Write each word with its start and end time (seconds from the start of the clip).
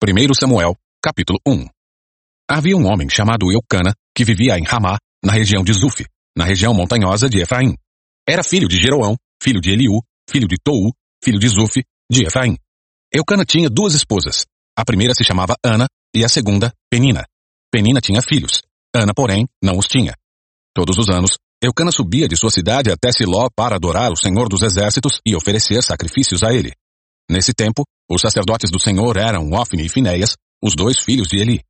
1 0.00 0.32
Samuel, 0.32 0.76
capítulo 1.02 1.40
1 1.44 1.66
Havia 2.48 2.76
um 2.76 2.86
homem 2.86 3.10
chamado 3.10 3.50
Eucana, 3.50 3.92
que 4.14 4.24
vivia 4.24 4.56
em 4.56 4.62
Ramá, 4.62 4.96
na 5.24 5.32
região 5.32 5.64
de 5.64 5.72
Zuf, 5.72 6.06
na 6.36 6.44
região 6.44 6.72
montanhosa 6.72 7.28
de 7.28 7.40
Efraim. 7.40 7.74
Era 8.26 8.44
filho 8.44 8.68
de 8.68 8.76
Jeroão, 8.76 9.16
filho 9.42 9.60
de 9.60 9.72
Eliú, 9.72 10.00
filho 10.30 10.46
de 10.46 10.56
Tou, 10.62 10.92
filho 11.22 11.40
de 11.40 11.48
Zuf, 11.48 11.82
de 12.08 12.24
Efraim. 12.24 12.56
Eucana 13.12 13.44
tinha 13.44 13.68
duas 13.68 13.92
esposas. 13.94 14.46
A 14.78 14.84
primeira 14.84 15.14
se 15.14 15.24
chamava 15.24 15.56
Ana 15.64 15.88
e 16.14 16.24
a 16.24 16.28
segunda, 16.28 16.72
Penina. 16.88 17.24
Penina 17.68 18.00
tinha 18.00 18.22
filhos. 18.22 18.62
Ana, 18.94 19.12
porém, 19.12 19.48
não 19.60 19.76
os 19.78 19.88
tinha. 19.88 20.14
Todos 20.72 20.96
os 20.96 21.08
anos, 21.08 21.38
Eucana 21.60 21.90
subia 21.90 22.28
de 22.28 22.36
sua 22.36 22.52
cidade 22.52 22.92
até 22.92 23.10
Siló 23.10 23.48
para 23.52 23.74
adorar 23.74 24.12
o 24.12 24.16
Senhor 24.16 24.48
dos 24.48 24.62
Exércitos 24.62 25.20
e 25.26 25.34
oferecer 25.34 25.82
sacrifícios 25.82 26.44
a 26.44 26.54
ele. 26.54 26.72
Nesse 27.30 27.52
tempo, 27.52 27.84
os 28.10 28.22
sacerdotes 28.22 28.70
do 28.70 28.80
Senhor 28.80 29.16
eram 29.18 29.50
Ofne 29.52 29.84
e 29.84 29.88
Finéias, 29.88 30.34
os 30.62 30.74
dois 30.74 30.98
filhos 30.98 31.28
de 31.28 31.38
Eli. 31.38 31.60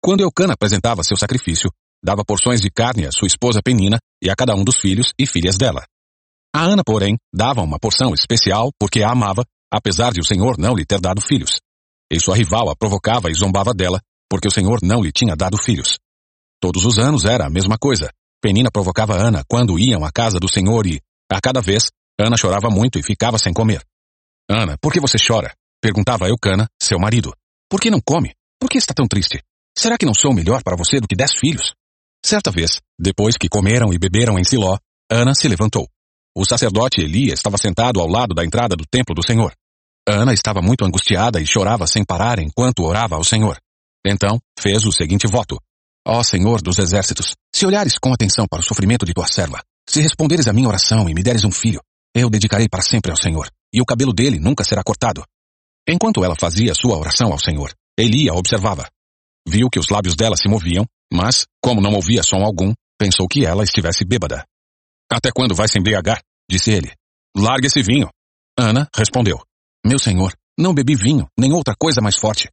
Quando 0.00 0.20
Eucana 0.20 0.54
apresentava 0.54 1.02
seu 1.02 1.16
sacrifício, 1.16 1.70
dava 2.02 2.24
porções 2.24 2.60
de 2.60 2.70
carne 2.70 3.06
à 3.06 3.10
sua 3.10 3.26
esposa 3.26 3.60
Penina 3.62 3.98
e 4.22 4.30
a 4.30 4.36
cada 4.36 4.54
um 4.54 4.62
dos 4.62 4.76
filhos 4.76 5.12
e 5.18 5.26
filhas 5.26 5.56
dela. 5.56 5.84
A 6.54 6.62
Ana, 6.62 6.82
porém, 6.84 7.16
dava 7.34 7.62
uma 7.62 7.78
porção 7.78 8.14
especial 8.14 8.70
porque 8.78 9.02
a 9.02 9.10
amava, 9.10 9.42
apesar 9.72 10.12
de 10.12 10.20
o 10.20 10.24
Senhor 10.24 10.56
não 10.58 10.74
lhe 10.74 10.84
ter 10.84 11.00
dado 11.00 11.20
filhos. 11.20 11.58
E 12.12 12.20
sua 12.20 12.36
rival 12.36 12.70
a 12.70 12.76
provocava 12.76 13.30
e 13.30 13.34
zombava 13.34 13.72
dela, 13.74 14.00
porque 14.30 14.46
o 14.46 14.50
Senhor 14.50 14.78
não 14.82 15.02
lhe 15.02 15.10
tinha 15.10 15.34
dado 15.34 15.56
filhos. 15.56 15.98
Todos 16.60 16.84
os 16.84 16.98
anos 16.98 17.24
era 17.24 17.46
a 17.46 17.50
mesma 17.50 17.76
coisa. 17.76 18.10
Penina 18.40 18.70
provocava 18.70 19.16
Ana 19.16 19.42
quando 19.48 19.78
iam 19.78 20.04
à 20.04 20.12
casa 20.12 20.38
do 20.38 20.48
Senhor 20.48 20.86
e, 20.86 21.00
a 21.30 21.40
cada 21.40 21.60
vez, 21.60 21.88
Ana 22.20 22.36
chorava 22.36 22.68
muito 22.70 22.98
e 22.98 23.02
ficava 23.02 23.38
sem 23.38 23.52
comer. 23.52 23.82
Ana, 24.48 24.76
por 24.76 24.92
que 24.92 25.00
você 25.00 25.16
chora? 25.16 25.54
Perguntava 25.80 26.28
Eucana, 26.28 26.68
seu 26.80 26.98
marido. 26.98 27.32
Por 27.68 27.80
que 27.80 27.90
não 27.90 28.00
come? 28.00 28.34
Por 28.60 28.68
que 28.68 28.76
está 28.76 28.92
tão 28.92 29.06
triste? 29.06 29.42
Será 29.76 29.96
que 29.96 30.04
não 30.04 30.14
sou 30.14 30.34
melhor 30.34 30.62
para 30.62 30.76
você 30.76 31.00
do 31.00 31.08
que 31.08 31.16
dez 31.16 31.32
filhos? 31.34 31.74
Certa 32.24 32.50
vez, 32.50 32.80
depois 32.98 33.36
que 33.38 33.48
comeram 33.48 33.92
e 33.92 33.98
beberam 33.98 34.38
em 34.38 34.44
Siló, 34.44 34.78
Ana 35.10 35.34
se 35.34 35.48
levantou. 35.48 35.88
O 36.36 36.44
sacerdote 36.44 37.00
Eli 37.00 37.30
estava 37.30 37.56
sentado 37.56 38.00
ao 38.00 38.06
lado 38.06 38.34
da 38.34 38.44
entrada 38.44 38.76
do 38.76 38.84
templo 38.84 39.14
do 39.14 39.24
Senhor. 39.24 39.52
Ana 40.06 40.34
estava 40.34 40.60
muito 40.60 40.84
angustiada 40.84 41.40
e 41.40 41.46
chorava 41.46 41.86
sem 41.86 42.04
parar 42.04 42.38
enquanto 42.38 42.84
orava 42.84 43.16
ao 43.16 43.24
Senhor. 43.24 43.58
Então, 44.06 44.38
fez 44.58 44.84
o 44.84 44.92
seguinte 44.92 45.26
voto. 45.26 45.58
Ó 46.06 46.22
Senhor 46.22 46.60
dos 46.60 46.78
exércitos, 46.78 47.34
se 47.54 47.64
olhares 47.64 47.98
com 47.98 48.12
atenção 48.12 48.46
para 48.46 48.60
o 48.60 48.64
sofrimento 48.64 49.06
de 49.06 49.14
tua 49.14 49.26
serva, 49.26 49.62
se 49.88 50.02
responderes 50.02 50.48
à 50.48 50.52
minha 50.52 50.68
oração 50.68 51.08
e 51.08 51.14
me 51.14 51.22
deres 51.22 51.44
um 51.44 51.50
filho, 51.50 51.80
eu 52.14 52.28
dedicarei 52.28 52.68
para 52.68 52.82
sempre 52.82 53.10
ao 53.10 53.16
Senhor 53.16 53.48
e 53.74 53.82
o 53.82 53.84
cabelo 53.84 54.12
dele 54.12 54.38
nunca 54.38 54.62
será 54.62 54.84
cortado. 54.84 55.24
Enquanto 55.86 56.24
ela 56.24 56.36
fazia 56.38 56.74
sua 56.74 56.96
oração 56.96 57.32
ao 57.32 57.38
Senhor, 57.40 57.74
Eli 57.98 58.28
a 58.30 58.34
observava. 58.34 58.88
Viu 59.46 59.68
que 59.68 59.80
os 59.80 59.88
lábios 59.88 60.14
dela 60.14 60.36
se 60.36 60.48
moviam, 60.48 60.86
mas, 61.12 61.44
como 61.60 61.80
não 61.80 61.92
ouvia 61.92 62.22
som 62.22 62.44
algum, 62.44 62.72
pensou 62.96 63.26
que 63.26 63.44
ela 63.44 63.64
estivesse 63.64 64.04
bêbada. 64.04 64.44
Até 65.12 65.30
quando 65.34 65.54
vai 65.54 65.68
se 65.68 65.78
embriagar? 65.78 66.22
disse 66.48 66.70
ele. 66.70 66.92
Largue 67.36 67.66
esse 67.66 67.82
vinho. 67.82 68.08
Ana 68.56 68.88
respondeu. 68.94 69.42
Meu 69.84 69.98
senhor, 69.98 70.32
não 70.56 70.72
bebi 70.72 70.94
vinho, 70.94 71.26
nem 71.36 71.52
outra 71.52 71.74
coisa 71.76 72.00
mais 72.00 72.16
forte. 72.16 72.48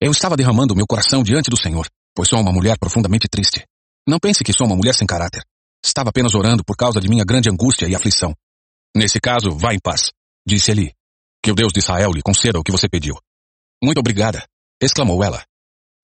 Eu 0.00 0.12
estava 0.12 0.36
derramando 0.36 0.76
meu 0.76 0.86
coração 0.86 1.22
diante 1.22 1.48
do 1.48 1.56
Senhor, 1.56 1.88
pois 2.14 2.28
sou 2.28 2.38
uma 2.38 2.52
mulher 2.52 2.76
profundamente 2.78 3.28
triste. 3.28 3.64
Não 4.06 4.18
pense 4.18 4.44
que 4.44 4.52
sou 4.52 4.66
uma 4.66 4.76
mulher 4.76 4.94
sem 4.94 5.06
caráter. 5.06 5.42
Estava 5.84 6.10
apenas 6.10 6.34
orando 6.34 6.62
por 6.64 6.76
causa 6.76 7.00
de 7.00 7.08
minha 7.08 7.24
grande 7.24 7.50
angústia 7.50 7.86
e 7.86 7.94
aflição. 7.94 8.34
Nesse 8.94 9.18
caso, 9.20 9.50
vá 9.50 9.72
em 9.72 9.78
paz. 9.78 10.12
Disse 10.46 10.70
Eli. 10.70 10.92
Que 11.42 11.50
o 11.50 11.54
Deus 11.54 11.72
de 11.72 11.80
Israel 11.80 12.12
lhe 12.12 12.22
conceda 12.22 12.58
o 12.58 12.62
que 12.62 12.72
você 12.72 12.88
pediu. 12.88 13.14
Muito 13.82 13.98
obrigada, 13.98 14.46
exclamou 14.80 15.22
ela. 15.22 15.44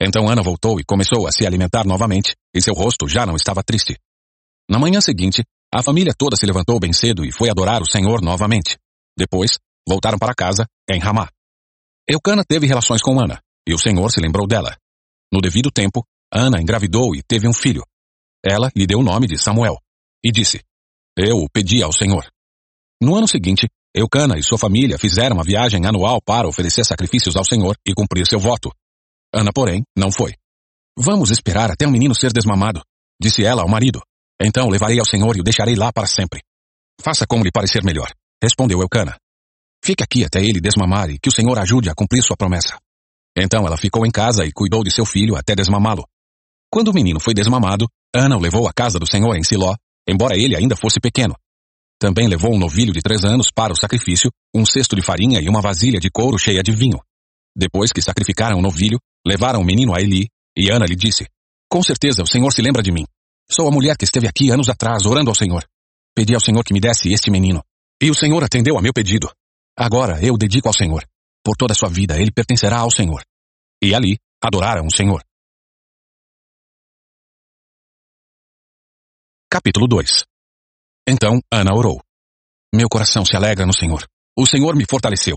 Então 0.01 0.29
Ana 0.29 0.43
voltou 0.43 0.81
e 0.81 0.85
começou 0.85 1.27
a 1.27 1.33
se 1.33 1.47
alimentar 1.47 1.87
novamente, 1.87 2.35
e 2.55 2.61
seu 2.61 2.75
rosto 2.75 3.09
já 3.09 3.25
não 3.25 3.37
estava 3.37 3.63
triste. 3.63 3.97
Na 4.69 4.79
manhã 4.79 5.01
seguinte, 5.01 5.45
a 5.73 5.83
família 5.83 6.13
toda 6.17 6.37
se 6.37 6.45
levantou 6.45 6.79
bem 6.81 6.93
cedo 6.93 7.25
e 7.25 7.33
foi 7.33 7.49
adorar 7.49 7.83
o 7.83 7.91
Senhor 7.91 8.21
novamente. 8.21 8.77
Depois, 9.17 9.59
voltaram 9.89 10.19
para 10.19 10.35
casa, 10.35 10.67
em 10.91 10.99
Ramá. 10.99 11.29
Eucana 12.09 12.45
teve 12.45 12.67
relações 12.67 13.01
com 13.01 13.19
Ana, 13.21 13.41
e 13.67 13.73
o 13.73 13.79
Senhor 13.79 14.11
se 14.11 14.21
lembrou 14.21 14.47
dela. 14.47 14.77
No 15.33 15.41
devido 15.41 15.71
tempo, 15.71 16.05
Ana 16.33 16.61
engravidou 16.61 17.15
e 17.15 17.23
teve 17.23 17.49
um 17.49 17.55
filho. 17.55 17.85
Ela 18.45 18.71
lhe 18.75 18.87
deu 18.87 18.99
o 18.99 19.05
nome 19.05 19.27
de 19.27 19.39
Samuel, 19.39 19.79
e 20.25 20.33
disse, 20.33 20.61
Eu 21.17 21.37
o 21.37 21.49
pedi 21.49 21.83
ao 21.83 21.93
Senhor. 21.93 22.27
No 23.01 23.15
ano 23.15 23.29
seguinte, 23.29 23.69
Eucana 23.95 24.39
e 24.39 24.43
sua 24.43 24.57
família 24.57 24.99
fizeram 24.99 25.37
uma 25.37 25.45
viagem 25.45 25.85
anual 25.85 26.21
para 26.23 26.49
oferecer 26.49 26.85
sacrifícios 26.85 27.37
ao 27.37 27.45
Senhor 27.45 27.77
e 27.87 27.93
cumprir 27.93 28.27
seu 28.27 28.39
voto. 28.39 28.73
Ana, 29.35 29.51
porém, 29.53 29.83
não 29.95 30.11
foi. 30.11 30.35
Vamos 30.99 31.31
esperar 31.31 31.71
até 31.71 31.87
o 31.87 31.91
menino 31.91 32.15
ser 32.15 32.33
desmamado, 32.33 32.83
disse 33.21 33.45
ela 33.45 33.63
ao 33.63 33.69
marido. 33.69 34.01
Então 34.41 34.69
levarei 34.69 34.99
ao 34.99 35.05
Senhor 35.05 35.37
e 35.37 35.41
o 35.41 35.45
deixarei 35.45 35.75
lá 35.75 35.93
para 35.93 36.07
sempre. 36.07 36.41
Faça 37.03 37.27
como 37.27 37.45
lhe 37.45 37.51
parecer 37.53 37.85
melhor, 37.85 38.11
respondeu 38.43 38.81
Eucana. 38.81 39.17
Fique 39.85 40.03
aqui 40.03 40.25
até 40.25 40.43
ele 40.43 40.61
desmamar 40.61 41.11
e 41.11 41.19
que 41.19 41.29
o 41.29 41.33
Senhor 41.33 41.59
ajude 41.59 41.91
a 41.91 41.95
cumprir 41.95 42.23
sua 42.23 42.37
promessa. 42.37 42.79
Então 43.37 43.67
ela 43.67 43.77
ficou 43.77 44.07
em 44.07 44.11
casa 44.11 44.45
e 44.45 44.53
cuidou 44.53 44.83
de 44.83 44.91
seu 44.91 45.05
filho 45.05 45.37
até 45.37 45.55
desmamá-lo. 45.55 46.07
Quando 46.71 46.89
o 46.89 46.95
menino 46.95 47.21
foi 47.21 47.35
desmamado, 47.35 47.87
Ana 48.15 48.37
o 48.37 48.41
levou 48.41 48.67
à 48.67 48.73
casa 48.73 48.99
do 48.99 49.07
Senhor 49.07 49.37
em 49.37 49.43
Siló, 49.43 49.75
embora 50.09 50.37
ele 50.37 50.57
ainda 50.57 50.77
fosse 50.77 51.01
pequeno, 51.01 51.35
também 52.03 52.27
levou 52.27 52.53
um 52.53 52.59
novilho 52.59 52.93
de 52.93 53.01
três 53.01 53.25
anos 53.25 53.47
para 53.55 53.73
o 53.73 53.77
sacrifício, 53.77 54.29
um 54.53 54.67
cesto 54.67 54.97
de 54.97 55.03
farinha 55.03 55.39
e 55.41 55.49
uma 55.49 55.61
vasilha 55.61 56.01
de 56.01 56.11
couro 56.11 56.37
cheia 56.37 56.61
de 56.61 56.73
vinho. 56.73 56.99
Depois 57.57 57.93
que 57.93 58.03
sacrificaram 58.03 58.59
o 58.59 58.61
novilho, 58.61 58.99
levaram 59.25 59.61
o 59.61 59.65
menino 59.65 59.95
a 59.95 60.01
Eli, 60.01 60.27
e 60.59 60.69
Ana 60.69 60.85
lhe 60.85 60.97
disse, 60.97 61.29
Com 61.71 61.81
certeza 61.81 62.25
o 62.25 62.27
Senhor 62.27 62.51
se 62.51 62.61
lembra 62.61 62.83
de 62.83 62.91
mim. 62.91 63.05
Sou 63.49 63.69
a 63.69 63.71
mulher 63.71 63.97
que 63.97 64.05
esteve 64.05 64.27
aqui 64.27 64.51
anos 64.51 64.69
atrás 64.69 65.07
orando 65.07 65.31
ao 65.31 65.35
Senhor. 65.37 65.65
Pedi 66.13 66.35
ao 66.35 66.41
Senhor 66.41 66.65
que 66.65 66.75
me 66.75 66.81
desse 66.81 67.13
este 67.13 67.31
menino. 67.31 67.63
E 68.03 68.11
o 68.11 68.15
Senhor 68.17 68.43
atendeu 68.43 68.77
a 68.77 68.83
meu 68.83 68.93
pedido. 68.93 69.31
Agora 69.79 70.19
eu 70.21 70.35
o 70.35 70.39
dedico 70.39 70.67
ao 70.67 70.75
Senhor. 70.75 71.07
Por 71.45 71.57
toda 71.57 71.73
a 71.73 71.77
sua 71.77 71.89
vida 71.89 72.21
ele 72.21 72.33
pertencerá 72.33 72.81
ao 72.81 72.91
Senhor. 72.91 73.23
E 73.81 73.95
ali 73.95 74.19
adoraram 74.43 74.87
o 74.87 74.93
Senhor. 74.93 75.23
Capítulo 79.49 79.87
2 79.87 80.32
então 81.09 81.41
Ana 81.53 81.75
orou. 81.75 82.01
Meu 82.75 82.89
coração 82.89 83.25
se 83.25 83.37
alegra 83.37 83.67
no 83.67 83.75
Senhor. 83.75 84.07
O 84.39 84.47
Senhor 84.47 84.75
me 84.77 84.85
fortaleceu. 84.89 85.37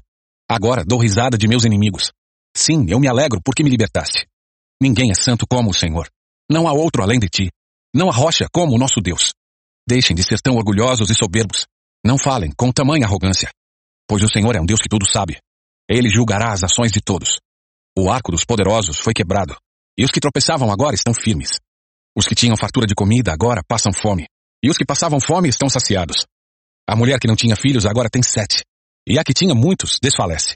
Agora 0.49 0.85
dou 0.85 0.99
risada 0.99 1.37
de 1.37 1.47
meus 1.47 1.65
inimigos. 1.65 2.11
Sim, 2.55 2.85
eu 2.87 2.99
me 2.99 3.07
alegro 3.07 3.41
porque 3.43 3.63
me 3.63 3.69
libertaste. 3.69 4.25
Ninguém 4.81 5.11
é 5.11 5.15
santo 5.15 5.45
como 5.47 5.71
o 5.71 5.73
Senhor. 5.73 6.07
Não 6.49 6.67
há 6.67 6.73
outro 6.73 7.01
além 7.01 7.19
de 7.19 7.27
ti. 7.27 7.49
Não 7.93 8.09
há 8.09 8.13
rocha 8.13 8.47
como 8.53 8.75
o 8.75 8.77
nosso 8.77 9.01
Deus. 9.01 9.33
Deixem 9.87 10.15
de 10.15 10.23
ser 10.23 10.39
tão 10.39 10.55
orgulhosos 10.55 11.09
e 11.09 11.15
soberbos. 11.15 11.65
Não 12.05 12.17
falem 12.17 12.51
com 12.55 12.71
tamanha 12.71 13.05
arrogância. 13.05 13.49
Pois 14.07 14.21
o 14.23 14.29
Senhor 14.29 14.55
é 14.55 14.61
um 14.61 14.65
Deus 14.65 14.79
que 14.79 14.89
tudo 14.89 15.09
sabe. 15.09 15.39
Ele 15.89 16.09
julgará 16.09 16.53
as 16.53 16.63
ações 16.63 16.91
de 16.91 17.01
todos. 17.01 17.39
O 17.97 18.09
arco 18.09 18.31
dos 18.31 18.45
poderosos 18.45 18.99
foi 18.99 19.13
quebrado. 19.13 19.55
E 19.97 20.03
os 20.03 20.11
que 20.11 20.19
tropeçavam 20.19 20.71
agora 20.71 20.95
estão 20.95 21.13
firmes. 21.13 21.59
Os 22.15 22.27
que 22.27 22.35
tinham 22.35 22.57
fartura 22.57 22.85
de 22.85 22.93
comida 22.93 23.33
agora 23.33 23.61
passam 23.67 23.91
fome. 23.91 24.27
E 24.65 24.69
os 24.69 24.79
que 24.79 24.83
passavam 24.83 25.19
fome 25.19 25.47
estão 25.47 25.69
saciados. 25.69 26.25
A 26.89 26.95
mulher 26.95 27.19
que 27.19 27.27
não 27.27 27.35
tinha 27.35 27.55
filhos 27.55 27.85
agora 27.85 28.09
tem 28.09 28.23
sete. 28.23 28.63
E 29.07 29.19
a 29.19 29.23
que 29.23 29.31
tinha 29.31 29.53
muitos 29.53 29.99
desfalece. 30.01 30.55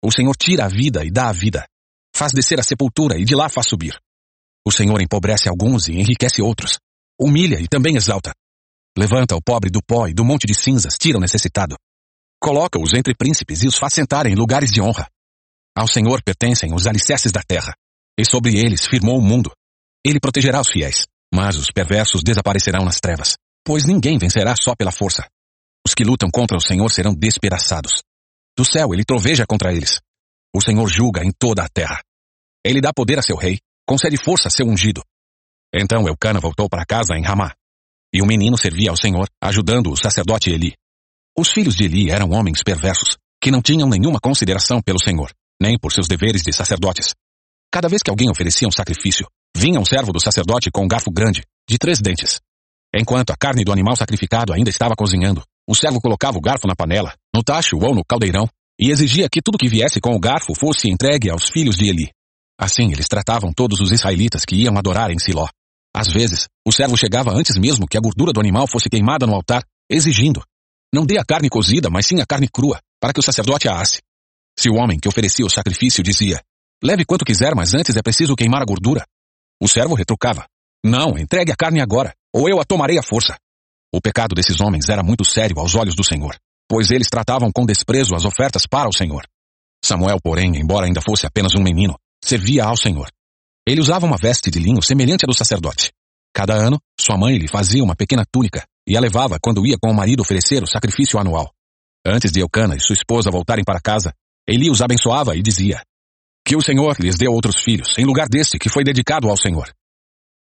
O 0.00 0.12
Senhor 0.12 0.36
tira 0.36 0.66
a 0.66 0.68
vida 0.68 1.04
e 1.04 1.10
dá 1.10 1.28
a 1.28 1.32
vida. 1.32 1.66
Faz 2.14 2.30
descer 2.30 2.60
a 2.60 2.62
sepultura 2.62 3.18
e 3.18 3.24
de 3.24 3.34
lá 3.34 3.48
faz 3.48 3.66
subir. 3.66 3.98
O 4.64 4.70
Senhor 4.70 5.02
empobrece 5.02 5.48
alguns 5.48 5.88
e 5.88 5.94
enriquece 5.94 6.40
outros. 6.40 6.78
Humilha 7.20 7.60
e 7.60 7.66
também 7.66 7.96
exalta. 7.96 8.32
Levanta 8.96 9.34
o 9.34 9.42
pobre 9.42 9.70
do 9.70 9.82
pó 9.82 10.06
e 10.06 10.14
do 10.14 10.24
monte 10.24 10.46
de 10.46 10.54
cinzas 10.54 10.94
tira 10.96 11.18
o 11.18 11.20
necessitado. 11.20 11.74
Coloca-os 12.40 12.94
entre 12.94 13.12
príncipes 13.12 13.64
e 13.64 13.66
os 13.66 13.76
faz 13.76 13.92
sentar 13.92 14.24
em 14.26 14.36
lugares 14.36 14.70
de 14.70 14.80
honra. 14.80 15.08
Ao 15.76 15.88
Senhor 15.88 16.22
pertencem 16.22 16.72
os 16.72 16.86
alicerces 16.86 17.32
da 17.32 17.42
terra, 17.42 17.74
e 18.16 18.24
sobre 18.24 18.56
eles 18.56 18.86
firmou 18.86 19.18
o 19.18 19.22
mundo. 19.22 19.50
Ele 20.06 20.20
protegerá 20.20 20.60
os 20.60 20.68
fiéis. 20.68 21.06
Mas 21.32 21.56
os 21.56 21.70
perversos 21.70 22.22
desaparecerão 22.22 22.84
nas 22.84 23.00
trevas, 23.00 23.36
pois 23.64 23.84
ninguém 23.84 24.18
vencerá 24.18 24.54
só 24.56 24.74
pela 24.74 24.92
força. 24.92 25.26
Os 25.86 25.94
que 25.94 26.04
lutam 26.04 26.30
contra 26.30 26.56
o 26.56 26.60
Senhor 26.60 26.90
serão 26.90 27.14
despedaçados. 27.14 28.02
Do 28.56 28.64
céu 28.64 28.92
ele 28.92 29.04
troveja 29.04 29.46
contra 29.46 29.72
eles. 29.72 29.98
O 30.54 30.60
Senhor 30.60 30.86
julga 30.88 31.24
em 31.24 31.32
toda 31.32 31.64
a 31.64 31.68
terra. 31.68 32.02
Ele 32.64 32.80
dá 32.80 32.92
poder 32.92 33.18
a 33.18 33.22
seu 33.22 33.36
rei, 33.36 33.58
concede 33.86 34.16
força 34.22 34.48
a 34.48 34.50
seu 34.50 34.66
ungido. 34.66 35.02
Então 35.74 36.06
Eucana 36.06 36.38
voltou 36.38 36.68
para 36.68 36.84
casa 36.84 37.14
em 37.16 37.24
Ramá. 37.24 37.52
E 38.14 38.20
o 38.20 38.26
menino 38.26 38.58
servia 38.58 38.90
ao 38.90 38.96
Senhor, 38.96 39.26
ajudando 39.42 39.90
o 39.90 39.96
sacerdote 39.96 40.50
Eli. 40.50 40.74
Os 41.36 41.50
filhos 41.50 41.74
de 41.74 41.84
Eli 41.84 42.10
eram 42.10 42.30
homens 42.30 42.62
perversos, 42.62 43.16
que 43.42 43.50
não 43.50 43.62
tinham 43.62 43.88
nenhuma 43.88 44.20
consideração 44.20 44.82
pelo 44.82 45.02
Senhor, 45.02 45.32
nem 45.60 45.78
por 45.78 45.90
seus 45.92 46.06
deveres 46.06 46.42
de 46.42 46.52
sacerdotes. 46.52 47.14
Cada 47.72 47.88
vez 47.88 48.02
que 48.02 48.10
alguém 48.10 48.30
oferecia 48.30 48.68
um 48.68 48.72
sacrifício, 48.72 49.26
Vinha 49.56 49.78
um 49.78 49.84
servo 49.84 50.12
do 50.12 50.20
sacerdote 50.20 50.70
com 50.70 50.84
um 50.84 50.88
garfo 50.88 51.10
grande, 51.10 51.42
de 51.68 51.78
três 51.78 52.00
dentes. 52.00 52.40
Enquanto 52.94 53.30
a 53.30 53.36
carne 53.36 53.64
do 53.64 53.72
animal 53.72 53.96
sacrificado 53.96 54.52
ainda 54.52 54.70
estava 54.70 54.94
cozinhando, 54.96 55.42
o 55.68 55.74
servo 55.74 56.00
colocava 56.00 56.36
o 56.36 56.40
garfo 56.40 56.66
na 56.66 56.74
panela, 56.74 57.14
no 57.34 57.42
tacho 57.42 57.76
ou 57.76 57.94
no 57.94 58.04
caldeirão, 58.04 58.48
e 58.78 58.90
exigia 58.90 59.28
que 59.30 59.40
tudo 59.40 59.58
que 59.58 59.68
viesse 59.68 60.00
com 60.00 60.14
o 60.14 60.20
garfo 60.20 60.54
fosse 60.54 60.88
entregue 60.88 61.30
aos 61.30 61.48
filhos 61.48 61.76
de 61.76 61.88
Eli. 61.88 62.10
Assim 62.58 62.92
eles 62.92 63.08
tratavam 63.08 63.52
todos 63.52 63.80
os 63.80 63.92
israelitas 63.92 64.44
que 64.44 64.56
iam 64.56 64.76
adorar 64.76 65.10
em 65.10 65.18
Siló. 65.18 65.46
Às 65.94 66.08
vezes, 66.08 66.48
o 66.66 66.72
servo 66.72 66.96
chegava 66.96 67.32
antes 67.32 67.56
mesmo 67.56 67.86
que 67.86 67.96
a 67.96 68.00
gordura 68.00 68.32
do 68.32 68.40
animal 68.40 68.66
fosse 68.66 68.88
queimada 68.88 69.26
no 69.26 69.34
altar, 69.34 69.62
exigindo: 69.90 70.42
Não 70.92 71.04
dê 71.04 71.18
a 71.18 71.24
carne 71.24 71.48
cozida, 71.48 71.88
mas 71.90 72.06
sim 72.06 72.20
a 72.20 72.26
carne 72.26 72.48
crua, 72.48 72.80
para 73.00 73.12
que 73.12 73.20
o 73.20 73.22
sacerdote 73.22 73.68
a 73.68 73.80
asse. 73.80 74.00
Se 74.58 74.70
o 74.70 74.74
homem 74.74 74.98
que 74.98 75.08
oferecia 75.08 75.44
o 75.44 75.50
sacrifício 75.50 76.02
dizia: 76.02 76.40
Leve 76.82 77.04
quanto 77.04 77.24
quiser, 77.24 77.54
mas 77.54 77.74
antes 77.74 77.96
é 77.96 78.02
preciso 78.02 78.34
queimar 78.34 78.62
a 78.62 78.66
gordura, 78.66 79.04
o 79.60 79.68
servo 79.68 79.94
retrucava: 79.94 80.46
Não, 80.84 81.18
entregue 81.18 81.52
a 81.52 81.56
carne 81.56 81.80
agora, 81.80 82.12
ou 82.34 82.48
eu 82.48 82.60
a 82.60 82.64
tomarei 82.64 82.98
à 82.98 83.02
força. 83.02 83.36
O 83.94 84.00
pecado 84.00 84.34
desses 84.34 84.60
homens 84.60 84.88
era 84.88 85.02
muito 85.02 85.24
sério 85.24 85.58
aos 85.58 85.74
olhos 85.74 85.94
do 85.94 86.04
Senhor, 86.04 86.36
pois 86.68 86.90
eles 86.90 87.08
tratavam 87.08 87.50
com 87.52 87.66
desprezo 87.66 88.14
as 88.14 88.24
ofertas 88.24 88.66
para 88.66 88.88
o 88.88 88.92
Senhor. 88.92 89.26
Samuel, 89.84 90.18
porém, 90.22 90.56
embora 90.56 90.86
ainda 90.86 91.00
fosse 91.00 91.26
apenas 91.26 91.54
um 91.54 91.62
menino, 91.62 91.96
servia 92.24 92.64
ao 92.64 92.76
Senhor. 92.76 93.08
Ele 93.66 93.80
usava 93.80 94.06
uma 94.06 94.16
veste 94.16 94.50
de 94.50 94.58
linho 94.58 94.82
semelhante 94.82 95.24
à 95.24 95.26
do 95.26 95.34
sacerdote. 95.34 95.92
Cada 96.34 96.54
ano, 96.54 96.80
sua 96.98 97.18
mãe 97.18 97.36
lhe 97.36 97.48
fazia 97.48 97.84
uma 97.84 97.94
pequena 97.94 98.24
túnica 98.32 98.64
e 98.88 98.96
a 98.96 99.00
levava 99.00 99.38
quando 99.40 99.66
ia 99.66 99.76
com 99.80 99.90
o 99.90 99.94
marido 99.94 100.20
oferecer 100.20 100.62
o 100.62 100.66
sacrifício 100.66 101.18
anual. 101.18 101.52
Antes 102.06 102.32
de 102.32 102.40
Eucana 102.40 102.74
e 102.74 102.80
sua 102.80 102.94
esposa 102.94 103.30
voltarem 103.30 103.64
para 103.64 103.80
casa, 103.80 104.12
Eli 104.48 104.70
os 104.70 104.80
abençoava 104.82 105.36
e 105.36 105.42
dizia: 105.42 105.82
Que 106.44 106.56
o 106.56 106.62
Senhor 106.62 106.96
lhes 107.00 107.16
dê 107.16 107.28
outros 107.28 107.62
filhos, 107.62 107.96
em 107.98 108.04
lugar 108.04 108.28
deste 108.28 108.58
que 108.58 108.68
foi 108.68 108.84
dedicado 108.84 109.28
ao 109.28 109.36
Senhor. 109.36 109.72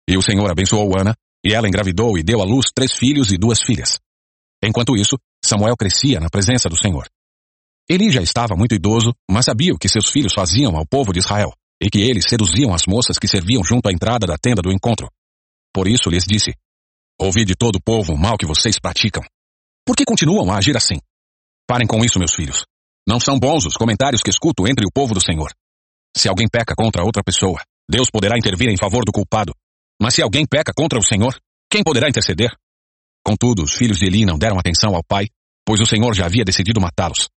E 0.09 0.17
o 0.17 0.23
Senhor 0.23 0.51
abençoou 0.51 0.99
Ana, 0.99 1.15
e 1.45 1.53
ela 1.53 1.69
engravidou 1.69 2.19
e 2.19 2.23
deu 2.23 2.41
à 2.41 2.45
luz 2.45 2.67
três 2.75 2.93
filhos 2.93 3.33
e 3.33 3.39
duas 3.39 3.61
filhas. 3.63 3.99
Enquanto 4.63 4.97
isso, 4.97 5.19
Samuel 5.45 5.77
crescia 5.77 6.21
na 6.21 6.29
presença 6.29 6.69
do 6.69 6.77
Senhor. 6.77 7.07
Eli 7.89 8.11
já 8.11 8.21
estava 8.21 8.57
muito 8.57 8.75
idoso, 8.75 9.15
mas 9.31 9.45
sabia 9.45 9.73
o 9.73 9.79
que 9.79 9.89
seus 9.89 10.11
filhos 10.11 10.33
faziam 10.35 10.77
ao 10.77 10.87
povo 10.87 11.13
de 11.13 11.21
Israel, 11.21 11.53
e 11.81 11.89
que 11.89 12.01
eles 12.01 12.25
seduziam 12.29 12.75
as 12.75 12.83
moças 12.87 13.19
que 13.19 13.29
serviam 13.29 13.63
junto 13.63 13.89
à 13.89 13.93
entrada 13.93 14.27
da 14.27 14.37
tenda 14.37 14.61
do 14.61 14.73
encontro. 14.73 15.09
Por 15.73 15.87
isso 15.87 16.11
lhes 16.11 16.25
disse: 16.25 16.53
Ouvi 17.21 17.45
de 17.45 17.55
todo 17.55 17.77
o 17.77 17.83
povo 17.83 18.13
o 18.13 18.19
mal 18.19 18.37
que 18.37 18.47
vocês 18.47 18.79
praticam. 18.81 19.23
Por 19.87 19.95
que 19.95 20.05
continuam 20.05 20.51
a 20.51 20.59
agir 20.59 20.77
assim? 20.77 20.97
Parem 21.67 21.87
com 21.87 22.05
isso, 22.05 22.19
meus 22.19 22.35
filhos. 22.35 22.65
Não 23.07 23.21
são 23.21 23.39
bons 23.39 23.67
os 23.67 23.77
comentários 23.77 24.23
que 24.23 24.31
escuto 24.31 24.67
entre 24.67 24.85
o 24.85 24.91
povo 24.93 25.15
do 25.15 25.21
Senhor. 25.21 25.53
Se 26.17 26.29
alguém 26.29 26.49
peca 26.51 26.75
contra 26.75 27.05
outra 27.05 27.23
pessoa, 27.23 27.61
Deus 27.89 28.09
poderá 28.11 28.39
intervir 28.39 28.71
em 28.71 28.77
favor 28.77 29.05
do 29.05 29.13
culpado, 29.13 29.53
mas 30.01 30.15
se 30.15 30.23
alguém 30.23 30.47
peca 30.47 30.73
contra 30.75 30.99
o 30.99 31.03
Senhor, 31.03 31.39
quem 31.71 31.83
poderá 31.83 32.09
interceder? 32.09 32.57
Contudo, 33.23 33.65
os 33.65 33.75
filhos 33.75 33.99
de 33.99 34.07
Eli 34.07 34.25
não 34.25 34.39
deram 34.39 34.59
atenção 34.59 34.95
ao 34.95 35.05
pai, 35.05 35.27
pois 35.67 35.79
o 35.81 35.87
Senhor 35.87 36.15
já 36.15 36.25
havia 36.25 36.45
decidido 36.45 36.81
matá-los. 36.81 37.29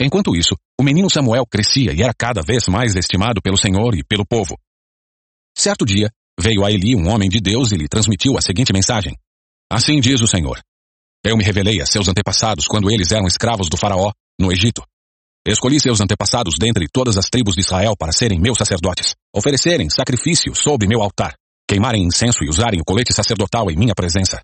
Enquanto 0.00 0.36
isso, 0.36 0.54
o 0.78 0.84
menino 0.84 1.10
Samuel 1.10 1.44
crescia 1.44 1.92
e 1.92 2.02
era 2.02 2.12
cada 2.16 2.40
vez 2.40 2.68
mais 2.68 2.94
estimado 2.94 3.42
pelo 3.42 3.56
Senhor 3.56 3.96
e 3.96 4.04
pelo 4.04 4.24
povo. 4.24 4.56
Certo 5.56 5.84
dia, 5.84 6.08
veio 6.38 6.64
a 6.64 6.70
Eli 6.70 6.94
um 6.94 7.08
homem 7.08 7.28
de 7.28 7.40
Deus 7.40 7.72
e 7.72 7.76
lhe 7.76 7.88
transmitiu 7.88 8.38
a 8.38 8.40
seguinte 8.40 8.72
mensagem: 8.72 9.16
Assim 9.68 9.98
diz 10.00 10.20
o 10.20 10.26
Senhor: 10.28 10.60
Eu 11.24 11.36
me 11.36 11.42
revelei 11.42 11.80
a 11.80 11.86
seus 11.86 12.06
antepassados 12.06 12.66
quando 12.68 12.90
eles 12.90 13.10
eram 13.10 13.26
escravos 13.26 13.68
do 13.68 13.76
Faraó, 13.76 14.12
no 14.38 14.52
Egito. 14.52 14.84
Escolhi 15.46 15.78
seus 15.78 16.00
antepassados 16.00 16.54
dentre 16.58 16.86
todas 16.90 17.16
as 17.18 17.26
tribos 17.26 17.54
de 17.54 17.60
Israel 17.60 17.94
para 17.98 18.12
serem 18.12 18.40
meus 18.40 18.58
sacerdotes, 18.58 19.14
oferecerem 19.34 19.90
sacrifício 19.90 20.54
sob 20.54 20.86
meu 20.86 21.02
altar 21.02 21.34
queimarem 21.66 22.04
incenso 22.04 22.44
e 22.44 22.48
usarem 22.48 22.80
o 22.80 22.84
colete 22.84 23.12
sacerdotal 23.12 23.70
em 23.70 23.76
minha 23.76 23.94
presença. 23.94 24.40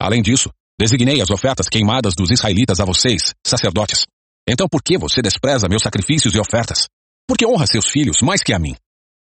Além 0.00 0.22
disso, 0.22 0.50
designei 0.78 1.20
as 1.20 1.30
ofertas 1.30 1.68
queimadas 1.68 2.14
dos 2.14 2.30
israelitas 2.30 2.80
a 2.80 2.84
vocês, 2.84 3.34
sacerdotes. 3.46 4.04
Então 4.48 4.68
por 4.68 4.82
que 4.82 4.98
você 4.98 5.20
despreza 5.20 5.68
meus 5.68 5.82
sacrifícios 5.82 6.34
e 6.34 6.40
ofertas? 6.40 6.86
Por 7.26 7.36
que 7.36 7.46
honra 7.46 7.66
seus 7.66 7.86
filhos 7.86 8.18
mais 8.22 8.42
que 8.42 8.52
a 8.52 8.58
mim? 8.58 8.74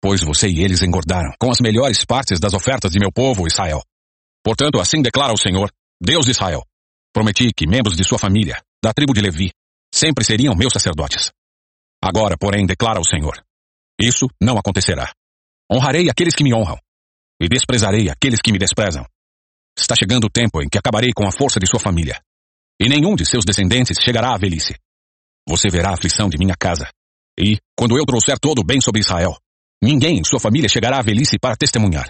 Pois 0.02 0.22
você 0.22 0.48
e 0.48 0.62
eles 0.62 0.82
engordaram 0.82 1.32
com 1.40 1.52
as 1.52 1.60
melhores 1.60 2.06
partes 2.06 2.40
das 2.40 2.54
ofertas 2.54 2.92
de 2.92 3.00
meu 3.00 3.12
povo 3.12 3.48
Israel. 3.48 3.82
Portanto, 4.44 4.80
assim 4.80 5.02
declara 5.02 5.34
o 5.34 5.38
Senhor, 5.38 5.72
Deus 6.02 6.26
de 6.26 6.32
Israel. 6.32 6.64
Prometi 7.14 7.52
que 7.56 7.68
membros 7.68 7.98
de 7.98 8.04
sua 8.04 8.20
família, 8.20 8.62
da 8.84 8.94
tribo 8.94 9.14
de 9.14 9.22
Levi, 9.22 9.52
sempre 9.98 10.24
seriam 10.24 10.56
meus 10.56 10.74
sacerdotes. 10.74 11.32
Agora, 12.02 12.38
porém, 12.38 12.66
declara 12.66 13.00
o 13.00 13.06
Senhor: 13.06 13.44
Isso 14.00 14.28
não 14.40 14.58
acontecerá. 14.58 15.12
Honrarei 15.72 16.10
aqueles 16.10 16.36
que 16.36 16.44
me 16.44 16.54
honram, 16.54 16.78
e 17.42 17.50
desprezarei 17.50 18.10
aqueles 18.10 18.40
que 18.42 18.52
me 18.52 18.60
desprezam. 18.60 19.06
Está 19.78 19.96
chegando 19.96 20.26
o 20.26 20.30
tempo 20.30 20.62
em 20.62 20.70
que 20.70 20.78
acabarei 20.78 21.12
com 21.14 21.28
a 21.28 21.32
força 21.32 21.60
de 21.60 21.68
sua 21.68 21.80
família, 21.80 22.22
e 22.80 22.88
nenhum 22.88 23.16
de 23.16 23.26
seus 23.26 23.44
descendentes 23.44 23.98
chegará 24.02 24.34
à 24.34 24.38
velhice. 24.38 24.76
Você 25.50 25.70
verá 25.70 25.90
a 25.90 25.94
aflição 25.94 26.30
de 26.30 26.38
minha 26.38 26.56
casa, 26.58 26.90
e, 27.40 27.58
quando 27.78 27.98
eu 27.98 28.06
trouxer 28.06 28.38
todo 28.40 28.60
o 28.60 28.64
bem 28.64 28.80
sobre 28.80 29.02
Israel, 29.02 29.38
ninguém 29.82 30.18
em 30.20 30.24
sua 30.24 30.40
família 30.40 30.70
chegará 30.70 31.00
à 31.00 31.02
velhice 31.02 31.38
para 31.40 31.56
testemunhar. 31.56 32.10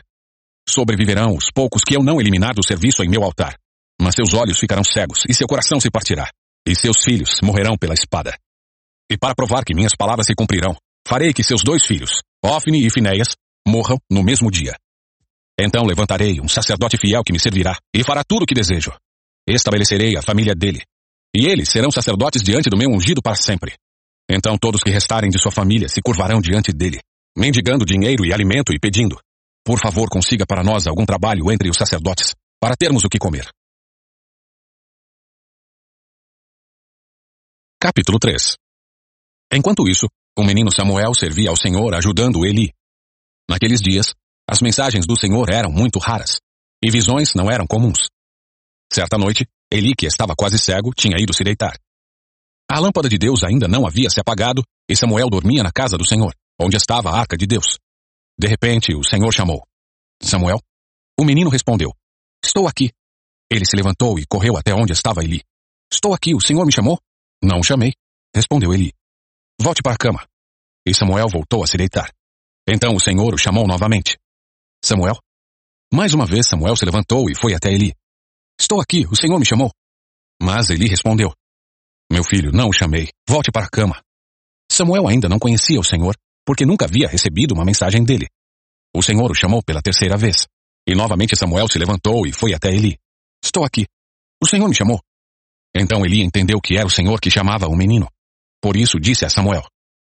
Sobreviverão 0.69 1.35
os 1.35 1.49
poucos 1.51 1.83
que 1.83 1.95
eu 1.95 2.03
não 2.03 2.19
eliminar 2.19 2.53
do 2.53 2.65
serviço 2.65 3.03
em 3.03 3.09
meu 3.09 3.23
altar, 3.23 3.57
mas 3.99 4.15
seus 4.15 4.33
olhos 4.33 4.59
ficarão 4.59 4.83
cegos 4.83 5.23
e 5.29 5.33
seu 5.33 5.47
coração 5.47 5.79
se 5.79 5.89
partirá, 5.89 6.29
e 6.67 6.75
seus 6.75 7.01
filhos 7.03 7.39
morrerão 7.41 7.77
pela 7.77 7.93
espada. 7.93 8.37
E 9.09 9.17
para 9.17 9.33
provar 9.33 9.63
que 9.63 9.73
minhas 9.73 9.95
palavras 9.97 10.27
se 10.27 10.35
cumprirão, 10.35 10.75
farei 11.07 11.33
que 11.33 11.43
seus 11.43 11.63
dois 11.63 11.85
filhos, 11.85 12.21
Ofne 12.43 12.85
e 12.85 12.89
Finéias, 12.89 13.35
morram 13.65 13.97
no 14.11 14.21
mesmo 14.21 14.51
dia. 14.51 14.75
Então 15.59 15.85
levantarei 15.85 16.41
um 16.41 16.47
sacerdote 16.47 16.97
fiel 16.97 17.23
que 17.23 17.31
me 17.31 17.39
servirá 17.39 17.77
e 17.95 18.03
fará 18.03 18.23
tudo 18.23 18.43
o 18.43 18.45
que 18.45 18.53
desejo. 18.53 18.91
Estabelecerei 19.47 20.17
a 20.17 20.21
família 20.21 20.53
dele. 20.53 20.83
E 21.35 21.45
eles 21.45 21.69
serão 21.69 21.89
sacerdotes 21.89 22.43
diante 22.43 22.69
do 22.69 22.77
meu 22.77 22.89
ungido 22.89 23.21
para 23.21 23.35
sempre. 23.35 23.73
Então 24.29 24.57
todos 24.57 24.83
que 24.83 24.91
restarem 24.91 25.29
de 25.29 25.41
sua 25.41 25.51
família 25.51 25.87
se 25.87 26.01
curvarão 26.01 26.41
diante 26.41 26.73
dele, 26.73 26.99
mendigando 27.37 27.85
dinheiro 27.85 28.25
e 28.25 28.33
alimento 28.33 28.73
e 28.73 28.79
pedindo: 28.79 29.17
Por 29.65 29.79
favor, 29.79 30.09
consiga 30.09 30.45
para 30.45 30.63
nós 30.63 30.85
algum 30.85 31.05
trabalho 31.05 31.49
entre 31.51 31.69
os 31.69 31.77
sacerdotes, 31.77 32.35
para 32.59 32.75
termos 32.75 33.05
o 33.05 33.09
que 33.09 33.17
comer. 33.17 33.49
Capítulo 37.79 38.18
3 38.18 38.56
Enquanto 39.53 39.88
isso, 39.88 40.07
o 40.35 40.44
menino 40.44 40.71
Samuel 40.74 41.13
servia 41.13 41.51
ao 41.51 41.56
Senhor 41.56 41.94
ajudando 41.94 42.44
Eli. 42.44 42.74
Naqueles 43.47 43.79
dias, 43.79 44.15
as 44.50 44.62
mensagens 44.62 45.06
do 45.06 45.15
Senhor 45.15 45.47
eram 45.53 45.71
muito 45.71 46.00
raras, 46.00 46.39
e 46.83 46.89
visões 46.89 47.35
não 47.35 47.51
eram 47.51 47.68
comuns. 47.68 48.09
Certa 48.91 49.15
noite, 49.15 49.45
Eli, 49.71 49.94
que 49.95 50.07
estava 50.07 50.33
quase 50.35 50.57
cego, 50.57 50.91
tinha 50.91 51.21
ido 51.21 51.35
se 51.35 51.44
deitar. 51.44 51.77
A 52.68 52.79
lâmpada 52.79 53.07
de 53.07 53.19
Deus 53.19 53.44
ainda 53.44 53.68
não 53.68 53.85
havia 53.85 54.09
se 54.09 54.19
apagado, 54.19 54.63
e 54.89 54.95
Samuel 54.95 55.30
dormia 55.30 55.62
na 55.62 55.71
casa 55.71 55.97
do 55.97 56.03
Senhor, 56.03 56.33
onde 56.59 56.77
estava 56.77 57.12
a 57.12 57.19
arca 57.19 57.38
de 57.38 57.45
Deus. 57.45 57.77
De 58.39 58.47
repente, 58.47 58.95
o 58.95 59.04
Senhor 59.04 59.31
chamou. 59.31 59.61
Samuel? 60.19 60.59
O 61.16 61.23
menino 61.23 61.51
respondeu. 61.51 61.92
Estou 62.44 62.68
aqui. 62.68 62.90
Ele 63.51 63.68
se 63.68 63.78
levantou 63.78 64.18
e 64.18 64.25
correu 64.25 64.57
até 64.57 64.73
onde 64.73 64.94
estava 64.94 65.23
Eli. 65.23 65.44
Estou 65.94 66.16
aqui, 66.16 66.33
o 66.33 66.42
Senhor 66.42 66.66
me 66.66 66.73
chamou? 66.73 66.99
Não 67.44 67.59
o 67.59 67.63
chamei, 67.63 67.94
respondeu 68.35 68.73
Eli. 68.73 68.91
Volte 69.61 69.81
para 69.81 69.94
a 69.94 69.97
cama. 69.97 70.25
E 70.85 70.94
Samuel 70.94 71.27
voltou 71.31 71.63
a 71.63 71.67
se 71.67 71.77
deitar. 71.77 72.11
Então 72.67 72.95
o 72.95 72.99
Senhor 72.99 73.33
o 73.33 73.37
chamou 73.37 73.67
novamente. 73.67 74.17
Samuel? 74.83 75.17
Mais 75.94 76.13
uma 76.13 76.25
vez 76.25 76.47
Samuel 76.47 76.75
se 76.75 76.85
levantou 76.85 77.29
e 77.29 77.35
foi 77.35 77.53
até 77.53 77.71
Eli. 77.71 77.94
Estou 78.59 78.81
aqui, 78.81 79.06
o 79.06 79.15
Senhor 79.15 79.39
me 79.39 79.45
chamou. 79.45 79.71
Mas 80.41 80.69
Eli 80.69 80.87
respondeu: 80.87 81.31
Meu 82.11 82.23
filho, 82.23 82.51
não 82.51 82.69
o 82.69 82.73
chamei. 82.73 83.09
Volte 83.27 83.51
para 83.51 83.65
a 83.65 83.69
cama. 83.69 84.01
Samuel 84.71 85.07
ainda 85.07 85.29
não 85.29 85.39
conhecia 85.39 85.79
o 85.79 85.83
Senhor, 85.83 86.15
porque 86.45 86.65
nunca 86.65 86.85
havia 86.85 87.07
recebido 87.07 87.53
uma 87.53 87.65
mensagem 87.65 88.03
dele. 88.03 88.27
O 88.95 89.01
Senhor 89.01 89.29
o 89.31 89.35
chamou 89.35 89.63
pela 89.63 89.81
terceira 89.81 90.17
vez. 90.17 90.47
E 90.87 90.95
novamente 90.95 91.35
Samuel 91.35 91.67
se 91.67 91.77
levantou 91.77 92.25
e 92.25 92.33
foi 92.33 92.53
até 92.53 92.69
Eli. 92.69 92.97
Estou 93.44 93.63
aqui. 93.63 93.85
O 94.41 94.47
Senhor 94.47 94.67
me 94.67 94.75
chamou. 94.75 94.99
Então 95.76 96.06
Eli 96.06 96.21
entendeu 96.21 96.59
que 96.59 96.78
era 96.78 96.88
o 96.88 96.92
Senhor 96.92 97.19
que 97.19 97.30
chamava 97.30 97.68
o 97.68 97.76
menino. 97.76 98.07
Por 98.62 98.76
isso 98.76 99.00
disse 99.00 99.26
a 99.26 99.30
Samuel: 99.30 99.64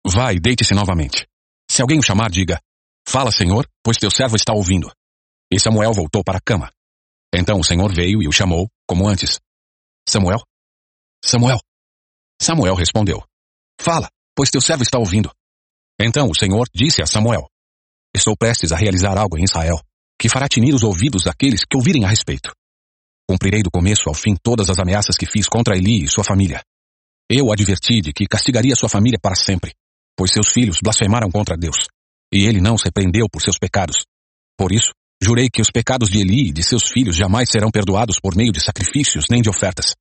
Vá 0.06 0.32
e 0.32 0.40
deite-se 0.40 0.74
novamente. 0.74 1.26
Se 1.70 1.82
alguém 1.82 1.98
o 1.98 2.02
chamar, 2.02 2.30
diga: 2.30 2.60
Fala, 3.06 3.32
Senhor, 3.32 3.68
pois 3.82 3.96
teu 3.96 4.10
servo 4.10 4.36
está 4.36 4.52
ouvindo. 4.52 4.90
E 5.52 5.58
Samuel 5.58 5.92
voltou 5.92 6.22
para 6.22 6.38
a 6.38 6.40
cama. 6.40 6.70
Então 7.34 7.58
o 7.58 7.64
Senhor 7.64 7.92
veio 7.92 8.22
e 8.22 8.28
o 8.28 8.32
chamou, 8.32 8.68
como 8.86 9.08
antes. 9.08 9.38
Samuel? 10.08 10.42
Samuel? 11.24 11.58
Samuel 12.40 12.74
respondeu: 12.74 13.22
Fala, 13.80 14.08
pois 14.34 14.50
teu 14.50 14.60
servo 14.60 14.82
está 14.82 14.98
ouvindo. 14.98 15.30
Então 16.00 16.30
o 16.30 16.34
Senhor 16.34 16.66
disse 16.74 17.02
a 17.02 17.06
Samuel: 17.06 17.48
Estou 18.14 18.36
prestes 18.36 18.72
a 18.72 18.76
realizar 18.76 19.18
algo 19.18 19.38
em 19.38 19.44
Israel, 19.44 19.80
que 20.18 20.28
fará 20.28 20.48
tinir 20.48 20.74
os 20.74 20.82
ouvidos 20.82 21.24
daqueles 21.24 21.64
que 21.64 21.76
ouvirem 21.76 22.04
a 22.04 22.08
respeito. 22.08 22.54
Cumprirei 23.28 23.62
do 23.62 23.70
começo 23.70 24.08
ao 24.08 24.14
fim 24.14 24.34
todas 24.42 24.70
as 24.70 24.78
ameaças 24.78 25.16
que 25.16 25.26
fiz 25.26 25.48
contra 25.48 25.76
Eli 25.76 26.04
e 26.04 26.08
sua 26.08 26.24
família. 26.24 26.62
Eu 27.30 27.52
adverti 27.52 28.00
de 28.00 28.12
que 28.12 28.26
castigaria 28.26 28.74
sua 28.74 28.88
família 28.88 29.18
para 29.20 29.34
sempre, 29.34 29.74
pois 30.16 30.32
seus 30.32 30.48
filhos 30.48 30.78
blasfemaram 30.82 31.30
contra 31.30 31.56
Deus 31.56 31.76
e 32.32 32.46
ele 32.46 32.60
não 32.60 32.76
se 32.76 32.84
repreendeu 32.84 33.26
por 33.30 33.42
seus 33.42 33.58
pecados. 33.58 34.04
Por 34.56 34.72
isso, 34.72 34.92
jurei 35.22 35.48
que 35.50 35.62
os 35.62 35.70
pecados 35.70 36.08
de 36.08 36.20
Eli 36.20 36.48
e 36.48 36.52
de 36.52 36.62
seus 36.62 36.88
filhos 36.88 37.16
jamais 37.16 37.48
serão 37.50 37.70
perdoados 37.70 38.18
por 38.20 38.36
meio 38.36 38.52
de 38.52 38.60
sacrifícios 38.60 39.26
nem 39.30 39.40
de 39.42 39.48
ofertas. 39.48 39.94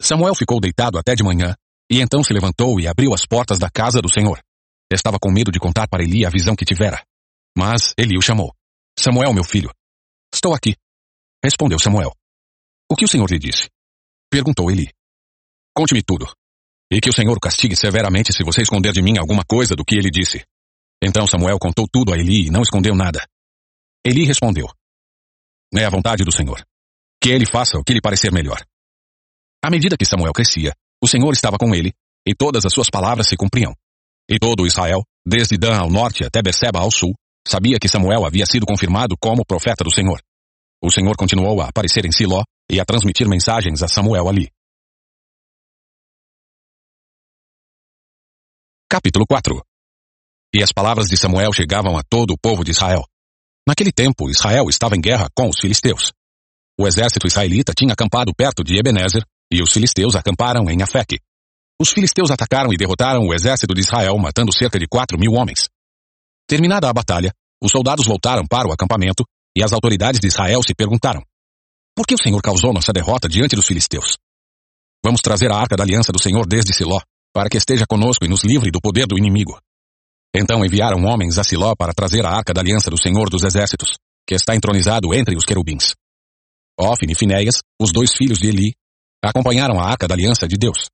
Samuel 0.00 0.34
ficou 0.34 0.60
deitado 0.60 0.98
até 0.98 1.14
de 1.14 1.22
manhã, 1.22 1.54
E 1.90 2.00
então 2.00 2.22
se 2.24 2.32
levantou 2.32 2.80
e 2.80 2.86
abriu 2.86 3.12
as 3.12 3.26
portas 3.26 3.58
da 3.58 3.68
casa 3.68 4.00
do 4.00 4.08
Senhor. 4.08 4.40
Estava 4.90 5.18
com 5.20 5.30
medo 5.30 5.52
de 5.52 5.58
contar 5.58 5.86
para 5.88 6.02
Eli 6.02 6.24
a 6.24 6.30
visão 6.30 6.56
que 6.56 6.64
tivera. 6.64 7.02
Mas 7.56 7.92
Eli 7.98 8.16
o 8.16 8.22
chamou. 8.22 8.54
Samuel, 8.98 9.34
meu 9.34 9.44
filho. 9.44 9.70
Estou 10.32 10.54
aqui. 10.54 10.74
Respondeu 11.44 11.78
Samuel. 11.78 12.12
O 12.92 12.94
que 12.94 13.06
o 13.06 13.08
Senhor 13.08 13.26
lhe 13.30 13.38
disse? 13.38 13.70
Perguntou 14.30 14.70
Eli. 14.70 14.86
Conte-me 15.74 16.02
tudo. 16.02 16.30
E 16.92 17.00
que 17.00 17.08
o 17.08 17.12
Senhor 17.12 17.40
castigue 17.40 17.74
severamente 17.74 18.34
se 18.34 18.44
você 18.44 18.60
esconder 18.60 18.92
de 18.92 19.00
mim 19.00 19.16
alguma 19.16 19.42
coisa 19.48 19.74
do 19.74 19.82
que 19.82 19.96
ele 19.96 20.10
disse. 20.10 20.44
Então 21.02 21.26
Samuel 21.26 21.56
contou 21.58 21.86
tudo 21.90 22.12
a 22.12 22.18
Eli 22.18 22.48
e 22.48 22.50
não 22.50 22.60
escondeu 22.60 22.94
nada. 22.94 23.26
Eli 24.04 24.26
respondeu: 24.26 24.66
É 25.74 25.86
a 25.86 25.88
vontade 25.88 26.22
do 26.22 26.30
Senhor. 26.30 26.62
Que 27.18 27.30
ele 27.30 27.46
faça 27.46 27.78
o 27.78 27.82
que 27.82 27.94
lhe 27.94 28.00
parecer 28.02 28.30
melhor. 28.30 28.62
À 29.64 29.70
medida 29.70 29.96
que 29.96 30.04
Samuel 30.04 30.34
crescia, 30.34 30.74
o 31.02 31.08
Senhor 31.08 31.32
estava 31.32 31.56
com 31.56 31.74
ele, 31.74 31.94
e 32.28 32.34
todas 32.34 32.66
as 32.66 32.74
suas 32.74 32.90
palavras 32.90 33.26
se 33.26 33.38
cumpriam. 33.38 33.74
E 34.28 34.38
todo 34.38 34.66
Israel, 34.66 35.02
desde 35.24 35.56
Dan 35.56 35.78
ao 35.78 35.88
norte 35.88 36.26
até 36.26 36.42
Beceba 36.42 36.80
ao 36.80 36.90
sul, 36.90 37.14
sabia 37.48 37.78
que 37.78 37.88
Samuel 37.88 38.26
havia 38.26 38.44
sido 38.44 38.66
confirmado 38.66 39.16
como 39.18 39.46
profeta 39.46 39.82
do 39.82 39.94
Senhor. 39.94 40.20
O 40.84 40.90
Senhor 40.90 41.16
continuou 41.16 41.62
a 41.62 41.68
aparecer 41.68 42.04
em 42.04 42.12
Siló 42.12 42.44
e 42.70 42.80
a 42.80 42.84
transmitir 42.84 43.28
mensagens 43.28 43.82
a 43.82 43.88
Samuel 43.88 44.28
ali. 44.28 44.50
Capítulo 48.88 49.24
4 49.26 49.62
E 50.54 50.62
as 50.62 50.72
palavras 50.72 51.08
de 51.08 51.16
Samuel 51.16 51.52
chegavam 51.52 51.96
a 51.96 52.02
todo 52.02 52.32
o 52.32 52.38
povo 52.38 52.62
de 52.62 52.72
Israel. 52.72 53.04
Naquele 53.66 53.92
tempo, 53.92 54.28
Israel 54.28 54.68
estava 54.68 54.96
em 54.96 55.00
guerra 55.00 55.28
com 55.34 55.48
os 55.48 55.58
filisteus. 55.60 56.12
O 56.78 56.86
exército 56.86 57.26
israelita 57.26 57.72
tinha 57.72 57.92
acampado 57.92 58.34
perto 58.34 58.64
de 58.64 58.76
Ebenezer, 58.78 59.24
e 59.50 59.62
os 59.62 59.72
filisteus 59.72 60.16
acamparam 60.16 60.68
em 60.70 60.82
Afeque. 60.82 61.18
Os 61.80 61.90
filisteus 61.90 62.30
atacaram 62.30 62.72
e 62.72 62.76
derrotaram 62.76 63.22
o 63.22 63.34
exército 63.34 63.74
de 63.74 63.80
Israel, 63.80 64.16
matando 64.18 64.52
cerca 64.52 64.78
de 64.78 64.86
quatro 64.86 65.18
mil 65.18 65.32
homens. 65.32 65.68
Terminada 66.46 66.88
a 66.88 66.92
batalha, 66.92 67.32
os 67.62 67.70
soldados 67.70 68.06
voltaram 68.06 68.46
para 68.46 68.68
o 68.68 68.72
acampamento 68.72 69.24
e 69.56 69.62
as 69.62 69.72
autoridades 69.72 70.20
de 70.20 70.26
Israel 70.26 70.62
se 70.62 70.74
perguntaram: 70.74 71.22
Por 71.94 72.06
que 72.06 72.14
o 72.14 72.22
Senhor 72.22 72.40
causou 72.40 72.72
nossa 72.72 72.92
derrota 72.92 73.28
diante 73.28 73.54
dos 73.54 73.66
filisteus? 73.66 74.16
Vamos 75.04 75.20
trazer 75.20 75.50
a 75.50 75.56
arca 75.56 75.76
da 75.76 75.84
aliança 75.84 76.10
do 76.10 76.20
Senhor 76.20 76.46
desde 76.46 76.72
Siló, 76.72 77.00
para 77.34 77.50
que 77.50 77.58
esteja 77.58 77.84
conosco 77.86 78.24
e 78.24 78.28
nos 78.28 78.44
livre 78.44 78.70
do 78.70 78.80
poder 78.80 79.06
do 79.06 79.18
inimigo. 79.18 79.58
Então 80.34 80.64
enviaram 80.64 81.04
homens 81.04 81.38
a 81.38 81.44
Siló 81.44 81.74
para 81.76 81.92
trazer 81.92 82.24
a 82.24 82.30
arca 82.30 82.54
da 82.54 82.62
aliança 82.62 82.88
do 82.88 83.00
Senhor 83.00 83.28
dos 83.28 83.42
Exércitos, 83.42 83.90
que 84.26 84.34
está 84.34 84.56
entronizado 84.56 85.12
entre 85.12 85.36
os 85.36 85.44
querubins. 85.44 85.94
Ofne 86.78 87.12
e 87.12 87.14
Finéias, 87.14 87.60
os 87.80 87.92
dois 87.92 88.12
filhos 88.16 88.38
de 88.38 88.48
Eli, 88.48 88.72
acompanharam 89.22 89.78
a 89.78 89.84
arca 89.84 90.08
da 90.08 90.14
aliança 90.14 90.48
de 90.48 90.56
Deus. 90.56 90.88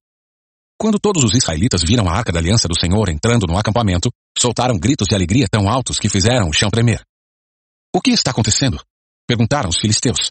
Quando 0.76 0.98
todos 0.98 1.22
os 1.22 1.34
israelitas 1.34 1.82
viram 1.82 2.08
a 2.08 2.12
arca 2.12 2.32
da 2.32 2.40
aliança 2.40 2.66
do 2.66 2.78
Senhor 2.78 3.08
entrando 3.08 3.46
no 3.46 3.56
acampamento, 3.56 4.10
soltaram 4.36 4.78
gritos 4.78 5.06
de 5.08 5.14
alegria 5.14 5.46
tão 5.50 5.68
altos 5.68 5.98
que 5.98 6.08
fizeram 6.08 6.48
o 6.48 6.52
chão 6.52 6.70
tremer. 6.70 7.02
O 7.94 8.00
que 8.00 8.10
está 8.10 8.30
acontecendo? 8.30 8.80
Perguntaram 9.26 9.70
os 9.70 9.78
filisteus. 9.78 10.30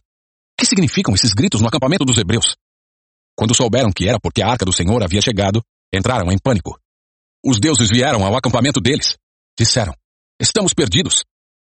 Que 0.57 0.65
significam 0.65 1.13
esses 1.13 1.33
gritos 1.33 1.61
no 1.61 1.67
acampamento 1.67 2.03
dos 2.03 2.17
hebreus? 2.17 2.55
Quando 3.37 3.53
souberam 3.53 3.91
que 3.91 4.07
era 4.07 4.19
porque 4.19 4.41
a 4.41 4.47
arca 4.47 4.65
do 4.65 4.73
Senhor 4.73 5.03
havia 5.03 5.21
chegado, 5.21 5.61
entraram 5.93 6.31
em 6.31 6.37
pânico. 6.37 6.79
Os 7.45 7.59
deuses 7.59 7.89
vieram 7.89 8.25
ao 8.25 8.35
acampamento 8.35 8.81
deles. 8.81 9.15
Disseram: 9.57 9.93
Estamos 10.41 10.73
perdidos. 10.73 11.23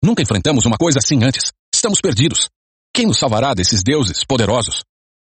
Nunca 0.01 0.21
enfrentamos 0.21 0.65
uma 0.65 0.77
coisa 0.77 0.99
assim 0.99 1.21
antes. 1.23 1.51
Estamos 1.73 1.99
perdidos. 1.99 2.49
Quem 2.93 3.05
nos 3.05 3.19
salvará 3.19 3.53
desses 3.53 3.83
deuses 3.83 4.23
poderosos? 4.25 4.83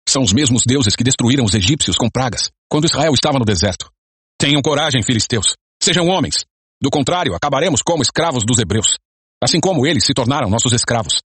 São 0.08 0.22
os 0.22 0.34
mesmos 0.34 0.64
deuses 0.66 0.96
que 0.96 1.04
destruíram 1.04 1.46
os 1.46 1.54
egípcios 1.54 1.98
com 1.98 2.10
pragas, 2.10 2.50
quando 2.70 2.86
Israel 2.86 3.14
estava 3.14 3.40
no 3.40 3.46
deserto. 3.46 3.92
Tenham 4.38 4.62
coragem, 4.62 5.04
filisteus. 5.04 5.56
Sejam 5.82 6.08
homens. 6.08 6.46
Do 6.82 6.90
contrário, 6.90 7.36
acabaremos 7.36 7.82
como 7.82 8.02
escravos 8.02 8.44
dos 8.44 8.58
hebreus, 8.60 8.98
assim 9.44 9.60
como 9.60 9.86
eles 9.86 10.06
se 10.06 10.14
tornaram 10.14 10.50
nossos 10.50 10.74
escravos. 10.74 11.22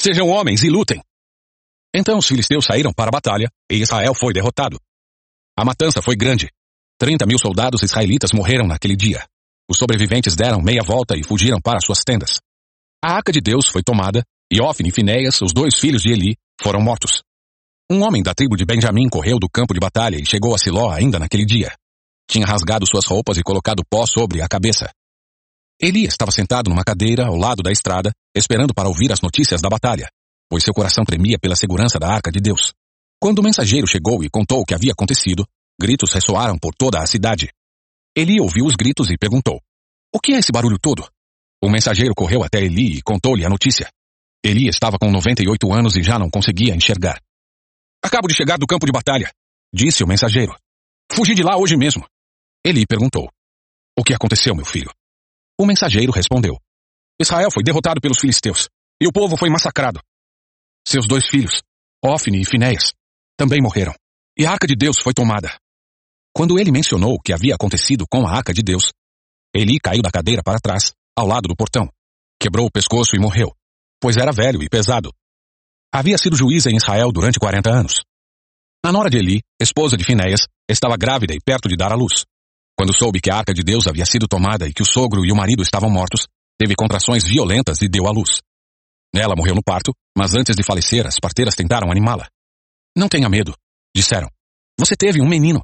Sejam 0.00 0.28
homens 0.28 0.62
e 0.62 0.68
lutem. 0.68 1.00
Então 1.98 2.18
os 2.18 2.26
filisteus 2.26 2.66
saíram 2.66 2.92
para 2.92 3.08
a 3.08 3.10
batalha 3.10 3.48
e 3.72 3.76
Israel 3.76 4.14
foi 4.14 4.34
derrotado. 4.34 4.78
A 5.58 5.64
matança 5.64 6.02
foi 6.02 6.14
grande. 6.14 6.50
Trinta 6.98 7.24
mil 7.24 7.38
soldados 7.38 7.82
israelitas 7.82 8.32
morreram 8.32 8.66
naquele 8.66 8.94
dia. 8.94 9.24
Os 9.66 9.78
sobreviventes 9.78 10.36
deram 10.36 10.60
meia 10.60 10.82
volta 10.82 11.16
e 11.16 11.24
fugiram 11.24 11.58
para 11.58 11.80
suas 11.80 12.04
tendas. 12.04 12.38
A 13.02 13.14
arca 13.14 13.32
de 13.32 13.40
Deus 13.40 13.66
foi 13.66 13.82
tomada 13.82 14.22
e 14.52 14.60
Ofne 14.60 14.90
e 14.90 14.92
Finéias, 14.92 15.40
os 15.40 15.54
dois 15.54 15.78
filhos 15.78 16.02
de 16.02 16.12
Eli, 16.12 16.36
foram 16.60 16.82
mortos. 16.82 17.22
Um 17.90 18.02
homem 18.02 18.22
da 18.22 18.34
tribo 18.34 18.56
de 18.56 18.66
Benjamim 18.66 19.08
correu 19.08 19.38
do 19.38 19.48
campo 19.48 19.72
de 19.72 19.80
batalha 19.80 20.16
e 20.20 20.26
chegou 20.26 20.54
a 20.54 20.58
Siló 20.58 20.90
ainda 20.90 21.18
naquele 21.18 21.46
dia. 21.46 21.72
Tinha 22.30 22.46
rasgado 22.46 22.86
suas 22.86 23.06
roupas 23.06 23.38
e 23.38 23.42
colocado 23.42 23.82
pó 23.88 24.04
sobre 24.04 24.42
a 24.42 24.48
cabeça. 24.48 24.90
Eli 25.80 26.04
estava 26.04 26.30
sentado 26.30 26.68
numa 26.68 26.84
cadeira 26.84 27.26
ao 27.26 27.36
lado 27.36 27.62
da 27.62 27.72
estrada, 27.72 28.12
esperando 28.34 28.74
para 28.74 28.88
ouvir 28.88 29.12
as 29.12 29.20
notícias 29.20 29.62
da 29.62 29.68
batalha, 29.68 30.08
pois 30.48 30.64
seu 30.64 30.72
coração 30.74 31.04
tremia 31.04 31.38
pela 31.38 31.56
segurança 31.56 31.98
da 31.98 32.08
arca 32.08 32.30
de 32.30 32.40
Deus. 32.40 32.72
Quando 33.20 33.38
o 33.40 33.42
mensageiro 33.42 33.86
chegou 33.86 34.22
e 34.22 34.30
contou 34.30 34.60
o 34.60 34.64
que 34.64 34.74
havia 34.74 34.92
acontecido, 34.92 35.46
gritos 35.80 36.12
ressoaram 36.12 36.58
por 36.58 36.74
toda 36.74 37.00
a 37.00 37.06
cidade. 37.06 37.50
Eli 38.16 38.40
ouviu 38.40 38.64
os 38.64 38.74
gritos 38.74 39.10
e 39.10 39.18
perguntou: 39.18 39.60
O 40.14 40.20
que 40.20 40.32
é 40.32 40.38
esse 40.38 40.52
barulho 40.52 40.78
todo? 40.80 41.08
O 41.62 41.70
mensageiro 41.70 42.14
correu 42.14 42.42
até 42.42 42.62
Eli 42.62 42.98
e 42.98 43.02
contou-lhe 43.02 43.44
a 43.44 43.48
notícia. 43.48 43.90
Eli 44.44 44.68
estava 44.68 44.98
com 44.98 45.10
98 45.10 45.72
anos 45.72 45.96
e 45.96 46.02
já 46.02 46.18
não 46.18 46.30
conseguia 46.30 46.74
enxergar. 46.74 47.20
Acabo 48.02 48.28
de 48.28 48.34
chegar 48.34 48.58
do 48.58 48.66
campo 48.66 48.86
de 48.86 48.92
batalha, 48.92 49.30
disse 49.74 50.04
o 50.04 50.06
mensageiro. 50.06 50.54
Fugi 51.10 51.34
de 51.34 51.42
lá 51.42 51.56
hoje 51.56 51.76
mesmo. 51.76 52.06
Eli 52.64 52.86
perguntou: 52.86 53.28
O 53.98 54.04
que 54.04 54.14
aconteceu, 54.14 54.54
meu 54.54 54.64
filho? 54.64 54.90
O 55.58 55.66
mensageiro 55.66 56.12
respondeu: 56.12 56.56
Israel 57.20 57.50
foi 57.50 57.62
derrotado 57.62 58.00
pelos 58.00 58.18
filisteus, 58.18 58.68
e 59.00 59.06
o 59.06 59.12
povo 59.12 59.36
foi 59.36 59.48
massacrado. 59.48 60.00
Seus 60.86 61.06
dois 61.06 61.28
filhos, 61.28 61.62
Ofne 62.04 62.40
e 62.40 62.44
Finéias, 62.44 62.92
também 63.36 63.60
morreram, 63.60 63.94
e 64.38 64.46
a 64.46 64.50
arca 64.52 64.66
de 64.66 64.76
Deus 64.76 64.98
foi 65.00 65.12
tomada. 65.12 65.54
Quando 66.34 66.58
ele 66.58 66.70
mencionou 66.70 67.14
o 67.14 67.20
que 67.20 67.32
havia 67.32 67.54
acontecido 67.54 68.06
com 68.10 68.26
a 68.26 68.30
arca 68.30 68.52
de 68.52 68.62
Deus, 68.62 68.92
Eli 69.54 69.80
caiu 69.80 70.02
da 70.02 70.10
cadeira 70.10 70.42
para 70.42 70.60
trás, 70.60 70.92
ao 71.16 71.26
lado 71.26 71.48
do 71.48 71.56
portão, 71.56 71.88
quebrou 72.40 72.66
o 72.66 72.70
pescoço 72.70 73.16
e 73.16 73.18
morreu, 73.18 73.54
pois 74.00 74.16
era 74.16 74.32
velho 74.32 74.62
e 74.62 74.68
pesado, 74.68 75.10
Havia 75.96 76.18
sido 76.18 76.36
juíza 76.36 76.70
em 76.70 76.76
Israel 76.76 77.10
durante 77.10 77.38
40 77.38 77.70
anos. 77.70 78.02
A 78.84 78.92
nora 78.92 79.08
de 79.08 79.16
Eli, 79.16 79.40
esposa 79.58 79.96
de 79.96 80.04
Finéias, 80.04 80.46
estava 80.68 80.94
grávida 80.94 81.32
e 81.32 81.40
perto 81.42 81.70
de 81.70 81.76
dar 81.76 81.90
à 81.90 81.94
luz. 81.94 82.24
Quando 82.76 82.94
soube 82.94 83.18
que 83.18 83.30
a 83.30 83.36
arca 83.36 83.54
de 83.54 83.62
Deus 83.62 83.86
havia 83.86 84.04
sido 84.04 84.28
tomada 84.28 84.68
e 84.68 84.74
que 84.74 84.82
o 84.82 84.86
sogro 84.86 85.24
e 85.24 85.32
o 85.32 85.34
marido 85.34 85.62
estavam 85.62 85.88
mortos, 85.88 86.26
teve 86.58 86.74
contrações 86.74 87.24
violentas 87.24 87.80
e 87.80 87.88
deu 87.88 88.06
à 88.06 88.10
luz. 88.10 88.42
Ela 89.18 89.34
morreu 89.34 89.54
no 89.54 89.62
parto, 89.62 89.94
mas 90.16 90.34
antes 90.34 90.54
de 90.54 90.62
falecer, 90.62 91.06
as 91.06 91.18
parteiras 91.18 91.54
tentaram 91.54 91.90
animá-la. 91.90 92.28
Não 92.94 93.08
tenha 93.08 93.28
medo, 93.28 93.54
disseram. 93.94 94.28
Você 94.78 94.94
teve 94.94 95.22
um 95.22 95.28
menino. 95.28 95.62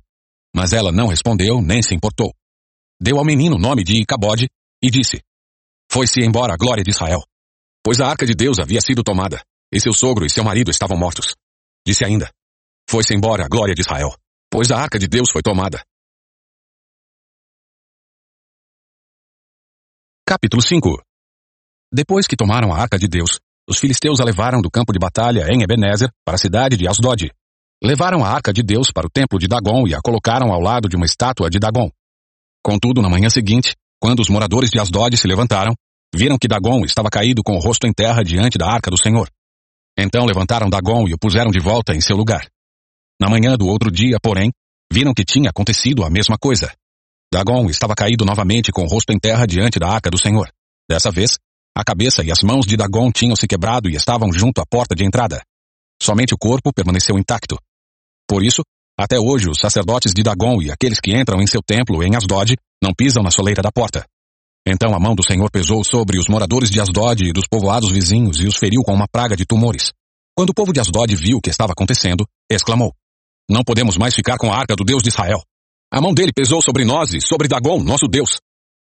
Mas 0.55 0.73
ela 0.73 0.91
não 0.91 1.09
respondeu 1.09 1.61
nem 1.61 1.83
se 1.83 1.95
importou. 1.95 2.35
Deu 3.01 3.19
ao 3.19 3.25
menino 3.25 3.57
o 3.57 3.59
nome 3.59 3.85
de 3.85 4.01
Icabode 4.01 4.49
e 4.83 4.91
disse: 4.91 5.23
Foi-se 5.91 6.21
embora 6.21 6.55
a 6.55 6.57
glória 6.57 6.83
de 6.83 6.91
Israel, 6.91 7.23
pois 7.83 8.01
a 8.01 8.07
arca 8.07 8.27
de 8.27 8.35
Deus 8.35 8.59
havia 8.59 8.81
sido 8.81 9.03
tomada. 9.03 9.43
E 9.73 9.81
seu 9.81 9.93
sogro 9.93 10.27
e 10.27 10.31
seu 10.31 10.45
marido 10.45 10.71
estavam 10.71 10.99
mortos. 10.99 11.35
Disse 11.87 12.05
ainda: 12.05 12.31
Foi-se 12.89 13.15
embora 13.15 13.45
a 13.45 13.49
glória 13.49 13.75
de 13.75 13.81
Israel, 13.81 14.15
pois 14.51 14.71
a 14.71 14.79
arca 14.79 14.99
de 14.99 15.09
Deus 15.09 15.31
foi 15.31 15.43
tomada. 15.43 15.83
Capítulo 20.27 20.63
5 20.63 21.03
Depois 21.93 22.27
que 22.27 22.37
tomaram 22.37 22.73
a 22.73 22.79
arca 22.79 22.99
de 22.99 23.07
Deus, 23.07 23.39
os 23.69 23.79
filisteus 23.79 24.19
a 24.19 24.25
levaram 24.25 24.63
do 24.63 24.71
campo 24.71 24.95
de 24.95 24.99
batalha 24.99 25.47
em 25.53 25.63
Ebenezer 25.63 26.09
para 26.25 26.37
a 26.37 26.39
cidade 26.39 26.75
de 26.75 26.89
Asdod. 26.89 27.31
Levaram 27.85 28.25
a 28.25 28.29
arca 28.29 28.51
de 28.51 28.63
Deus 28.63 28.91
para 28.91 29.07
o 29.07 29.11
templo 29.11 29.39
de 29.39 29.47
Dagon 29.47 29.87
e 29.87 29.95
a 29.95 30.01
colocaram 30.01 30.51
ao 30.53 30.61
lado 30.61 30.89
de 30.89 30.97
uma 30.97 31.05
estátua 31.05 31.51
de 31.51 31.59
Dagon. 31.59 31.91
Contudo, 32.65 33.03
na 33.03 33.11
manhã 33.11 33.29
seguinte, 33.29 33.75
quando 34.01 34.21
os 34.21 34.31
moradores 34.31 34.71
de 34.71 34.81
Asdod 34.81 35.15
se 35.19 35.27
levantaram, 35.27 35.75
viram 36.15 36.39
que 36.39 36.49
Dagon 36.49 36.83
estava 36.85 37.11
caído 37.11 37.43
com 37.43 37.57
o 37.57 37.59
rosto 37.59 37.87
em 37.87 37.93
terra 37.93 38.23
diante 38.23 38.57
da 38.57 38.67
arca 38.67 38.91
do 38.91 38.97
Senhor. 38.97 39.29
Então 39.99 40.25
levantaram 40.25 40.71
Dagon 40.71 41.07
e 41.07 41.13
o 41.13 41.19
puseram 41.19 41.51
de 41.51 41.61
volta 41.61 41.95
em 41.95 42.01
seu 42.01 42.17
lugar. 42.17 42.47
Na 43.21 43.29
manhã 43.29 43.55
do 43.57 43.67
outro 43.67 43.91
dia, 43.91 44.17
porém, 44.23 44.51
viram 44.91 45.13
que 45.13 45.25
tinha 45.25 45.51
acontecido 45.51 46.05
a 46.05 46.11
mesma 46.11 46.39
coisa. 46.39 46.73
Dagon 47.31 47.67
estava 47.67 47.95
caído 47.95 48.25
novamente 48.25 48.73
com 48.73 48.83
o 48.83 48.89
rosto 48.89 49.13
em 49.13 49.19
terra 49.19 49.47
diante 49.47 49.79
da 49.79 49.89
arca 49.89 50.11
do 50.11 50.19
Senhor. 50.19 50.49
Dessa 50.89 51.11
vez, 51.11 51.39
a 51.75 51.83
cabeça 51.83 52.23
e 52.23 52.31
as 52.31 52.43
mãos 52.43 52.67
de 52.67 52.77
Dagon 52.77 53.11
tinham 53.11 53.35
se 53.35 53.49
quebrado 53.49 53.89
e 53.89 53.95
estavam 53.95 54.31
junto 54.33 54.61
à 54.61 54.67
porta 54.67 54.95
de 54.95 55.05
entrada. 55.05 55.43
Somente 56.03 56.35
o 56.35 56.39
corpo 56.39 56.73
permaneceu 56.73 57.19
intacto. 57.19 57.57
Por 58.29 58.45
isso, 58.45 58.63
até 58.99 59.19
hoje 59.19 59.49
os 59.49 59.59
sacerdotes 59.59 60.13
de 60.15 60.23
Dagon 60.23 60.61
e 60.61 60.71
aqueles 60.71 61.01
que 61.01 61.17
entram 61.17 61.41
em 61.41 61.47
seu 61.47 61.63
templo 61.63 62.03
em 62.03 62.15
Asdod 62.15 62.57
não 62.83 62.93
pisam 62.93 63.23
na 63.23 63.31
soleira 63.31 63.63
da 63.63 63.73
porta. 63.73 64.05
Então 64.67 64.95
a 64.95 65.01
mão 65.01 65.15
do 65.15 65.25
Senhor 65.25 65.51
pesou 65.51 65.83
sobre 65.83 66.19
os 66.19 66.29
moradores 66.29 66.71
de 66.71 66.81
Asdod 66.81 67.25
e 67.25 67.33
dos 67.33 67.49
povoados 67.49 67.91
vizinhos 67.91 68.41
e 68.41 68.47
os 68.47 68.57
feriu 68.57 68.83
com 68.83 68.93
uma 68.93 69.09
praga 69.11 69.35
de 69.35 69.47
tumores. 69.47 69.93
Quando 70.37 70.51
o 70.51 70.55
povo 70.55 70.73
de 70.73 70.81
Asdod 70.81 71.15
viu 71.17 71.39
o 71.39 71.41
que 71.41 71.51
estava 71.51 71.73
acontecendo, 71.73 72.27
exclamou: 72.51 72.93
Não 73.51 73.65
podemos 73.65 73.97
mais 73.97 74.15
ficar 74.15 74.37
com 74.37 74.53
a 74.53 74.57
arca 74.57 74.77
do 74.77 74.85
Deus 74.85 75.03
de 75.03 75.09
Israel. 75.09 75.43
A 75.91 76.01
mão 76.01 76.13
dele 76.13 76.33
pesou 76.35 76.61
sobre 76.63 76.85
nós 76.85 77.13
e 77.13 77.21
sobre 77.21 77.49
Dagon, 77.49 77.83
nosso 77.83 78.07
Deus. 78.07 78.39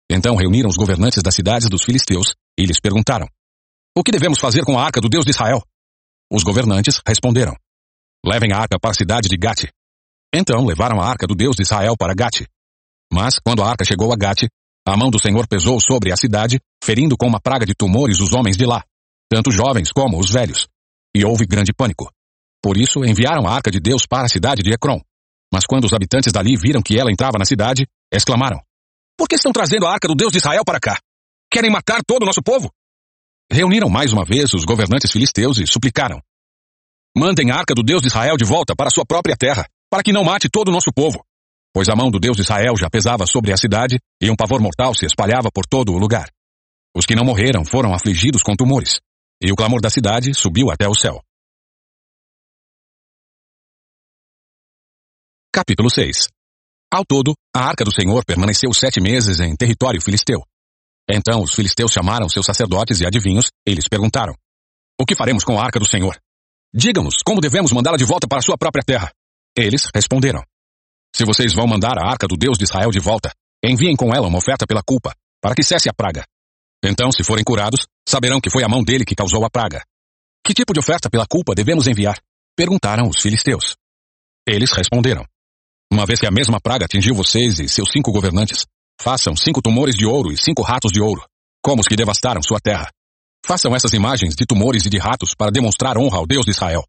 Então 0.10 0.36
reuniram 0.36 0.70
os 0.70 0.76
governantes 0.76 1.24
das 1.24 1.36
cidades 1.36 1.70
dos 1.70 1.84
filisteus 1.84 2.34
e 2.62 2.66
lhes 2.66 2.80
perguntaram: 2.80 3.28
O 3.98 4.04
que 4.04 4.12
devemos 4.12 4.40
fazer 4.40 4.64
com 4.64 4.78
a 4.78 4.84
arca 4.84 5.02
do 5.02 5.10
Deus 5.10 5.26
de 5.26 5.32
Israel? 5.32 5.64
Os 6.32 6.44
governantes 6.44 7.02
responderam: 7.06 7.56
Levem 8.24 8.54
a 8.54 8.58
arca 8.58 8.80
para 8.80 8.92
a 8.92 8.94
cidade 8.94 9.28
de 9.28 9.36
Gate. 9.36 9.70
Então 10.34 10.64
levaram 10.64 11.02
a 11.02 11.08
arca 11.08 11.26
do 11.26 11.36
Deus 11.36 11.56
de 11.56 11.64
Israel 11.64 11.98
para 11.98 12.14
Gate. 12.14 12.46
Mas, 13.12 13.40
quando 13.40 13.64
a 13.64 13.70
arca 13.70 13.84
chegou 13.84 14.14
a 14.14 14.16
Gate, 14.16 14.48
a 14.88 14.96
mão 14.96 15.10
do 15.10 15.20
Senhor 15.20 15.48
pesou 15.48 15.80
sobre 15.82 16.12
a 16.12 16.16
cidade, 16.16 16.60
ferindo 16.84 17.18
com 17.18 17.28
uma 17.28 17.42
praga 17.42 17.66
de 17.66 17.74
tumores 17.74 18.20
os 18.20 18.34
homens 18.34 18.56
de 18.56 18.66
lá, 18.66 18.84
tanto 19.30 19.52
jovens 19.52 19.92
como 19.92 20.20
os 20.20 20.30
velhos. 20.30 20.68
E 21.16 21.26
houve 21.26 21.46
grande 21.46 21.74
pânico. 21.74 22.10
Por 22.64 22.78
isso 22.78 23.04
enviaram 23.04 23.48
a 23.48 23.54
arca 23.54 23.72
de 23.72 23.80
Deus 23.80 24.06
para 24.06 24.26
a 24.26 24.30
cidade 24.30 24.62
de 24.62 24.72
Ecrom. 24.72 25.02
Mas 25.52 25.66
quando 25.66 25.86
os 25.86 25.94
habitantes 25.94 26.32
dali 26.32 26.56
viram 26.56 26.82
que 26.82 26.98
ela 26.98 27.12
entrava 27.12 27.38
na 27.38 27.44
cidade, 27.44 27.86
exclamaram: 28.14 28.62
Por 29.18 29.28
que 29.28 29.36
estão 29.36 29.52
trazendo 29.52 29.86
a 29.86 29.92
arca 29.92 30.08
do 30.08 30.16
Deus 30.16 30.32
de 30.32 30.38
Israel 30.38 30.64
para 30.64 30.80
cá? 30.80 30.98
Querem 31.52 31.70
matar 31.70 32.02
todo 32.08 32.24
o 32.24 32.26
nosso 32.26 32.42
povo? 32.42 32.72
Reuniram 33.52 33.90
mais 33.90 34.14
uma 34.14 34.24
vez 34.24 34.54
os 34.54 34.64
governantes 34.64 35.12
filisteus 35.12 35.58
e 35.58 35.68
suplicaram: 35.68 36.22
Mandem 37.16 37.52
a 37.52 37.56
arca 37.58 37.76
do 37.76 37.84
Deus 37.84 38.02
de 38.02 38.08
Israel 38.08 38.38
de 38.38 38.46
volta 38.46 38.74
para 38.74 38.90
sua 38.90 39.06
própria 39.06 39.36
terra, 39.36 39.68
para 39.90 40.02
que 40.02 40.14
não 40.14 40.24
mate 40.24 40.48
todo 40.50 40.70
o 40.70 40.72
nosso 40.72 40.94
povo. 40.94 41.22
Pois 41.74 41.90
a 41.90 41.96
mão 41.96 42.10
do 42.10 42.20
Deus 42.20 42.38
de 42.38 42.44
Israel 42.44 42.78
já 42.78 42.90
pesava 42.90 43.28
sobre 43.28 43.52
a 43.52 43.58
cidade 43.58 44.00
e 44.22 44.32
um 44.32 44.36
pavor 44.36 44.62
mortal 44.62 44.96
se 44.96 45.06
espalhava 45.06 45.50
por 45.54 45.66
todo 45.66 45.92
o 45.92 45.98
lugar. 45.98 46.30
Os 46.96 47.06
que 47.06 47.16
não 47.16 47.26
morreram 47.26 47.66
foram 47.66 47.94
afligidos 47.94 48.42
com 48.44 48.56
tumores, 48.56 49.02
e 49.44 49.52
o 49.52 49.56
clamor 49.56 49.82
da 49.82 49.90
cidade 49.90 50.34
subiu 50.34 50.72
até 50.72 50.88
o 50.88 50.96
céu. 50.96 51.22
Capítulo 55.54 55.90
6 55.90 56.30
Ao 56.94 57.04
todo, 57.06 57.34
a 57.54 57.60
arca 57.60 57.84
do 57.84 57.94
Senhor 57.94 58.24
permaneceu 58.24 58.74
sete 58.74 59.02
meses 59.02 59.42
em 59.42 59.54
território 59.54 60.02
filisteu. 60.02 60.46
Então 61.12 61.42
os 61.42 61.54
filisteus 61.54 61.92
chamaram 61.92 62.30
seus 62.30 62.46
sacerdotes 62.46 63.02
e 63.02 63.06
adivinhos 63.06 63.52
e 63.68 63.74
lhes 63.74 63.88
perguntaram: 63.90 64.34
O 65.00 65.06
que 65.06 65.16
faremos 65.16 65.44
com 65.44 65.60
a 65.60 65.64
arca 65.64 65.80
do 65.80 65.88
Senhor? 65.88 66.18
Diga-nos 66.74 67.16
como 67.26 67.42
devemos 67.42 67.74
mandá-la 67.74 67.98
de 67.98 68.06
volta 68.06 68.28
para 68.28 68.42
sua 68.42 68.58
própria 68.58 68.84
terra. 68.84 69.12
Eles 69.58 69.90
responderam: 69.94 70.42
Se 71.14 71.26
vocês 71.26 71.54
vão 71.54 71.68
mandar 71.68 71.98
a 71.98 72.10
arca 72.10 72.28
do 72.28 72.38
Deus 72.38 72.58
de 72.58 72.64
Israel 72.64 72.92
de 72.92 73.00
volta, 73.00 73.32
enviem 73.64 73.96
com 73.96 74.14
ela 74.14 74.28
uma 74.28 74.38
oferta 74.38 74.66
pela 74.66 74.82
culpa, 74.82 75.14
para 75.42 75.54
que 75.54 75.64
cesse 75.64 75.90
a 75.90 75.94
praga. 75.94 76.24
Então, 76.84 77.12
se 77.12 77.24
forem 77.24 77.44
curados, 77.44 77.86
saberão 78.08 78.40
que 78.40 78.50
foi 78.50 78.64
a 78.64 78.70
mão 78.70 78.84
dele 78.84 79.06
que 79.06 79.16
causou 79.16 79.46
a 79.46 79.50
praga. 79.50 79.84
Que 80.46 80.54
tipo 80.54 80.74
de 80.74 80.80
oferta 80.80 81.10
pela 81.10 81.28
culpa 81.28 81.54
devemos 81.54 81.88
enviar? 81.88 82.18
Perguntaram 82.56 83.08
os 83.08 83.22
filisteus. 83.22 83.76
Eles 84.48 84.72
responderam: 84.72 85.26
uma 85.92 86.06
vez 86.06 86.22
que 86.22 86.26
a 86.26 86.32
mesma 86.32 86.62
praga 86.62 86.86
atingiu 86.86 87.14
vocês 87.14 87.60
e 87.60 87.68
seus 87.68 87.90
cinco 87.92 88.14
governantes, 88.14 88.66
façam 89.02 89.36
cinco 89.36 89.62
tumores 89.62 89.96
de 89.96 90.06
ouro 90.06 90.32
e 90.32 90.38
cinco 90.38 90.62
ratos 90.62 90.92
de 90.92 91.02
ouro, 91.02 91.26
como 91.64 91.82
os 91.82 91.88
que 91.88 91.96
devastaram 91.96 92.42
sua 92.44 92.60
terra. 92.60 92.88
Façam 93.44 93.76
essas 93.76 93.94
imagens 93.94 94.36
de 94.36 94.46
tumores 94.46 94.86
e 94.86 94.90
de 94.90 95.00
ratos 95.00 95.34
para 95.36 95.52
demonstrar 95.52 95.98
honra 95.98 96.20
ao 96.20 96.28
Deus 96.28 96.46
de 96.46 96.52
Israel. 96.52 96.84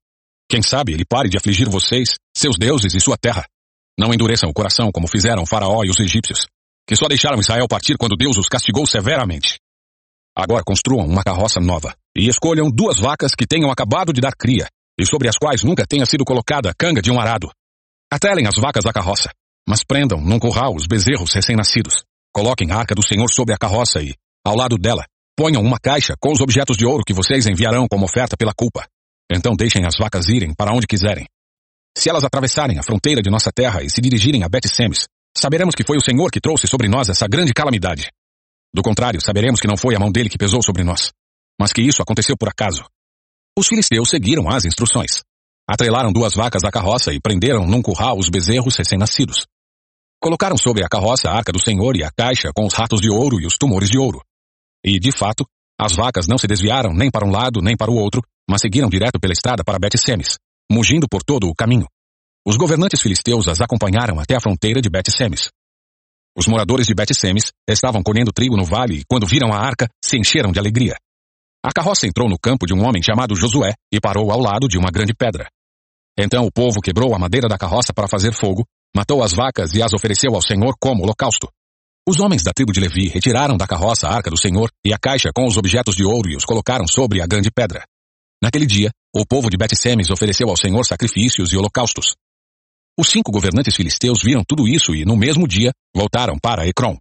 Quem 0.49 0.63
sabe 0.63 0.93
ele 0.93 1.07
pare 1.07 1.31
de 1.31 1.39
afligir 1.39 1.71
vocês, 1.71 2.17
seus 2.37 2.57
deuses 2.59 2.95
e 2.95 3.01
sua 3.01 3.17
terra. 3.17 3.47
Não 3.99 4.13
endureçam 4.13 4.51
o 4.51 4.53
coração 4.53 4.93
como 4.93 5.09
fizeram 5.09 5.47
Faraó 5.47 5.83
e 5.85 5.91
os 5.91 5.99
egípcios, 5.99 6.47
que 6.87 6.95
só 6.95 7.09
deixaram 7.09 7.41
Israel 7.41 7.67
partir 7.67 7.97
quando 7.97 8.17
Deus 8.17 8.37
os 8.37 8.49
castigou 8.49 8.87
severamente. 8.87 9.59
Agora 10.37 10.63
construam 10.63 11.07
uma 11.07 11.25
carroça 11.25 11.61
nova 11.61 11.95
e 12.15 12.29
escolham 12.29 12.71
duas 12.71 12.99
vacas 12.99 13.35
que 13.35 13.47
tenham 13.47 13.71
acabado 13.71 14.13
de 14.13 14.21
dar 14.21 14.33
cria 14.37 14.67
e 15.01 15.07
sobre 15.07 15.29
as 15.29 15.39
quais 15.39 15.63
nunca 15.63 15.87
tenha 15.87 16.05
sido 16.05 16.25
colocada 16.25 16.71
a 16.71 16.75
canga 16.75 17.01
de 17.01 17.11
um 17.11 17.19
arado. 17.19 17.51
Atelem 18.13 18.47
as 18.47 18.57
vacas 18.57 18.85
da 18.85 18.93
carroça, 18.93 19.31
mas 19.69 19.85
prendam 19.85 20.21
num 20.21 20.39
curral 20.39 20.75
os 20.75 20.87
bezerros 20.87 21.33
recém-nascidos. 21.33 22.05
Coloquem 22.35 22.71
a 22.71 22.77
arca 22.77 22.95
do 22.95 23.07
Senhor 23.07 23.29
sobre 23.29 23.55
a 23.55 23.59
carroça 23.59 24.03
e, 24.03 24.15
ao 24.45 24.57
lado 24.57 24.77
dela, 24.77 25.05
ponham 25.37 25.63
uma 25.63 25.79
caixa 25.79 26.15
com 26.21 26.33
os 26.33 26.41
objetos 26.41 26.77
de 26.77 26.85
ouro 26.85 27.05
que 27.07 27.13
vocês 27.13 27.47
enviarão 27.47 27.87
como 27.89 28.05
oferta 28.05 28.37
pela 28.37 28.53
culpa. 28.55 28.87
Então 29.31 29.55
deixem 29.55 29.85
as 29.87 29.97
vacas 29.99 30.29
irem 30.29 30.55
para 30.55 30.73
onde 30.73 30.87
quiserem. 30.87 31.27
Se 31.97 32.09
elas 32.09 32.25
atravessarem 32.25 32.79
a 32.79 32.83
fronteira 32.83 33.21
de 33.21 33.31
nossa 33.31 33.51
terra 33.53 33.83
e 33.83 33.91
se 33.91 34.01
dirigirem 34.01 34.43
a 34.43 34.49
Bet-Semes, 34.49 35.07
saberemos 35.37 35.75
que 35.75 35.85
foi 35.85 35.97
o 35.97 36.05
Senhor 36.05 36.31
que 36.31 36.41
trouxe 36.41 36.67
sobre 36.67 36.89
nós 36.89 37.09
essa 37.09 37.27
grande 37.29 37.53
calamidade. 37.53 38.09
Do 38.75 38.83
contrário, 38.83 39.21
saberemos 39.21 39.61
que 39.61 39.69
não 39.69 39.77
foi 39.77 39.95
a 39.95 39.99
mão 39.99 40.11
dele 40.11 40.31
que 40.31 40.39
pesou 40.39 40.63
sobre 40.63 40.83
nós, 40.83 41.13
mas 41.61 41.73
que 41.73 41.83
isso 41.83 42.03
aconteceu 42.03 42.37
por 42.37 42.49
acaso. 42.49 42.85
Os 43.59 43.69
filisteus 43.69 44.09
seguiram 44.09 44.49
as 44.49 44.65
instruções. 44.65 45.23
Atrelaram 45.73 46.13
duas 46.13 46.35
vacas 46.35 46.61
da 46.61 46.71
carroça 46.71 47.15
e 47.15 47.19
prenderam 47.19 47.67
num 47.67 47.81
curral 47.81 48.19
os 48.19 48.29
bezerros 48.29 48.77
recém-nascidos. 48.77 49.47
Colocaram 50.21 50.59
sobre 50.59 50.85
a 50.85 50.87
carroça 50.87 51.31
a 51.31 51.35
arca 51.35 51.51
do 51.51 51.59
Senhor 51.59 51.97
e 51.97 52.05
a 52.05 52.11
caixa 52.11 52.51
com 52.55 52.67
os 52.67 52.75
ratos 52.75 53.01
de 53.01 53.11
ouro 53.11 53.41
e 53.41 53.47
os 53.47 53.57
tumores 53.57 53.89
de 53.89 53.99
ouro. 53.99 54.21
E, 54.85 55.01
de 55.01 55.11
fato, 55.11 55.47
as 55.81 55.97
vacas 55.97 56.27
não 56.29 56.37
se 56.37 56.47
desviaram 56.47 56.93
nem 56.93 57.11
para 57.11 57.27
um 57.27 57.31
lado 57.31 57.63
nem 57.63 57.75
para 57.75 57.91
o 57.91 57.97
outro, 57.97 58.21
mas 58.47 58.61
seguiram 58.61 58.91
direto 58.91 59.19
pela 59.19 59.33
estrada 59.33 59.65
para 59.65 59.79
Bet-Semes, 59.79 60.37
mugindo 60.71 61.07
por 61.11 61.23
todo 61.23 61.49
o 61.49 61.55
caminho. 61.55 61.87
Os 62.47 62.59
governantes 62.59 63.01
filisteus 63.01 63.49
as 63.49 63.63
acompanharam 63.63 64.21
até 64.21 64.37
a 64.37 64.41
fronteira 64.41 64.79
de 64.79 64.91
Bet-Semes. 64.91 65.49
Os 66.37 66.47
moradores 66.47 66.87
de 66.87 66.95
Bet-Semes 66.95 67.51
estavam 67.67 68.03
colhendo 68.03 68.31
trigo 68.31 68.59
no 68.59 68.67
vale 68.67 68.99
e, 68.99 69.05
quando 69.09 69.27
viram 69.27 69.51
a 69.51 69.57
arca, 69.57 69.89
se 70.05 70.19
encheram 70.19 70.53
de 70.53 70.59
alegria. 70.59 70.97
A 71.65 71.73
carroça 71.73 72.07
entrou 72.07 72.29
no 72.29 72.39
campo 72.39 72.67
de 72.67 72.75
um 72.75 72.87
homem 72.87 73.03
chamado 73.03 73.35
Josué 73.35 73.73
e 73.91 73.99
parou 73.99 74.31
ao 74.31 74.39
lado 74.39 74.69
de 74.69 74.77
uma 74.77 74.91
grande 74.91 75.15
pedra. 75.15 75.49
Então 76.19 76.45
o 76.45 76.53
povo 76.53 76.81
quebrou 76.81 77.15
a 77.15 77.19
madeira 77.19 77.49
da 77.49 77.57
carroça 77.57 77.93
para 77.95 78.09
fazer 78.09 78.33
fogo, 78.33 78.65
matou 78.95 79.23
as 79.23 79.33
vacas 79.33 79.75
e 79.75 79.83
as 79.83 79.93
ofereceu 79.93 80.35
ao 80.35 80.43
Senhor 80.43 80.75
como 80.81 81.03
holocausto. 81.03 81.49
Os 82.07 82.19
homens 82.19 82.43
da 82.43 82.53
tribo 82.53 82.73
de 82.73 82.81
Levi 82.81 83.09
retiraram 83.09 83.57
da 83.57 83.67
carroça 83.67 84.09
a 84.09 84.15
arca 84.15 84.29
do 84.29 84.37
Senhor 84.37 84.71
e 84.85 84.93
a 84.93 84.99
caixa 84.99 85.31
com 85.35 85.47
os 85.47 85.57
objetos 85.57 85.95
de 85.95 86.05
ouro 86.05 86.29
e 86.29 86.37
os 86.37 86.45
colocaram 86.45 86.87
sobre 86.87 87.23
a 87.23 87.27
grande 87.27 87.51
pedra. 87.51 87.85
Naquele 88.43 88.67
dia, 88.67 88.91
o 89.15 89.25
povo 89.25 89.49
de 89.49 89.57
Bet-Semes 89.57 90.11
ofereceu 90.11 90.49
ao 90.49 90.57
Senhor 90.57 90.85
sacrifícios 90.85 91.53
e 91.53 91.57
holocaustos. 91.57 92.17
Os 92.99 93.09
cinco 93.09 93.31
governantes 93.31 93.77
filisteus 93.77 94.21
viram 94.23 94.43
tudo 94.47 94.67
isso 94.67 94.95
e, 94.95 95.05
no 95.05 95.17
mesmo 95.17 95.47
dia, 95.47 95.71
voltaram 95.95 96.37
para 96.43 96.67
Ecrom. 96.67 96.97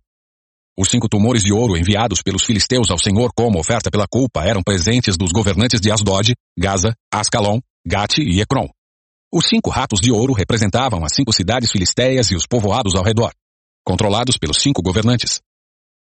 Os 0.79 0.87
cinco 0.89 1.09
tumores 1.09 1.43
de 1.43 1.51
ouro 1.51 1.75
enviados 1.75 2.21
pelos 2.21 2.43
filisteus 2.43 2.91
ao 2.91 2.97
Senhor 2.97 3.31
como 3.35 3.59
oferta 3.59 3.89
pela 3.91 4.05
culpa 4.07 4.45
eram 4.45 4.61
presentes 4.63 5.17
dos 5.17 5.31
governantes 5.31 5.81
de 5.81 5.91
Asdod, 5.91 6.33
Gaza, 6.57 6.93
Ascalon, 7.11 7.59
Gate 7.85 8.19
e 8.19 8.39
Ecrom. 8.39 8.69
Os 9.33 9.47
cinco 9.47 9.69
ratos 9.69 10.01
de 10.01 10.11
ouro 10.11 10.33
representavam 10.33 11.05
as 11.05 11.13
cinco 11.15 11.31
cidades 11.31 11.71
filisteias 11.71 12.29
e 12.31 12.35
os 12.35 12.45
povoados 12.45 12.95
ao 12.95 13.03
redor, 13.03 13.31
controlados 13.85 14.37
pelos 14.37 14.57
cinco 14.57 14.81
governantes. 14.81 15.39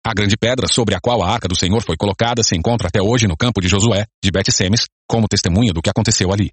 A 0.04 0.12
grande 0.12 0.36
pedra 0.36 0.66
sobre 0.66 0.96
a 0.96 1.00
qual 1.00 1.22
a 1.22 1.30
arca 1.30 1.46
do 1.46 1.56
Senhor 1.56 1.80
foi 1.84 1.96
colocada 1.96 2.42
se 2.42 2.56
encontra 2.56 2.88
até 2.88 3.00
hoje 3.00 3.28
no 3.28 3.36
campo 3.36 3.60
de 3.60 3.68
Josué, 3.68 4.06
de 4.20 4.32
Bet-Semes, 4.32 4.86
como 5.08 5.28
testemunha 5.28 5.72
do 5.72 5.80
que 5.80 5.88
aconteceu 5.88 6.32
ali. 6.32 6.50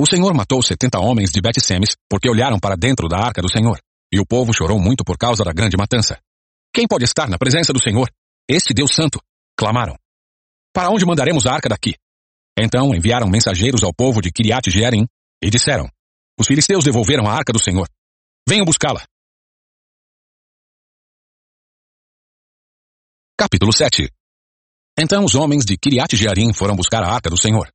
O 0.00 0.06
Senhor 0.06 0.32
matou 0.32 0.62
setenta 0.62 1.00
homens 1.00 1.30
de 1.30 1.40
Bet-Semes 1.40 1.96
porque 2.08 2.30
olharam 2.30 2.60
para 2.60 2.76
dentro 2.76 3.08
da 3.08 3.18
arca 3.18 3.42
do 3.42 3.50
Senhor, 3.50 3.80
e 4.12 4.20
o 4.20 4.26
povo 4.26 4.52
chorou 4.52 4.78
muito 4.78 5.02
por 5.02 5.18
causa 5.18 5.42
da 5.42 5.52
grande 5.52 5.76
matança. 5.76 6.20
Quem 6.72 6.86
pode 6.86 7.04
estar 7.04 7.28
na 7.28 7.36
presença 7.36 7.72
do 7.72 7.82
Senhor? 7.82 8.08
Este 8.48 8.72
Deus 8.72 8.94
Santo! 8.94 9.20
clamaram. 9.58 9.96
Para 10.72 10.90
onde 10.90 11.04
mandaremos 11.04 11.46
a 11.46 11.52
arca 11.52 11.68
daqui? 11.68 11.96
Então 12.56 12.94
enviaram 12.94 13.28
mensageiros 13.28 13.82
ao 13.82 13.92
povo 13.92 14.22
de 14.22 14.30
Kiriat 14.30 14.70
Jearim 14.70 15.06
e 15.42 15.50
disseram: 15.50 15.88
Os 16.38 16.46
filisteus 16.46 16.84
devolveram 16.84 17.26
a 17.26 17.32
arca 17.32 17.52
do 17.52 17.58
Senhor. 17.58 17.88
Venham 18.48 18.64
buscá-la. 18.64 19.04
Capítulo 23.38 23.72
7 23.72 24.10
Então 24.98 25.24
os 25.24 25.34
homens 25.34 25.64
de 25.64 25.76
Kiriat 25.78 26.14
Jearim 26.14 26.52
foram 26.52 26.76
buscar 26.76 27.02
a 27.02 27.12
arca 27.12 27.30
do 27.30 27.40
Senhor. 27.40 27.70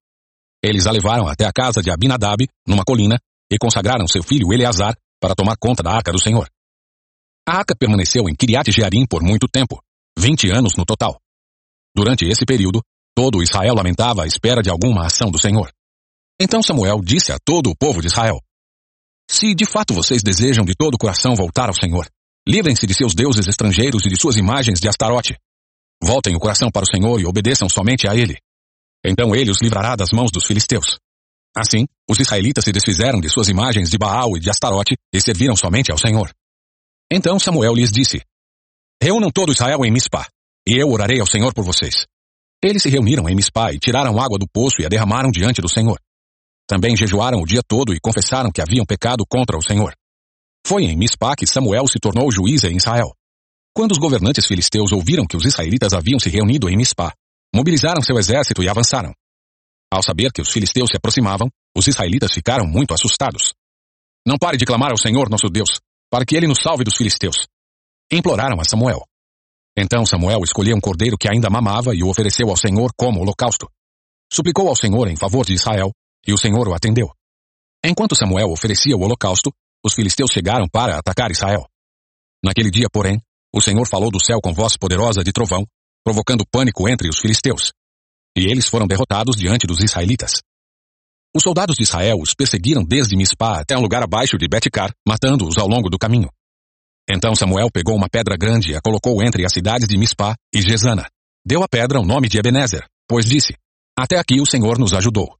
Eles 0.63 0.85
a 0.85 0.91
levaram 0.91 1.27
até 1.27 1.45
a 1.45 1.51
casa 1.51 1.81
de 1.81 1.91
Abinadab, 1.91 2.47
numa 2.67 2.83
colina, 2.83 3.19
e 3.51 3.57
consagraram 3.57 4.07
seu 4.07 4.23
filho 4.23 4.53
Eleazar 4.53 4.95
para 5.19 5.35
tomar 5.35 5.55
conta 5.57 5.81
da 5.81 5.91
arca 5.91 6.11
do 6.11 6.21
Senhor. 6.21 6.49
A 7.47 7.57
arca 7.57 7.75
permaneceu 7.75 8.27
em 8.27 8.35
Kiriat 8.35 8.71
Jearim 8.71 9.05
por 9.05 9.23
muito 9.23 9.47
tempo, 9.47 9.79
20 10.17 10.49
anos 10.49 10.75
no 10.75 10.85
total. 10.85 11.19
Durante 11.95 12.25
esse 12.25 12.45
período, 12.45 12.81
todo 13.15 13.41
Israel 13.41 13.75
lamentava 13.75 14.23
à 14.23 14.27
espera 14.27 14.61
de 14.61 14.69
alguma 14.69 15.05
ação 15.05 15.29
do 15.29 15.39
Senhor. 15.39 15.71
Então 16.39 16.61
Samuel 16.61 16.99
disse 17.01 17.31
a 17.31 17.37
todo 17.43 17.69
o 17.69 17.75
povo 17.75 18.01
de 18.01 18.07
Israel: 18.07 18.41
Se 19.29 19.55
de 19.55 19.65
fato 19.65 19.93
vocês 19.93 20.21
desejam 20.21 20.65
de 20.65 20.73
todo 20.75 20.95
o 20.95 20.97
coração 20.97 21.35
voltar 21.35 21.69
ao 21.69 21.75
Senhor, 21.75 22.07
livrem-se 22.47 22.85
de 22.85 22.93
seus 22.93 23.15
deuses 23.15 23.47
estrangeiros 23.47 24.05
e 24.05 24.09
de 24.09 24.19
suas 24.19 24.35
imagens 24.35 24.79
de 24.79 24.89
Astarote. 24.89 25.37
Voltem 26.03 26.35
o 26.35 26.39
coração 26.39 26.69
para 26.69 26.83
o 26.83 26.89
Senhor 26.89 27.21
e 27.21 27.25
obedeçam 27.25 27.69
somente 27.69 28.07
a 28.07 28.15
Ele. 28.15 28.37
Então 29.05 29.33
ele 29.33 29.49
os 29.49 29.61
livrará 29.61 29.95
das 29.95 30.09
mãos 30.11 30.29
dos 30.31 30.45
filisteus. 30.45 30.97
Assim, 31.55 31.85
os 32.09 32.19
israelitas 32.19 32.65
se 32.65 32.71
desfizeram 32.73 33.21
de 33.21 33.29
suas 33.29 33.47
imagens 33.47 33.89
de 33.89 33.97
Baal 33.97 34.35
e 34.35 34.39
de 34.41 34.49
Astarote 34.49 34.95
e 35.13 35.21
serviram 35.21 35.55
somente 35.55 35.89
ao 35.89 35.97
Senhor. 35.97 36.29
Então 37.09 37.39
Samuel 37.39 37.73
lhes 37.73 37.91
disse: 37.91 38.21
Reúnam 39.01 39.31
todo 39.31 39.53
Israel 39.53 39.85
em 39.85 39.91
Mispá, 39.91 40.27
e 40.67 40.81
eu 40.81 40.89
orarei 40.89 41.21
ao 41.21 41.27
Senhor 41.27 41.53
por 41.53 41.63
vocês. 41.63 42.05
Eles 42.61 42.83
se 42.83 42.89
reuniram 42.89 43.29
em 43.29 43.35
Mispá 43.35 43.71
e 43.71 43.79
tiraram 43.79 44.19
água 44.19 44.37
do 44.37 44.47
poço 44.51 44.81
e 44.81 44.85
a 44.85 44.89
derramaram 44.89 45.31
diante 45.31 45.61
do 45.61 45.69
Senhor. 45.69 45.97
Também 46.67 46.95
jejuaram 46.95 47.39
o 47.39 47.45
dia 47.45 47.61
todo 47.67 47.93
e 47.93 47.99
confessaram 47.99 48.51
que 48.51 48.61
haviam 48.61 48.85
pecado 48.85 49.23
contra 49.27 49.57
o 49.57 49.61
Senhor. 49.61 49.93
Foi 50.65 50.83
em 50.83 50.97
Mispá 50.97 51.35
que 51.35 51.45
Samuel 51.45 51.87
se 51.87 51.99
tornou 51.99 52.31
juiz 52.31 52.63
em 52.63 52.75
Israel. 52.75 53.13
Quando 53.73 53.91
os 53.91 53.97
governantes 53.97 54.47
filisteus 54.47 54.91
ouviram 54.91 55.27
que 55.27 55.37
os 55.37 55.45
israelitas 55.45 55.93
haviam 55.93 56.19
se 56.19 56.29
reunido 56.29 56.69
em 56.69 56.77
Mispá, 56.77 57.13
mobilizaram 57.53 58.01
seu 58.01 58.17
exército 58.17 58.63
e 58.63 58.69
avançaram. 58.69 59.13
Ao 59.91 60.01
saber 60.01 60.31
que 60.31 60.41
os 60.41 60.49
filisteus 60.49 60.89
se 60.89 60.97
aproximavam, 60.97 61.49
os 61.75 61.87
israelitas 61.87 62.31
ficaram 62.31 62.65
muito 62.65 62.93
assustados. 62.93 63.53
Não 64.25 64.37
pare 64.37 64.57
de 64.57 64.65
clamar 64.65 64.91
ao 64.91 64.97
Senhor 64.97 65.29
nosso 65.29 65.47
Deus, 65.49 65.79
para 66.09 66.25
que 66.25 66.35
ele 66.35 66.47
nos 66.47 66.59
salve 66.63 66.83
dos 66.83 66.95
filisteus. 66.95 67.45
Imploraram 68.11 68.59
a 68.59 68.63
Samuel. 68.63 69.05
Então 69.77 70.05
Samuel 70.05 70.39
escolheu 70.43 70.75
um 70.75 70.81
cordeiro 70.81 71.17
que 71.17 71.29
ainda 71.29 71.49
mamava 71.49 71.93
e 71.93 72.01
o 72.01 72.07
ofereceu 72.07 72.49
ao 72.49 72.57
Senhor 72.57 72.91
como 72.97 73.21
holocausto. 73.21 73.69
Suplicou 74.31 74.67
ao 74.67 74.75
Senhor 74.75 75.07
em 75.09 75.15
favor 75.15 75.45
de 75.45 75.53
Israel, 75.53 75.91
e 76.27 76.33
o 76.33 76.37
Senhor 76.37 76.67
o 76.67 76.73
atendeu. 76.73 77.09
Enquanto 77.83 78.15
Samuel 78.15 78.49
oferecia 78.49 78.95
o 78.95 79.01
holocausto, 79.01 79.51
os 79.85 79.93
filisteus 79.93 80.31
chegaram 80.31 80.67
para 80.67 80.97
atacar 80.97 81.29
Israel. 81.29 81.67
Naquele 82.43 82.71
dia, 82.71 82.87
porém, 82.91 83.21
o 83.53 83.61
Senhor 83.61 83.87
falou 83.87 84.09
do 84.09 84.23
céu 84.23 84.39
com 84.41 84.53
voz 84.53 84.75
poderosa 84.75 85.23
de 85.23 85.31
trovão, 85.31 85.65
provocando 86.03 86.45
pânico 86.45 86.89
entre 86.89 87.07
os 87.07 87.19
filisteus. 87.19 87.71
E 88.35 88.49
eles 88.51 88.67
foram 88.67 88.87
derrotados 88.87 89.35
diante 89.35 89.65
dos 89.65 89.79
israelitas. 89.79 90.41
Os 91.35 91.43
soldados 91.43 91.75
de 91.75 91.83
Israel 91.83 92.17
os 92.19 92.33
perseguiram 92.33 92.83
desde 92.83 93.15
Mispá 93.15 93.59
até 93.59 93.77
um 93.77 93.81
lugar 93.81 94.01
abaixo 94.01 94.37
de 94.37 94.47
Betcar, 94.47 94.93
matando-os 95.07 95.57
ao 95.57 95.67
longo 95.67 95.89
do 95.89 95.97
caminho. 95.97 96.29
Então 97.09 97.35
Samuel 97.35 97.69
pegou 97.71 97.95
uma 97.95 98.09
pedra 98.09 98.35
grande 98.35 98.71
e 98.71 98.75
a 98.75 98.81
colocou 98.81 99.21
entre 99.23 99.45
as 99.45 99.53
cidades 99.53 99.87
de 99.87 99.97
Mispá 99.97 100.35
e 100.53 100.61
Gesana. 100.61 101.07
Deu 101.45 101.61
à 101.61 101.67
pedra 101.67 101.99
o 101.99 102.05
nome 102.05 102.27
de 102.27 102.39
Ebenezer, 102.39 102.87
pois 103.07 103.25
disse, 103.25 103.53
Até 103.97 104.17
aqui 104.17 104.41
o 104.41 104.45
Senhor 104.45 104.79
nos 104.79 104.93
ajudou. 104.93 105.37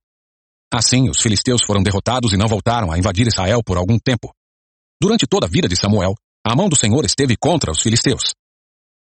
Assim, 0.73 1.10
os 1.10 1.21
filisteus 1.21 1.62
foram 1.65 1.82
derrotados 1.82 2.34
e 2.34 2.38
não 2.38 2.47
voltaram 2.47 2.91
a 2.91 2.97
invadir 2.97 3.28
Israel 3.28 3.62
por 3.63 3.78
algum 3.78 3.97
tempo. 3.97 4.32
Durante 5.01 5.28
toda 5.28 5.45
a 5.45 5.49
vida 5.49 5.67
de 5.67 5.75
Samuel, 5.75 6.15
a 6.45 6.56
mão 6.56 6.69
do 6.69 6.75
Senhor 6.75 7.06
esteve 7.06 7.36
contra 7.38 7.71
os 7.71 7.82
filisteus. 7.82 8.34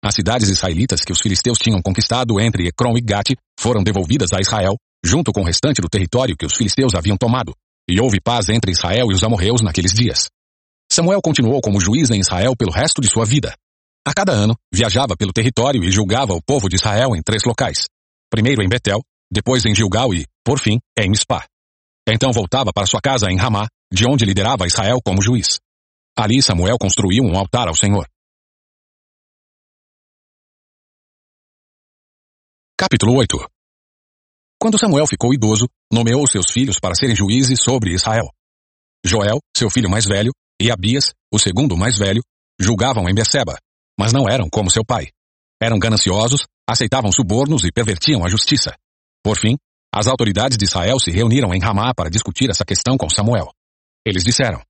As 0.05 0.15
cidades 0.15 0.49
israelitas 0.49 1.03
que 1.03 1.13
os 1.13 1.21
filisteus 1.21 1.59
tinham 1.59 1.81
conquistado 1.81 2.39
entre 2.41 2.69
Ecrom 2.69 2.97
e 2.97 3.01
Gate 3.01 3.37
foram 3.59 3.83
devolvidas 3.83 4.33
a 4.35 4.41
Israel, 4.41 4.77
junto 5.05 5.33
com 5.33 5.41
o 5.41 5.45
restante 5.45 5.81
do 5.81 5.89
território 5.89 6.37
que 6.37 6.45
os 6.45 6.55
filisteus 6.55 6.95
haviam 6.95 7.17
tomado, 7.17 7.55
e 7.89 8.01
houve 8.01 8.21
paz 8.21 8.49
entre 8.49 8.71
Israel 8.71 9.11
e 9.11 9.15
os 9.15 9.23
amorreus 9.23 9.63
naqueles 9.63 9.93
dias. 9.93 10.29
Samuel 10.93 11.21
continuou 11.23 11.61
como 11.61 11.81
juiz 11.81 12.11
em 12.11 12.21
Israel 12.21 12.55
pelo 12.57 12.71
resto 12.71 13.01
de 13.01 13.11
sua 13.11 13.25
vida. 13.25 13.55
A 14.07 14.13
cada 14.13 14.33
ano, 14.33 14.55
viajava 14.73 15.17
pelo 15.17 15.33
território 15.33 15.83
e 15.83 15.91
julgava 15.91 16.35
o 16.35 16.43
povo 16.43 16.69
de 16.69 16.77
Israel 16.77 17.17
em 17.17 17.23
três 17.23 17.43
locais. 17.47 17.87
Primeiro 18.31 18.63
em 18.63 18.69
Betel, 18.69 19.01
depois 19.33 19.65
em 19.65 19.75
Gilgal 19.75 20.13
e, 20.13 20.27
por 20.45 20.59
fim, 20.59 20.79
em 20.99 21.09
Mispá. 21.09 21.47
Então 22.07 22.33
voltava 22.33 22.71
para 22.73 22.87
sua 22.87 23.01
casa 23.01 23.31
em 23.31 23.39
Ramá, 23.39 23.67
de 23.93 24.07
onde 24.07 24.25
liderava 24.25 24.67
Israel 24.67 24.99
como 25.03 25.23
juiz. 25.23 25.59
Ali 26.17 26.43
Samuel 26.43 26.77
construiu 26.79 27.25
um 27.25 27.37
altar 27.37 27.67
ao 27.67 27.75
Senhor. 27.75 28.07
Capítulo 32.77 33.15
8 33.17 33.39
Quando 34.61 34.79
Samuel 34.79 35.07
ficou 35.07 35.33
idoso, 35.33 35.67
nomeou 35.91 36.27
seus 36.27 36.51
filhos 36.51 36.79
para 36.79 36.95
serem 36.95 37.17
juízes 37.17 37.61
sobre 37.63 37.95
Israel. 37.95 38.29
Joel, 39.05 39.39
seu 39.57 39.71
filho 39.71 39.89
mais 39.89 40.05
velho, 40.05 40.33
e 40.61 40.71
Abias, 40.71 41.13
o 41.33 41.39
segundo 41.39 41.77
mais 41.77 41.99
velho, 41.99 42.23
julgavam 42.61 43.09
em 43.09 43.15
Beceba, 43.15 43.57
mas 43.99 44.13
não 44.13 44.29
eram 44.29 44.49
como 44.51 44.71
seu 44.71 44.85
pai. 44.85 45.09
Eram 45.61 45.79
gananciosos, 45.79 46.47
aceitavam 46.69 47.11
subornos 47.11 47.65
e 47.65 47.73
pervertiam 47.73 48.25
a 48.25 48.29
justiça. 48.29 48.75
Por 49.23 49.39
fim, 49.39 49.57
as 49.95 50.09
autoridades 50.09 50.59
de 50.59 50.65
Israel 50.65 50.99
se 50.99 51.13
reuniram 51.13 51.55
em 51.55 51.61
Ramá 51.61 51.95
para 51.95 52.11
discutir 52.11 52.51
essa 52.51 52.65
questão 52.65 52.97
com 52.97 53.09
Samuel. 53.09 53.53
Eles 54.05 54.25
disseram: 54.25 54.61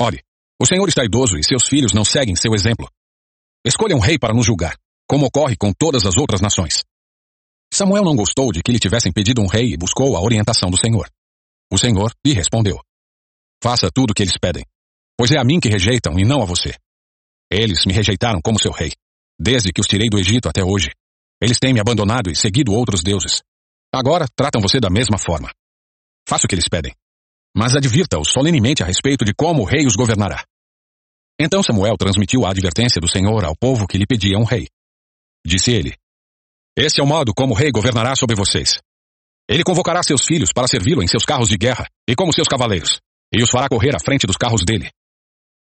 Olhe, 0.00 0.22
o 0.60 0.64
Senhor 0.64 0.88
está 0.88 1.04
idoso 1.04 1.36
e 1.36 1.42
seus 1.42 1.66
filhos 1.66 1.92
não 1.92 2.04
seguem 2.04 2.36
seu 2.36 2.54
exemplo. 2.54 2.88
Escolha 3.66 3.96
um 3.96 3.98
rei 3.98 4.16
para 4.20 4.32
nos 4.32 4.46
julgar, 4.46 4.78
como 5.08 5.26
ocorre 5.26 5.56
com 5.56 5.72
todas 5.72 6.06
as 6.06 6.16
outras 6.16 6.40
nações. 6.40 6.84
Samuel 7.74 8.04
não 8.04 8.14
gostou 8.14 8.52
de 8.52 8.62
que 8.62 8.70
lhe 8.70 8.78
tivessem 8.78 9.12
pedido 9.12 9.42
um 9.42 9.48
rei 9.48 9.72
e 9.72 9.76
buscou 9.76 10.16
a 10.16 10.22
orientação 10.22 10.70
do 10.70 10.78
Senhor. 10.78 11.10
O 11.72 11.76
Senhor 11.76 12.12
lhe 12.24 12.32
respondeu: 12.32 12.78
Faça 13.60 13.90
tudo 13.92 14.12
o 14.12 14.14
que 14.14 14.22
eles 14.22 14.38
pedem, 14.40 14.64
pois 15.16 15.32
é 15.32 15.40
a 15.40 15.44
mim 15.44 15.58
que 15.58 15.68
rejeitam 15.68 16.16
e 16.20 16.24
não 16.24 16.40
a 16.40 16.46
você. 16.46 16.72
Eles 17.50 17.84
me 17.84 17.92
rejeitaram 17.92 18.40
como 18.40 18.60
seu 18.60 18.70
rei, 18.70 18.92
desde 19.40 19.72
que 19.72 19.80
os 19.80 19.88
tirei 19.88 20.08
do 20.08 20.20
Egito 20.20 20.48
até 20.48 20.62
hoje. 20.62 20.92
Eles 21.42 21.58
têm 21.58 21.74
me 21.74 21.80
abandonado 21.80 22.30
e 22.30 22.36
seguido 22.36 22.72
outros 22.72 23.02
deuses. 23.02 23.42
Agora 23.92 24.26
tratam 24.36 24.60
você 24.60 24.78
da 24.78 24.90
mesma 24.90 25.16
forma. 25.16 25.50
Faça 26.28 26.46
o 26.46 26.48
que 26.48 26.54
eles 26.54 26.68
pedem. 26.68 26.94
Mas 27.56 27.74
advirta-os 27.74 28.30
solenemente 28.30 28.82
a 28.82 28.86
respeito 28.86 29.24
de 29.24 29.32
como 29.34 29.62
o 29.62 29.64
rei 29.64 29.86
os 29.86 29.96
governará. 29.96 30.44
Então 31.40 31.62
Samuel 31.62 31.96
transmitiu 31.96 32.44
a 32.44 32.50
advertência 32.50 33.00
do 33.00 33.08
Senhor 33.08 33.44
ao 33.44 33.56
povo 33.56 33.86
que 33.86 33.96
lhe 33.96 34.06
pedia 34.06 34.36
um 34.36 34.44
rei. 34.44 34.68
Disse 35.46 35.72
ele: 35.72 35.96
Esse 36.76 37.00
é 37.00 37.02
o 37.04 37.06
modo 37.06 37.32
como 37.34 37.54
o 37.54 37.56
rei 37.56 37.70
governará 37.70 38.14
sobre 38.14 38.36
vocês. 38.36 38.78
Ele 39.48 39.64
convocará 39.64 40.02
seus 40.02 40.26
filhos 40.26 40.52
para 40.52 40.68
servi-lo 40.68 41.02
em 41.02 41.08
seus 41.08 41.24
carros 41.24 41.48
de 41.48 41.56
guerra 41.56 41.86
e 42.06 42.14
como 42.14 42.34
seus 42.34 42.46
cavaleiros, 42.46 43.00
e 43.32 43.42
os 43.42 43.48
fará 43.48 43.68
correr 43.68 43.96
à 43.96 43.98
frente 43.98 44.26
dos 44.26 44.36
carros 44.36 44.62
dele. 44.66 44.90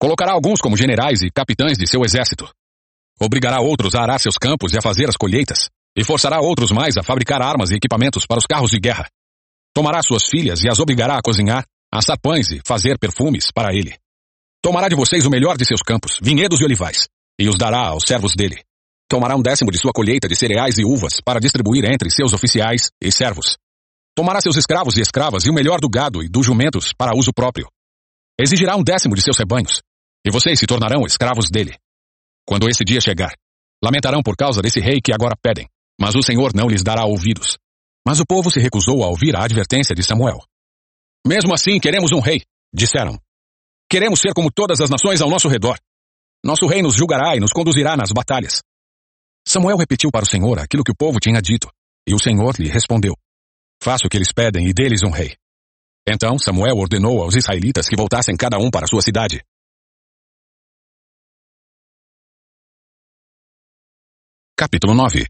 Colocará 0.01 0.33
alguns 0.33 0.61
como 0.61 0.77
generais 0.77 1.21
e 1.21 1.31
capitães 1.31 1.77
de 1.77 1.87
seu 1.87 2.03
exército. 2.03 2.49
Obrigará 3.21 3.61
outros 3.61 3.95
a 3.95 4.03
arar 4.03 4.19
seus 4.19 4.39
campos 4.39 4.73
e 4.73 4.79
a 4.79 4.83
fazer 4.83 5.09
as 5.09 5.17
colheitas, 5.17 5.69
e 5.97 6.05
forçará 6.05 6.41
outros 6.41 6.71
mais 6.71 6.97
a 6.97 7.03
fabricar 7.03 7.41
armas 7.41 7.71
e 7.71 7.77
equipamentos 7.77 8.27
para 8.27 8.39
os 8.39 8.47
carros 8.47 8.71
de 8.71 8.79
guerra. 8.79 9.09
Tomará 9.75 10.03
suas 10.03 10.25
filhas 10.29 10.63
e 10.63 10.69
as 10.69 10.79
obrigará 10.79 11.17
a 11.17 11.23
cozinhar, 11.23 11.65
assar 11.93 12.19
pães 12.21 12.51
e 12.51 12.61
fazer 12.67 12.99
perfumes 12.99 13.51
para 13.53 13.75
ele. 13.75 13.95
Tomará 14.63 14.89
de 14.89 14.97
vocês 14.97 15.25
o 15.25 15.31
melhor 15.31 15.57
de 15.57 15.65
seus 15.65 15.81
campos, 15.81 16.19
vinhedos 16.23 16.61
e 16.61 16.65
olivais, 16.65 17.09
e 17.39 17.49
os 17.49 17.57
dará 17.57 17.89
aos 17.89 18.05
servos 18.05 18.35
dele. 18.35 18.63
Tomará 19.09 19.37
um 19.37 19.43
décimo 19.43 19.71
de 19.71 19.79
sua 19.79 19.93
colheita 19.93 20.29
de 20.29 20.35
cereais 20.35 20.79
e 20.79 20.85
uvas 20.85 21.21
para 21.25 21.39
distribuir 21.39 21.85
entre 21.85 22.11
seus 22.11 22.33
oficiais 22.33 22.91
e 23.01 23.13
servos. 23.13 23.57
Tomará 24.15 24.41
seus 24.41 24.57
escravos 24.57 24.97
e 24.97 25.01
escravas 25.01 25.45
e 25.45 25.51
o 25.51 25.55
melhor 25.55 25.79
do 25.81 25.89
gado 25.89 26.23
e 26.23 26.29
dos 26.29 26.45
jumentos 26.45 26.93
para 26.97 27.17
uso 27.17 27.33
próprio. 27.33 27.69
Exigirá 28.39 28.77
um 28.77 28.83
décimo 28.83 29.15
de 29.15 29.23
seus 29.23 29.39
rebanhos, 29.39 29.81
e 30.27 30.31
vocês 30.31 30.59
se 30.59 30.67
tornarão 30.67 31.07
escravos 31.07 31.49
dele. 31.51 31.77
Quando 32.47 32.69
esse 32.69 32.85
dia 32.85 33.01
chegar, 33.01 33.33
lamentarão 33.85 34.23
por 34.23 34.37
causa 34.37 34.61
desse 34.61 34.81
rei 34.81 35.01
que 35.01 35.13
agora 35.13 35.37
pedem, 35.41 35.69
mas 36.01 36.15
o 36.15 36.23
Senhor 36.23 36.53
não 36.55 36.69
lhes 36.69 36.83
dará 36.83 37.05
ouvidos. 37.05 37.57
Mas 38.07 38.21
o 38.21 38.27
povo 38.27 38.51
se 38.51 38.61
recusou 38.61 39.03
a 39.03 39.09
ouvir 39.09 39.35
a 39.35 39.45
advertência 39.45 39.95
de 39.95 40.03
Samuel. 40.03 40.39
Mesmo 41.27 41.53
assim, 41.55 41.81
queremos 41.81 42.13
um 42.13 42.21
rei, 42.21 42.43
disseram. 42.73 43.19
Queremos 43.91 44.21
ser 44.21 44.33
como 44.35 44.51
todas 44.53 44.81
as 44.81 44.91
nações 44.91 45.21
ao 45.21 45.31
nosso 45.31 45.49
redor. 45.49 45.79
Nosso 46.45 46.67
rei 46.67 46.83
nos 46.83 46.95
julgará 46.95 47.35
e 47.35 47.41
nos 47.41 47.53
conduzirá 47.53 47.97
nas 47.97 48.13
batalhas. 48.13 48.63
Samuel 49.47 49.77
repetiu 49.77 50.11
para 50.11 50.25
o 50.25 50.29
Senhor 50.29 50.59
aquilo 50.59 50.85
que 50.85 50.93
o 50.93 50.97
povo 50.97 51.19
tinha 51.19 51.41
dito, 51.41 51.69
e 52.07 52.15
o 52.15 52.19
Senhor 52.19 52.55
lhe 52.59 52.69
respondeu: 52.69 53.17
Faça 53.83 54.07
o 54.07 54.11
que 54.11 54.17
eles 54.17 54.33
pedem 54.33 54.69
e 54.69 54.73
deles 54.73 55.03
um 55.03 55.11
rei. 55.11 55.37
Então 56.09 56.39
Samuel 56.39 56.77
ordenou 56.77 57.23
aos 57.23 57.35
israelitas 57.35 57.89
que 57.89 57.97
voltassem 57.97 58.37
cada 58.37 58.59
um 58.59 58.71
para 58.71 58.87
sua 58.87 59.03
cidade. 59.03 59.43
Capítulo 64.57 64.95
9 64.95 65.27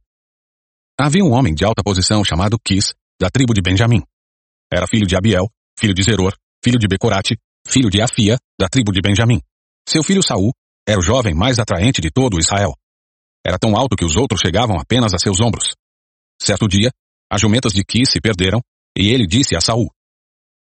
Havia 0.98 1.22
um 1.22 1.32
homem 1.32 1.54
de 1.54 1.62
alta 1.62 1.82
posição 1.84 2.24
chamado 2.24 2.58
Quis, 2.58 2.94
da 3.20 3.28
tribo 3.28 3.52
de 3.52 3.60
Benjamim. 3.60 4.02
Era 4.72 4.86
filho 4.86 5.06
de 5.06 5.14
Abiel, 5.14 5.46
filho 5.78 5.92
de 5.92 6.02
Zeror, 6.02 6.34
filho 6.64 6.78
de 6.78 6.88
Becorate, 6.88 7.36
filho 7.68 7.90
de 7.90 8.00
Afia, 8.00 8.38
da 8.58 8.66
tribo 8.66 8.92
de 8.92 9.02
Benjamim. 9.02 9.38
Seu 9.86 10.02
filho 10.02 10.22
Saul 10.22 10.52
era 10.88 10.98
o 10.98 11.02
jovem 11.02 11.34
mais 11.34 11.58
atraente 11.58 12.00
de 12.00 12.10
todo 12.10 12.38
Israel. 12.38 12.72
Era 13.46 13.58
tão 13.58 13.76
alto 13.76 13.94
que 13.94 14.06
os 14.06 14.16
outros 14.16 14.40
chegavam 14.40 14.78
apenas 14.80 15.12
a 15.12 15.18
seus 15.18 15.38
ombros. 15.38 15.74
Certo 16.40 16.66
dia, 16.66 16.90
as 17.30 17.42
jumentas 17.42 17.74
de 17.74 17.84
Quis 17.84 18.10
se 18.10 18.18
perderam, 18.18 18.62
e 18.96 19.08
ele 19.08 19.26
disse 19.26 19.54
a 19.54 19.60
Saul: 19.60 19.90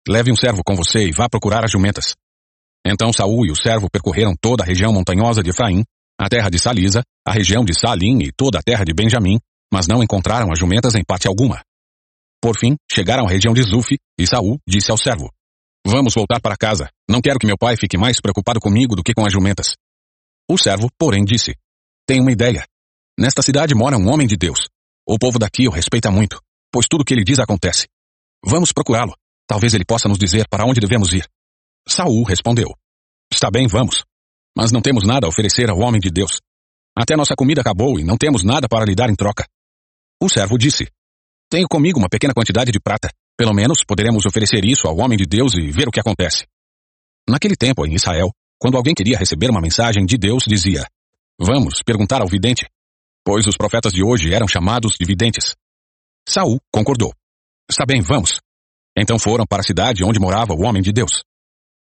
Leve 0.08 0.32
um 0.32 0.36
servo 0.36 0.62
com 0.64 0.74
você 0.74 1.06
e 1.06 1.12
vá 1.12 1.28
procurar 1.28 1.64
as 1.64 1.70
jumentas. 1.70 2.16
Então 2.84 3.12
Saul 3.12 3.46
e 3.46 3.52
o 3.52 3.56
servo 3.56 3.88
percorreram 3.88 4.34
toda 4.40 4.64
a 4.64 4.66
região 4.66 4.92
montanhosa 4.92 5.44
de 5.44 5.50
Efraim, 5.50 5.84
a 6.20 6.28
terra 6.28 6.50
de 6.50 6.58
Salisa, 6.58 7.02
a 7.24 7.32
região 7.32 7.64
de 7.64 7.72
Salim 7.72 8.18
e 8.20 8.32
toda 8.32 8.58
a 8.58 8.62
terra 8.62 8.84
de 8.84 8.92
Benjamim, 8.92 9.38
mas 9.74 9.88
não 9.88 10.04
encontraram 10.04 10.52
as 10.52 10.58
jumentas 10.60 10.94
em 10.94 11.02
parte 11.02 11.26
alguma. 11.26 11.60
Por 12.40 12.56
fim, 12.56 12.76
chegaram 12.88 13.26
à 13.26 13.28
região 13.28 13.52
de 13.52 13.60
Zuf, 13.60 13.98
e 14.16 14.24
Saul 14.24 14.60
disse 14.64 14.92
ao 14.92 14.96
servo: 14.96 15.28
Vamos 15.84 16.14
voltar 16.14 16.40
para 16.40 16.56
casa. 16.56 16.88
Não 17.10 17.20
quero 17.20 17.40
que 17.40 17.46
meu 17.46 17.58
pai 17.58 17.76
fique 17.76 17.98
mais 17.98 18.20
preocupado 18.20 18.60
comigo 18.60 18.94
do 18.94 19.02
que 19.02 19.12
com 19.12 19.26
as 19.26 19.32
jumentas. 19.32 19.74
O 20.48 20.56
servo, 20.56 20.88
porém, 20.96 21.24
disse: 21.24 21.56
Tenho 22.06 22.22
uma 22.22 22.30
ideia. 22.30 22.64
Nesta 23.18 23.42
cidade 23.42 23.74
mora 23.74 23.98
um 23.98 24.12
homem 24.12 24.28
de 24.28 24.36
Deus. 24.36 24.60
O 25.04 25.18
povo 25.18 25.40
daqui 25.40 25.66
o 25.66 25.72
respeita 25.72 26.08
muito, 26.08 26.40
pois 26.72 26.86
tudo 26.86 27.00
o 27.00 27.04
que 27.04 27.12
ele 27.12 27.24
diz 27.24 27.40
acontece. 27.40 27.88
Vamos 28.46 28.72
procurá-lo. 28.72 29.16
Talvez 29.48 29.74
ele 29.74 29.84
possa 29.84 30.08
nos 30.08 30.18
dizer 30.18 30.46
para 30.48 30.64
onde 30.64 30.80
devemos 30.80 31.12
ir. 31.12 31.28
Saul 31.88 32.22
respondeu: 32.22 32.68
Está 33.28 33.50
bem, 33.50 33.66
vamos. 33.66 34.04
Mas 34.56 34.70
não 34.70 34.80
temos 34.80 35.04
nada 35.04 35.26
a 35.26 35.28
oferecer 35.28 35.68
ao 35.68 35.80
homem 35.80 36.00
de 36.00 36.10
Deus. 36.10 36.40
Até 36.96 37.16
nossa 37.16 37.34
comida 37.34 37.60
acabou 37.60 37.98
e 37.98 38.04
não 38.04 38.16
temos 38.16 38.44
nada 38.44 38.68
para 38.68 38.84
lhe 38.84 38.94
dar 38.94 39.10
em 39.10 39.16
troca. 39.16 39.44
O 40.24 40.28
servo 40.30 40.56
disse: 40.56 40.86
Tenho 41.50 41.68
comigo 41.68 41.98
uma 41.98 42.08
pequena 42.08 42.32
quantidade 42.32 42.72
de 42.72 42.80
prata. 42.80 43.10
Pelo 43.36 43.52
menos 43.52 43.84
poderemos 43.86 44.24
oferecer 44.24 44.64
isso 44.64 44.88
ao 44.88 44.96
homem 44.96 45.18
de 45.18 45.26
Deus 45.26 45.52
e 45.52 45.70
ver 45.70 45.86
o 45.86 45.90
que 45.90 46.00
acontece. 46.00 46.46
Naquele 47.28 47.54
tempo, 47.54 47.84
em 47.84 47.92
Israel, 47.92 48.30
quando 48.58 48.78
alguém 48.78 48.94
queria 48.94 49.18
receber 49.18 49.50
uma 49.50 49.60
mensagem 49.60 50.06
de 50.06 50.16
Deus, 50.16 50.44
dizia: 50.48 50.88
Vamos 51.38 51.82
perguntar 51.84 52.22
ao 52.22 52.26
vidente. 52.26 52.66
Pois 53.22 53.46
os 53.46 53.54
profetas 53.54 53.92
de 53.92 54.02
hoje 54.02 54.32
eram 54.32 54.48
chamados 54.48 54.96
de 54.98 55.04
videntes. 55.04 55.54
Saul 56.26 56.58
concordou. 56.72 57.12
Está 57.70 57.84
bem, 57.84 58.00
vamos. 58.00 58.40
Então 58.96 59.18
foram 59.18 59.44
para 59.46 59.60
a 59.60 59.66
cidade 59.66 60.02
onde 60.04 60.18
morava 60.18 60.54
o 60.54 60.64
homem 60.64 60.80
de 60.80 60.90
Deus. 60.90 61.22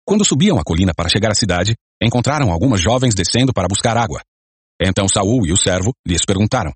Quando 0.06 0.24
subiam 0.24 0.60
a 0.60 0.64
colina 0.64 0.94
para 0.96 1.10
chegar 1.10 1.32
à 1.32 1.36
cidade, 1.36 1.74
encontraram 2.00 2.52
algumas 2.52 2.80
jovens 2.80 3.16
descendo 3.16 3.52
para 3.52 3.68
buscar 3.68 3.98
água. 3.98 4.22
Então 4.80 5.08
Saul 5.08 5.48
e 5.48 5.52
o 5.52 5.58
servo 5.58 5.96
lhes 6.06 6.24
perguntaram: 6.28 6.72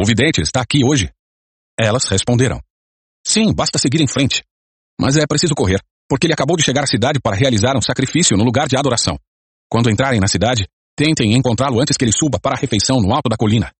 O 0.00 0.04
vidente 0.04 0.40
está 0.40 0.60
aqui 0.60 0.84
hoje? 0.84 1.10
Elas 1.76 2.04
responderam: 2.04 2.60
Sim, 3.26 3.52
basta 3.52 3.80
seguir 3.80 4.00
em 4.00 4.06
frente. 4.06 4.44
Mas 4.96 5.16
é 5.16 5.26
preciso 5.26 5.56
correr, 5.56 5.82
porque 6.08 6.24
ele 6.24 6.34
acabou 6.34 6.56
de 6.56 6.62
chegar 6.62 6.84
à 6.84 6.86
cidade 6.86 7.18
para 7.18 7.34
realizar 7.34 7.76
um 7.76 7.82
sacrifício 7.82 8.36
no 8.36 8.44
lugar 8.44 8.68
de 8.68 8.76
adoração. 8.76 9.18
Quando 9.68 9.90
entrarem 9.90 10.20
na 10.20 10.28
cidade, 10.28 10.68
tentem 10.96 11.34
encontrá-lo 11.34 11.80
antes 11.80 11.96
que 11.96 12.04
ele 12.04 12.12
suba 12.12 12.38
para 12.38 12.54
a 12.54 12.60
refeição 12.60 13.00
no 13.00 13.12
alto 13.12 13.28
da 13.28 13.36
colina. 13.36 13.72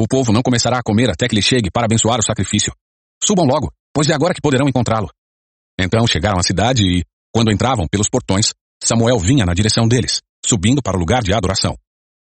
O 0.00 0.06
povo 0.06 0.32
não 0.32 0.40
começará 0.40 0.78
a 0.78 0.84
comer 0.84 1.10
até 1.10 1.26
que 1.26 1.34
ele 1.34 1.42
chegue 1.42 1.68
para 1.68 1.86
abençoar 1.86 2.20
o 2.20 2.24
sacrifício. 2.24 2.72
Subam 3.20 3.44
logo, 3.44 3.72
pois 3.92 4.08
é 4.08 4.14
agora 4.14 4.34
que 4.34 4.40
poderão 4.40 4.68
encontrá-lo. 4.68 5.10
Então 5.80 6.06
chegaram 6.06 6.38
à 6.38 6.44
cidade 6.44 6.84
e, 6.84 7.04
quando 7.34 7.50
entravam 7.50 7.88
pelos 7.88 8.08
portões, 8.08 8.52
Samuel 8.80 9.18
vinha 9.18 9.44
na 9.44 9.52
direção 9.52 9.88
deles, 9.88 10.22
subindo 10.44 10.80
para 10.80 10.96
o 10.96 11.00
lugar 11.00 11.24
de 11.24 11.32
adoração. 11.32 11.76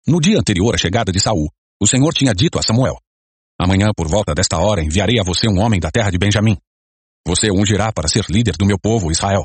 No 0.07 0.21
dia 0.21 0.39
anterior 0.39 0.75
à 0.75 0.77
chegada 0.77 1.11
de 1.11 1.19
Saul, 1.19 1.49
o 1.81 1.87
Senhor 1.87 2.13
tinha 2.13 2.35
dito 2.35 2.59
a 2.59 2.63
Samuel: 2.63 2.99
Amanhã, 3.63 3.93
por 3.97 4.09
volta 4.09 4.35
desta 4.35 4.59
hora, 4.59 4.83
enviarei 4.83 5.21
a 5.21 5.23
você 5.23 5.49
um 5.49 5.61
homem 5.61 5.79
da 5.79 5.89
terra 5.89 6.11
de 6.11 6.19
Benjamim. 6.19 6.57
Você 7.25 7.49
o 7.49 7.55
ungirá 7.55 7.93
para 7.93 8.09
ser 8.09 8.25
líder 8.29 8.57
do 8.57 8.67
meu 8.67 8.77
povo 8.77 9.13
Israel. 9.13 9.45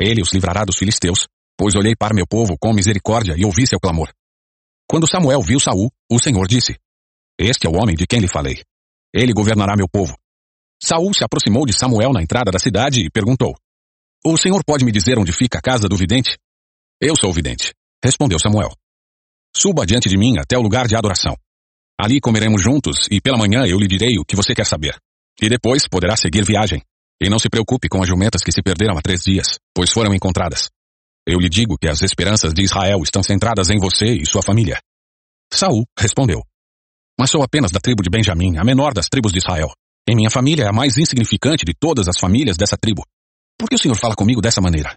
Ele 0.00 0.22
os 0.22 0.32
livrará 0.32 0.64
dos 0.64 0.78
filisteus, 0.78 1.26
pois 1.58 1.74
olhei 1.74 1.96
para 1.96 2.14
meu 2.14 2.24
povo 2.24 2.56
com 2.56 2.72
misericórdia 2.72 3.34
e 3.36 3.44
ouvi 3.44 3.66
seu 3.66 3.80
clamor. 3.80 4.12
Quando 4.88 5.10
Samuel 5.10 5.42
viu 5.42 5.58
Saul, 5.58 5.90
o 6.08 6.20
Senhor 6.20 6.46
disse: 6.46 6.78
Este 7.36 7.66
é 7.66 7.70
o 7.70 7.74
homem 7.74 7.96
de 7.96 8.06
quem 8.06 8.20
lhe 8.20 8.28
falei. 8.28 8.62
Ele 9.12 9.32
governará 9.32 9.74
meu 9.76 9.88
povo. 9.88 10.16
Saul 10.80 11.12
se 11.12 11.24
aproximou 11.24 11.66
de 11.66 11.76
Samuel 11.76 12.12
na 12.12 12.22
entrada 12.22 12.52
da 12.52 12.60
cidade 12.60 13.00
e 13.00 13.10
perguntou: 13.10 13.56
O 14.24 14.36
Senhor 14.36 14.62
pode 14.64 14.84
me 14.84 14.92
dizer 14.92 15.18
onde 15.18 15.32
fica 15.32 15.58
a 15.58 15.62
casa 15.62 15.88
do 15.88 15.96
vidente? 15.96 16.38
Eu 17.00 17.14
sou 17.20 17.30
o 17.30 17.34
vidente, 17.34 17.74
respondeu 18.04 18.38
Samuel. 18.38 18.70
Suba 19.56 19.84
diante 19.84 20.08
de 20.08 20.16
mim 20.16 20.38
até 20.38 20.56
o 20.56 20.62
lugar 20.62 20.86
de 20.86 20.94
adoração. 20.94 21.36
Ali 22.02 22.20
comeremos 22.20 22.60
juntos 22.60 23.06
e 23.12 23.20
pela 23.20 23.38
manhã 23.38 23.64
eu 23.64 23.78
lhe 23.78 23.86
direi 23.86 24.18
o 24.18 24.24
que 24.24 24.34
você 24.34 24.56
quer 24.56 24.66
saber. 24.66 24.96
E 25.40 25.48
depois 25.48 25.86
poderá 25.86 26.16
seguir 26.16 26.44
viagem. 26.44 26.82
E 27.22 27.30
não 27.30 27.38
se 27.38 27.48
preocupe 27.48 27.88
com 27.88 28.02
as 28.02 28.08
jumentas 28.08 28.42
que 28.42 28.50
se 28.50 28.60
perderam 28.60 28.98
há 28.98 29.00
três 29.00 29.22
dias, 29.22 29.60
pois 29.72 29.92
foram 29.92 30.12
encontradas. 30.12 30.68
Eu 31.24 31.38
lhe 31.38 31.48
digo 31.48 31.78
que 31.78 31.88
as 31.88 32.02
esperanças 32.02 32.52
de 32.52 32.62
Israel 32.62 33.00
estão 33.04 33.22
centradas 33.22 33.70
em 33.70 33.78
você 33.78 34.16
e 34.16 34.26
sua 34.26 34.42
família. 34.42 34.80
Saul 35.52 35.84
respondeu: 35.96 36.42
Mas 37.16 37.30
sou 37.30 37.40
apenas 37.44 37.70
da 37.70 37.78
tribo 37.78 38.02
de 38.02 38.10
Benjamim, 38.10 38.58
a 38.58 38.64
menor 38.64 38.92
das 38.92 39.06
tribos 39.08 39.30
de 39.30 39.38
Israel. 39.38 39.70
E 40.08 40.16
minha 40.16 40.28
família 40.28 40.64
é 40.64 40.68
a 40.68 40.72
mais 40.72 40.98
insignificante 40.98 41.64
de 41.64 41.72
todas 41.78 42.08
as 42.08 42.18
famílias 42.18 42.56
dessa 42.56 42.76
tribo. 42.76 43.04
Por 43.56 43.68
que 43.68 43.76
o 43.76 43.78
Senhor 43.78 43.96
fala 43.96 44.16
comigo 44.16 44.40
dessa 44.40 44.60
maneira? 44.60 44.96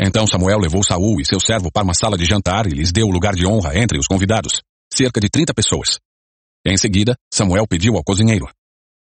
Então 0.00 0.26
Samuel 0.26 0.58
levou 0.58 0.82
Saul 0.82 1.20
e 1.20 1.24
seu 1.24 1.38
servo 1.38 1.70
para 1.70 1.84
uma 1.84 1.94
sala 1.94 2.18
de 2.18 2.24
jantar 2.24 2.66
e 2.66 2.70
lhes 2.70 2.90
deu 2.90 3.06
o 3.06 3.12
lugar 3.12 3.36
de 3.36 3.46
honra 3.46 3.78
entre 3.78 3.96
os 3.96 4.08
convidados, 4.08 4.62
cerca 4.92 5.20
de 5.20 5.28
trinta 5.28 5.54
pessoas. 5.54 6.00
Em 6.68 6.76
seguida, 6.76 7.16
Samuel 7.32 7.66
pediu 7.66 7.96
ao 7.96 8.04
cozinheiro: 8.04 8.46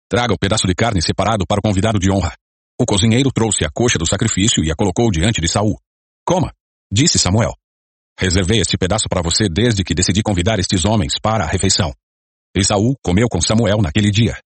Traga 0.09 0.33
o 0.33 0.39
pedaço 0.39 0.65
de 0.65 0.73
carne 0.73 1.01
separado 1.01 1.45
para 1.45 1.59
o 1.59 1.61
convidado 1.61 1.99
de 1.99 2.09
honra. 2.09 2.33
O 2.79 2.85
cozinheiro 2.85 3.29
trouxe 3.29 3.65
a 3.65 3.69
coxa 3.69 3.99
do 3.99 4.07
sacrifício 4.07 4.63
e 4.63 4.71
a 4.71 4.75
colocou 4.75 5.11
diante 5.11 5.41
de 5.41 5.49
Saul. 5.49 5.77
Coma, 6.25 6.53
disse 6.89 7.19
Samuel. 7.19 7.53
Reservei 8.17 8.61
este 8.61 8.77
pedaço 8.77 9.09
para 9.09 9.21
você 9.21 9.49
desde 9.49 9.83
que 9.83 9.93
decidi 9.93 10.23
convidar 10.23 10.59
estes 10.59 10.85
homens 10.85 11.19
para 11.21 11.43
a 11.43 11.47
refeição. 11.47 11.93
E 12.55 12.63
Saul 12.63 12.95
comeu 13.03 13.27
com 13.27 13.41
Samuel 13.41 13.81
naquele 13.81 14.11
dia. 14.11 14.39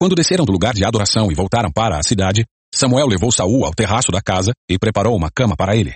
Quando 0.00 0.14
desceram 0.14 0.46
do 0.46 0.52
lugar 0.52 0.72
de 0.72 0.84
adoração 0.84 1.30
e 1.30 1.34
voltaram 1.34 1.70
para 1.70 1.98
a 1.98 2.02
cidade, 2.02 2.46
Samuel 2.74 3.06
levou 3.06 3.30
Saul 3.30 3.66
ao 3.66 3.74
terraço 3.74 4.10
da 4.10 4.22
casa 4.22 4.52
e 4.66 4.78
preparou 4.78 5.14
uma 5.14 5.30
cama 5.30 5.54
para 5.54 5.76
ele. 5.76 5.94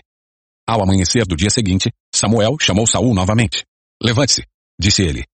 Ao 0.68 0.82
amanhecer 0.82 1.24
do 1.24 1.36
dia 1.36 1.48
seguinte, 1.48 1.90
Samuel 2.14 2.56
chamou 2.60 2.86
Saul 2.86 3.14
novamente. 3.14 3.64
Levante-se, 4.02 4.44
disse 4.78 5.02
ele. 5.02 5.24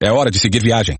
É 0.00 0.10
hora 0.10 0.30
de 0.30 0.38
seguir 0.38 0.62
viagem. 0.62 0.98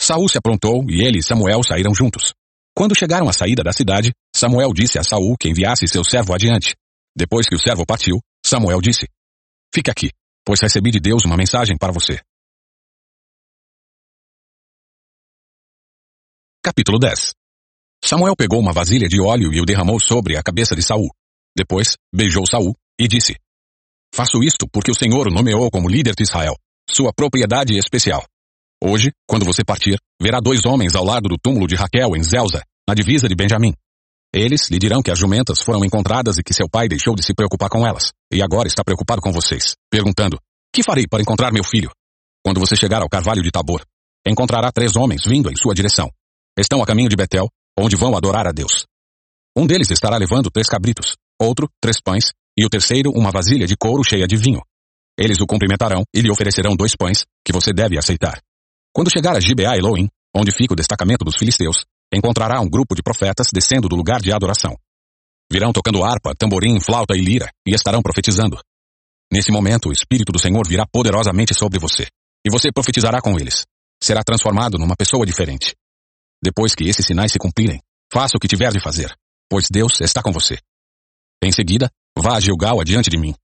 Saul 0.00 0.28
se 0.28 0.38
aprontou 0.38 0.84
e 0.88 1.02
ele 1.02 1.18
e 1.18 1.22
Samuel 1.22 1.62
saíram 1.62 1.94
juntos. 1.94 2.32
Quando 2.74 2.96
chegaram 2.96 3.28
à 3.28 3.32
saída 3.32 3.62
da 3.62 3.72
cidade, 3.72 4.12
Samuel 4.34 4.72
disse 4.72 4.98
a 4.98 5.02
Saul 5.02 5.36
que 5.38 5.48
enviasse 5.48 5.88
seu 5.88 6.04
servo 6.04 6.32
adiante. 6.32 6.76
Depois 7.16 7.48
que 7.48 7.56
o 7.56 7.58
servo 7.58 7.84
partiu, 7.84 8.20
Samuel 8.44 8.80
disse: 8.80 9.08
Fique 9.74 9.90
aqui, 9.90 10.10
pois 10.44 10.60
recebi 10.60 10.92
de 10.92 11.00
Deus 11.00 11.24
uma 11.24 11.36
mensagem 11.36 11.76
para 11.76 11.92
você. 11.92 12.20
Capítulo 16.62 16.98
10 16.98 17.32
Samuel 18.04 18.36
pegou 18.36 18.60
uma 18.60 18.72
vasilha 18.72 19.08
de 19.08 19.20
óleo 19.20 19.52
e 19.52 19.60
o 19.60 19.64
derramou 19.64 19.98
sobre 19.98 20.36
a 20.36 20.42
cabeça 20.42 20.76
de 20.76 20.82
Saul. 20.82 21.08
Depois, 21.56 21.96
beijou 22.14 22.46
Saul 22.46 22.74
e 23.00 23.08
disse: 23.08 23.34
Faço 24.14 24.42
isto 24.42 24.68
porque 24.72 24.92
o 24.92 24.94
Senhor 24.94 25.26
o 25.26 25.34
nomeou 25.34 25.70
como 25.70 25.88
líder 25.88 26.14
de 26.14 26.22
Israel, 26.22 26.54
sua 26.90 27.12
propriedade 27.12 27.76
especial. 27.76 28.24
Hoje, 28.82 29.10
quando 29.26 29.44
você 29.44 29.64
partir, 29.64 29.98
verá 30.20 30.40
dois 30.40 30.64
homens 30.64 30.94
ao 30.94 31.04
lado 31.04 31.28
do 31.28 31.36
túmulo 31.36 31.66
de 31.66 31.74
Raquel 31.74 32.16
em 32.16 32.22
Zelza, 32.22 32.62
na 32.88 32.94
divisa 32.94 33.28
de 33.28 33.34
Benjamim. 33.34 33.74
Eles 34.32 34.68
lhe 34.70 34.78
dirão 34.78 35.02
que 35.02 35.10
as 35.10 35.18
jumentas 35.18 35.60
foram 35.60 35.84
encontradas 35.84 36.38
e 36.38 36.42
que 36.42 36.54
seu 36.54 36.68
pai 36.68 36.88
deixou 36.88 37.14
de 37.14 37.24
se 37.24 37.34
preocupar 37.34 37.68
com 37.68 37.86
elas, 37.86 38.12
e 38.32 38.42
agora 38.42 38.68
está 38.68 38.84
preocupado 38.84 39.20
com 39.20 39.32
vocês, 39.32 39.74
perguntando: 39.90 40.38
Que 40.72 40.82
farei 40.82 41.06
para 41.08 41.22
encontrar 41.22 41.52
meu 41.52 41.64
filho? 41.64 41.90
Quando 42.44 42.60
você 42.60 42.76
chegar 42.76 43.02
ao 43.02 43.08
carvalho 43.08 43.42
de 43.42 43.50
Tabor, 43.50 43.82
encontrará 44.26 44.70
três 44.70 44.96
homens 44.96 45.22
vindo 45.26 45.50
em 45.50 45.56
sua 45.56 45.74
direção. 45.74 46.10
Estão 46.58 46.82
a 46.82 46.86
caminho 46.86 47.08
de 47.08 47.16
Betel, 47.16 47.48
onde 47.78 47.96
vão 47.96 48.16
adorar 48.16 48.46
a 48.46 48.52
Deus. 48.52 48.84
Um 49.56 49.66
deles 49.66 49.90
estará 49.90 50.16
levando 50.16 50.50
três 50.50 50.68
cabritos, 50.68 51.16
outro, 51.40 51.68
três 51.80 52.00
pães, 52.00 52.32
e 52.56 52.64
o 52.64 52.68
terceiro, 52.68 53.10
uma 53.14 53.30
vasilha 53.30 53.66
de 53.66 53.76
couro 53.76 54.04
cheia 54.04 54.26
de 54.26 54.36
vinho. 54.36 54.60
Eles 55.18 55.40
o 55.40 55.46
cumprimentarão 55.46 56.04
e 56.14 56.20
lhe 56.20 56.30
oferecerão 56.30 56.76
dois 56.76 56.94
pães, 56.94 57.24
que 57.44 57.52
você 57.52 57.72
deve 57.72 57.98
aceitar. 57.98 58.40
Quando 58.94 59.10
chegar 59.10 59.36
a 59.36 59.40
Gibeá 59.40 59.76
Elohim, 59.76 60.08
onde 60.34 60.52
fica 60.52 60.74
o 60.74 60.76
destacamento 60.76 61.24
dos 61.24 61.36
filisteus, 61.36 61.84
encontrará 62.14 62.60
um 62.60 62.68
grupo 62.68 62.94
de 62.94 63.02
profetas 63.02 63.48
descendo 63.52 63.88
do 63.88 63.96
lugar 63.96 64.20
de 64.20 64.32
adoração. 64.32 64.76
Virão 65.50 65.72
tocando 65.72 66.04
harpa, 66.04 66.34
tamborim, 66.36 66.78
flauta 66.78 67.16
e 67.16 67.20
lira, 67.20 67.50
e 67.66 67.74
estarão 67.74 68.00
profetizando. 68.00 68.60
Nesse 69.32 69.50
momento, 69.50 69.88
o 69.88 69.92
Espírito 69.92 70.32
do 70.32 70.38
Senhor 70.38 70.66
virá 70.66 70.86
poderosamente 70.86 71.54
sobre 71.54 71.78
você, 71.78 72.06
e 72.46 72.50
você 72.50 72.70
profetizará 72.72 73.20
com 73.20 73.38
eles. 73.38 73.64
Será 74.02 74.22
transformado 74.22 74.78
numa 74.78 74.94
pessoa 74.96 75.26
diferente. 75.26 75.74
Depois 76.42 76.74
que 76.74 76.84
esses 76.88 77.04
sinais 77.04 77.32
se 77.32 77.38
cumprirem, 77.38 77.80
faça 78.12 78.36
o 78.36 78.40
que 78.40 78.46
tiver 78.46 78.70
de 78.72 78.80
fazer, 78.80 79.12
pois 79.50 79.66
Deus 79.70 80.00
está 80.00 80.22
com 80.22 80.30
você. 80.30 80.58
Em 81.42 81.50
seguida, 81.50 81.90
vá 82.16 82.36
a 82.36 82.40
Gilgal 82.40 82.80
adiante 82.80 83.10
de 83.10 83.18
mim. 83.18 83.34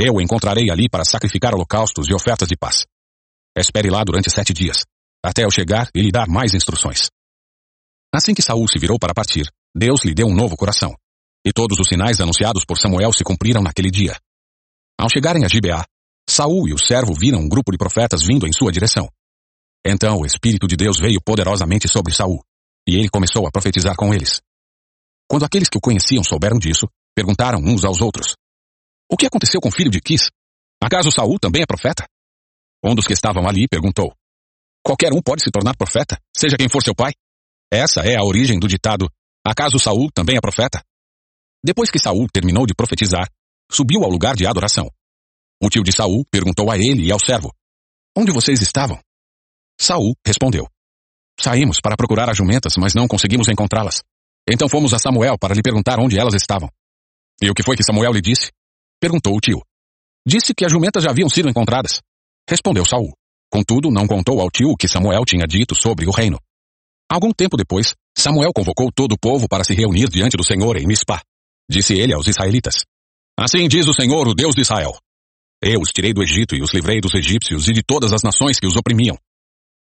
Eu 0.00 0.14
o 0.14 0.20
encontrarei 0.20 0.70
ali 0.70 0.88
para 0.88 1.04
sacrificar 1.04 1.54
holocaustos 1.54 2.08
e 2.08 2.14
ofertas 2.14 2.46
de 2.46 2.56
paz. 2.56 2.86
Espere 3.56 3.90
lá 3.90 4.04
durante 4.04 4.30
sete 4.30 4.52
dias, 4.52 4.84
até 5.24 5.44
eu 5.44 5.50
chegar 5.50 5.90
e 5.92 6.00
lhe 6.00 6.12
dar 6.12 6.28
mais 6.28 6.54
instruções. 6.54 7.10
Assim 8.14 8.32
que 8.32 8.42
Saul 8.42 8.68
se 8.68 8.78
virou 8.78 8.96
para 8.96 9.12
partir, 9.12 9.50
Deus 9.76 10.04
lhe 10.04 10.14
deu 10.14 10.28
um 10.28 10.34
novo 10.34 10.56
coração. 10.56 10.94
E 11.44 11.52
todos 11.52 11.78
os 11.80 11.88
sinais 11.88 12.20
anunciados 12.20 12.64
por 12.64 12.78
Samuel 12.78 13.12
se 13.12 13.24
cumpriram 13.24 13.60
naquele 13.62 13.90
dia. 13.90 14.16
Ao 15.00 15.10
chegarem 15.10 15.44
a 15.44 15.48
Gibeá, 15.48 15.84
Saul 16.30 16.68
e 16.68 16.72
o 16.72 16.78
servo 16.78 17.12
viram 17.14 17.40
um 17.40 17.48
grupo 17.48 17.72
de 17.72 17.78
profetas 17.78 18.22
vindo 18.22 18.46
em 18.46 18.52
sua 18.52 18.70
direção. 18.70 19.08
Então 19.84 20.18
o 20.18 20.26
Espírito 20.26 20.68
de 20.68 20.76
Deus 20.76 20.98
veio 20.98 21.20
poderosamente 21.20 21.88
sobre 21.88 22.14
Saul, 22.14 22.40
e 22.86 22.96
ele 22.96 23.08
começou 23.08 23.46
a 23.46 23.50
profetizar 23.50 23.96
com 23.96 24.14
eles. 24.14 24.40
Quando 25.28 25.44
aqueles 25.44 25.68
que 25.68 25.78
o 25.78 25.80
conheciam 25.80 26.22
souberam 26.22 26.58
disso, 26.58 26.88
perguntaram 27.14 27.58
uns 27.60 27.84
aos 27.84 28.00
outros: 28.00 28.34
O 29.10 29.16
que 29.16 29.26
aconteceu 29.26 29.60
com 29.60 29.70
o 29.70 29.72
filho 29.72 29.90
de 29.90 30.00
Quis? 30.00 30.28
Acaso 30.82 31.10
Saul 31.10 31.38
também 31.38 31.62
é 31.62 31.66
profeta? 31.66 32.06
Um 32.84 32.94
dos 32.94 33.06
que 33.06 33.14
estavam 33.14 33.48
ali 33.48 33.66
perguntou: 33.66 34.14
Qualquer 34.84 35.12
um 35.12 35.22
pode 35.22 35.42
se 35.42 35.50
tornar 35.50 35.76
profeta, 35.76 36.20
seja 36.36 36.56
quem 36.58 36.68
for 36.68 36.82
seu 36.82 36.94
pai? 36.94 37.12
Essa 37.72 38.00
é 38.02 38.16
a 38.16 38.22
origem 38.22 38.58
do 38.58 38.68
ditado: 38.68 39.10
Acaso 39.44 39.78
Saul 39.78 40.10
também 40.12 40.36
é 40.36 40.40
profeta? 40.40 40.82
Depois 41.64 41.90
que 41.90 41.98
Saul 41.98 42.28
terminou 42.32 42.66
de 42.66 42.74
profetizar, 42.74 43.28
subiu 43.72 44.04
ao 44.04 44.10
lugar 44.10 44.36
de 44.36 44.46
adoração. 44.46 44.88
O 45.60 45.70
tio 45.70 45.82
de 45.82 45.90
Saul 45.90 46.24
perguntou 46.30 46.70
a 46.70 46.76
ele 46.76 47.06
e 47.06 47.12
ao 47.12 47.18
servo: 47.18 47.50
Onde 48.16 48.30
vocês 48.30 48.60
estavam? 48.60 49.00
Saul 49.80 50.14
respondeu: 50.24 50.68
Saímos 51.40 51.80
para 51.80 51.96
procurar 51.96 52.28
as 52.28 52.36
jumentas, 52.36 52.74
mas 52.76 52.94
não 52.94 53.08
conseguimos 53.08 53.48
encontrá-las. 53.48 54.02
Então 54.46 54.68
fomos 54.68 54.92
a 54.92 54.98
Samuel 54.98 55.38
para 55.38 55.54
lhe 55.54 55.62
perguntar 55.62 55.98
onde 55.98 56.18
elas 56.18 56.34
estavam. 56.34 56.68
E 57.40 57.50
o 57.50 57.54
que 57.54 57.62
foi 57.62 57.76
que 57.76 57.84
Samuel 57.84 58.12
lhe 58.12 58.20
disse? 58.20 58.50
Perguntou 59.00 59.36
o 59.36 59.40
tio. 59.40 59.62
Disse 60.26 60.52
que 60.54 60.64
as 60.64 60.72
jumentas 60.72 61.04
já 61.04 61.10
haviam 61.10 61.28
sido 61.28 61.48
encontradas. 61.48 62.00
Respondeu 62.48 62.84
Saul. 62.84 63.12
Contudo, 63.50 63.90
não 63.90 64.06
contou 64.06 64.40
ao 64.40 64.50
tio 64.50 64.70
o 64.70 64.76
que 64.76 64.88
Samuel 64.88 65.24
tinha 65.24 65.46
dito 65.46 65.74
sobre 65.74 66.06
o 66.06 66.10
reino. 66.10 66.38
Algum 67.10 67.32
tempo 67.32 67.56
depois, 67.56 67.94
Samuel 68.16 68.52
convocou 68.54 68.90
todo 68.94 69.12
o 69.12 69.18
povo 69.18 69.48
para 69.48 69.64
se 69.64 69.74
reunir 69.74 70.08
diante 70.08 70.36
do 70.36 70.44
Senhor 70.44 70.76
em 70.76 70.86
Mispá. 70.86 71.22
Disse 71.70 71.94
ele 71.94 72.12
aos 72.12 72.26
israelitas: 72.26 72.84
Assim 73.38 73.66
diz 73.68 73.86
o 73.86 73.94
Senhor, 73.94 74.28
o 74.28 74.34
Deus 74.34 74.54
de 74.54 74.62
Israel: 74.62 74.98
Eu 75.62 75.80
os 75.80 75.90
tirei 75.90 76.12
do 76.12 76.22
Egito 76.22 76.54
e 76.54 76.60
os 76.60 76.74
livrei 76.74 77.00
dos 77.00 77.14
egípcios 77.14 77.68
e 77.68 77.72
de 77.72 77.82
todas 77.82 78.12
as 78.12 78.22
nações 78.22 78.58
que 78.58 78.66
os 78.66 78.76
oprimiam. 78.76 79.16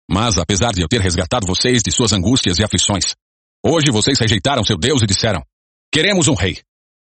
Mas 0.09 0.39
apesar 0.39 0.71
de 0.71 0.83
eu 0.83 0.89
ter 0.89 1.01
resgatado 1.01 1.47
vocês 1.47 1.83
de 1.83 1.91
suas 1.91 2.13
angústias 2.13 2.59
e 2.59 2.65
aflições, 2.65 3.15
hoje 3.65 3.91
vocês 3.91 4.19
rejeitaram 4.19 4.63
seu 4.63 4.79
Deus 4.79 5.03
e 5.03 5.07
disseram: 5.07 5.43
Queremos 5.93 6.29
um 6.29 6.35
rei. 6.35 6.61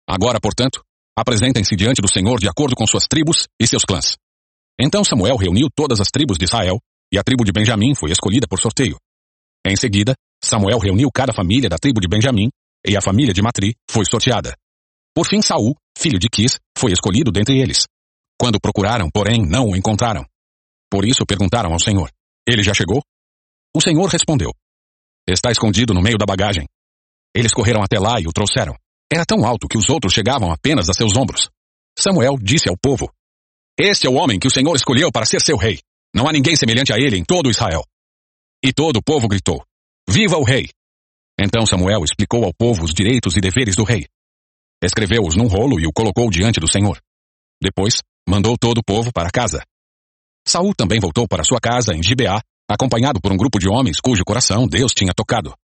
Agora, 0.09 0.38
portanto, 0.40 0.85
apresentem-se 1.16 1.74
diante 1.74 2.02
do 2.02 2.12
Senhor 2.12 2.38
de 2.38 2.48
acordo 2.48 2.76
com 2.76 2.87
suas 2.87 3.07
tribos 3.07 3.46
e 3.61 3.66
seus 3.66 3.85
clãs. 3.85 4.16
Então 4.79 5.02
Samuel 5.02 5.37
reuniu 5.37 5.68
todas 5.74 6.00
as 6.00 6.11
tribos 6.11 6.37
de 6.37 6.44
Israel, 6.44 6.79
e 7.12 7.18
a 7.18 7.22
tribo 7.22 7.44
de 7.44 7.52
Benjamim 7.52 7.94
foi 7.94 8.11
escolhida 8.11 8.46
por 8.46 8.61
sorteio. 8.61 8.96
Em 9.66 9.76
seguida, 9.76 10.14
Samuel 10.44 10.79
reuniu 10.79 11.09
cada 11.12 11.33
família 11.33 11.68
da 11.68 11.79
tribo 11.79 12.00
de 12.00 12.09
Benjamim, 12.09 12.50
e 12.87 12.96
a 12.96 13.00
família 13.00 13.33
de 13.33 13.42
Matri 13.42 13.74
foi 13.90 14.05
sorteada. 14.05 14.55
Por 15.14 15.26
fim, 15.26 15.40
Saul, 15.40 15.74
filho 15.96 16.18
de 16.18 16.29
Quis, 16.29 16.59
foi 16.76 16.92
escolhido 16.92 17.33
dentre 17.33 17.59
eles. 17.59 17.87
Quando 18.38 18.61
procuraram, 18.61 19.09
porém, 19.11 19.46
não 19.46 19.70
o 19.70 19.76
encontraram. 19.76 20.24
Por 20.90 21.05
isso 21.05 21.24
perguntaram 21.26 21.72
ao 21.72 21.81
Senhor: 21.81 22.11
Ele 22.46 22.62
já 22.62 22.74
chegou? 22.74 23.02
O 23.74 23.81
Senhor 23.81 24.07
respondeu: 24.07 24.52
Está 25.26 25.50
escondido 25.50 25.94
no 25.94 26.02
meio 26.02 26.18
da 26.18 26.26
bagagem. 26.26 26.66
Eles 27.35 27.52
correram 27.52 27.83
até 27.83 27.98
lá 27.98 28.20
e 28.20 28.26
o 28.26 28.33
trouxeram. 28.33 28.76
Era 29.12 29.24
tão 29.24 29.44
alto 29.44 29.68
que 29.68 29.78
os 29.78 29.88
outros 29.88 30.12
chegavam 30.12 30.50
apenas 30.50 30.88
a 30.88 30.92
seus 30.92 31.16
ombros. 31.16 31.48
Samuel 31.98 32.36
disse 32.40 32.68
ao 32.68 32.76
povo: 32.76 33.10
Este 33.78 34.06
é 34.06 34.10
o 34.10 34.14
homem 34.14 34.38
que 34.38 34.48
o 34.48 34.50
Senhor 34.50 34.74
escolheu 34.74 35.10
para 35.12 35.26
ser 35.26 35.40
seu 35.40 35.56
rei. 35.56 35.80
Não 36.14 36.26
há 36.28 36.32
ninguém 36.32 36.56
semelhante 36.56 36.92
a 36.92 36.96
ele 36.96 37.16
em 37.16 37.24
todo 37.24 37.50
Israel. 37.50 37.84
E 38.64 38.72
todo 38.72 38.96
o 38.96 39.02
povo 39.02 39.28
gritou: 39.28 39.64
Viva 40.08 40.36
o 40.36 40.44
rei! 40.44 40.68
Então 41.38 41.66
Samuel 41.66 42.02
explicou 42.02 42.44
ao 42.44 42.52
povo 42.52 42.84
os 42.84 42.92
direitos 42.92 43.36
e 43.36 43.40
deveres 43.40 43.76
do 43.76 43.84
rei. 43.84 44.06
Escreveu-os 44.82 45.36
num 45.36 45.46
rolo 45.46 45.78
e 45.80 45.86
o 45.86 45.92
colocou 45.92 46.30
diante 46.30 46.58
do 46.58 46.70
Senhor. 46.70 47.00
Depois, 47.62 48.02
mandou 48.28 48.56
todo 48.58 48.78
o 48.78 48.84
povo 48.84 49.12
para 49.12 49.30
casa. 49.30 49.62
Saul 50.46 50.74
também 50.74 51.00
voltou 51.00 51.26
para 51.28 51.44
sua 51.44 51.60
casa 51.60 51.94
em 51.94 52.02
Gibeá, 52.02 52.40
acompanhado 52.68 53.20
por 53.20 53.32
um 53.32 53.36
grupo 53.36 53.58
de 53.58 53.68
homens 53.68 54.00
cujo 54.00 54.24
coração 54.24 54.66
Deus 54.66 54.92
tinha 54.92 55.12
tocado. 55.14 55.54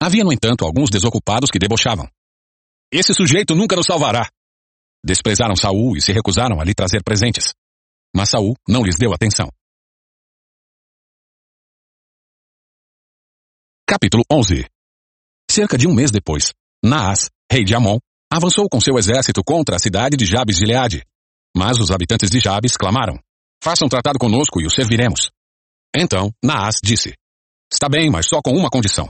Havia, 0.00 0.24
no 0.24 0.32
entanto, 0.32 0.64
alguns 0.64 0.90
desocupados 0.90 1.50
que 1.50 1.58
debochavam. 1.58 2.08
Esse 2.92 3.12
sujeito 3.12 3.54
nunca 3.54 3.74
nos 3.74 3.86
salvará. 3.86 4.30
Desprezaram 5.04 5.56
Saul 5.56 5.96
e 5.96 6.00
se 6.00 6.12
recusaram 6.12 6.60
a 6.60 6.64
lhe 6.64 6.74
trazer 6.74 7.02
presentes. 7.02 7.52
Mas 8.14 8.30
Saul 8.30 8.54
não 8.68 8.82
lhes 8.82 8.96
deu 8.96 9.12
atenção. 9.12 9.48
Capítulo 13.88 14.24
11 14.30 14.66
Cerca 15.50 15.78
de 15.78 15.86
um 15.86 15.94
mês 15.94 16.10
depois, 16.10 16.52
Naas, 16.84 17.30
rei 17.50 17.64
de 17.64 17.74
Amon, 17.74 17.98
avançou 18.30 18.68
com 18.68 18.80
seu 18.80 18.98
exército 18.98 19.42
contra 19.44 19.76
a 19.76 19.78
cidade 19.78 20.16
de 20.16 20.26
Jabes 20.26 20.56
de 20.56 20.66
Leade. 20.66 21.04
Mas 21.56 21.78
os 21.78 21.90
habitantes 21.90 22.30
de 22.30 22.40
Jabes 22.40 22.76
clamaram: 22.76 23.18
Façam 23.62 23.88
tratado 23.88 24.18
conosco 24.18 24.60
e 24.60 24.66
o 24.66 24.70
serviremos. 24.70 25.30
Então 25.94 26.30
Naas 26.42 26.76
disse: 26.82 27.14
Está 27.72 27.88
bem, 27.88 28.10
mas 28.10 28.26
só 28.28 28.40
com 28.42 28.52
uma 28.52 28.70
condição. 28.70 29.08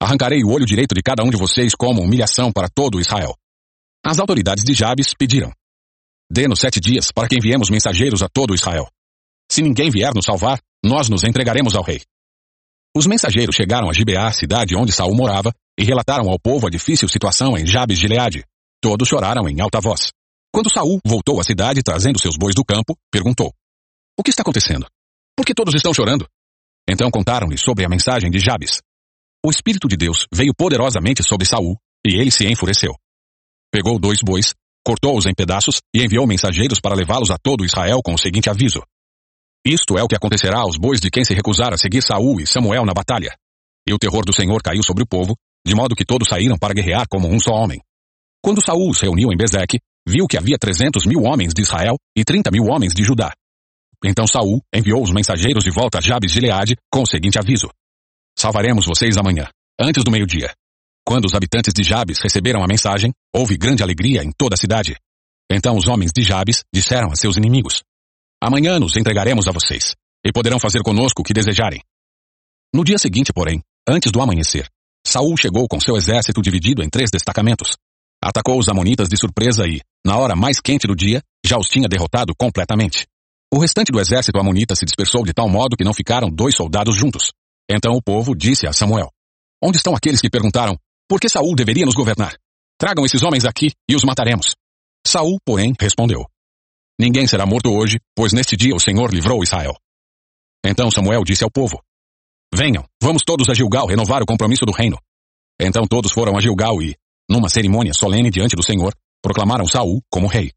Arrancarei 0.00 0.44
o 0.44 0.50
olho 0.50 0.64
direito 0.64 0.94
de 0.94 1.02
cada 1.02 1.24
um 1.24 1.30
de 1.30 1.36
vocês 1.36 1.74
como 1.74 2.02
humilhação 2.02 2.52
para 2.52 2.68
todo 2.68 3.00
Israel. 3.00 3.34
As 4.04 4.18
autoridades 4.18 4.62
de 4.62 4.72
Jabes 4.72 5.12
pediram: 5.12 5.52
Dê-nos 6.30 6.60
sete 6.60 6.78
dias 6.78 7.10
para 7.10 7.26
que 7.26 7.36
enviemos 7.36 7.70
mensageiros 7.70 8.22
a 8.22 8.28
todo 8.28 8.54
Israel. 8.54 8.88
Se 9.50 9.62
ninguém 9.62 9.90
vier 9.90 10.14
nos 10.14 10.26
salvar, 10.26 10.60
nós 10.84 11.08
nos 11.08 11.24
entregaremos 11.24 11.74
ao 11.74 11.82
rei. 11.82 12.02
Os 12.96 13.06
mensageiros 13.06 13.56
chegaram 13.56 13.88
a 13.90 13.92
Gibeá, 13.92 14.30
cidade 14.32 14.76
onde 14.76 14.92
Saul 14.92 15.14
morava, 15.14 15.52
e 15.78 15.84
relataram 15.84 16.28
ao 16.30 16.38
povo 16.38 16.66
a 16.66 16.70
difícil 16.70 17.08
situação 17.08 17.56
em 17.56 17.66
Jabes 17.66 17.98
de 17.98 18.06
Leade. 18.06 18.44
Todos 18.80 19.08
choraram 19.08 19.48
em 19.48 19.60
alta 19.60 19.80
voz. 19.80 20.12
Quando 20.52 20.72
Saul 20.72 20.98
voltou 21.04 21.40
à 21.40 21.44
cidade 21.44 21.82
trazendo 21.82 22.20
seus 22.20 22.36
bois 22.36 22.54
do 22.54 22.64
campo, 22.64 22.96
perguntou: 23.10 23.52
O 24.16 24.22
que 24.22 24.30
está 24.30 24.42
acontecendo? 24.42 24.86
Por 25.36 25.44
que 25.44 25.54
todos 25.54 25.74
estão 25.74 25.94
chorando? 25.94 26.26
Então 26.88 27.10
contaram-lhe 27.10 27.58
sobre 27.58 27.84
a 27.84 27.88
mensagem 27.88 28.30
de 28.30 28.38
Jabes. 28.38 28.80
O 29.44 29.50
Espírito 29.50 29.88
de 29.88 29.96
Deus 29.96 30.26
veio 30.32 30.52
poderosamente 30.56 31.22
sobre 31.22 31.46
Saul, 31.46 31.76
e 32.06 32.16
ele 32.20 32.30
se 32.30 32.46
enfureceu. 32.46 32.94
Pegou 33.72 33.98
dois 33.98 34.18
bois, 34.22 34.54
cortou-os 34.84 35.26
em 35.26 35.34
pedaços 35.34 35.80
e 35.94 36.02
enviou 36.02 36.26
mensageiros 36.26 36.80
para 36.80 36.94
levá-los 36.94 37.30
a 37.30 37.36
todo 37.38 37.64
Israel 37.64 38.00
com 38.02 38.14
o 38.14 38.18
seguinte 38.18 38.50
aviso: 38.50 38.82
isto 39.66 39.98
é 39.98 40.02
o 40.02 40.08
que 40.08 40.16
acontecerá 40.16 40.60
aos 40.60 40.78
bois 40.78 41.00
de 41.00 41.10
quem 41.10 41.24
se 41.24 41.34
recusar 41.34 41.74
a 41.74 41.76
seguir 41.76 42.02
Saul 42.02 42.40
e 42.40 42.46
Samuel 42.46 42.86
na 42.86 42.94
batalha. 42.94 43.36
E 43.86 43.92
o 43.92 43.98
terror 43.98 44.24
do 44.24 44.32
Senhor 44.32 44.62
caiu 44.62 44.82
sobre 44.82 45.02
o 45.02 45.06
povo, 45.06 45.36
de 45.66 45.74
modo 45.74 45.94
que 45.94 46.04
todos 46.04 46.28
saíram 46.28 46.56
para 46.56 46.72
guerrear 46.72 47.06
como 47.08 47.28
um 47.28 47.38
só 47.38 47.52
homem. 47.52 47.80
Quando 48.42 48.64
Saul 48.64 48.94
se 48.94 49.02
reuniu 49.02 49.30
em 49.30 49.36
Bezeque, 49.36 49.78
viu 50.08 50.26
que 50.26 50.38
havia 50.38 50.56
trezentos 50.58 51.04
mil 51.04 51.22
homens 51.22 51.52
de 51.52 51.60
Israel 51.60 51.96
e 52.16 52.24
trinta 52.24 52.50
mil 52.50 52.64
homens 52.64 52.94
de 52.94 53.02
Judá. 53.02 53.32
Então 54.02 54.26
Saul 54.26 54.62
enviou 54.74 55.02
os 55.02 55.10
mensageiros 55.10 55.64
de 55.64 55.70
volta 55.70 55.98
a 55.98 56.00
Jabes 56.00 56.32
de 56.32 56.40
Leade 56.40 56.76
com 56.90 57.02
o 57.02 57.06
seguinte 57.06 57.38
aviso: 57.38 57.68
Salvaremos 58.40 58.86
vocês 58.86 59.16
amanhã, 59.16 59.48
antes 59.80 60.04
do 60.04 60.12
meio-dia. 60.12 60.54
Quando 61.04 61.24
os 61.24 61.34
habitantes 61.34 61.74
de 61.74 61.82
Jabes 61.82 62.20
receberam 62.20 62.62
a 62.62 62.68
mensagem, 62.68 63.12
houve 63.34 63.56
grande 63.56 63.82
alegria 63.82 64.22
em 64.22 64.30
toda 64.30 64.54
a 64.54 64.56
cidade. 64.56 64.94
Então 65.50 65.76
os 65.76 65.88
homens 65.88 66.12
de 66.14 66.22
Jabes 66.22 66.62
disseram 66.72 67.10
a 67.10 67.16
seus 67.16 67.36
inimigos: 67.36 67.82
Amanhã 68.40 68.78
nos 68.78 68.96
entregaremos 68.96 69.48
a 69.48 69.50
vocês, 69.50 69.96
e 70.24 70.30
poderão 70.30 70.60
fazer 70.60 70.84
conosco 70.84 71.22
o 71.22 71.24
que 71.24 71.34
desejarem. 71.34 71.82
No 72.72 72.84
dia 72.84 72.96
seguinte, 72.96 73.32
porém, 73.32 73.60
antes 73.88 74.12
do 74.12 74.22
amanhecer, 74.22 74.68
Saul 75.04 75.36
chegou 75.36 75.66
com 75.66 75.80
seu 75.80 75.96
exército 75.96 76.40
dividido 76.40 76.80
em 76.84 76.88
três 76.88 77.10
destacamentos. 77.10 77.76
Atacou 78.22 78.56
os 78.56 78.68
amonitas 78.68 79.08
de 79.08 79.16
surpresa 79.16 79.66
e, 79.66 79.80
na 80.06 80.16
hora 80.16 80.36
mais 80.36 80.60
quente 80.60 80.86
do 80.86 80.94
dia, 80.94 81.20
já 81.44 81.58
os 81.58 81.68
tinha 81.68 81.88
derrotado 81.88 82.32
completamente. 82.38 83.04
O 83.52 83.58
restante 83.58 83.90
do 83.90 83.98
exército 83.98 84.38
amonita 84.38 84.76
se 84.76 84.84
dispersou 84.84 85.24
de 85.24 85.32
tal 85.32 85.48
modo 85.48 85.76
que 85.76 85.84
não 85.84 85.92
ficaram 85.92 86.30
dois 86.30 86.54
soldados 86.54 86.94
juntos. 86.94 87.32
Então 87.70 87.92
o 87.92 88.02
povo 88.02 88.34
disse 88.34 88.66
a 88.66 88.72
Samuel: 88.72 89.10
Onde 89.62 89.76
estão 89.76 89.94
aqueles 89.94 90.20
que 90.20 90.30
perguntaram 90.30 90.76
por 91.08 91.20
que 91.20 91.28
Saul 91.28 91.54
deveria 91.54 91.84
nos 91.84 91.94
governar? 91.94 92.36
Tragam 92.78 93.04
esses 93.04 93.22
homens 93.22 93.44
aqui 93.44 93.68
e 93.88 93.96
os 93.96 94.04
mataremos. 94.04 94.54
Saul, 95.06 95.38
porém, 95.44 95.74
respondeu: 95.80 96.24
Ninguém 96.98 97.26
será 97.26 97.46
morto 97.46 97.70
hoje, 97.70 97.98
pois 98.14 98.32
neste 98.32 98.56
dia 98.56 98.74
o 98.74 98.80
Senhor 98.80 99.12
livrou 99.12 99.42
Israel. 99.42 99.74
Então 100.64 100.90
Samuel 100.90 101.24
disse 101.24 101.44
ao 101.44 101.50
povo: 101.50 101.82
Venham, 102.54 102.84
vamos 103.02 103.22
todos 103.24 103.48
a 103.48 103.54
Gilgal 103.54 103.86
renovar 103.86 104.22
o 104.22 104.26
compromisso 104.26 104.64
do 104.64 104.72
reino. 104.72 104.98
Então 105.60 105.86
todos 105.86 106.12
foram 106.12 106.36
a 106.36 106.40
Gilgal 106.40 106.80
e, 106.82 106.96
numa 107.28 107.48
cerimônia 107.48 107.92
solene 107.92 108.30
diante 108.30 108.56
do 108.56 108.62
Senhor, 108.62 108.94
proclamaram 109.22 109.66
Saul 109.66 110.00
como 110.10 110.26
rei. 110.26 110.52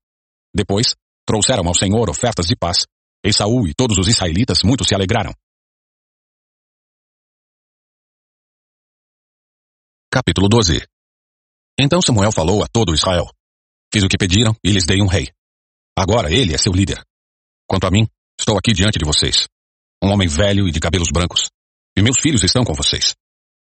Depois, 0.54 0.96
trouxeram 1.26 1.68
ao 1.68 1.76
Senhor 1.76 2.10
ofertas 2.10 2.46
de 2.46 2.56
paz, 2.56 2.86
e 3.24 3.34
Saul 3.34 3.68
e 3.68 3.74
todos 3.74 3.98
os 3.98 4.08
israelitas 4.08 4.64
muito 4.64 4.84
se 4.84 4.96
alegraram. 4.96 5.34
Capítulo 10.14 10.50
12 10.50 10.86
Então 11.80 12.02
Samuel 12.02 12.34
falou 12.34 12.62
a 12.62 12.68
todo 12.68 12.94
Israel: 12.94 13.32
Fiz 13.94 14.04
o 14.04 14.10
que 14.10 14.18
pediram 14.18 14.54
e 14.62 14.70
lhes 14.70 14.86
dei 14.86 15.02
um 15.02 15.08
rei. 15.08 15.32
Agora 15.98 16.30
ele 16.30 16.54
é 16.54 16.58
seu 16.58 16.74
líder. 16.74 17.02
Quanto 17.66 17.88
a 17.88 17.90
mim, 17.90 18.06
estou 18.38 18.58
aqui 18.58 18.74
diante 18.74 19.00
de 19.00 19.06
vocês. 19.06 19.48
Um 20.04 20.10
homem 20.10 20.28
velho 20.28 20.68
e 20.68 20.72
de 20.74 20.82
cabelos 20.82 21.08
brancos. 21.14 21.50
E 21.96 22.02
meus 22.02 22.20
filhos 22.20 22.44
estão 22.44 22.66
com 22.66 22.74
vocês. 22.74 23.16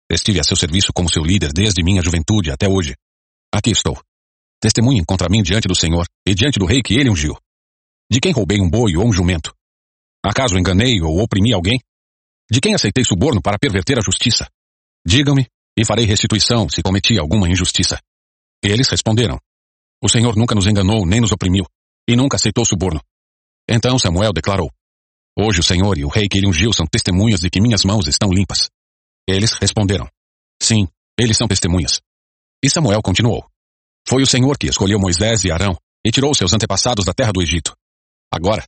Estive 0.08 0.38
a 0.38 0.44
seu 0.44 0.56
serviço 0.56 0.92
como 0.94 1.12
seu 1.12 1.24
líder 1.24 1.52
desde 1.52 1.82
minha 1.82 2.02
juventude 2.02 2.52
até 2.52 2.68
hoje. 2.68 2.94
Aqui 3.52 3.70
estou. 3.70 4.00
Testemunhem 4.60 5.04
contra 5.04 5.28
mim 5.28 5.42
diante 5.42 5.66
do 5.66 5.74
Senhor 5.74 6.06
e 6.24 6.36
diante 6.36 6.60
do 6.60 6.66
rei 6.66 6.82
que 6.84 6.94
ele 6.94 7.10
ungiu. 7.10 7.36
De 8.08 8.20
quem 8.20 8.30
roubei 8.30 8.60
um 8.60 8.70
boi 8.70 8.96
ou 8.96 9.04
um 9.04 9.12
jumento? 9.12 9.52
Acaso 10.24 10.56
enganei 10.56 11.00
ou 11.02 11.20
oprimi 11.20 11.52
alguém? 11.52 11.80
De 12.48 12.60
quem 12.60 12.76
aceitei 12.76 13.04
suborno 13.04 13.42
para 13.42 13.58
perverter 13.58 13.98
a 13.98 14.02
justiça? 14.02 14.48
Digam-me, 15.04 15.48
e 15.78 15.84
farei 15.84 16.04
restituição 16.04 16.68
se 16.68 16.82
cometi 16.82 17.16
alguma 17.18 17.48
injustiça. 17.48 18.00
Eles 18.60 18.88
responderam: 18.88 19.38
O 20.02 20.08
Senhor 20.08 20.34
nunca 20.34 20.54
nos 20.54 20.66
enganou 20.66 21.06
nem 21.06 21.20
nos 21.20 21.30
oprimiu 21.30 21.64
e 22.08 22.16
nunca 22.16 22.36
aceitou 22.36 22.64
suborno. 22.64 23.00
Então 23.70 23.96
Samuel 23.96 24.32
declarou: 24.32 24.72
Hoje 25.38 25.60
o 25.60 25.62
Senhor 25.62 25.96
e 25.96 26.04
o 26.04 26.08
rei 26.08 26.28
que 26.28 26.36
ele 26.36 26.48
ungiu 26.48 26.72
são 26.72 26.84
testemunhas 26.84 27.38
de 27.38 27.48
que 27.48 27.60
minhas 27.60 27.84
mãos 27.84 28.08
estão 28.08 28.28
limpas. 28.30 28.68
Eles 29.28 29.52
responderam: 29.52 30.08
Sim, 30.60 30.88
eles 31.16 31.36
são 31.36 31.46
testemunhas. 31.46 32.00
E 32.60 32.68
Samuel 32.68 33.00
continuou: 33.00 33.46
Foi 34.08 34.20
o 34.20 34.26
Senhor 34.26 34.58
que 34.58 34.66
escolheu 34.66 34.98
Moisés 34.98 35.44
e 35.44 35.52
Arão 35.52 35.76
e 36.04 36.10
tirou 36.10 36.34
seus 36.34 36.52
antepassados 36.52 37.04
da 37.04 37.14
terra 37.14 37.30
do 37.30 37.40
Egito. 37.40 37.72
Agora, 38.32 38.64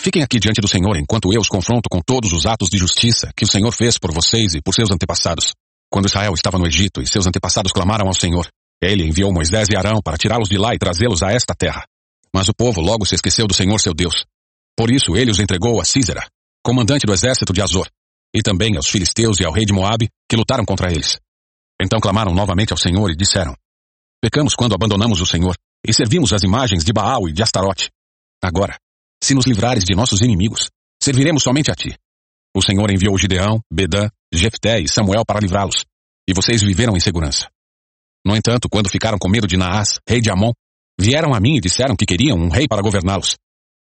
fiquem 0.00 0.22
aqui 0.22 0.38
diante 0.38 0.62
do 0.62 0.68
Senhor 0.68 0.96
enquanto 0.96 1.30
eu 1.30 1.42
os 1.42 1.48
confronto 1.48 1.90
com 1.90 2.00
todos 2.00 2.32
os 2.32 2.46
atos 2.46 2.70
de 2.70 2.78
justiça 2.78 3.30
que 3.36 3.44
o 3.44 3.48
Senhor 3.48 3.70
fez 3.70 3.98
por 3.98 4.14
vocês 4.14 4.54
e 4.54 4.62
por 4.62 4.72
seus 4.72 4.90
antepassados. 4.90 5.52
Quando 5.94 6.06
Israel 6.06 6.34
estava 6.34 6.58
no 6.58 6.66
Egito 6.66 7.00
e 7.00 7.06
seus 7.06 7.24
antepassados 7.24 7.70
clamaram 7.70 8.08
ao 8.08 8.14
Senhor, 8.14 8.48
ele 8.82 9.06
enviou 9.06 9.32
Moisés 9.32 9.68
e 9.70 9.76
Arão 9.76 10.02
para 10.02 10.16
tirá-los 10.16 10.48
de 10.48 10.58
lá 10.58 10.74
e 10.74 10.76
trazê-los 10.76 11.22
a 11.22 11.30
esta 11.30 11.54
terra. 11.54 11.86
Mas 12.34 12.48
o 12.48 12.52
povo 12.52 12.80
logo 12.80 13.06
se 13.06 13.14
esqueceu 13.14 13.46
do 13.46 13.54
Senhor 13.54 13.78
seu 13.78 13.94
Deus. 13.94 14.24
Por 14.76 14.90
isso 14.90 15.14
ele 15.14 15.30
os 15.30 15.38
entregou 15.38 15.80
a 15.80 15.84
Císera, 15.84 16.26
comandante 16.64 17.06
do 17.06 17.12
exército 17.12 17.52
de 17.52 17.62
Azor, 17.62 17.88
e 18.34 18.42
também 18.42 18.76
aos 18.76 18.88
filisteus 18.88 19.38
e 19.38 19.44
ao 19.44 19.52
rei 19.52 19.64
de 19.64 19.72
Moabe, 19.72 20.08
que 20.28 20.34
lutaram 20.34 20.64
contra 20.64 20.90
eles. 20.90 21.20
Então 21.80 22.00
clamaram 22.00 22.34
novamente 22.34 22.72
ao 22.72 22.76
Senhor 22.76 23.08
e 23.12 23.14
disseram: 23.14 23.54
Pecamos 24.20 24.56
quando 24.56 24.74
abandonamos 24.74 25.20
o 25.20 25.26
Senhor 25.26 25.54
e 25.86 25.94
servimos 25.94 26.32
as 26.32 26.42
imagens 26.42 26.82
de 26.82 26.92
Baal 26.92 27.28
e 27.28 27.32
de 27.32 27.40
Astarote. 27.40 27.88
Agora, 28.42 28.76
se 29.22 29.32
nos 29.32 29.46
livrares 29.46 29.84
de 29.84 29.94
nossos 29.94 30.22
inimigos, 30.22 30.70
serviremos 31.00 31.44
somente 31.44 31.70
a 31.70 31.74
ti. 31.76 31.94
O 32.56 32.62
Senhor 32.62 32.90
enviou 32.90 33.18
Gideão, 33.18 33.60
Bedã, 33.70 34.08
Jefté 34.32 34.80
e 34.80 34.88
Samuel 34.88 35.24
para 35.26 35.40
livrá-los, 35.40 35.84
e 36.28 36.32
vocês 36.32 36.62
viveram 36.62 36.96
em 36.96 37.00
segurança. 37.00 37.48
No 38.24 38.36
entanto, 38.36 38.68
quando 38.70 38.88
ficaram 38.88 39.18
com 39.18 39.28
medo 39.28 39.46
de 39.46 39.56
Naás, 39.56 39.98
rei 40.08 40.20
de 40.20 40.30
Amon, 40.30 40.52
vieram 40.98 41.34
a 41.34 41.40
mim 41.40 41.56
e 41.56 41.60
disseram 41.60 41.96
que 41.96 42.06
queriam 42.06 42.38
um 42.38 42.48
rei 42.48 42.68
para 42.68 42.80
governá-los, 42.80 43.36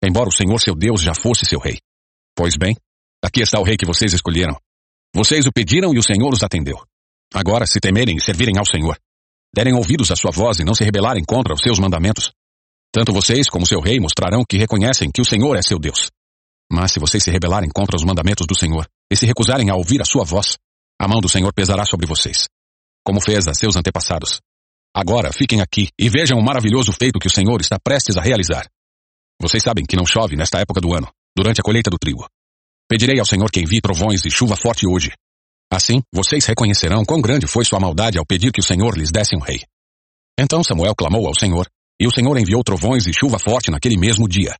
embora 0.03 0.29
o 0.29 0.31
Senhor 0.31 0.59
seu 0.59 0.75
Deus 0.75 1.01
já 1.01 1.13
fosse 1.13 1.45
seu 1.45 1.59
rei. 1.59 1.77
Pois 2.35 2.57
bem, 2.57 2.75
aqui 3.23 3.41
está 3.41 3.59
o 3.59 3.63
rei 3.63 3.77
que 3.77 3.85
vocês 3.85 4.13
escolheram. 4.13 4.57
Vocês 5.13 5.45
o 5.45 5.51
pediram 5.51 5.93
e 5.93 5.99
o 5.99 6.03
Senhor 6.03 6.33
os 6.33 6.43
atendeu. 6.43 6.83
Agora, 7.33 7.65
se 7.65 7.79
temerem 7.79 8.17
e 8.17 8.21
servirem 8.21 8.57
ao 8.57 8.65
Senhor, 8.65 8.97
derem 9.53 9.73
ouvidos 9.73 10.11
à 10.11 10.15
sua 10.15 10.31
voz 10.31 10.59
e 10.59 10.65
não 10.65 10.73
se 10.73 10.83
rebelarem 10.83 11.23
contra 11.23 11.53
os 11.53 11.61
seus 11.61 11.79
mandamentos, 11.79 12.31
tanto 12.91 13.13
vocês 13.13 13.49
como 13.49 13.65
seu 13.65 13.79
rei 13.79 13.99
mostrarão 13.99 14.43
que 14.47 14.57
reconhecem 14.57 15.09
que 15.13 15.21
o 15.21 15.25
Senhor 15.25 15.55
é 15.55 15.61
seu 15.61 15.77
Deus. 15.77 16.09
Mas 16.71 16.91
se 16.91 16.99
vocês 16.99 17.23
se 17.23 17.31
rebelarem 17.31 17.69
contra 17.69 17.95
os 17.95 18.03
mandamentos 18.03 18.47
do 18.47 18.57
Senhor 18.57 18.87
e 19.11 19.15
se 19.15 19.25
recusarem 19.25 19.69
a 19.69 19.75
ouvir 19.75 20.01
a 20.01 20.05
sua 20.05 20.23
voz, 20.23 20.57
a 20.99 21.07
mão 21.07 21.19
do 21.19 21.29
Senhor 21.29 21.53
pesará 21.53 21.85
sobre 21.85 22.07
vocês, 22.07 22.47
como 23.03 23.21
fez 23.21 23.47
a 23.47 23.53
seus 23.53 23.75
antepassados. 23.75 24.41
Agora 24.95 25.31
fiquem 25.33 25.61
aqui 25.61 25.89
e 25.99 26.09
vejam 26.09 26.39
o 26.39 26.43
maravilhoso 26.43 26.91
feito 26.93 27.19
que 27.19 27.27
o 27.27 27.31
Senhor 27.31 27.59
está 27.59 27.77
prestes 27.77 28.17
a 28.17 28.21
realizar. 28.21 28.65
Vocês 29.41 29.61
sabem 29.61 29.85
que 29.85 29.97
não 29.97 30.05
chove 30.05 30.35
nesta 30.35 30.59
época 30.59 30.79
do 30.79 30.95
ano, 30.95 31.09
durante 31.35 31.59
a 31.59 31.63
colheita 31.63 31.89
do 31.89 31.97
trigo. 31.97 32.25
Pedirei 32.87 33.19
ao 33.19 33.25
Senhor 33.25 33.51
que 33.51 33.59
envie 33.59 33.81
trovões 33.81 34.25
e 34.25 34.31
chuva 34.31 34.55
forte 34.55 34.87
hoje. 34.87 35.11
Assim, 35.71 36.01
vocês 36.13 36.45
reconhecerão 36.45 37.03
quão 37.03 37.19
grande 37.19 37.47
foi 37.47 37.65
sua 37.65 37.79
maldade 37.79 38.17
ao 38.17 38.25
pedir 38.25 38.51
que 38.51 38.61
o 38.61 38.63
Senhor 38.63 38.97
lhes 38.97 39.11
desse 39.11 39.35
um 39.35 39.39
rei. 39.39 39.61
Então 40.39 40.63
Samuel 40.63 40.95
clamou 40.95 41.27
ao 41.27 41.37
Senhor, 41.37 41.67
e 41.99 42.07
o 42.07 42.11
Senhor 42.11 42.37
enviou 42.37 42.63
trovões 42.63 43.07
e 43.07 43.13
chuva 43.13 43.39
forte 43.39 43.71
naquele 43.71 43.97
mesmo 43.97 44.27
dia. 44.27 44.55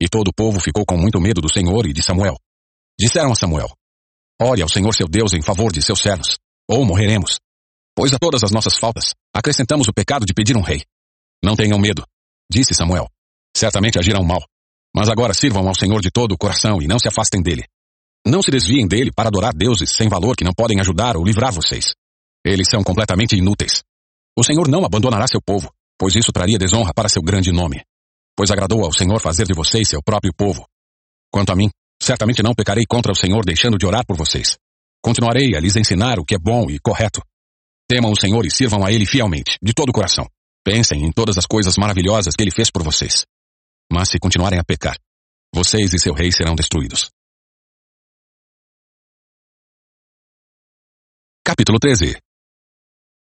E 0.00 0.08
todo 0.08 0.28
o 0.28 0.34
povo 0.34 0.60
ficou 0.60 0.86
com 0.86 0.96
muito 0.96 1.20
medo 1.20 1.40
do 1.40 1.52
Senhor 1.52 1.86
e 1.86 1.92
de 1.92 2.02
Samuel. 2.02 2.36
Disseram 2.98 3.32
a 3.32 3.34
Samuel: 3.34 3.68
Ore 4.40 4.62
ao 4.62 4.68
Senhor 4.68 4.94
seu 4.94 5.08
Deus 5.08 5.32
em 5.32 5.42
favor 5.42 5.72
de 5.72 5.82
seus 5.82 6.00
servos, 6.00 6.38
ou 6.68 6.84
morreremos. 6.84 7.40
Pois 7.96 8.12
a 8.12 8.18
todas 8.18 8.44
as 8.44 8.52
nossas 8.52 8.78
faltas, 8.78 9.14
acrescentamos 9.34 9.88
o 9.88 9.92
pecado 9.92 10.24
de 10.24 10.32
pedir 10.32 10.56
um 10.56 10.62
rei. 10.62 10.84
Não 11.42 11.56
tenham 11.56 11.78
medo, 11.78 12.04
disse 12.50 12.74
Samuel. 12.74 13.08
Certamente 13.56 13.98
agirão 13.98 14.22
mal. 14.22 14.44
Mas 14.94 15.08
agora 15.08 15.34
sirvam 15.34 15.66
ao 15.66 15.74
Senhor 15.74 16.00
de 16.00 16.10
todo 16.10 16.32
o 16.32 16.38
coração 16.38 16.80
e 16.80 16.86
não 16.86 16.98
se 16.98 17.08
afastem 17.08 17.42
dele. 17.42 17.64
Não 18.26 18.42
se 18.42 18.50
desviem 18.50 18.86
dele 18.86 19.10
para 19.12 19.28
adorar 19.28 19.52
deuses 19.52 19.90
sem 19.90 20.08
valor 20.08 20.36
que 20.36 20.44
não 20.44 20.52
podem 20.52 20.80
ajudar 20.80 21.16
ou 21.16 21.24
livrar 21.24 21.52
vocês. 21.52 21.94
Eles 22.44 22.68
são 22.70 22.82
completamente 22.82 23.36
inúteis. 23.36 23.82
O 24.36 24.44
Senhor 24.44 24.68
não 24.68 24.84
abandonará 24.84 25.26
seu 25.26 25.40
povo, 25.40 25.72
pois 25.98 26.14
isso 26.14 26.32
traria 26.32 26.58
desonra 26.58 26.92
para 26.94 27.08
seu 27.08 27.22
grande 27.22 27.50
nome. 27.50 27.82
Pois 28.38 28.52
agradou 28.52 28.84
ao 28.84 28.92
Senhor 28.92 29.20
fazer 29.20 29.48
de 29.48 29.52
vocês 29.52 29.88
seu 29.88 30.00
próprio 30.00 30.32
povo. 30.32 30.64
Quanto 31.28 31.50
a 31.50 31.56
mim, 31.56 31.68
certamente 32.00 32.40
não 32.40 32.54
pecarei 32.54 32.84
contra 32.86 33.10
o 33.10 33.16
Senhor 33.16 33.44
deixando 33.44 33.76
de 33.76 33.84
orar 33.84 34.06
por 34.06 34.16
vocês. 34.16 34.56
Continuarei 35.02 35.56
a 35.56 35.60
lhes 35.60 35.74
ensinar 35.74 36.20
o 36.20 36.24
que 36.24 36.36
é 36.36 36.38
bom 36.38 36.70
e 36.70 36.78
correto. 36.78 37.20
Temam 37.88 38.12
o 38.12 38.16
Senhor 38.16 38.46
e 38.46 38.50
sirvam 38.52 38.86
a 38.86 38.92
Ele 38.92 39.04
fielmente, 39.04 39.58
de 39.60 39.72
todo 39.74 39.88
o 39.88 39.92
coração. 39.92 40.24
Pensem 40.64 41.04
em 41.04 41.10
todas 41.10 41.36
as 41.36 41.46
coisas 41.46 41.76
maravilhosas 41.76 42.36
que 42.36 42.44
Ele 42.44 42.52
fez 42.52 42.70
por 42.70 42.84
vocês. 42.84 43.26
Mas 43.92 44.08
se 44.08 44.20
continuarem 44.20 44.60
a 44.60 44.62
pecar, 44.62 44.96
vocês 45.52 45.92
e 45.92 45.98
seu 45.98 46.14
rei 46.14 46.30
serão 46.30 46.54
destruídos. 46.54 47.10
Capítulo 51.44 51.80
13 51.80 52.16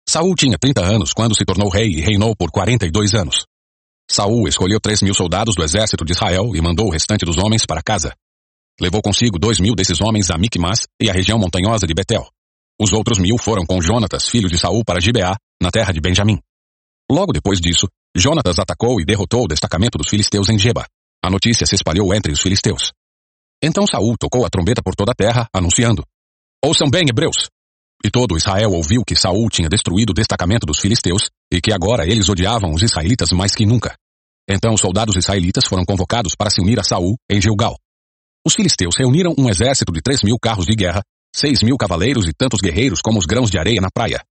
Saul 0.07 0.35
tinha 0.35 0.59
30 0.59 0.85
anos 0.85 1.15
quando 1.15 1.35
se 1.35 1.47
tornou 1.47 1.71
rei 1.71 1.89
e 1.89 2.03
reinou 2.03 2.37
por 2.37 2.51
42 2.51 3.15
anos. 3.15 3.47
Saul 4.11 4.47
escolheu 4.47 4.81
três 4.81 5.03
mil 5.03 5.15
soldados 5.15 5.55
do 5.55 5.65
exército 5.65 6.05
de 6.05 6.13
Israel 6.13 6.55
e 6.55 6.63
mandou 6.63 6.87
o 6.87 6.91
restante 6.91 7.25
dos 7.25 7.39
homens 7.39 7.67
para 7.67 7.83
casa. 7.83 8.15
Levou 8.81 9.03
consigo 9.03 9.39
dois 9.39 9.59
mil 9.59 9.75
desses 9.75 10.01
homens 10.01 10.31
a 10.31 10.39
Micmas 10.39 10.85
e 11.01 11.11
a 11.11 11.13
região 11.13 11.39
montanhosa 11.39 11.87
de 11.87 11.95
Betel. 11.95 12.27
Os 12.81 12.93
outros 12.93 13.19
mil 13.19 13.37
foram 13.39 13.65
com 13.65 13.81
Jonatas, 13.81 14.29
filho 14.29 14.49
de 14.49 14.59
Saul, 14.59 14.85
para 14.85 15.01
Gibeá, 15.01 15.35
na 15.61 15.71
terra 15.71 15.93
de 15.93 16.01
Benjamim. 16.01 16.39
Logo 17.11 17.33
depois 17.33 17.61
disso, 17.61 17.89
Jonatas 18.15 18.59
atacou 18.59 19.01
e 19.01 19.05
derrotou 19.05 19.45
o 19.45 19.49
destacamento 19.49 19.97
dos 19.97 20.09
filisteus 20.09 20.49
em 20.51 20.59
Geba. 20.59 20.87
A 21.25 21.31
notícia 21.31 21.67
se 21.67 21.75
espalhou 21.75 22.15
entre 22.15 22.33
os 22.33 22.41
filisteus. 22.41 22.93
Então 23.63 23.87
Saul 23.87 24.17
tocou 24.19 24.45
a 24.45 24.51
trombeta 24.51 24.83
por 24.83 24.95
toda 24.95 25.13
a 25.13 25.15
terra, 25.15 25.49
anunciando: 25.53 26.05
Ouçam 26.63 26.89
bem, 26.91 27.05
hebreus! 27.09 27.49
E 28.05 28.11
todo 28.11 28.37
Israel 28.37 28.73
ouviu 28.73 29.03
que 29.05 29.17
Saul 29.17 29.49
tinha 29.49 29.69
destruído 29.69 30.11
o 30.11 30.15
destacamento 30.15 30.67
dos 30.67 30.79
filisteus 30.79 31.31
e 31.53 31.61
que 31.61 31.73
agora 31.73 32.07
eles 32.07 32.29
odiavam 32.29 32.73
os 32.73 32.83
israelitas 32.83 33.33
mais 33.33 33.55
que 33.55 33.67
nunca. 33.67 33.97
Então 34.49 34.75
os 34.75 34.81
soldados 34.81 35.17
israelitas 35.17 35.65
foram 35.65 35.85
convocados 35.85 36.35
para 36.37 36.51
se 36.51 36.61
unir 36.61 36.79
a 36.79 36.85
Saul 36.85 37.17
em 37.31 37.41
Gilgal. 37.41 37.77
Os 38.47 38.55
filisteus 38.55 38.95
reuniram 38.97 39.35
um 39.37 39.49
exército 39.49 39.93
de 39.93 40.01
três 40.01 40.23
mil 40.23 40.39
carros 40.39 40.67
de 40.67 40.75
guerra, 40.75 41.03
seis 41.35 41.63
mil 41.63 41.77
cavaleiros 41.77 42.27
e 42.29 42.33
tantos 42.33 42.61
guerreiros 42.61 43.01
como 43.03 43.19
os 43.19 43.27
grãos 43.27 43.51
de 43.51 43.59
areia 43.59 43.81
na 43.81 43.91
praia. 43.93 44.23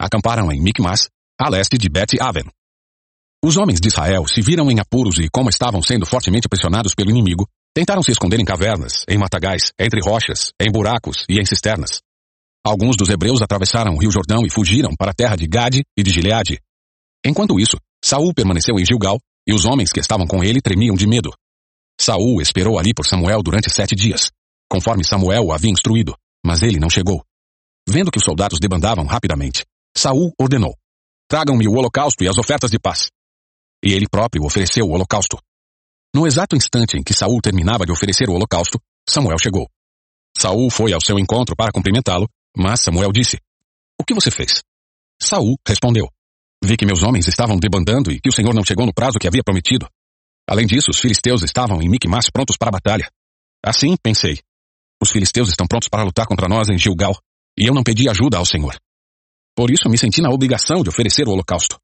Acamparam 0.00 0.50
em 0.52 0.60
Micmas, 0.60 1.08
a 1.38 1.48
leste 1.48 1.76
de 1.76 1.88
Bet-Aven. 1.88 2.48
Os 3.44 3.56
homens 3.56 3.80
de 3.80 3.88
Israel 3.88 4.26
se 4.28 4.40
viram 4.40 4.70
em 4.70 4.78
apuros 4.78 5.18
e, 5.18 5.28
como 5.30 5.48
estavam 5.48 5.82
sendo 5.82 6.06
fortemente 6.06 6.48
pressionados 6.48 6.94
pelo 6.94 7.10
inimigo, 7.10 7.46
tentaram 7.74 8.02
se 8.02 8.12
esconder 8.12 8.38
em 8.38 8.44
cavernas, 8.44 9.04
em 9.08 9.18
matagais, 9.18 9.72
entre 9.78 10.00
rochas, 10.00 10.52
em 10.60 10.70
buracos 10.70 11.24
e 11.28 11.40
em 11.40 11.44
cisternas. 11.44 12.00
Alguns 12.64 12.94
dos 12.96 13.08
hebreus 13.08 13.40
atravessaram 13.40 13.94
o 13.94 13.98
rio 13.98 14.10
Jordão 14.10 14.44
e 14.44 14.50
fugiram 14.50 14.94
para 14.94 15.12
a 15.12 15.14
terra 15.14 15.34
de 15.34 15.46
Gade 15.46 15.82
e 15.96 16.02
de 16.02 16.10
Gileade. 16.10 16.60
Enquanto 17.24 17.58
isso, 17.58 17.78
Saul 18.04 18.34
permaneceu 18.34 18.78
em 18.78 18.84
Gilgal 18.84 19.18
e 19.46 19.54
os 19.54 19.64
homens 19.64 19.90
que 19.90 20.00
estavam 20.00 20.26
com 20.26 20.44
ele 20.44 20.60
tremiam 20.60 20.94
de 20.94 21.06
medo. 21.06 21.32
Saul 21.98 22.40
esperou 22.40 22.78
ali 22.78 22.92
por 22.94 23.06
Samuel 23.06 23.42
durante 23.42 23.70
sete 23.70 23.94
dias, 23.94 24.30
conforme 24.70 25.04
Samuel 25.04 25.46
o 25.46 25.52
havia 25.52 25.70
instruído, 25.70 26.14
mas 26.44 26.62
ele 26.62 26.78
não 26.78 26.90
chegou. 26.90 27.24
Vendo 27.88 28.10
que 28.10 28.18
os 28.18 28.24
soldados 28.24 28.58
debandavam 28.60 29.06
rapidamente, 29.06 29.64
Saul 29.96 30.32
ordenou: 30.38 30.74
Tragam-me 31.28 31.66
o 31.66 31.72
holocausto 31.72 32.22
e 32.24 32.28
as 32.28 32.36
ofertas 32.36 32.70
de 32.70 32.78
paz. 32.78 33.08
E 33.82 33.92
ele 33.92 34.06
próprio 34.08 34.44
ofereceu 34.44 34.84
o 34.84 34.90
holocausto. 34.90 35.38
No 36.14 36.26
exato 36.26 36.56
instante 36.56 36.98
em 36.98 37.02
que 37.02 37.14
Saul 37.14 37.40
terminava 37.40 37.86
de 37.86 37.92
oferecer 37.92 38.28
o 38.28 38.34
holocausto, 38.34 38.78
Samuel 39.08 39.38
chegou. 39.38 39.66
Saul 40.36 40.70
foi 40.70 40.92
ao 40.92 41.00
seu 41.00 41.18
encontro 41.18 41.56
para 41.56 41.72
cumprimentá-lo 41.72 42.28
mas 42.56 42.80
Samuel 42.80 43.12
disse: 43.12 43.38
O 43.98 44.04
que 44.04 44.14
você 44.14 44.30
fez? 44.30 44.62
Saul 45.20 45.56
respondeu: 45.66 46.08
Vi 46.62 46.76
que 46.76 46.86
meus 46.86 47.02
homens 47.02 47.26
estavam 47.26 47.58
debandando 47.58 48.10
e 48.10 48.20
que 48.20 48.28
o 48.28 48.32
Senhor 48.32 48.54
não 48.54 48.64
chegou 48.64 48.86
no 48.86 48.94
prazo 48.94 49.18
que 49.18 49.26
havia 49.26 49.42
prometido. 49.42 49.88
Além 50.48 50.66
disso, 50.66 50.90
os 50.90 50.98
filisteus 50.98 51.42
estavam 51.42 51.80
em 51.80 51.88
Micmas 51.88 52.30
prontos 52.30 52.56
para 52.56 52.68
a 52.68 52.72
batalha. 52.72 53.10
Assim, 53.64 53.96
pensei: 54.02 54.40
Os 55.02 55.10
filisteus 55.10 55.48
estão 55.48 55.66
prontos 55.66 55.88
para 55.88 56.02
lutar 56.02 56.26
contra 56.26 56.48
nós 56.48 56.68
em 56.68 56.78
Gilgal, 56.78 57.16
e 57.58 57.68
eu 57.68 57.74
não 57.74 57.82
pedi 57.82 58.08
ajuda 58.08 58.38
ao 58.38 58.44
Senhor. 58.44 58.76
Por 59.54 59.70
isso 59.70 59.88
me 59.88 59.98
senti 59.98 60.20
na 60.20 60.30
obrigação 60.30 60.82
de 60.82 60.88
oferecer 60.88 61.28
o 61.28 61.32
holocausto. 61.32 61.78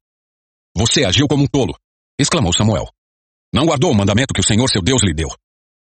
Você 0.75 1.05
agiu 1.05 1.27
como 1.27 1.43
um 1.43 1.47
tolo, 1.47 1.75
exclamou 2.19 2.51
Samuel. 2.55 2.87
Não 3.53 3.65
guardou 3.65 3.91
o 3.91 3.95
mandamento 3.95 4.33
que 4.33 4.41
o 4.41 4.43
Senhor 4.43 4.67
seu 4.67 4.81
Deus 4.81 5.01
lhe 5.03 5.13
deu. 5.13 5.29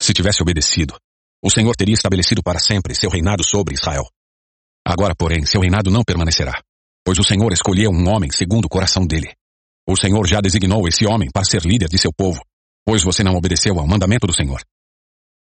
Se 0.01 0.13
tivesse 0.13 0.41
obedecido, 0.41 0.97
o 1.41 1.49
Senhor 1.49 1.75
teria 1.75 1.93
estabelecido 1.93 2.41
para 2.41 2.59
sempre 2.59 2.95
seu 2.95 3.09
reinado 3.09 3.43
sobre 3.43 3.75
Israel. 3.75 4.07
Agora, 4.85 5.15
porém, 5.15 5.45
seu 5.45 5.61
reinado 5.61 5.89
não 5.89 6.03
permanecerá, 6.03 6.61
pois 7.05 7.17
o 7.17 7.23
Senhor 7.23 7.51
escolheu 7.53 7.89
um 7.91 8.09
homem 8.09 8.29
segundo 8.31 8.65
o 8.65 8.69
coração 8.69 9.05
dele. 9.05 9.33
O 9.87 9.95
Senhor 9.95 10.27
já 10.27 10.39
designou 10.41 10.87
esse 10.87 11.05
homem 11.05 11.29
para 11.31 11.43
ser 11.43 11.61
líder 11.63 11.89
de 11.89 11.97
seu 11.97 12.11
povo, 12.13 12.41
pois 12.85 13.03
você 13.03 13.23
não 13.23 13.35
obedeceu 13.35 13.79
ao 13.79 13.87
mandamento 13.87 14.27
do 14.27 14.33
Senhor. 14.33 14.61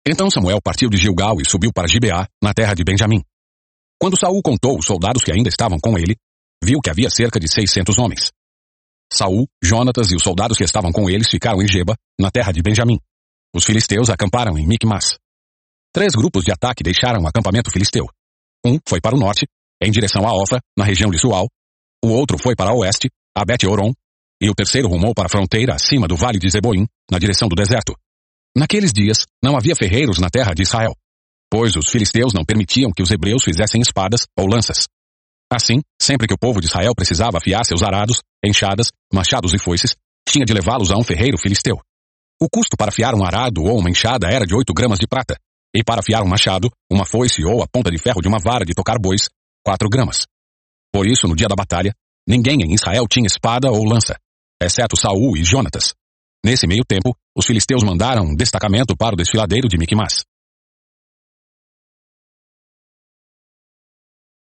Então 0.07 0.30
Samuel 0.30 0.61
partiu 0.62 0.89
de 0.89 0.97
Gilgal 0.97 1.41
e 1.41 1.49
subiu 1.49 1.72
para 1.72 1.89
Gibeá, 1.89 2.28
na 2.43 2.55
terra 2.55 2.74
de 2.74 2.84
Benjamim. 2.84 3.22
Quando 3.99 4.18
Saul 4.18 4.41
contou 4.43 4.78
os 4.78 4.87
soldados 4.87 5.22
que 5.22 5.32
ainda 5.32 5.49
estavam 5.49 5.78
com 5.78 5.99
ele, 5.99 6.16
viu 6.62 6.80
que 6.80 6.91
havia 6.91 7.11
cerca 7.11 7.41
de 7.41 7.49
seiscentos 7.49 7.99
homens. 7.99 8.30
Saul, 9.12 9.47
Jonatas 9.62 10.11
e 10.11 10.16
os 10.16 10.22
soldados 10.22 10.59
que 10.59 10.64
estavam 10.64 10.93
com 10.93 11.09
eles 11.09 11.28
ficaram 11.30 11.62
em 11.62 11.68
Geba, 11.68 11.95
na 12.20 12.30
terra 12.30 12.53
de 12.53 12.62
Benjamim. 12.62 12.99
Os 13.55 13.64
filisteus 13.64 14.11
acamparam 14.11 14.59
em 14.59 14.66
Micmas. 14.66 15.16
Três 15.93 16.14
grupos 16.14 16.45
de 16.45 16.53
ataque 16.53 16.82
deixaram 16.82 17.22
o 17.22 17.26
acampamento 17.26 17.70
filisteu. 17.70 18.07
Um 18.67 18.81
foi 18.89 19.01
para 19.01 19.14
o 19.14 19.19
norte, 19.19 19.47
em 19.81 19.93
direção 19.93 20.27
a 20.27 20.35
Ofra, 20.35 20.59
na 20.77 20.85
região 20.85 21.09
de 21.09 21.21
Sual. 21.21 21.47
O 22.05 22.09
outro 22.09 22.37
foi 22.37 22.57
para 22.57 22.73
o 22.73 22.81
oeste, 22.81 23.09
a 23.37 23.45
Bet-Oron. 23.45 23.93
E 24.43 24.51
o 24.51 24.55
terceiro 24.55 24.89
rumou 24.89 25.14
para 25.14 25.27
a 25.27 25.29
fronteira 25.29 25.75
acima 25.75 26.09
do 26.09 26.17
vale 26.17 26.39
de 26.39 26.51
Zeboim, 26.51 26.85
na 27.11 27.19
direção 27.19 27.49
do 27.49 27.55
deserto. 27.55 27.95
Naqueles 28.57 28.93
dias, 28.93 29.25
não 29.43 29.57
havia 29.57 29.77
ferreiros 29.77 30.19
na 30.19 30.29
terra 30.29 30.53
de 30.53 30.62
Israel, 30.62 30.95
pois 31.49 31.77
os 31.77 31.89
filisteus 31.89 32.35
não 32.35 32.45
permitiam 32.45 32.91
que 32.91 33.03
os 33.03 33.11
hebreus 33.11 33.45
fizessem 33.45 33.81
espadas 33.81 34.27
ou 34.37 34.47
lanças. 34.47 34.89
Assim, 35.51 35.81
sempre 36.01 36.27
que 36.27 36.35
o 36.35 36.39
povo 36.39 36.61
de 36.61 36.67
Israel 36.67 36.93
precisava 36.95 37.39
afiar 37.39 37.64
seus 37.64 37.83
arados, 37.83 38.21
enxadas, 38.45 38.89
machados 39.12 39.55
e 39.55 39.59
foices, 39.59 39.95
tinha 40.29 40.45
de 40.45 40.53
levá-los 40.53 40.91
a 40.91 40.97
um 40.97 41.05
ferreiro 41.05 41.39
filisteu. 41.39 41.79
O 42.43 42.49
custo 42.51 42.77
para 42.77 42.89
afiar 42.89 43.14
um 43.14 43.25
arado 43.25 43.62
ou 43.62 43.79
uma 43.79 43.89
enxada 43.89 44.27
era 44.29 44.45
de 44.45 44.55
oito 44.55 44.75
gramas 44.75 44.99
de 44.99 45.07
prata, 45.07 45.37
e 45.77 45.85
para 45.85 46.01
afiar 46.01 46.22
um 46.22 46.29
machado, 46.29 46.70
uma 46.91 47.05
foice 47.05 47.45
ou 47.45 47.62
a 47.62 47.68
ponta 47.68 47.91
de 47.91 47.99
ferro 47.99 48.22
de 48.22 48.29
uma 48.29 48.39
vara 48.39 48.64
de 48.64 48.72
tocar 48.72 48.99
bois, 48.99 49.29
quatro 49.62 49.91
gramas. 49.91 50.24
Por 50.91 51.07
isso, 51.07 51.29
no 51.29 51.37
dia 51.37 51.49
da 51.49 51.55
batalha, 51.55 51.93
ninguém 52.27 52.62
em 52.62 52.72
Israel 52.72 53.07
tinha 53.07 53.27
espada 53.27 53.70
ou 53.70 53.85
lança, 53.85 54.16
exceto 54.62 54.97
Saul 54.97 55.37
e 55.37 55.45
Jonatas. 55.45 55.93
Nesse 56.43 56.66
meio 56.66 56.83
tempo, 56.83 57.14
os 57.37 57.45
filisteus 57.45 57.83
mandaram 57.85 58.24
um 58.24 58.35
destacamento 58.35 58.97
para 58.97 59.12
o 59.14 59.16
desfiladeiro 59.16 59.68
de 59.68 59.77
Miquimás. 59.77 60.24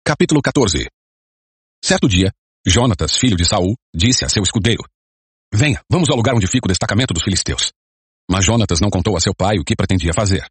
Capítulo 0.05 0.43
14 0.43 0.89
Certo 1.85 2.09
dia, 2.09 2.33
Jonatas, 2.67 3.17
filho 3.17 3.37
de 3.37 3.45
Saul, 3.45 3.77
disse 3.95 4.25
a 4.25 4.29
seu 4.29 4.43
escudeiro: 4.43 4.83
Venha, 5.55 5.81
vamos 5.89 6.11
ao 6.11 6.17
lugar 6.17 6.35
onde 6.35 6.49
fica 6.49 6.67
o 6.67 6.69
destacamento 6.69 7.15
dos 7.15 7.23
filisteus. 7.23 7.73
Mas 8.29 8.45
Jonatas 8.45 8.81
não 8.81 8.91
contou 8.91 9.17
a 9.17 9.21
seu 9.21 9.35
pai 9.35 9.59
o 9.59 9.65
que 9.65 9.77
pretendia 9.77 10.13
fazer. 10.13 10.45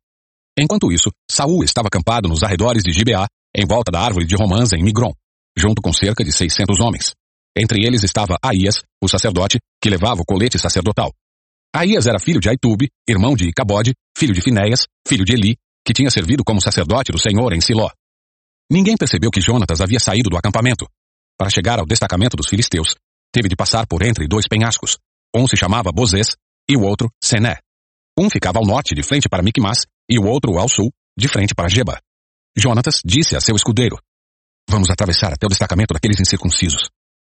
Enquanto 0.58 0.92
isso, 0.92 1.10
Saul 1.30 1.64
estava 1.64 1.88
acampado 1.88 2.28
nos 2.28 2.44
arredores 2.44 2.84
de 2.84 2.92
Gibeá, 2.92 3.28
em 3.56 3.66
volta 3.66 3.92
da 3.92 4.02
árvore 4.02 4.26
de 4.26 4.36
romãs 4.36 4.72
em 4.74 4.84
Migron, 4.84 5.14
junto 5.58 5.82
com 5.82 5.94
cerca 5.94 6.24
de 6.24 6.32
600 6.32 6.80
homens. 6.80 7.14
Entre 7.58 7.86
eles 7.86 8.04
estava 8.04 8.38
Aías, 8.42 8.82
o 9.04 9.08
sacerdote, 9.08 9.60
que 9.82 9.90
levava 9.90 10.22
o 10.22 10.26
colete 10.26 10.58
sacerdotal. 10.58 11.12
Aías 11.74 12.06
era 12.06 12.20
filho 12.20 12.40
de 12.40 12.50
Aitube, 12.50 12.90
irmão 13.08 13.36
de 13.36 13.48
Icabode, 13.48 13.94
filho 14.18 14.34
de 14.34 14.42
Finéias, 14.42 14.86
filho 15.08 15.26
de 15.26 15.34
Eli, 15.34 15.56
que 15.86 15.94
tinha 15.94 16.10
servido 16.10 16.44
como 16.44 16.62
sacerdote 16.62 17.12
do 17.12 17.20
Senhor 17.20 17.54
em 17.54 17.62
Siló. 17.62 17.90
Ninguém 18.70 18.96
percebeu 18.96 19.32
que 19.32 19.42
Jonatas 19.42 19.82
havia 19.82 20.00
saído 20.00 20.30
do 20.30 20.38
acampamento. 20.38 20.86
Para 21.38 21.50
chegar 21.50 21.80
ao 21.80 21.86
destacamento 21.86 22.38
dos 22.38 22.48
filisteus, 22.48 22.96
teve 23.34 23.50
de 23.50 23.56
passar 23.56 23.88
por 23.88 24.04
entre 24.04 24.28
dois 24.28 24.48
penhascos. 24.48 24.98
Um 25.36 25.48
se 25.48 25.58
chamava 25.58 25.92
Bozês 25.92 26.36
e 26.70 26.78
o 26.78 26.84
outro 26.84 27.10
Sené. 27.22 27.58
Um 28.18 28.30
ficava 28.30 28.60
ao 28.60 28.66
norte, 28.66 28.94
de 28.94 29.04
frente 29.04 29.28
para 29.28 29.42
Micmas, 29.42 29.86
e 30.12 30.20
o 30.20 30.26
outro 30.26 30.58
ao 30.60 30.68
sul, 30.68 30.92
de 31.18 31.30
frente 31.30 31.56
para 31.56 31.70
Geba. 31.70 31.98
Jonatas 32.56 33.02
disse 33.06 33.36
a 33.38 33.40
seu 33.40 33.56
escudeiro: 33.56 33.98
Vamos 34.70 34.90
atravessar 34.90 35.34
até 35.34 35.46
o 35.46 35.50
destacamento 35.50 35.94
daqueles 35.94 36.20
incircuncisos. 36.20 36.90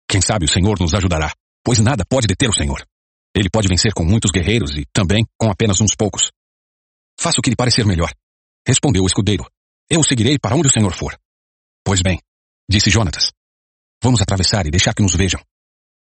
Quem 0.10 0.20
sabe 0.20 0.46
o 0.46 0.50
Senhor 0.50 0.80
nos 0.80 0.96
ajudará, 0.96 1.32
pois 1.64 1.80
nada 1.80 2.04
pode 2.04 2.26
deter 2.26 2.50
o 2.50 2.54
Senhor. 2.54 2.84
Ele 3.36 3.50
pode 3.50 3.68
vencer 3.68 3.94
com 3.94 4.04
muitos 4.04 4.32
guerreiros 4.32 4.76
e 4.76 4.86
também 4.92 5.26
com 5.38 5.50
apenas 5.50 5.80
uns 5.80 5.96
poucos. 5.96 6.32
Faça 7.20 7.40
o 7.40 7.42
que 7.42 7.52
lhe 7.52 7.56
parecer 7.56 7.86
melhor, 7.86 8.12
respondeu 8.68 9.04
o 9.04 9.08
escudeiro. 9.08 9.46
Eu 9.90 10.00
o 10.00 10.04
seguirei 10.04 10.40
para 10.40 10.56
onde 10.56 10.68
o 10.68 10.72
Senhor 10.72 10.92
for. 10.94 11.18
Pois 11.86 12.02
bem, 12.02 12.20
disse 12.70 12.90
Jonatas. 12.90 13.32
Vamos 14.04 14.22
atravessar 14.22 14.66
e 14.66 14.72
deixar 14.72 14.96
que 14.96 15.04
nos 15.04 15.16
vejam. 15.16 15.40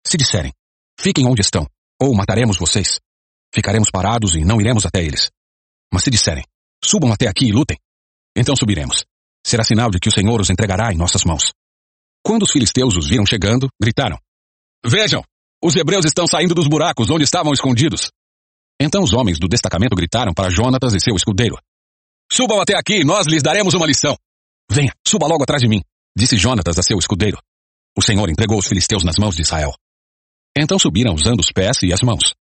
Se 0.06 0.18
disserem, 0.18 0.54
fiquem 1.00 1.26
onde 1.26 1.42
estão, 1.42 1.68
ou 2.00 2.14
mataremos 2.14 2.58
vocês, 2.58 3.00
ficaremos 3.54 3.90
parados 3.90 4.36
e 4.36 4.46
não 4.46 4.62
iremos 4.62 4.86
até 4.86 5.04
eles. 5.04 5.32
Mas 5.92 6.04
se 6.04 6.12
disserem, 6.12 6.46
subam 6.84 7.12
até 7.12 7.28
aqui 7.28 7.46
e 7.46 7.52
lutem, 7.52 7.78
então 8.36 8.56
subiremos. 8.56 9.06
Será 9.46 9.64
sinal 9.64 9.90
de 9.90 10.00
que 10.00 10.10
o 10.10 10.12
Senhor 10.12 10.40
os 10.40 10.50
entregará 10.50 10.94
em 10.94 10.98
nossas 10.98 11.24
mãos. 11.24 11.52
Quando 12.24 12.44
os 12.44 12.52
filisteus 12.52 12.96
os 12.96 13.08
viram 13.08 13.26
chegando, 13.26 13.70
gritaram: 13.82 14.18
Vejam, 14.86 15.24
os 15.64 15.76
hebreus 15.76 16.06
estão 16.06 16.28
saindo 16.28 16.54
dos 16.54 16.68
buracos 16.68 17.10
onde 17.10 17.24
estavam 17.24 17.54
escondidos. 17.54 18.12
Então 18.82 19.04
os 19.04 19.14
homens 19.14 19.40
do 19.40 19.48
destacamento 19.48 19.96
gritaram 19.96 20.34
para 20.34 20.50
Jonatas 20.50 20.94
e 20.94 21.00
seu 21.00 21.16
escudeiro: 21.16 21.58
Subam 22.32 22.62
até 22.62 22.76
aqui 22.76 23.02
e 23.02 23.06
nós 23.06 23.28
lhes 23.28 23.44
daremos 23.44 23.74
uma 23.74 23.86
lição. 23.86 24.16
Venha, 24.72 24.94
suba 25.06 25.28
logo 25.28 25.44
atrás 25.44 25.62
de 25.62 25.68
mim, 25.68 25.82
disse 26.16 26.38
Jonatas 26.38 26.78
a 26.78 26.84
seu 26.84 26.98
escudeiro. 26.98 27.38
O 27.98 28.02
Senhor 28.02 28.30
entregou 28.30 28.60
os 28.60 28.68
filisteus 28.68 29.04
nas 29.04 29.18
mãos 29.18 29.36
de 29.36 29.42
Israel. 29.42 29.74
Então 30.58 30.80
subiram 30.80 31.14
usando 31.14 31.40
os 31.40 31.52
pés 31.52 31.82
e 31.84 31.92
as 31.92 32.02
mãos. 32.02 32.34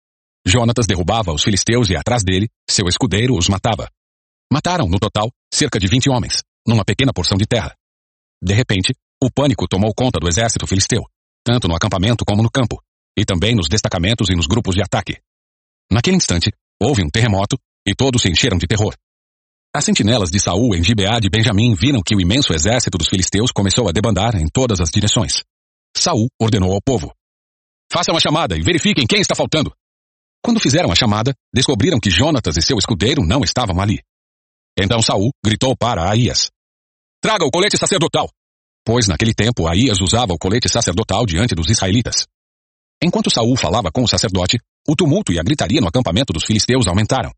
Jonatas 0.47 0.87
derrubava 0.87 1.32
os 1.32 1.43
filisteus 1.43 1.89
e 1.91 1.97
atrás 1.97 2.22
dele, 2.22 2.49
seu 2.68 2.87
escudeiro 2.89 3.37
os 3.37 3.49
matava. 3.49 3.89
Mataram, 4.53 4.86
no 4.86 4.99
total, 4.99 5.30
cerca 5.53 5.78
de 5.78 5.86
vinte 5.86 6.09
homens, 6.09 6.42
numa 6.66 6.84
pequena 6.84 7.12
porção 7.12 7.36
de 7.36 7.47
terra. 7.47 7.74
De 8.42 8.55
repente, 8.55 8.94
o 9.22 9.30
pânico 9.30 9.66
tomou 9.66 9.92
conta 9.94 10.20
do 10.20 10.28
exército 10.28 10.66
filisteu, 10.66 11.03
tanto 11.44 11.66
no 11.66 11.74
acampamento 11.74 12.24
como 12.24 12.42
no 12.42 12.51
campo, 12.51 12.80
e 13.18 13.24
também 13.24 13.55
nos 13.55 13.68
destacamentos 13.68 14.28
e 14.30 14.34
nos 14.34 14.47
grupos 14.47 14.74
de 14.74 14.82
ataque. 14.82 15.16
Naquele 15.90 16.16
instante, 16.16 16.53
houve 16.80 17.03
um 17.03 17.09
terremoto 17.09 17.59
e 17.86 17.94
todos 17.94 18.22
se 18.22 18.28
encheram 18.28 18.59
de 18.59 18.66
terror. 18.66 18.94
As 19.74 19.84
sentinelas 19.84 20.30
de 20.30 20.40
Saul 20.40 20.74
em 20.74 20.82
Gibeá 20.82 21.18
de 21.18 21.28
Benjamim 21.28 21.74
viram 21.74 22.03
que 22.03 22.14
o 22.14 22.20
imenso 22.20 22.53
exército 22.53 22.97
dos 22.99 23.09
filisteus 23.09 23.53
começou 23.53 23.88
a 23.88 23.92
debandar 23.92 24.34
em 24.36 24.47
todas 24.49 24.80
as 24.80 24.90
direções. 24.90 25.42
Saul 25.97 26.28
ordenou 26.40 26.72
ao 26.72 26.80
povo: 26.82 27.12
Façam 27.92 28.16
a 28.16 28.20
chamada 28.20 28.57
e 28.57 28.62
verifiquem 28.62 29.07
quem 29.07 29.20
está 29.20 29.34
faltando. 29.34 29.72
Quando 30.42 30.61
fizeram 30.61 30.90
a 30.90 30.94
chamada, 30.94 31.34
descobriram 31.55 31.99
que 32.01 32.11
Jonatas 32.11 32.57
e 32.57 32.62
seu 32.62 32.78
escudeiro 32.78 33.22
não 33.22 33.42
estavam 33.42 33.80
ali. 33.80 34.01
Então 34.79 35.01
Saul 35.01 35.31
gritou 35.45 35.77
para 35.77 36.11
Aías: 36.11 36.51
Traga 37.20 37.45
o 37.45 37.51
colete 37.51 37.79
sacerdotal! 37.79 38.29
Pois 38.85 39.09
naquele 39.09 39.35
tempo 39.35 39.66
Aías 39.66 40.01
usava 40.01 40.33
o 40.33 40.39
colete 40.39 40.68
sacerdotal 40.68 41.27
diante 41.27 41.55
dos 41.55 41.68
israelitas. 41.68 42.27
Enquanto 43.03 43.31
Saul 43.31 43.57
falava 43.57 43.91
com 43.91 44.03
o 44.03 44.09
sacerdote, 44.09 44.59
o 44.89 44.95
tumulto 44.95 45.33
e 45.33 45.39
a 45.39 45.43
gritaria 45.43 45.81
no 45.81 45.89
acampamento 45.89 46.33
dos 46.33 46.45
filisteus 46.45 46.87
aumentaram. 46.87 47.33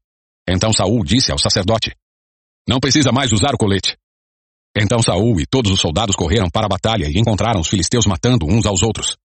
Então 0.49 0.73
Saul 0.73 1.03
disse 1.05 1.33
ao 1.33 1.39
sacerdote: 1.39 1.95
não 2.69 2.79
precisa 2.79 3.11
mais 3.11 3.33
usar 3.33 3.55
o 3.55 3.59
colete. 3.59 3.97
Então 4.77 5.03
Saul 5.03 5.41
e 5.41 5.47
todos 5.47 5.73
os 5.73 5.81
soldados 5.81 6.15
correram 6.15 6.51
para 6.51 6.67
a 6.67 6.69
batalha 6.69 7.07
e 7.07 7.19
encontraram 7.19 7.61
os 7.61 7.69
filisteus 7.69 8.05
matando 8.05 8.45
uns 8.47 8.67
aos 8.67 8.83
outros. 8.83 9.17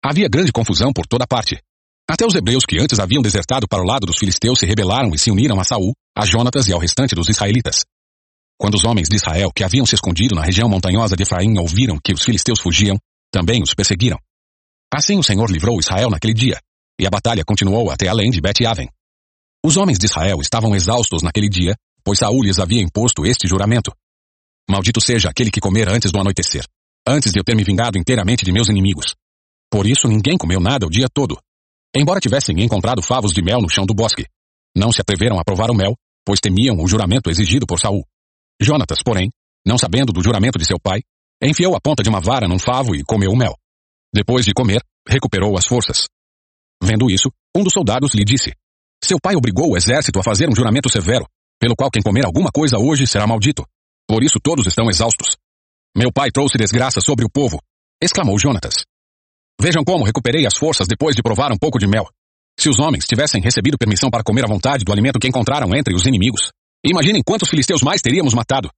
Havia 0.00 0.28
grande 0.28 0.52
confusão 0.52 0.92
por 0.92 1.04
toda 1.04 1.26
parte. 1.26 1.60
Até 2.08 2.26
os 2.26 2.34
hebreus 2.34 2.64
que 2.64 2.78
antes 2.78 2.98
haviam 2.98 3.22
desertado 3.22 3.66
para 3.68 3.82
o 3.82 3.86
lado 3.86 4.06
dos 4.06 4.18
filisteus 4.18 4.58
se 4.58 4.66
rebelaram 4.66 5.14
e 5.14 5.18
se 5.18 5.30
uniram 5.30 5.58
a 5.58 5.64
Saul, 5.64 5.92
a 6.16 6.26
Jonatas 6.26 6.68
e 6.68 6.72
ao 6.72 6.78
restante 6.78 7.14
dos 7.14 7.28
israelitas. 7.28 7.84
Quando 8.58 8.74
os 8.74 8.84
homens 8.84 9.08
de 9.08 9.16
Israel 9.16 9.50
que 9.54 9.64
haviam 9.64 9.86
se 9.86 9.94
escondido 9.94 10.34
na 10.34 10.42
região 10.42 10.68
montanhosa 10.68 11.16
de 11.16 11.22
Efraim 11.22 11.58
ouviram 11.58 11.98
que 12.02 12.12
os 12.12 12.22
filisteus 12.22 12.60
fugiam, 12.60 12.98
também 13.32 13.62
os 13.62 13.74
perseguiram. 13.74 14.18
Assim 14.94 15.18
o 15.18 15.24
Senhor 15.24 15.50
livrou 15.50 15.80
Israel 15.80 16.10
naquele 16.10 16.34
dia, 16.34 16.60
e 17.00 17.06
a 17.06 17.10
batalha 17.10 17.44
continuou 17.44 17.90
até 17.90 18.06
além 18.06 18.30
de 18.30 18.40
Bet-Aven. 18.40 18.88
Os 19.64 19.76
homens 19.76 19.98
de 19.98 20.06
Israel 20.06 20.40
estavam 20.40 20.74
exaustos 20.76 21.22
naquele 21.22 21.48
dia 21.48 21.74
pois 22.04 22.18
Saul 22.18 22.42
lhes 22.42 22.58
havia 22.58 22.82
imposto 22.82 23.24
este 23.24 23.48
juramento. 23.48 23.90
Maldito 24.68 25.00
seja 25.00 25.30
aquele 25.30 25.50
que 25.50 25.60
comer 25.60 25.88
antes 25.88 26.12
do 26.12 26.20
anoitecer, 26.20 26.66
antes 27.08 27.32
de 27.32 27.40
eu 27.40 27.44
ter 27.44 27.56
me 27.56 27.64
vingado 27.64 27.98
inteiramente 27.98 28.44
de 28.44 28.52
meus 28.52 28.68
inimigos. 28.68 29.14
Por 29.70 29.86
isso 29.86 30.06
ninguém 30.06 30.36
comeu 30.36 30.60
nada 30.60 30.86
o 30.86 30.90
dia 30.90 31.06
todo. 31.12 31.38
Embora 31.96 32.18
tivessem 32.18 32.60
encontrado 32.60 33.00
favos 33.02 33.32
de 33.32 33.40
mel 33.40 33.60
no 33.60 33.68
chão 33.68 33.86
do 33.86 33.94
bosque, 33.94 34.26
não 34.76 34.90
se 34.90 35.00
atreveram 35.00 35.38
a 35.38 35.44
provar 35.44 35.70
o 35.70 35.74
mel, 35.74 35.94
pois 36.26 36.40
temiam 36.40 36.76
o 36.82 36.88
juramento 36.88 37.30
exigido 37.30 37.66
por 37.66 37.78
Saul. 37.78 38.04
Jonatas, 38.60 38.98
porém, 39.04 39.30
não 39.64 39.78
sabendo 39.78 40.12
do 40.12 40.22
juramento 40.22 40.58
de 40.58 40.66
seu 40.66 40.78
pai, 40.80 41.00
enfiou 41.40 41.76
a 41.76 41.80
ponta 41.80 42.02
de 42.02 42.08
uma 42.08 42.20
vara 42.20 42.48
num 42.48 42.58
favo 42.58 42.96
e 42.96 43.04
comeu 43.04 43.30
o 43.30 43.36
mel. 43.36 43.54
Depois 44.12 44.44
de 44.44 44.52
comer, 44.52 44.82
recuperou 45.08 45.56
as 45.56 45.66
forças. 45.66 46.08
Vendo 46.82 47.08
isso, 47.10 47.30
um 47.56 47.62
dos 47.62 47.72
soldados 47.72 48.12
lhe 48.14 48.24
disse: 48.24 48.52
Seu 49.02 49.18
pai 49.20 49.36
obrigou 49.36 49.72
o 49.72 49.76
exército 49.76 50.18
a 50.18 50.22
fazer 50.22 50.48
um 50.48 50.54
juramento 50.54 50.88
severo, 50.88 51.26
pelo 51.60 51.76
qual 51.76 51.90
quem 51.90 52.02
comer 52.02 52.26
alguma 52.26 52.50
coisa 52.50 52.78
hoje 52.78 53.06
será 53.06 53.26
maldito. 53.26 53.64
Por 54.08 54.22
isso 54.22 54.38
todos 54.42 54.66
estão 54.66 54.88
exaustos. 54.88 55.36
Meu 55.96 56.12
pai 56.12 56.30
trouxe 56.32 56.58
desgraça 56.58 57.00
sobre 57.00 57.24
o 57.24 57.30
povo, 57.30 57.60
exclamou 58.02 58.38
Jonatas. 58.38 58.84
Vejam 59.60 59.84
como 59.84 60.04
recuperei 60.04 60.46
as 60.46 60.56
forças 60.56 60.86
depois 60.86 61.14
de 61.14 61.22
provar 61.22 61.52
um 61.52 61.58
pouco 61.58 61.78
de 61.78 61.86
mel. 61.86 62.08
Se 62.58 62.68
os 62.68 62.78
homens 62.78 63.06
tivessem 63.06 63.40
recebido 63.40 63.78
permissão 63.78 64.10
para 64.10 64.22
comer 64.22 64.44
à 64.44 64.48
vontade 64.48 64.84
do 64.84 64.92
alimento 64.92 65.18
que 65.18 65.28
encontraram 65.28 65.74
entre 65.74 65.94
os 65.94 66.06
inimigos, 66.06 66.50
imaginem 66.84 67.22
quantos 67.24 67.48
filisteus 67.48 67.82
mais 67.82 68.00
teríamos 68.00 68.34
matado. 68.34 68.70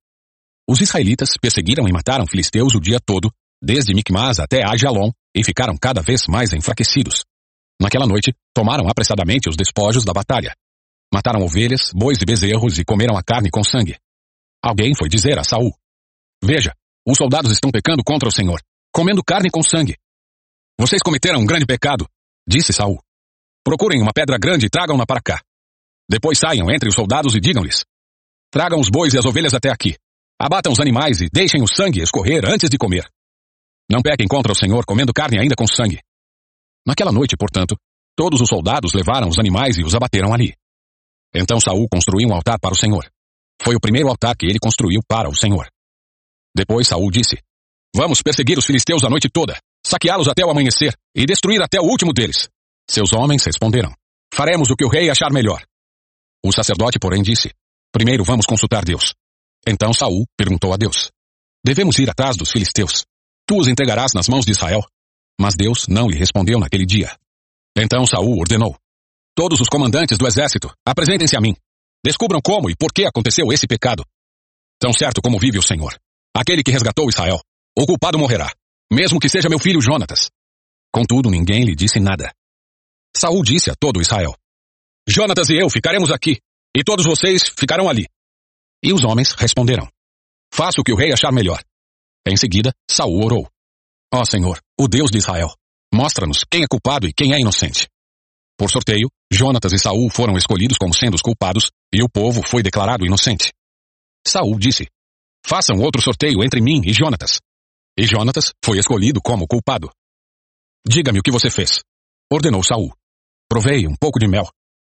Os 0.68 0.80
israelitas 0.80 1.30
perseguiram 1.40 1.86
e 1.88 1.92
mataram 1.92 2.26
filisteus 2.26 2.74
o 2.74 2.80
dia 2.80 2.98
todo, 3.04 3.30
desde 3.62 3.94
Micmas 3.94 4.40
até 4.40 4.62
Ajalon, 4.66 5.10
e 5.34 5.44
ficaram 5.44 5.76
cada 5.76 6.02
vez 6.02 6.26
mais 6.28 6.52
enfraquecidos. 6.52 7.24
Naquela 7.80 8.06
noite, 8.06 8.34
tomaram 8.54 8.88
apressadamente 8.88 9.48
os 9.48 9.56
despojos 9.56 10.04
da 10.04 10.12
batalha. 10.12 10.54
Mataram 11.12 11.44
ovelhas, 11.44 11.90
bois 11.94 12.18
e 12.20 12.24
bezerros 12.24 12.78
e 12.78 12.84
comeram 12.84 13.16
a 13.16 13.22
carne 13.22 13.50
com 13.50 13.62
sangue. 13.62 13.96
Alguém 14.62 14.92
foi 14.96 15.08
dizer 15.08 15.38
a 15.38 15.44
Saul: 15.44 15.72
Veja, 16.42 16.72
os 17.06 17.16
soldados 17.16 17.52
estão 17.52 17.70
pecando 17.70 18.02
contra 18.04 18.28
o 18.28 18.32
Senhor, 18.32 18.60
comendo 18.92 19.22
carne 19.22 19.50
com 19.50 19.62
sangue. 19.62 19.96
Vocês 20.78 21.00
cometeram 21.02 21.40
um 21.40 21.46
grande 21.46 21.64
pecado, 21.64 22.06
disse 22.46 22.72
Saul. 22.72 23.00
Procurem 23.64 24.02
uma 24.02 24.12
pedra 24.12 24.38
grande 24.38 24.66
e 24.66 24.70
tragam-na 24.70 25.06
para 25.06 25.22
cá. 25.22 25.42
Depois 26.08 26.38
saiam 26.38 26.70
entre 26.70 26.88
os 26.88 26.94
soldados 26.94 27.34
e 27.34 27.40
digam-lhes: 27.40 27.84
Tragam 28.50 28.78
os 28.78 28.90
bois 28.90 29.14
e 29.14 29.18
as 29.18 29.24
ovelhas 29.24 29.54
até 29.54 29.70
aqui. 29.70 29.96
Abatam 30.38 30.70
os 30.70 30.80
animais 30.80 31.20
e 31.22 31.28
deixem 31.32 31.62
o 31.62 31.66
sangue 31.66 32.02
escorrer 32.02 32.44
antes 32.44 32.68
de 32.68 32.76
comer. 32.76 33.08
Não 33.90 34.02
pequem 34.02 34.28
contra 34.28 34.52
o 34.52 34.54
Senhor 34.54 34.84
comendo 34.84 35.12
carne 35.14 35.40
ainda 35.40 35.56
com 35.56 35.66
sangue. 35.66 36.00
Naquela 36.86 37.10
noite, 37.10 37.36
portanto, 37.36 37.76
todos 38.14 38.40
os 38.40 38.48
soldados 38.48 38.92
levaram 38.92 39.28
os 39.28 39.38
animais 39.38 39.78
e 39.78 39.82
os 39.82 39.94
abateram 39.94 40.34
ali. 40.34 40.54
Então 41.34 41.58
Saul 41.58 41.88
construiu 41.90 42.28
um 42.28 42.34
altar 42.34 42.58
para 42.60 42.74
o 42.74 42.76
Senhor. 42.76 43.08
Foi 43.62 43.74
o 43.74 43.80
primeiro 43.80 44.08
altar 44.08 44.36
que 44.36 44.46
ele 44.46 44.58
construiu 44.58 45.00
para 45.08 45.28
o 45.28 45.34
Senhor. 45.34 45.66
Depois 46.54 46.86
Saul 46.86 47.10
disse: 47.10 47.38
Vamos 47.94 48.20
perseguir 48.22 48.58
os 48.58 48.66
filisteus 48.66 49.04
a 49.04 49.10
noite 49.10 49.28
toda, 49.32 49.58
saqueá-los 49.86 50.28
até 50.28 50.44
o 50.44 50.50
amanhecer 50.50 50.96
e 51.14 51.24
destruir 51.24 51.62
até 51.62 51.80
o 51.80 51.84
último 51.84 52.12
deles. 52.12 52.48
Seus 52.90 53.12
homens 53.12 53.44
responderam: 53.44 53.92
Faremos 54.34 54.70
o 54.70 54.76
que 54.76 54.84
o 54.84 54.88
rei 54.88 55.08
achar 55.08 55.32
melhor. 55.32 55.62
O 56.44 56.52
sacerdote, 56.52 56.98
porém, 56.98 57.22
disse: 57.22 57.52
Primeiro 57.92 58.24
vamos 58.24 58.46
consultar 58.46 58.84
Deus. 58.84 59.14
Então 59.66 59.92
Saul 59.92 60.24
perguntou 60.36 60.72
a 60.72 60.76
Deus: 60.76 61.10
Devemos 61.64 61.98
ir 61.98 62.10
atrás 62.10 62.36
dos 62.36 62.50
filisteus. 62.50 63.04
Tu 63.46 63.58
os 63.58 63.68
entregarás 63.68 64.12
nas 64.14 64.28
mãos 64.28 64.44
de 64.44 64.52
Israel? 64.52 64.84
Mas 65.40 65.54
Deus 65.54 65.86
não 65.88 66.08
lhe 66.08 66.18
respondeu 66.18 66.58
naquele 66.58 66.84
dia. 66.84 67.16
Então 67.76 68.06
Saul 68.06 68.38
ordenou: 68.38 68.76
Todos 69.34 69.60
os 69.60 69.68
comandantes 69.68 70.18
do 70.18 70.26
exército, 70.26 70.72
apresentem-se 70.84 71.36
a 71.36 71.40
mim. 71.40 71.54
Descubram 72.04 72.40
como 72.40 72.70
e 72.70 72.76
por 72.76 72.92
que 72.92 73.04
aconteceu 73.04 73.52
esse 73.52 73.66
pecado. 73.66 74.04
Tão 74.78 74.92
certo 74.92 75.22
como 75.22 75.38
vive 75.38 75.58
o 75.58 75.62
Senhor, 75.62 75.98
aquele 76.34 76.62
que 76.62 76.70
resgatou 76.70 77.08
Israel, 77.08 77.40
o 77.76 77.86
culpado 77.86 78.18
morrerá, 78.18 78.52
mesmo 78.92 79.18
que 79.20 79.28
seja 79.28 79.48
meu 79.48 79.58
filho 79.58 79.80
Jonatas. 79.80 80.30
Contudo, 80.92 81.30
ninguém 81.30 81.64
lhe 81.64 81.74
disse 81.74 82.00
nada. 82.00 82.32
Saul 83.16 83.42
disse 83.42 83.70
a 83.70 83.74
todo 83.74 84.00
Israel: 84.00 84.34
Jonatas 85.08 85.48
e 85.50 85.54
eu 85.54 85.68
ficaremos 85.70 86.10
aqui, 86.10 86.38
e 86.76 86.84
todos 86.84 87.06
vocês 87.06 87.48
ficarão 87.58 87.88
ali. 87.88 88.06
E 88.82 88.92
os 88.92 89.04
homens 89.04 89.32
responderam: 89.32 89.88
Faça 90.52 90.80
o 90.80 90.84
que 90.84 90.92
o 90.92 90.96
rei 90.96 91.12
achar 91.12 91.32
melhor. 91.32 91.62
Em 92.26 92.36
seguida, 92.36 92.72
Saul 92.90 93.24
orou: 93.24 93.48
Ó 94.12 94.24
Senhor, 94.24 94.60
o 94.78 94.88
Deus 94.88 95.10
de 95.10 95.18
Israel, 95.18 95.54
mostra-nos 95.92 96.44
quem 96.50 96.62
é 96.62 96.66
culpado 96.66 97.06
e 97.06 97.12
quem 97.12 97.32
é 97.32 97.40
inocente. 97.40 97.88
Por 98.58 98.70
sorteio, 98.70 99.10
Jonatas 99.30 99.72
e 99.72 99.78
Saul 99.78 100.08
foram 100.10 100.36
escolhidos 100.36 100.78
como 100.78 100.94
sendo 100.94 101.14
os 101.14 101.22
culpados, 101.22 101.70
e 101.92 102.02
o 102.02 102.08
povo 102.08 102.42
foi 102.42 102.62
declarado 102.62 103.04
inocente. 103.04 103.52
Saul 104.26 104.58
disse: 104.58 104.86
Façam 105.44 105.76
outro 105.78 106.02
sorteio 106.02 106.42
entre 106.42 106.60
mim 106.60 106.80
e 106.84 106.92
Jonatas. 106.92 107.40
E 107.98 108.06
Jonatas 108.06 108.52
foi 108.62 108.78
escolhido 108.78 109.20
como 109.22 109.46
culpado. 109.46 109.90
Diga-me 110.86 111.18
o 111.18 111.22
que 111.22 111.30
você 111.30 111.50
fez, 111.50 111.80
ordenou 112.30 112.62
Saul. 112.62 112.92
Provei 113.48 113.86
um 113.86 113.96
pouco 113.96 114.18
de 114.18 114.28
mel, 114.28 114.48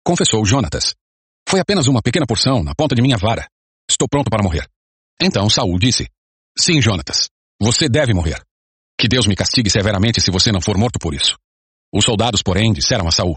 confessou 0.05 0.45
Jonatas. 0.45 0.95
Foi 1.49 1.59
apenas 1.59 1.89
uma 1.89 2.01
pequena 2.01 2.27
porção 2.27 2.63
na 2.63 2.75
ponta 2.75 2.95
de 2.95 3.03
minha 3.03 3.17
vara. 3.17 3.47
Estou 3.91 4.09
pronto 4.09 4.31
para 4.31 4.43
morrer. 4.43 4.69
Então 5.21 5.51
Saul 5.51 5.79
disse: 5.79 6.09
Sim, 6.57 6.81
Jonatas, 6.81 7.29
você 7.61 7.89
deve 7.89 8.15
morrer. 8.15 8.41
Que 8.99 9.09
Deus 9.09 9.27
me 9.27 9.35
castigue 9.35 9.69
severamente 9.69 10.21
se 10.21 10.31
você 10.31 10.53
não 10.53 10.61
for 10.61 10.79
morto 10.79 10.99
por 10.99 11.13
isso. 11.13 11.37
Os 11.93 12.05
soldados, 12.05 12.43
porém, 12.43 12.73
disseram 12.73 13.09
a 13.09 13.11
Saul: 13.11 13.37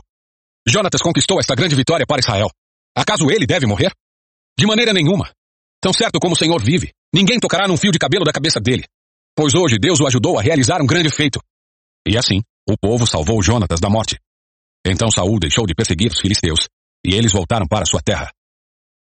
Jonatas 0.67 1.01
conquistou 1.01 1.39
esta 1.39 1.55
grande 1.55 1.75
vitória 1.75 2.05
para 2.05 2.19
Israel. 2.19 2.49
Acaso 2.95 3.29
ele 3.31 3.45
deve 3.45 3.65
morrer? 3.65 3.91
De 4.57 4.65
maneira 4.65 4.93
nenhuma. 4.93 5.31
Tão 5.81 5.91
certo 5.91 6.19
como 6.19 6.33
o 6.33 6.37
Senhor 6.37 6.61
vive, 6.63 6.91
ninguém 7.13 7.39
tocará 7.39 7.67
num 7.67 7.77
fio 7.77 7.91
de 7.91 7.99
cabelo 7.99 8.23
da 8.23 8.31
cabeça 8.31 8.59
dele. 8.59 8.85
Pois 9.35 9.53
hoje 9.53 9.77
Deus 9.79 9.99
o 9.99 10.07
ajudou 10.07 10.39
a 10.39 10.41
realizar 10.41 10.81
um 10.81 10.87
grande 10.87 11.09
feito. 11.09 11.39
E 12.07 12.17
assim, 12.17 12.41
o 12.67 12.77
povo 12.77 13.05
salvou 13.05 13.41
Jonatas 13.41 13.79
da 13.79 13.89
morte. 13.89 14.17
Então 14.85 15.09
Saul 15.11 15.39
deixou 15.39 15.65
de 15.65 15.73
perseguir 15.73 16.11
os 16.11 16.19
filisteus, 16.19 16.67
e 17.05 17.13
eles 17.13 17.33
voltaram 17.33 17.67
para 17.67 17.85
sua 17.85 18.01
terra. 18.01 18.31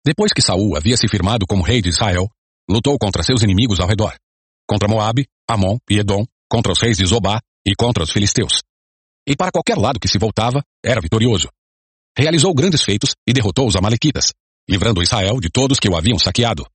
Depois 0.05 0.31
que 0.33 0.41
Saul 0.41 0.75
havia 0.75 0.95
se 0.95 1.07
firmado 1.07 1.45
como 1.45 1.63
rei 1.63 1.81
de 1.81 1.89
Israel, 1.89 2.29
lutou 2.69 2.97
contra 2.97 3.23
seus 3.23 3.43
inimigos 3.43 3.79
ao 3.79 3.87
redor. 3.87 4.15
Contra 4.67 4.87
Moabe, 4.87 5.27
Amon 5.49 5.77
e 5.89 5.99
Edom, 5.99 6.25
contra 6.49 6.71
os 6.71 6.81
reis 6.81 6.97
de 6.97 7.05
Zobá 7.05 7.39
e 7.65 7.75
contra 7.75 8.03
os 8.03 8.11
filisteus 8.11 8.61
e 9.27 9.35
para 9.35 9.51
qualquer 9.51 9.77
lado 9.77 9.99
que 9.99 10.07
se 10.07 10.17
voltava, 10.17 10.63
era 10.83 11.01
vitorioso. 11.01 11.49
Realizou 12.17 12.55
grandes 12.55 12.81
feitos 12.81 13.13
e 13.27 13.33
derrotou 13.33 13.67
os 13.67 13.75
amalequitas, 13.75 14.31
livrando 14.69 15.03
Israel 15.03 15.39
de 15.41 15.49
todos 15.49 15.79
que 15.79 15.89
o 15.89 15.97
haviam 15.97 16.17
saqueado. 16.17 16.65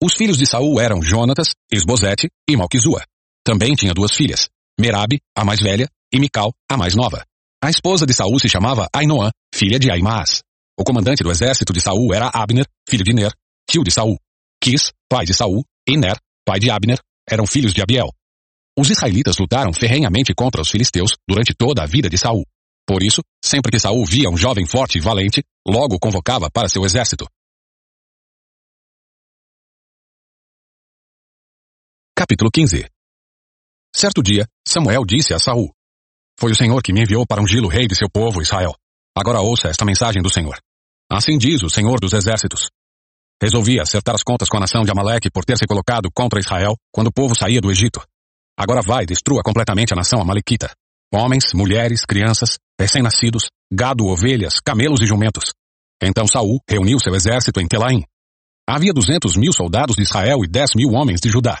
Os 0.00 0.14
filhos 0.14 0.38
de 0.38 0.46
Saul 0.46 0.80
eram 0.80 1.02
Jonatas, 1.02 1.48
Esbozete 1.72 2.28
e 2.48 2.56
Malquizua. 2.56 3.02
Também 3.44 3.74
tinha 3.74 3.92
duas 3.92 4.14
filhas, 4.14 4.48
Merabe, 4.78 5.18
a 5.36 5.44
mais 5.44 5.60
velha, 5.60 5.88
e 6.12 6.20
Mical, 6.20 6.52
a 6.70 6.76
mais 6.76 6.94
nova. 6.94 7.24
A 7.60 7.68
esposa 7.68 8.06
de 8.06 8.14
Saul 8.14 8.38
se 8.38 8.48
chamava 8.48 8.86
Ainoã, 8.94 9.30
filha 9.52 9.76
de 9.76 9.90
Aimaas. 9.90 10.40
O 10.78 10.84
comandante 10.84 11.24
do 11.24 11.30
exército 11.32 11.72
de 11.72 11.80
Saul 11.80 12.14
era 12.14 12.30
Abner, 12.32 12.64
filho 12.88 13.02
de 13.02 13.12
Ner, 13.12 13.32
tio 13.68 13.82
de 13.82 13.90
Saul. 13.90 14.16
Quis, 14.62 14.92
pai 15.08 15.26
de 15.26 15.34
Saul, 15.34 15.64
e 15.88 15.96
Ner, 15.96 16.16
pai 16.46 16.60
de 16.60 16.70
Abner, 16.70 17.00
eram 17.28 17.44
filhos 17.44 17.74
de 17.74 17.82
Abiel. 17.82 18.08
Os 18.78 18.90
israelitas 18.90 19.36
lutaram 19.38 19.72
ferrenhamente 19.72 20.32
contra 20.32 20.62
os 20.62 20.70
filisteus 20.70 21.16
durante 21.28 21.52
toda 21.52 21.82
a 21.82 21.86
vida 21.86 22.08
de 22.08 22.16
Saul. 22.16 22.44
Por 22.86 23.02
isso, 23.02 23.20
sempre 23.44 23.72
que 23.72 23.80
Saul 23.80 24.06
via 24.06 24.30
um 24.30 24.36
jovem 24.36 24.64
forte 24.64 24.98
e 24.98 25.00
valente, 25.00 25.42
logo 25.66 25.98
convocava 25.98 26.48
para 26.48 26.68
seu 26.68 26.84
exército. 26.84 27.26
Capítulo 32.18 32.50
15 32.52 32.84
Certo 33.94 34.24
dia, 34.24 34.44
Samuel 34.66 35.04
disse 35.06 35.32
a 35.32 35.38
Saul: 35.38 35.70
Foi 36.36 36.50
o 36.50 36.54
Senhor 36.56 36.82
que 36.82 36.92
me 36.92 37.02
enviou 37.02 37.24
para 37.24 37.40
ungir 37.40 37.62
o 37.62 37.68
rei 37.68 37.86
de 37.86 37.94
seu 37.94 38.10
povo, 38.10 38.42
Israel. 38.42 38.74
Agora 39.16 39.40
ouça 39.40 39.68
esta 39.68 39.84
mensagem 39.84 40.20
do 40.20 40.28
Senhor. 40.28 40.58
Assim 41.08 41.38
diz 41.38 41.62
o 41.62 41.70
Senhor 41.70 42.00
dos 42.00 42.12
Exércitos. 42.12 42.70
Resolvi 43.40 43.78
acertar 43.78 44.16
as 44.16 44.24
contas 44.24 44.48
com 44.48 44.56
a 44.56 44.60
nação 44.62 44.82
de 44.82 44.90
Amaleque 44.90 45.30
por 45.30 45.44
ter 45.44 45.56
se 45.56 45.64
colocado 45.64 46.10
contra 46.12 46.40
Israel 46.40 46.74
quando 46.92 47.06
o 47.06 47.12
povo 47.12 47.36
saía 47.36 47.60
do 47.60 47.70
Egito. 47.70 48.04
Agora 48.58 48.82
vai, 48.82 49.06
destrua 49.06 49.40
completamente 49.44 49.92
a 49.92 49.96
nação 49.96 50.20
amalequita. 50.20 50.72
Homens, 51.14 51.52
mulheres, 51.54 52.04
crianças, 52.04 52.58
recém-nascidos, 52.80 53.46
gado, 53.72 54.06
ovelhas, 54.06 54.54
camelos 54.58 55.00
e 55.02 55.06
jumentos. 55.06 55.52
Então 56.02 56.26
Saul 56.26 56.58
reuniu 56.68 56.98
seu 56.98 57.14
exército 57.14 57.60
em 57.60 57.68
Telaim. 57.68 58.02
Havia 58.68 58.92
duzentos 58.92 59.36
mil 59.36 59.52
soldados 59.52 59.94
de 59.94 60.02
Israel 60.02 60.40
e 60.42 60.48
dez 60.48 60.70
mil 60.74 60.90
homens 60.90 61.20
de 61.20 61.28
Judá. 61.28 61.60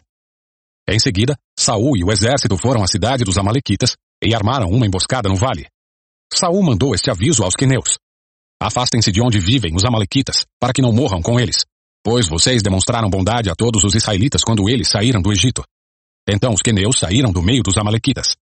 Em 0.88 0.98
seguida, 0.98 1.36
Saul 1.58 1.98
e 1.98 2.02
o 2.02 2.10
exército 2.10 2.56
foram 2.56 2.82
à 2.82 2.86
cidade 2.86 3.22
dos 3.22 3.36
amalequitas 3.36 3.94
e 4.24 4.34
armaram 4.34 4.70
uma 4.70 4.86
emboscada 4.86 5.28
no 5.28 5.36
vale. 5.36 5.66
Saul 6.32 6.62
mandou 6.62 6.94
este 6.94 7.10
aviso 7.10 7.44
aos 7.44 7.54
queneus. 7.54 7.98
Afastem-se 8.60 9.12
de 9.12 9.20
onde 9.20 9.38
vivem 9.38 9.74
os 9.76 9.84
amalequitas, 9.84 10.46
para 10.58 10.72
que 10.72 10.80
não 10.80 10.92
morram 10.92 11.20
com 11.20 11.38
eles, 11.38 11.64
pois 12.02 12.26
vocês 12.26 12.62
demonstraram 12.62 13.10
bondade 13.10 13.50
a 13.50 13.54
todos 13.54 13.84
os 13.84 13.94
israelitas 13.94 14.42
quando 14.42 14.68
eles 14.68 14.88
saíram 14.88 15.20
do 15.20 15.30
Egito. 15.30 15.62
Então 16.26 16.54
os 16.54 16.62
queneus 16.62 16.98
saíram 16.98 17.30
do 17.30 17.42
meio 17.42 17.62
dos 17.62 17.76
amalequitas. 17.76 18.34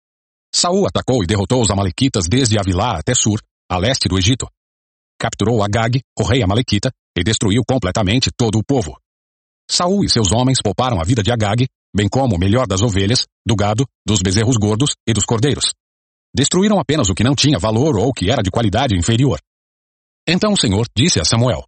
Saul 0.55 0.87
atacou 0.87 1.25
e 1.25 1.27
derrotou 1.27 1.61
os 1.61 1.71
amalequitas 1.71 2.27
desde 2.29 2.59
Avilá 2.59 2.99
até 2.99 3.13
Sur, 3.13 3.41
a 3.69 3.77
leste 3.77 4.09
do 4.09 4.17
Egito. 4.17 4.49
Capturou 5.19 5.63
Agag, 5.63 6.01
o 6.19 6.23
rei 6.23 6.43
amalequita, 6.43 6.93
e 7.17 7.25
destruiu 7.25 7.63
completamente 7.69 8.31
todo 8.31 8.59
o 8.59 8.65
povo. 8.65 8.97
Saul 9.69 10.05
e 10.05 10.09
seus 10.09 10.33
homens 10.33 10.59
pouparam 10.63 11.01
a 11.01 11.05
vida 11.05 11.23
de 11.23 11.33
Agag, 11.33 11.67
bem 11.97 12.09
como 12.09 12.37
o 12.37 12.39
melhor 12.39 12.67
das 12.67 12.83
ovelhas, 12.83 13.25
do 13.45 13.57
gado, 13.57 13.87
dos 14.07 14.21
bezerros 14.21 14.57
gordos 14.57 14.91
e 15.09 15.15
dos 15.15 15.25
cordeiros. 15.25 15.73
Destruíram 16.35 16.79
apenas 16.79 17.09
o 17.09 17.15
que 17.15 17.25
não 17.25 17.35
tinha 17.35 17.59
valor 17.59 17.97
ou 17.97 18.13
que 18.13 18.31
era 18.31 18.43
de 18.43 18.51
qualidade 18.51 18.95
inferior. 18.95 19.41
Então 20.29 20.53
o 20.53 20.57
Senhor 20.57 20.87
disse 20.95 21.19
a 21.19 21.25
Samuel: 21.25 21.65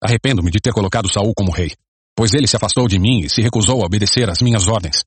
Arrependo-me 0.00 0.50
de 0.50 0.60
ter 0.60 0.72
colocado 0.72 1.10
Saul 1.10 1.32
como 1.34 1.50
rei, 1.50 1.72
pois 2.16 2.32
ele 2.32 2.46
se 2.46 2.56
afastou 2.56 2.86
de 2.86 2.98
mim 2.98 3.20
e 3.20 3.28
se 3.28 3.42
recusou 3.42 3.82
a 3.82 3.86
obedecer 3.86 4.30
às 4.30 4.40
minhas 4.40 4.68
ordens. 4.68 5.02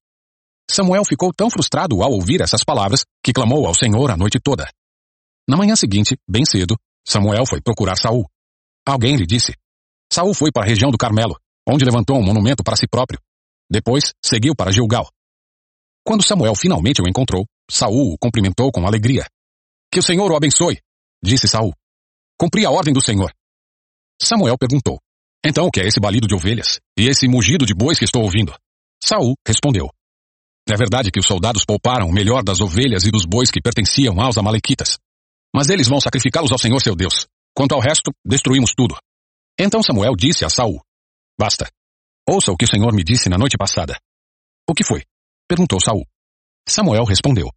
Samuel 0.69 1.05
ficou 1.05 1.33
tão 1.33 1.49
frustrado 1.49 2.03
ao 2.03 2.11
ouvir 2.11 2.41
essas 2.41 2.63
palavras 2.63 3.05
que 3.23 3.33
clamou 3.33 3.65
ao 3.65 3.73
Senhor 3.73 4.11
a 4.11 4.17
noite 4.17 4.39
toda. 4.43 4.69
Na 5.47 5.57
manhã 5.57 5.75
seguinte, 5.75 6.17
bem 6.27 6.43
cedo, 6.45 6.75
Samuel 7.07 7.45
foi 7.47 7.61
procurar 7.61 7.95
Saul. 7.95 8.25
Alguém 8.85 9.15
lhe 9.15 9.25
disse: 9.25 9.53
Saul 10.11 10.33
foi 10.33 10.51
para 10.51 10.63
a 10.63 10.67
região 10.67 10.91
do 10.91 10.97
Carmelo, 10.97 11.37
onde 11.67 11.85
levantou 11.85 12.17
um 12.17 12.23
monumento 12.23 12.63
para 12.63 12.75
si 12.75 12.87
próprio. 12.87 13.19
Depois, 13.69 14.13
seguiu 14.23 14.55
para 14.55 14.71
Gilgal. 14.71 15.09
Quando 16.03 16.25
Samuel 16.25 16.55
finalmente 16.55 17.01
o 17.01 17.07
encontrou, 17.07 17.45
Saul 17.69 18.13
o 18.13 18.17
cumprimentou 18.17 18.71
com 18.71 18.87
alegria. 18.87 19.25
Que 19.91 19.99
o 19.99 20.03
Senhor 20.03 20.31
o 20.31 20.35
abençoe, 20.35 20.79
disse 21.23 21.47
Saul. 21.47 21.73
Cumpri 22.39 22.65
a 22.65 22.71
ordem 22.71 22.93
do 22.93 23.01
Senhor. 23.01 23.31
Samuel 24.21 24.57
perguntou: 24.57 24.99
Então 25.45 25.67
o 25.67 25.71
que 25.71 25.81
é 25.81 25.87
esse 25.87 25.99
balido 25.99 26.27
de 26.27 26.35
ovelhas 26.35 26.79
e 26.97 27.07
esse 27.07 27.27
mugido 27.27 27.65
de 27.65 27.73
bois 27.73 27.99
que 27.99 28.05
estou 28.05 28.23
ouvindo? 28.23 28.53
Saul 29.03 29.35
respondeu: 29.45 29.89
é 30.71 30.77
verdade 30.77 31.09
que 31.11 31.19
os 31.19 31.25
soldados 31.25 31.65
pouparam 31.65 32.07
o 32.07 32.13
melhor 32.13 32.43
das 32.43 32.61
ovelhas 32.61 33.03
e 33.03 33.09
dos 33.09 33.25
bois 33.25 33.49
que 33.49 33.59
pertenciam 33.59 34.21
aos 34.21 34.37
amalequitas. 34.37 34.99
Mas 35.53 35.69
eles 35.69 35.87
vão 35.87 35.99
sacrificá-los 35.99 36.51
ao 36.51 36.59
Senhor 36.59 36.79
seu 36.79 36.95
Deus. 36.95 37.25
Quanto 37.55 37.73
ao 37.73 37.81
resto, 37.81 38.11
destruímos 38.23 38.73
tudo. 38.77 38.95
Então 39.59 39.81
Samuel 39.81 40.15
disse 40.15 40.45
a 40.45 40.49
Saul: 40.49 40.79
Basta. 41.39 41.67
Ouça 42.31 42.51
o 42.51 42.55
que 42.55 42.65
o 42.65 42.67
Senhor 42.67 42.93
me 42.93 43.03
disse 43.03 43.27
na 43.27 43.39
noite 43.39 43.57
passada. 43.57 43.99
O 44.69 44.75
que 44.75 44.83
foi? 44.83 45.03
perguntou 45.47 45.81
Saul. 45.81 46.05
Samuel 46.67 47.03
respondeu: 47.03 47.49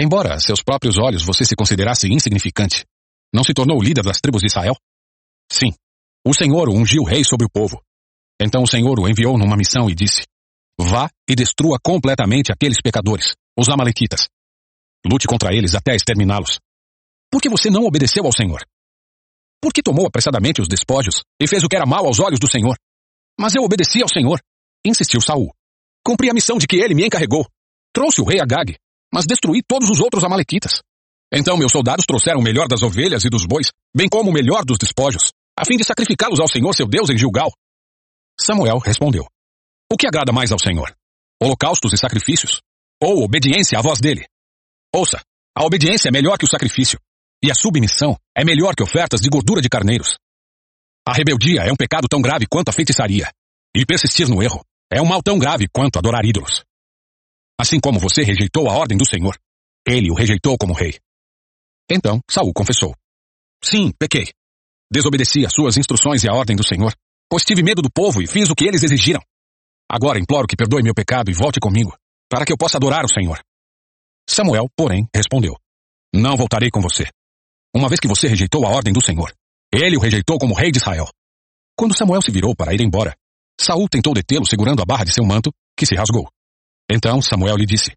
Embora 0.00 0.34
a 0.34 0.40
seus 0.40 0.62
próprios 0.62 0.96
olhos 0.96 1.22
você 1.22 1.44
se 1.44 1.54
considerasse 1.54 2.08
insignificante, 2.08 2.86
não 3.34 3.44
se 3.44 3.52
tornou 3.52 3.82
líder 3.82 4.02
das 4.02 4.18
tribos 4.18 4.40
de 4.40 4.46
Israel? 4.46 4.74
Sim. 5.50 5.74
O 6.26 6.32
Senhor 6.32 6.70
o 6.70 6.72
ungiu 6.72 7.04
rei 7.04 7.22
sobre 7.22 7.44
o 7.44 7.50
povo. 7.50 7.82
Então 8.40 8.62
o 8.62 8.66
Senhor 8.66 8.98
o 8.98 9.06
enviou 9.06 9.36
numa 9.36 9.58
missão 9.58 9.90
e 9.90 9.94
disse: 9.94 10.22
Vá 10.80 11.10
e 11.28 11.34
destrua 11.34 11.76
completamente 11.84 12.50
aqueles 12.50 12.80
pecadores, 12.82 13.34
os 13.58 13.68
amalequitas. 13.68 14.26
Lute 15.04 15.26
contra 15.26 15.54
eles 15.54 15.74
até 15.74 15.94
exterminá-los. 15.94 16.58
Por 17.30 17.42
que 17.42 17.50
você 17.50 17.68
não 17.68 17.84
obedeceu 17.84 18.24
ao 18.24 18.32
Senhor? 18.32 18.64
Por 19.60 19.70
que 19.70 19.82
tomou 19.82 20.06
apressadamente 20.06 20.62
os 20.62 20.68
despojos 20.68 21.22
e 21.38 21.46
fez 21.46 21.62
o 21.62 21.68
que 21.68 21.76
era 21.76 21.84
mal 21.84 22.06
aos 22.06 22.20
olhos 22.20 22.40
do 22.40 22.50
Senhor? 22.50 22.74
Mas 23.38 23.54
eu 23.54 23.62
obedeci 23.62 24.02
ao 24.02 24.08
Senhor, 24.08 24.40
insistiu 24.84 25.20
Saul. 25.20 25.50
Cumpri 26.04 26.30
a 26.30 26.34
missão 26.34 26.58
de 26.58 26.66
que 26.66 26.76
ele 26.76 26.94
me 26.94 27.06
encarregou. 27.06 27.46
Trouxe 27.92 28.20
o 28.20 28.24
rei 28.24 28.40
Agag, 28.40 28.76
mas 29.12 29.26
destruí 29.26 29.62
todos 29.66 29.90
os 29.90 30.00
outros 30.00 30.24
amalequitas. 30.24 30.80
Então 31.32 31.56
meus 31.56 31.72
soldados 31.72 32.04
trouxeram 32.06 32.40
o 32.40 32.42
melhor 32.42 32.68
das 32.68 32.82
ovelhas 32.82 33.24
e 33.24 33.30
dos 33.30 33.46
bois, 33.46 33.70
bem 33.94 34.08
como 34.08 34.30
o 34.30 34.32
melhor 34.32 34.64
dos 34.64 34.78
despojos, 34.78 35.32
a 35.58 35.64
fim 35.64 35.76
de 35.76 35.84
sacrificá-los 35.84 36.40
ao 36.40 36.48
Senhor 36.48 36.74
seu 36.74 36.86
Deus 36.86 37.10
em 37.10 37.16
Gilgal. 37.16 37.50
Samuel 38.38 38.78
respondeu: 38.78 39.26
o 39.92 39.96
que 39.98 40.06
agrada 40.06 40.32
mais 40.32 40.50
ao 40.50 40.58
Senhor? 40.58 40.90
Holocaustos 41.38 41.92
e 41.92 41.98
sacrifícios? 41.98 42.62
Ou 42.98 43.22
obediência 43.22 43.78
à 43.78 43.82
voz 43.82 44.00
dele? 44.00 44.24
Ouça, 44.94 45.20
a 45.54 45.66
obediência 45.66 46.08
é 46.08 46.10
melhor 46.10 46.38
que 46.38 46.46
o 46.46 46.50
sacrifício. 46.50 46.98
e 47.44 47.50
a 47.50 47.54
submissão 47.54 48.16
é 48.34 48.42
melhor 48.42 48.74
que 48.74 48.82
ofertas 48.82 49.20
de 49.20 49.28
gordura 49.28 49.60
de 49.60 49.68
carneiros. 49.68 50.16
A 51.06 51.12
rebeldia 51.12 51.62
é 51.62 51.72
um 51.72 51.76
pecado 51.76 52.06
tão 52.08 52.22
grave 52.22 52.46
quanto 52.46 52.68
a 52.68 52.72
feitiçaria, 52.72 53.28
e 53.74 53.84
persistir 53.84 54.28
no 54.28 54.40
erro 54.40 54.64
é 54.90 55.02
um 55.02 55.06
mal 55.06 55.20
tão 55.20 55.36
grave 55.36 55.66
quanto 55.68 55.98
adorar 55.98 56.24
ídolos. 56.24 56.62
Assim 57.60 57.80
como 57.80 57.98
você 57.98 58.22
rejeitou 58.22 58.68
a 58.68 58.74
ordem 58.74 58.96
do 58.96 59.08
Senhor, 59.08 59.36
ele 59.86 60.10
o 60.12 60.14
rejeitou 60.14 60.56
como 60.56 60.72
rei. 60.72 61.00
Então 61.90 62.20
Saul 62.30 62.52
confessou: 62.54 62.94
Sim, 63.64 63.92
pequei. 63.98 64.32
Desobedeci 64.92 65.44
às 65.44 65.52
suas 65.52 65.76
instruções 65.76 66.22
e 66.22 66.28
à 66.28 66.34
ordem 66.34 66.54
do 66.54 66.64
Senhor, 66.64 66.94
pois 67.28 67.44
tive 67.44 67.62
medo 67.62 67.82
do 67.82 67.90
povo 67.90 68.22
e 68.22 68.26
fiz 68.28 68.48
o 68.48 68.54
que 68.54 68.64
eles 68.64 68.84
exigiram. 68.84 69.22
Agora 69.90 70.20
imploro 70.20 70.46
que 70.46 70.56
perdoe 70.56 70.82
meu 70.82 70.94
pecado 70.94 71.30
e 71.30 71.34
volte 71.34 71.58
comigo, 71.58 71.96
para 72.30 72.44
que 72.44 72.52
eu 72.52 72.56
possa 72.56 72.76
adorar 72.76 73.04
o 73.04 73.12
Senhor. 73.12 73.42
Samuel, 74.28 74.68
porém, 74.76 75.08
respondeu: 75.14 75.56
Não 76.14 76.36
voltarei 76.36 76.70
com 76.70 76.80
você. 76.80 77.08
Uma 77.74 77.88
vez 77.88 77.98
que 77.98 78.08
você 78.08 78.28
rejeitou 78.28 78.64
a 78.66 78.70
ordem 78.70 78.92
do 78.92 79.02
Senhor, 79.02 79.34
ele 79.72 79.96
o 79.96 80.00
rejeitou 80.00 80.38
como 80.38 80.54
rei 80.54 80.70
de 80.70 80.78
Israel. 80.78 81.08
Quando 81.76 81.96
Samuel 81.96 82.20
se 82.20 82.30
virou 82.30 82.54
para 82.54 82.74
ir 82.74 82.80
embora, 82.80 83.14
Saul 83.60 83.88
tentou 83.88 84.12
detê-lo 84.12 84.46
segurando 84.46 84.82
a 84.82 84.84
barra 84.84 85.04
de 85.04 85.12
seu 85.12 85.24
manto, 85.24 85.52
que 85.76 85.86
se 85.86 85.94
rasgou. 85.94 86.28
Então 86.90 87.22
Samuel 87.22 87.56
lhe 87.56 87.66
disse: 87.66 87.92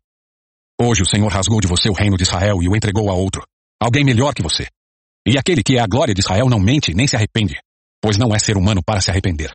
Hoje 0.79 1.01
o 1.01 1.05
Senhor 1.05 1.31
rasgou 1.31 1.59
de 1.59 1.67
você 1.67 1.89
o 1.89 1.93
reino 1.93 2.17
de 2.17 2.23
Israel 2.23 2.61
e 2.61 2.69
o 2.69 2.75
entregou 2.75 3.09
a 3.09 3.13
outro, 3.13 3.45
alguém 3.79 4.03
melhor 4.03 4.33
que 4.33 4.43
você. 4.43 4.67
E 5.27 5.37
aquele 5.37 5.63
que 5.63 5.77
é 5.77 5.81
a 5.81 5.87
glória 5.87 6.13
de 6.13 6.21
Israel 6.21 6.47
não 6.47 6.59
mente 6.59 6.93
nem 6.93 7.07
se 7.07 7.15
arrepende, 7.15 7.55
pois 8.01 8.17
não 8.17 8.33
é 8.33 8.39
ser 8.39 8.57
humano 8.57 8.81
para 8.83 9.01
se 9.01 9.09
arrepender. 9.09 9.51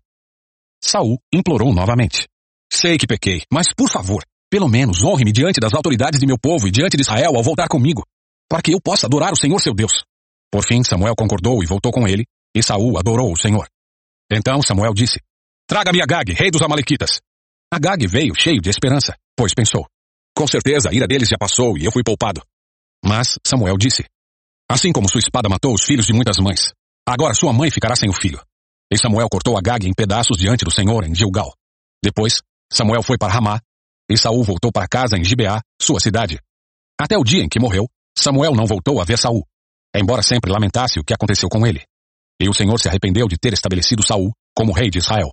Saul 0.82 1.18
implorou 1.32 1.72
novamente: 1.72 2.26
Sei 2.72 2.98
que 2.98 3.06
pequei, 3.06 3.42
mas 3.52 3.72
por 3.74 3.88
favor, 3.88 4.24
pelo 4.50 4.68
menos 4.68 5.02
honre-me 5.02 5.32
diante 5.32 5.60
das 5.60 5.74
autoridades 5.74 6.18
de 6.18 6.26
meu 6.26 6.38
povo 6.38 6.66
e 6.66 6.70
diante 6.70 6.96
de 6.96 7.02
Israel 7.02 7.36
ao 7.36 7.42
voltar 7.42 7.68
comigo, 7.68 8.04
para 8.48 8.60
que 8.60 8.72
eu 8.72 8.80
possa 8.80 9.06
adorar 9.06 9.32
o 9.32 9.36
Senhor 9.36 9.60
seu 9.60 9.72
Deus. 9.72 9.92
Por 10.50 10.64
fim, 10.64 10.82
Samuel 10.82 11.14
concordou 11.16 11.62
e 11.62 11.66
voltou 11.66 11.92
com 11.92 12.08
ele, 12.08 12.26
e 12.54 12.62
Saul 12.62 12.98
adorou 12.98 13.32
o 13.32 13.36
Senhor. 13.36 13.68
Então 14.30 14.60
Samuel 14.62 14.92
disse: 14.92 15.20
Traga-me 15.68 16.02
Agag, 16.02 16.32
rei 16.32 16.50
dos 16.50 16.62
Amalequitas. 16.62 17.20
Agag 17.72 18.04
veio 18.06 18.34
cheio 18.38 18.60
de 18.60 18.68
esperança, 18.68 19.14
pois 19.36 19.54
pensou: 19.54 19.86
Com 20.36 20.46
certeza 20.46 20.90
a 20.90 20.92
ira 20.92 21.06
deles 21.06 21.28
já 21.28 21.38
passou 21.38 21.78
e 21.78 21.84
eu 21.84 21.92
fui 21.92 22.02
poupado. 22.02 22.42
Mas 23.04 23.38
Samuel 23.46 23.76
disse: 23.78 24.04
Assim 24.68 24.92
como 24.92 25.08
sua 25.08 25.20
espada 25.20 25.48
matou 25.48 25.72
os 25.72 25.84
filhos 25.84 26.06
de 26.06 26.12
muitas 26.12 26.38
mães, 26.38 26.72
agora 27.06 27.34
sua 27.34 27.52
mãe 27.52 27.70
ficará 27.70 27.94
sem 27.94 28.08
o 28.08 28.12
filho. 28.12 28.42
E 28.92 28.98
Samuel 28.98 29.28
cortou 29.30 29.56
Agag 29.56 29.86
em 29.86 29.94
pedaços 29.94 30.36
diante 30.36 30.64
do 30.64 30.70
Senhor 30.72 31.04
em 31.04 31.14
Gilgal. 31.14 31.52
Depois, 32.02 32.40
Samuel 32.72 33.02
foi 33.02 33.16
para 33.16 33.32
Ramá, 33.32 33.60
e 34.10 34.18
Saul 34.18 34.42
voltou 34.42 34.72
para 34.72 34.88
casa 34.88 35.16
em 35.16 35.24
Gibeá, 35.24 35.60
sua 35.80 36.00
cidade. 36.00 36.40
Até 37.00 37.16
o 37.16 37.22
dia 37.22 37.42
em 37.42 37.48
que 37.48 37.60
morreu, 37.60 37.88
Samuel 38.18 38.52
não 38.54 38.66
voltou 38.66 39.00
a 39.00 39.04
ver 39.04 39.16
Saul, 39.16 39.46
embora 39.94 40.22
sempre 40.22 40.52
lamentasse 40.52 40.98
o 40.98 41.04
que 41.04 41.14
aconteceu 41.14 41.48
com 41.48 41.66
ele. 41.66 41.84
E 42.40 42.48
o 42.48 42.54
Senhor 42.54 42.78
se 42.78 42.88
arrependeu 42.88 43.26
de 43.26 43.36
ter 43.36 43.52
estabelecido 43.52 44.04
Saul 44.04 44.32
como 44.54 44.72
rei 44.72 44.88
de 44.88 44.98
Israel. 44.98 45.30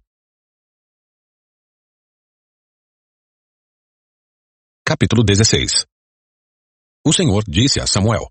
Capítulo 4.86 5.24
16 5.24 5.86
O 7.06 7.14
Senhor 7.14 7.44
disse 7.48 7.80
a 7.80 7.88
Samuel: 7.88 8.28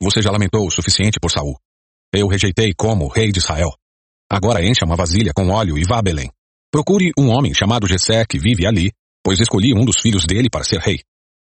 Você 0.00 0.22
já 0.22 0.30
lamentou 0.30 0.66
o 0.66 0.70
suficiente 0.70 1.18
por 1.20 1.30
Saul. 1.30 1.58
Eu 2.12 2.28
rejeitei 2.28 2.72
como 2.72 3.08
rei 3.08 3.30
de 3.30 3.38
Israel. 3.38 3.70
Agora 4.30 4.64
encha 4.64 4.84
uma 4.84 4.96
vasilha 4.96 5.32
com 5.34 5.48
óleo 5.48 5.76
e 5.76 5.84
vá 5.84 5.98
a 5.98 6.02
Belém. 6.02 6.30
Procure 6.70 7.12
um 7.18 7.28
homem 7.28 7.54
chamado 7.54 7.86
Jessé 7.86 8.24
que 8.26 8.38
vive 8.38 8.66
ali, 8.66 8.92
pois 9.24 9.40
escolhi 9.40 9.74
um 9.74 9.84
dos 9.84 10.00
filhos 10.00 10.24
dele 10.24 10.48
para 10.50 10.64
ser 10.64 10.80
rei. 10.80 11.00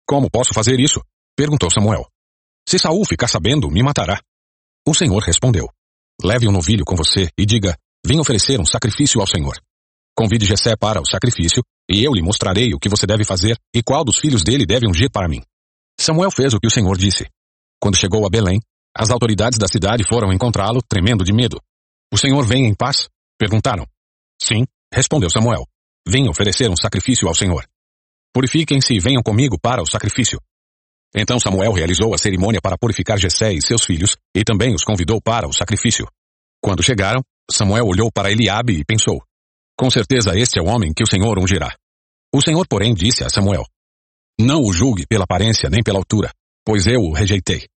Como 0.07 0.31
posso 0.31 0.55
fazer 0.55 0.79
isso? 0.79 1.01
perguntou 1.37 1.71
Samuel. 1.71 2.07
Se 2.69 2.79
Saul 2.79 3.03
ficar 3.07 3.29
sabendo, 3.29 3.71
me 3.71 3.83
matará. 3.83 4.21
O 4.87 4.95
Senhor 4.95 5.23
respondeu: 5.23 5.71
Leve 6.23 6.47
um 6.47 6.53
novilho 6.53 6.85
com 6.85 6.95
você 6.95 7.31
e 7.39 7.47
diga: 7.47 7.75
Vim 8.05 8.21
oferecer 8.21 8.61
um 8.61 8.67
sacrifício 8.67 9.23
ao 9.23 9.27
Senhor. 9.27 9.59
Convide 10.15 10.45
Jessé 10.45 10.77
para 10.77 11.01
o 11.01 11.07
sacrifício, 11.07 11.63
e 11.91 12.05
eu 12.05 12.13
lhe 12.13 12.21
mostrarei 12.21 12.75
o 12.75 12.79
que 12.79 12.91
você 12.91 13.07
deve 13.07 13.25
fazer 13.25 13.57
e 13.75 13.83
qual 13.83 14.05
dos 14.05 14.19
filhos 14.19 14.45
dele 14.45 14.67
deve 14.67 14.87
ungir 14.87 15.11
para 15.11 15.27
mim. 15.27 15.41
Samuel 15.99 16.31
fez 16.31 16.53
o 16.53 16.61
que 16.61 16.67
o 16.67 16.71
Senhor 16.71 16.99
disse. 16.99 17.27
Quando 17.81 17.97
chegou 17.97 18.27
a 18.27 18.29
Belém, 18.29 18.61
as 18.95 19.11
autoridades 19.11 19.59
da 19.59 19.67
cidade 19.67 20.05
foram 20.07 20.31
encontrá-lo, 20.31 20.83
tremendo 20.87 21.25
de 21.25 21.33
medo. 21.33 21.59
O 22.13 22.19
Senhor 22.19 22.45
vem 22.45 22.67
em 22.67 22.75
paz? 22.75 23.09
Perguntaram. 23.39 23.87
Sim, 24.43 24.67
respondeu 24.93 25.31
Samuel. 25.31 25.67
Vim 26.07 26.29
oferecer 26.29 26.69
um 26.69 26.77
sacrifício 26.77 27.29
ao 27.29 27.35
Senhor. 27.35 27.67
Purifiquem-se 28.35 28.93
e 28.93 29.01
venham 29.01 29.23
comigo 29.23 29.59
para 29.59 29.83
o 29.83 29.87
sacrifício. 29.87 30.39
Então 31.15 31.41
Samuel 31.41 31.73
realizou 31.73 32.15
a 32.15 32.19
cerimônia 32.19 32.61
para 32.61 32.79
purificar 32.79 33.19
Jessé 33.19 33.53
e 33.53 33.63
seus 33.63 33.85
filhos, 33.85 34.17
e 34.35 34.45
também 34.45 34.75
os 34.75 34.85
convidou 34.85 35.21
para 35.21 35.49
o 35.49 35.53
sacrifício. 35.53 36.07
Quando 36.63 36.83
chegaram, 36.83 37.23
Samuel 37.51 37.87
olhou 37.87 38.11
para 38.13 38.31
Eliabe 38.31 38.75
e 38.75 38.85
pensou: 38.85 39.23
com 39.79 39.89
certeza 39.89 40.37
este 40.37 40.59
é 40.59 40.63
o 40.63 40.67
homem 40.67 40.93
que 40.93 41.05
o 41.05 41.07
Senhor 41.07 41.39
ungirá. 41.39 41.73
O 42.35 42.43
Senhor, 42.43 42.67
porém, 42.67 42.93
disse 42.93 43.23
a 43.23 43.31
Samuel: 43.31 43.65
Não 44.39 44.61
o 44.61 44.73
julgue 44.73 45.07
pela 45.07 45.23
aparência 45.23 45.71
nem 45.71 45.85
pela 45.85 46.01
altura, 46.01 46.33
pois 46.67 46.89
eu 46.89 47.01
o 47.01 47.13
rejeitei. 47.13 47.69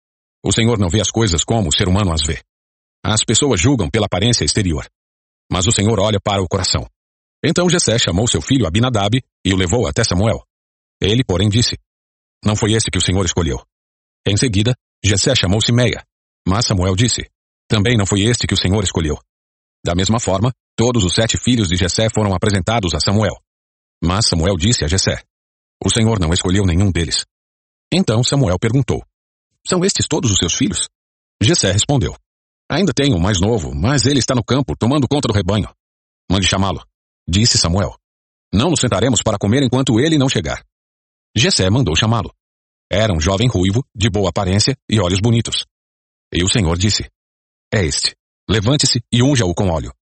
O 0.42 0.50
Senhor 0.50 0.78
não 0.78 0.88
vê 0.88 1.02
as 1.02 1.10
coisas 1.10 1.44
como 1.44 1.68
o 1.68 1.72
ser 1.72 1.88
humano 1.88 2.10
as 2.10 2.22
vê. 2.26 2.40
As 3.04 3.22
pessoas 3.22 3.60
julgam 3.60 3.90
pela 3.90 4.06
aparência 4.06 4.44
exterior, 4.44 4.86
mas 5.52 5.66
o 5.66 5.72
Senhor 5.72 6.00
olha 6.00 6.18
para 6.18 6.42
o 6.42 6.48
coração. 6.48 6.86
Então 7.44 7.68
Jessé 7.68 7.98
chamou 7.98 8.26
seu 8.26 8.40
filho 8.40 8.66
Abinadab 8.66 9.22
e 9.44 9.52
o 9.52 9.56
levou 9.56 9.86
até 9.86 10.02
Samuel. 10.02 10.42
Ele, 11.02 11.22
porém, 11.22 11.50
disse: 11.50 11.76
Não 12.44 12.56
foi 12.56 12.72
esse 12.72 12.90
que 12.90 12.98
o 12.98 13.02
Senhor 13.02 13.24
escolheu. 13.24 13.62
Em 14.26 14.36
seguida, 14.36 14.74
Jessé 15.04 15.34
chamou 15.34 15.60
Simeia, 15.60 16.04
mas 16.46 16.66
Samuel 16.66 16.94
disse: 16.96 17.30
Também 17.68 17.96
não 17.96 18.06
foi 18.06 18.22
este 18.22 18.46
que 18.46 18.54
o 18.54 18.56
Senhor 18.56 18.82
escolheu. 18.82 19.18
Da 19.84 19.94
mesma 19.94 20.20
forma, 20.20 20.52
todos 20.76 21.04
os 21.04 21.14
sete 21.14 21.36
filhos 21.38 21.68
de 21.68 21.76
Jessé 21.76 22.08
foram 22.14 22.34
apresentados 22.34 22.94
a 22.94 23.00
Samuel. 23.00 23.36
Mas 24.02 24.26
Samuel 24.26 24.56
disse 24.56 24.84
a 24.84 24.88
Jessé: 24.88 25.22
O 25.84 25.90
Senhor 25.90 26.18
não 26.18 26.32
escolheu 26.32 26.64
nenhum 26.64 26.90
deles. 26.90 27.24
Então 27.92 28.22
Samuel 28.22 28.58
perguntou: 28.58 29.02
São 29.66 29.84
estes 29.84 30.06
todos 30.08 30.30
os 30.30 30.38
seus 30.38 30.54
filhos? 30.54 30.88
Jessé 31.42 31.72
respondeu: 31.72 32.14
Ainda 32.70 32.92
tenho 32.94 33.18
mais 33.18 33.40
novo, 33.40 33.74
mas 33.74 34.04
ele 34.04 34.18
está 34.18 34.34
no 34.34 34.44
campo, 34.44 34.76
tomando 34.76 35.08
conta 35.08 35.28
do 35.28 35.34
rebanho. 35.34 35.68
Mande 36.30 36.46
chamá-lo. 36.46 36.84
Disse 37.28 37.58
Samuel. 37.58 37.96
Não 38.52 38.70
nos 38.70 38.80
sentaremos 38.80 39.22
para 39.22 39.38
comer 39.38 39.62
enquanto 39.62 39.98
ele 39.98 40.18
não 40.18 40.28
chegar. 40.28 40.64
Jessé 41.36 41.70
mandou 41.70 41.94
chamá-lo. 41.94 42.32
Era 42.90 43.12
um 43.12 43.20
jovem 43.20 43.48
ruivo, 43.48 43.84
de 43.94 44.10
boa 44.10 44.30
aparência 44.30 44.76
e 44.88 45.00
olhos 45.00 45.20
bonitos. 45.20 45.64
E 46.32 46.42
o 46.42 46.48
Senhor 46.48 46.76
disse: 46.76 47.08
É 47.72 47.84
este. 47.84 48.16
Levante-se 48.48 49.00
e 49.12 49.22
unja-o 49.22 49.54
com 49.54 49.68
óleo. 49.68 49.92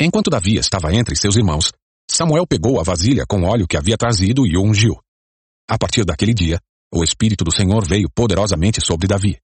Enquanto 0.00 0.30
Davi 0.30 0.56
estava 0.56 0.92
entre 0.92 1.14
seus 1.14 1.36
irmãos, 1.36 1.70
Samuel 2.10 2.46
pegou 2.46 2.80
a 2.80 2.82
vasilha 2.82 3.24
com 3.28 3.44
óleo 3.44 3.68
que 3.68 3.76
havia 3.76 3.96
trazido 3.96 4.44
e 4.46 4.56
o 4.56 4.62
ungiu. 4.62 4.98
A 5.70 5.78
partir 5.78 6.04
daquele 6.04 6.34
dia, 6.34 6.60
o 6.92 7.04
Espírito 7.04 7.44
do 7.44 7.54
Senhor 7.54 7.86
veio 7.86 8.10
poderosamente 8.12 8.80
sobre 8.84 9.06
Davi. 9.06 9.38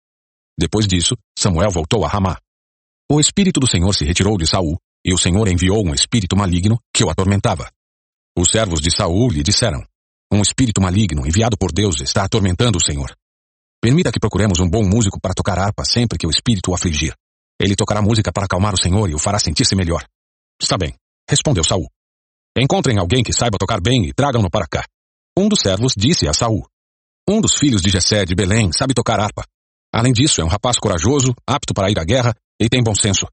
Depois 0.58 0.86
disso, 0.86 1.16
Samuel 1.38 1.70
voltou 1.70 2.04
a 2.04 2.08
Ramá. 2.08 2.36
O 3.10 3.20
Espírito 3.20 3.60
do 3.60 3.68
Senhor 3.68 3.94
se 3.94 4.04
retirou 4.04 4.36
de 4.36 4.46
Saul, 4.46 4.76
e 5.04 5.14
o 5.14 5.18
Senhor 5.18 5.48
enviou 5.48 5.86
um 5.86 5.94
espírito 5.94 6.36
maligno 6.36 6.78
que 6.92 7.02
o 7.02 7.08
atormentava. 7.08 7.70
Os 8.36 8.50
servos 8.50 8.80
de 8.80 8.94
Saul 8.94 9.30
lhe 9.30 9.42
disseram: 9.42 9.82
Um 10.32 10.42
espírito 10.42 10.80
maligno 10.80 11.26
enviado 11.26 11.56
por 11.58 11.72
Deus 11.72 12.00
está 12.00 12.24
atormentando 12.24 12.78
o 12.78 12.80
Senhor. 12.80 13.12
Permita 13.82 14.12
que 14.12 14.20
procuremos 14.20 14.60
um 14.60 14.68
bom 14.68 14.84
músico 14.84 15.20
para 15.20 15.34
tocar 15.34 15.58
harpa 15.58 15.84
sempre 15.84 16.16
que 16.16 16.26
o 16.26 16.30
espírito 16.30 16.70
o 16.70 16.74
afligir. 16.74 17.14
Ele 17.60 17.74
tocará 17.74 18.00
música 18.00 18.30
para 18.32 18.44
acalmar 18.44 18.74
o 18.74 18.80
Senhor 18.80 19.10
e 19.10 19.14
o 19.14 19.18
fará 19.18 19.38
sentir-se 19.38 19.74
melhor. 19.74 20.04
Está 20.60 20.78
bem, 20.78 20.94
respondeu 21.28 21.64
Saul. 21.64 21.88
Encontrem 22.56 22.98
alguém 22.98 23.24
que 23.24 23.32
saiba 23.32 23.58
tocar 23.58 23.80
bem 23.80 24.06
e 24.06 24.12
tragam-no 24.12 24.50
para 24.50 24.68
cá. 24.68 24.84
Um 25.36 25.48
dos 25.48 25.60
servos 25.60 25.94
disse 25.96 26.28
a 26.28 26.32
Saul. 26.32 26.66
Um 27.28 27.40
dos 27.40 27.56
filhos 27.56 27.80
de 27.80 27.90
Jessé 27.90 28.24
de 28.24 28.34
Belém 28.34 28.70
sabe 28.76 28.94
tocar 28.94 29.18
harpa. 29.18 29.44
Além 29.92 30.12
disso, 30.12 30.40
é 30.40 30.44
um 30.44 30.48
rapaz 30.48 30.78
corajoso, 30.78 31.34
apto 31.46 31.74
para 31.74 31.90
ir 31.90 31.98
à 31.98 32.04
guerra 32.04 32.34
e 32.60 32.68
tem 32.68 32.82
bom 32.82 32.94
senso. 32.94 33.26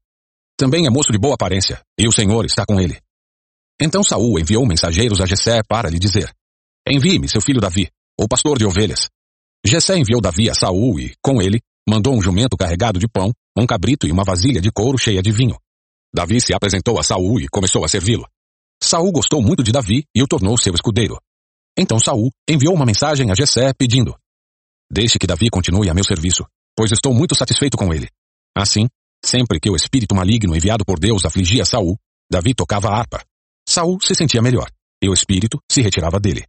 Também 0.56 0.86
é 0.86 0.90
moço 0.90 1.12
de 1.12 1.18
boa 1.18 1.34
aparência, 1.34 1.80
e 1.98 2.08
o 2.08 2.12
Senhor 2.12 2.44
está 2.44 2.64
com 2.66 2.80
ele. 2.80 2.98
Então 3.80 4.02
Saul 4.02 4.40
enviou 4.40 4.66
mensageiros 4.66 5.20
a 5.20 5.26
Jessé 5.26 5.62
para 5.68 5.88
lhe 5.88 5.98
dizer: 5.98 6.32
Envie-me 6.90 7.28
seu 7.28 7.42
filho 7.42 7.60
Davi, 7.60 7.86
o 8.18 8.26
pastor 8.26 8.58
de 8.58 8.64
ovelhas. 8.64 9.10
Jessé 9.64 9.98
enviou 9.98 10.22
Davi 10.22 10.48
a 10.48 10.54
Saul 10.54 10.98
e, 10.98 11.12
com 11.22 11.42
ele, 11.42 11.60
mandou 11.86 12.14
um 12.14 12.22
jumento 12.22 12.56
carregado 12.56 12.98
de 12.98 13.06
pão, 13.06 13.30
um 13.56 13.66
cabrito 13.66 14.06
e 14.06 14.10
uma 14.10 14.24
vasilha 14.24 14.58
de 14.58 14.72
couro 14.72 14.96
cheia 14.96 15.20
de 15.20 15.30
vinho. 15.30 15.58
Davi 16.14 16.40
se 16.40 16.54
apresentou 16.54 16.98
a 16.98 17.02
Saul 17.02 17.40
e 17.40 17.48
começou 17.48 17.84
a 17.84 17.88
servi-lo. 17.88 18.26
Saul 18.82 19.12
gostou 19.12 19.42
muito 19.42 19.62
de 19.62 19.70
Davi 19.70 20.04
e 20.14 20.22
o 20.22 20.26
tornou 20.26 20.56
seu 20.56 20.72
escudeiro. 20.72 21.18
Então 21.76 21.98
Saul 21.98 22.30
enviou 22.48 22.74
uma 22.74 22.86
mensagem 22.86 23.30
a 23.30 23.34
Jessé 23.34 23.74
pedindo: 23.74 24.16
Deixe 24.90 25.18
que 25.18 25.26
Davi 25.26 25.50
continue 25.50 25.90
a 25.90 25.94
meu 25.94 26.04
serviço, 26.04 26.46
pois 26.74 26.90
estou 26.90 27.12
muito 27.12 27.34
satisfeito 27.34 27.76
com 27.76 27.92
ele. 27.92 28.08
Assim, 28.56 28.88
sempre 29.22 29.60
que 29.60 29.70
o 29.70 29.76
espírito 29.76 30.14
maligno 30.14 30.56
enviado 30.56 30.86
por 30.86 30.98
Deus 30.98 31.26
afligia 31.26 31.66
Saul, 31.66 31.98
Davi 32.30 32.54
tocava 32.54 32.88
a 32.88 32.96
harpa. 32.96 33.22
Saul 33.68 33.98
se 34.00 34.14
sentia 34.14 34.40
melhor, 34.40 34.70
e 35.02 35.08
o 35.10 35.12
espírito 35.12 35.58
se 35.70 35.82
retirava 35.82 36.18
dele. 36.18 36.46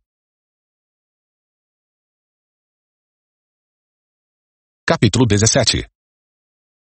Capítulo 4.90 5.24
17 5.28 5.86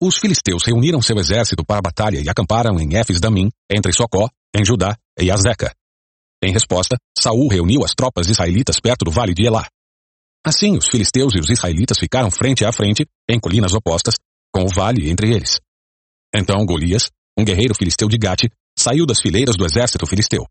Os 0.01 0.15
filisteus 0.15 0.63
reuniram 0.65 1.01
seu 1.01 1.17
exército 1.17 1.65
para 1.65 1.79
a 1.79 1.81
batalha 1.81 2.21
e 2.21 2.29
acamparam 2.29 2.79
em 2.79 2.95
Éfes 2.95 3.19
Damim, 3.19 3.49
entre 3.69 3.91
Socó, 3.91 4.29
em 4.55 4.63
Judá 4.63 4.95
e 5.19 5.29
Azeca. 5.29 5.75
Em 6.41 6.53
resposta, 6.53 6.95
Saul 7.19 7.49
reuniu 7.49 7.83
as 7.83 7.91
tropas 7.91 8.29
israelitas 8.29 8.79
perto 8.79 9.03
do 9.03 9.11
vale 9.11 9.33
de 9.33 9.45
Elá. 9.45 9.67
Assim, 10.47 10.77
os 10.77 10.87
filisteus 10.87 11.35
e 11.35 11.41
os 11.41 11.49
israelitas 11.49 11.99
ficaram 11.99 12.31
frente 12.31 12.63
a 12.63 12.71
frente, 12.71 13.05
em 13.29 13.37
colinas 13.37 13.73
opostas, 13.73 14.15
com 14.49 14.63
o 14.63 14.73
vale 14.73 15.09
entre 15.09 15.33
eles. 15.33 15.59
Então 16.33 16.65
Golias, 16.65 17.09
um 17.37 17.43
guerreiro 17.43 17.75
filisteu 17.75 18.07
de 18.07 18.17
Gate, 18.17 18.49
saiu 18.77 19.05
das 19.05 19.19
fileiras 19.19 19.57
do 19.57 19.65
exército 19.65 20.07
filisteu. 20.07 20.47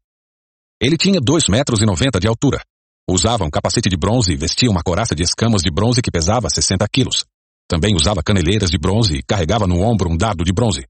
Ele 0.79 0.99
tinha 0.99 1.19
dois 1.19 1.49
metros 1.49 1.81
e 1.81 1.87
noventa 1.87 2.21
de 2.21 2.29
altura. 2.29 2.61
Usava 3.09 3.47
um 3.47 3.51
capacete 3.51 3.89
de 3.89 3.97
bronze 3.97 4.35
e 4.35 4.37
vestia 4.37 4.71
uma 4.71 4.83
coraça 4.83 5.15
de 5.15 5.23
escamas 5.23 5.63
de 5.63 5.71
bronze 5.71 6.03
que 6.03 6.11
pesava 6.11 6.51
60 6.51 6.87
quilos. 6.93 7.25
Também 7.69 7.95
usava 7.95 8.23
caneleiras 8.23 8.71
de 8.71 8.79
bronze 8.79 9.19
e 9.19 9.23
carregava 9.23 9.67
no 9.67 9.81
ombro 9.81 10.11
um 10.11 10.17
dardo 10.17 10.43
de 10.43 10.53
bronze. 10.53 10.87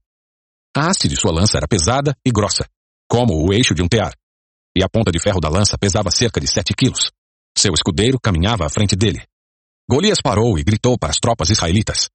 A 0.75 0.87
haste 0.87 1.07
de 1.07 1.17
sua 1.17 1.31
lança 1.31 1.57
era 1.57 1.67
pesada 1.67 2.15
e 2.25 2.31
grossa, 2.31 2.65
como 3.09 3.33
o 3.45 3.53
eixo 3.53 3.75
de 3.75 3.81
um 3.81 3.87
tear. 3.87 4.13
E 4.77 4.83
a 4.83 4.87
ponta 4.87 5.11
de 5.11 5.19
ferro 5.19 5.41
da 5.41 5.49
lança 5.49 5.77
pesava 5.77 6.09
cerca 6.09 6.39
de 6.39 6.47
sete 6.47 6.73
quilos. 6.73 7.11
Seu 7.57 7.73
escudeiro 7.73 8.19
caminhava 8.19 8.65
à 8.65 8.69
frente 8.69 8.95
dele. 8.95 9.21
Golias 9.89 10.21
parou 10.21 10.57
e 10.57 10.63
gritou 10.63 10.97
para 10.97 11.09
as 11.09 11.17
tropas 11.17 11.49
israelitas. 11.49 12.09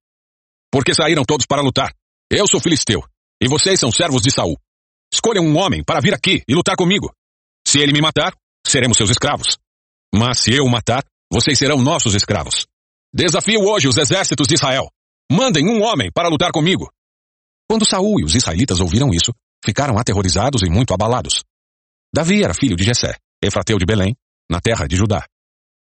Por 0.71 0.83
que 0.83 0.93
saíram 0.93 1.23
todos 1.23 1.45
para 1.45 1.61
lutar? 1.61 1.93
Eu 2.31 2.47
sou 2.47 2.59
filisteu, 2.59 3.03
e 3.41 3.47
vocês 3.47 3.79
são 3.79 3.91
servos 3.91 4.21
de 4.21 4.31
Saul. 4.31 4.57
Escolham 5.13 5.45
um 5.45 5.57
homem 5.57 5.83
para 5.83 5.99
vir 5.99 6.13
aqui 6.13 6.41
e 6.47 6.55
lutar 6.55 6.75
comigo. 6.75 7.13
Se 7.67 7.79
ele 7.79 7.93
me 7.93 8.01
matar, 8.01 8.35
seremos 8.65 8.97
seus 8.97 9.09
escravos. 9.09 9.57
Mas 10.13 10.39
se 10.39 10.53
eu 10.53 10.63
o 10.63 10.71
matar, 10.71 11.03
vocês 11.31 11.57
serão 11.57 11.81
nossos 11.81 12.15
escravos. 12.15 12.65
Desafio 13.17 13.61
hoje 13.61 13.87
os 13.87 13.95
exércitos 13.95 14.45
de 14.45 14.55
Israel. 14.55 14.89
Mandem 15.31 15.69
um 15.69 15.81
homem 15.81 16.11
para 16.13 16.27
lutar 16.27 16.51
comigo. 16.51 16.91
Quando 17.65 17.87
Saul 17.87 18.19
e 18.19 18.25
os 18.25 18.35
israelitas 18.35 18.81
ouviram 18.81 19.09
isso, 19.13 19.31
ficaram 19.63 19.97
aterrorizados 19.97 20.63
e 20.63 20.69
muito 20.69 20.93
abalados. 20.93 21.41
Davi 22.13 22.43
era 22.43 22.53
filho 22.53 22.75
de 22.75 22.83
Jessé, 22.83 23.15
efrateu 23.41 23.77
de 23.77 23.85
Belém, 23.85 24.17
na 24.51 24.59
terra 24.59 24.85
de 24.85 24.97
Judá. 24.97 25.25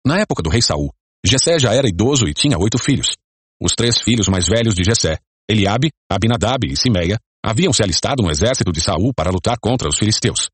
Na 0.06 0.20
época 0.20 0.44
do 0.44 0.50
rei 0.52 0.62
Saul, 0.62 0.94
Jessé 1.26 1.58
já 1.58 1.74
era 1.74 1.90
idoso 1.90 2.28
e 2.28 2.36
tinha 2.36 2.60
oito 2.60 2.78
filhos. 2.78 3.16
Os 3.60 3.74
três 3.74 4.00
filhos 4.00 4.28
mais 4.28 4.46
velhos 4.46 4.76
de 4.76 4.84
Jessé, 4.84 5.18
Eliabe, 5.50 5.90
Abinadab 6.08 6.68
e 6.68 6.78
Simeia, 6.78 7.18
haviam 7.44 7.74
se 7.74 7.82
alistado 7.82 8.22
no 8.22 8.30
exército 8.30 8.72
de 8.72 8.80
Saul 8.80 9.12
para 9.12 9.32
lutar 9.32 9.58
contra 9.60 9.90
os 9.90 9.98
filisteus. 9.98 10.52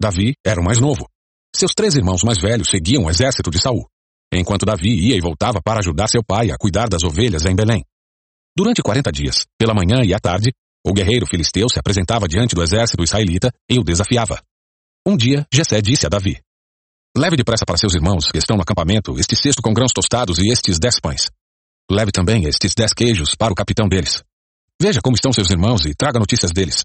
Davi 0.00 0.34
era 0.46 0.60
o 0.60 0.64
mais 0.64 0.78
novo. 0.78 1.04
Seus 1.52 1.72
três 1.74 1.96
irmãos 1.96 2.22
mais 2.22 2.38
velhos 2.40 2.68
seguiam 2.68 3.06
o 3.06 3.10
exército 3.10 3.50
de 3.50 3.60
Saul 3.60 3.88
enquanto 4.38 4.66
Davi 4.66 5.08
ia 5.08 5.16
e 5.16 5.20
voltava 5.20 5.60
para 5.62 5.80
ajudar 5.80 6.08
seu 6.08 6.22
pai 6.24 6.50
a 6.50 6.56
cuidar 6.56 6.88
das 6.88 7.04
ovelhas 7.04 7.44
em 7.44 7.54
Belém. 7.54 7.84
Durante 8.56 8.82
quarenta 8.82 9.10
dias, 9.10 9.46
pela 9.58 9.74
manhã 9.74 10.02
e 10.04 10.14
à 10.14 10.18
tarde, 10.18 10.52
o 10.86 10.92
guerreiro 10.92 11.26
filisteu 11.26 11.68
se 11.68 11.78
apresentava 11.78 12.26
diante 12.26 12.54
do 12.54 12.62
exército 12.62 13.02
israelita 13.02 13.52
e 13.70 13.78
o 13.78 13.84
desafiava. 13.84 14.42
Um 15.06 15.16
dia, 15.16 15.46
Jessé 15.52 15.80
disse 15.80 16.06
a 16.06 16.08
Davi, 16.08 16.40
Leve 17.16 17.36
depressa 17.36 17.66
para 17.66 17.76
seus 17.76 17.94
irmãos 17.94 18.30
que 18.30 18.38
estão 18.38 18.56
no 18.56 18.62
acampamento 18.62 19.18
este 19.18 19.36
cesto 19.36 19.60
com 19.60 19.74
grãos 19.74 19.92
tostados 19.92 20.38
e 20.38 20.48
estes 20.48 20.78
dez 20.78 20.98
pães. 20.98 21.28
Leve 21.90 22.10
também 22.10 22.44
estes 22.46 22.74
dez 22.74 22.94
queijos 22.94 23.34
para 23.34 23.52
o 23.52 23.54
capitão 23.54 23.86
deles. 23.86 24.22
Veja 24.80 25.00
como 25.02 25.14
estão 25.14 25.30
seus 25.30 25.50
irmãos 25.50 25.84
e 25.84 25.94
traga 25.94 26.18
notícias 26.18 26.52
deles. 26.52 26.84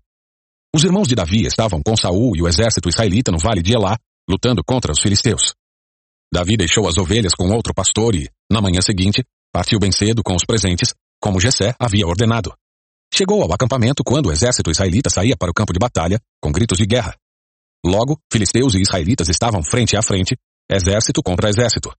Os 0.76 0.84
irmãos 0.84 1.08
de 1.08 1.16
Davi 1.16 1.46
estavam 1.46 1.82
com 1.82 1.96
Saul 1.96 2.36
e 2.36 2.42
o 2.42 2.48
exército 2.48 2.90
israelita 2.90 3.32
no 3.32 3.40
vale 3.40 3.62
de 3.62 3.74
Elá, 3.74 3.98
lutando 4.30 4.62
contra 4.66 4.92
os 4.92 5.00
filisteus. 5.00 5.54
Davi 6.32 6.58
deixou 6.58 6.88
as 6.88 6.98
ovelhas 6.98 7.34
com 7.34 7.50
outro 7.50 7.74
pastor 7.74 8.16
e, 8.16 8.30
na 8.52 8.62
manhã 8.62 8.82
seguinte, 8.82 9.24
partiu 9.52 9.80
bem 9.80 9.92
cedo 9.92 10.22
com 10.24 10.36
os 10.36 10.44
presentes, 10.46 10.94
como 11.22 11.40
Jessé 11.40 11.74
havia 11.80 12.06
ordenado. 12.06 12.54
Chegou 13.14 13.42
ao 13.42 13.54
acampamento 13.54 14.04
quando 14.04 14.28
o 14.28 14.32
exército 14.32 14.70
israelita 14.70 15.10
saía 15.10 15.36
para 15.38 15.50
o 15.50 15.54
campo 15.54 15.72
de 15.72 15.80
batalha, 15.80 16.20
com 16.42 16.52
gritos 16.52 16.78
de 16.78 16.86
guerra. 16.86 17.16
Logo, 17.86 18.20
filisteus 18.32 18.76
e 18.76 18.82
israelitas 18.82 19.30
estavam 19.30 19.64
frente 19.64 19.96
a 19.96 20.02
frente, 20.02 20.36
exército 20.70 21.24
contra 21.24 21.50
exército. 21.50 21.92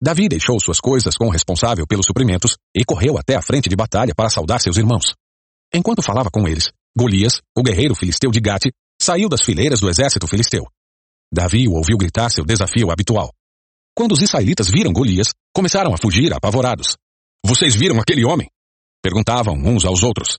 Davi 0.00 0.28
deixou 0.28 0.58
suas 0.60 0.80
coisas 0.80 1.16
com 1.16 1.26
o 1.26 1.30
responsável 1.30 1.86
pelos 1.86 2.06
suprimentos 2.06 2.56
e 2.74 2.84
correu 2.84 3.18
até 3.18 3.34
a 3.34 3.42
frente 3.42 3.68
de 3.68 3.76
batalha 3.76 4.14
para 4.14 4.30
saudar 4.30 4.60
seus 4.60 4.76
irmãos. 4.76 5.14
Enquanto 5.74 6.02
falava 6.02 6.30
com 6.30 6.46
eles, 6.46 6.70
Golias, 6.96 7.40
o 7.56 7.62
guerreiro 7.62 7.94
filisteu 7.94 8.30
de 8.30 8.40
Gate, 8.40 8.72
saiu 9.00 9.28
das 9.28 9.42
fileiras 9.42 9.80
do 9.80 9.88
exército 9.88 10.26
filisteu. 10.26 10.66
Davi 11.32 11.66
o 11.66 11.72
ouviu 11.72 11.96
gritar 11.96 12.30
seu 12.30 12.44
desafio 12.44 12.90
habitual. 12.90 13.32
Quando 13.94 14.12
os 14.12 14.22
israelitas 14.22 14.70
viram 14.70 14.92
Golias, 14.92 15.28
começaram 15.54 15.92
a 15.92 15.98
fugir 15.98 16.32
apavorados. 16.32 16.96
Vocês 17.44 17.74
viram 17.74 18.00
aquele 18.00 18.24
homem? 18.24 18.48
Perguntavam 19.02 19.54
uns 19.54 19.84
aos 19.84 20.02
outros. 20.02 20.38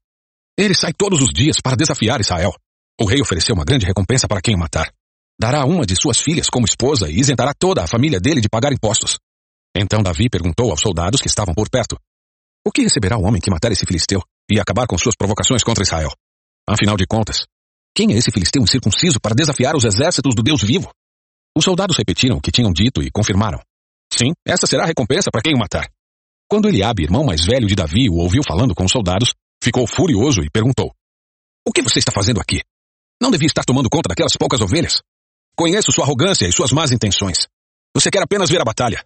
Ele 0.57 0.73
sai 0.73 0.91
todos 0.93 1.21
os 1.21 1.29
dias 1.29 1.61
para 1.61 1.75
desafiar 1.75 2.19
Israel. 2.19 2.53
O 2.99 3.05
rei 3.05 3.21
ofereceu 3.21 3.53
uma 3.53 3.65
grande 3.65 3.85
recompensa 3.85 4.27
para 4.27 4.41
quem 4.41 4.55
o 4.55 4.57
matar. 4.57 4.91
Dará 5.39 5.65
uma 5.65 5.85
de 5.85 5.95
suas 5.95 6.19
filhas 6.19 6.49
como 6.49 6.65
esposa 6.65 7.09
e 7.09 7.19
isentará 7.19 7.53
toda 7.53 7.83
a 7.83 7.87
família 7.87 8.19
dele 8.19 8.41
de 8.41 8.49
pagar 8.49 8.73
impostos. 8.73 9.19
Então 9.75 10.01
Davi 10.01 10.29
perguntou 10.29 10.71
aos 10.71 10.81
soldados 10.81 11.21
que 11.21 11.27
estavam 11.27 11.53
por 11.53 11.69
perto: 11.69 11.97
O 12.65 12.71
que 12.71 12.83
receberá 12.83 13.17
o 13.17 13.23
homem 13.23 13.41
que 13.41 13.51
matar 13.51 13.71
esse 13.71 13.85
filisteu 13.85 14.21
e 14.49 14.59
acabar 14.59 14.87
com 14.87 14.97
suas 14.97 15.15
provocações 15.15 15.63
contra 15.63 15.83
Israel? 15.83 16.11
Afinal 16.67 16.95
de 16.95 17.05
contas, 17.05 17.45
quem 17.95 18.13
é 18.13 18.17
esse 18.17 18.31
filisteu 18.31 18.61
incircunciso 18.61 19.19
para 19.19 19.35
desafiar 19.35 19.75
os 19.75 19.83
exércitos 19.83 20.33
do 20.35 20.41
Deus 20.41 20.61
vivo? 20.61 20.89
Os 21.55 21.63
soldados 21.63 21.97
repetiram 21.97 22.37
o 22.37 22.41
que 22.41 22.51
tinham 22.51 22.71
dito 22.73 23.03
e 23.03 23.11
confirmaram. 23.11 23.59
Sim, 24.11 24.33
essa 24.45 24.67
será 24.67 24.83
a 24.83 24.87
recompensa 24.87 25.29
para 25.31 25.41
quem 25.41 25.53
o 25.53 25.59
matar. 25.59 25.89
Quando 26.49 26.67
Eliabe, 26.67 27.03
irmão 27.03 27.23
mais 27.23 27.45
velho 27.45 27.67
de 27.67 27.75
Davi, 27.75 28.09
o 28.09 28.15
ouviu 28.15 28.41
falando 28.45 28.75
com 28.75 28.85
os 28.85 28.91
soldados, 28.91 29.33
ficou 29.63 29.87
furioso 29.87 30.41
e 30.41 30.49
perguntou: 30.49 30.93
O 31.67 31.71
que 31.71 31.81
você 31.81 31.99
está 31.99 32.11
fazendo 32.11 32.39
aqui? 32.39 32.61
Não 33.21 33.31
devia 33.31 33.47
estar 33.47 33.63
tomando 33.63 33.89
conta 33.89 34.09
daquelas 34.09 34.35
poucas 34.37 34.61
ovelhas? 34.61 35.01
Conheço 35.55 35.91
sua 35.91 36.03
arrogância 36.03 36.47
e 36.47 36.51
suas 36.51 36.71
más 36.71 36.91
intenções. 36.91 37.47
Você 37.95 38.09
quer 38.09 38.23
apenas 38.23 38.49
ver 38.49 38.61
a 38.61 38.65
batalha. 38.65 39.03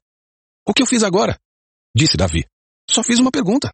O 0.65 0.73
que 0.73 0.81
eu 0.81 0.87
fiz 0.87 1.03
agora? 1.03 1.37
Disse 1.95 2.17
Davi. 2.17 2.45
Só 2.89 3.03
fiz 3.03 3.19
uma 3.19 3.31
pergunta. 3.31 3.71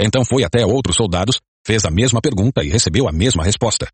Então 0.00 0.24
foi 0.24 0.44
até 0.44 0.64
outros 0.66 0.96
soldados, 0.96 1.40
fez 1.64 1.84
a 1.84 1.90
mesma 1.90 2.20
pergunta 2.20 2.62
e 2.64 2.68
recebeu 2.68 3.08
a 3.08 3.12
mesma 3.12 3.44
resposta. 3.44 3.88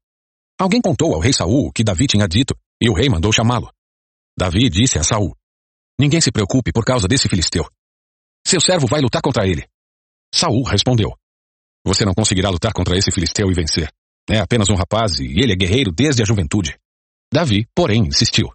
Alguém 0.59 0.81
contou 0.81 1.15
ao 1.15 1.21
rei 1.21 1.33
Saul 1.33 1.69
o 1.69 1.73
que 1.73 1.85
Davi 1.85 2.07
tinha 2.07 2.27
dito, 2.29 2.55
e 2.81 2.89
o 2.89 2.95
rei 2.95 3.09
mandou 3.09 3.33
chamá-lo. 3.33 3.71
Davi 4.37 4.69
disse 4.69 4.99
a 4.99 5.05
Saul: 5.05 5.33
Ninguém 5.99 6.21
se 6.21 6.33
preocupe 6.33 6.73
por 6.73 6.85
causa 6.85 7.07
desse 7.07 7.29
filisteu. 7.29 7.65
Seu 8.45 8.61
servo 8.61 8.87
vai 8.87 9.01
lutar 9.01 9.23
contra 9.23 9.47
ele. 9.47 9.65
Saul 10.35 10.65
respondeu: 10.65 11.15
Você 11.87 12.05
não 12.05 12.13
conseguirá 12.13 12.51
lutar 12.51 12.73
contra 12.73 12.99
esse 12.99 13.13
filisteu 13.13 13.49
e 13.49 13.55
vencer. 13.55 13.89
É 14.29 14.39
apenas 14.39 14.69
um 14.71 14.75
rapaz 14.75 15.21
e 15.21 15.39
ele 15.39 15.53
é 15.53 15.57
guerreiro 15.57 15.93
desde 15.93 16.23
a 16.23 16.27
juventude. 16.27 16.77
Davi, 17.33 17.67
porém, 17.75 18.09
insistiu. 18.09 18.49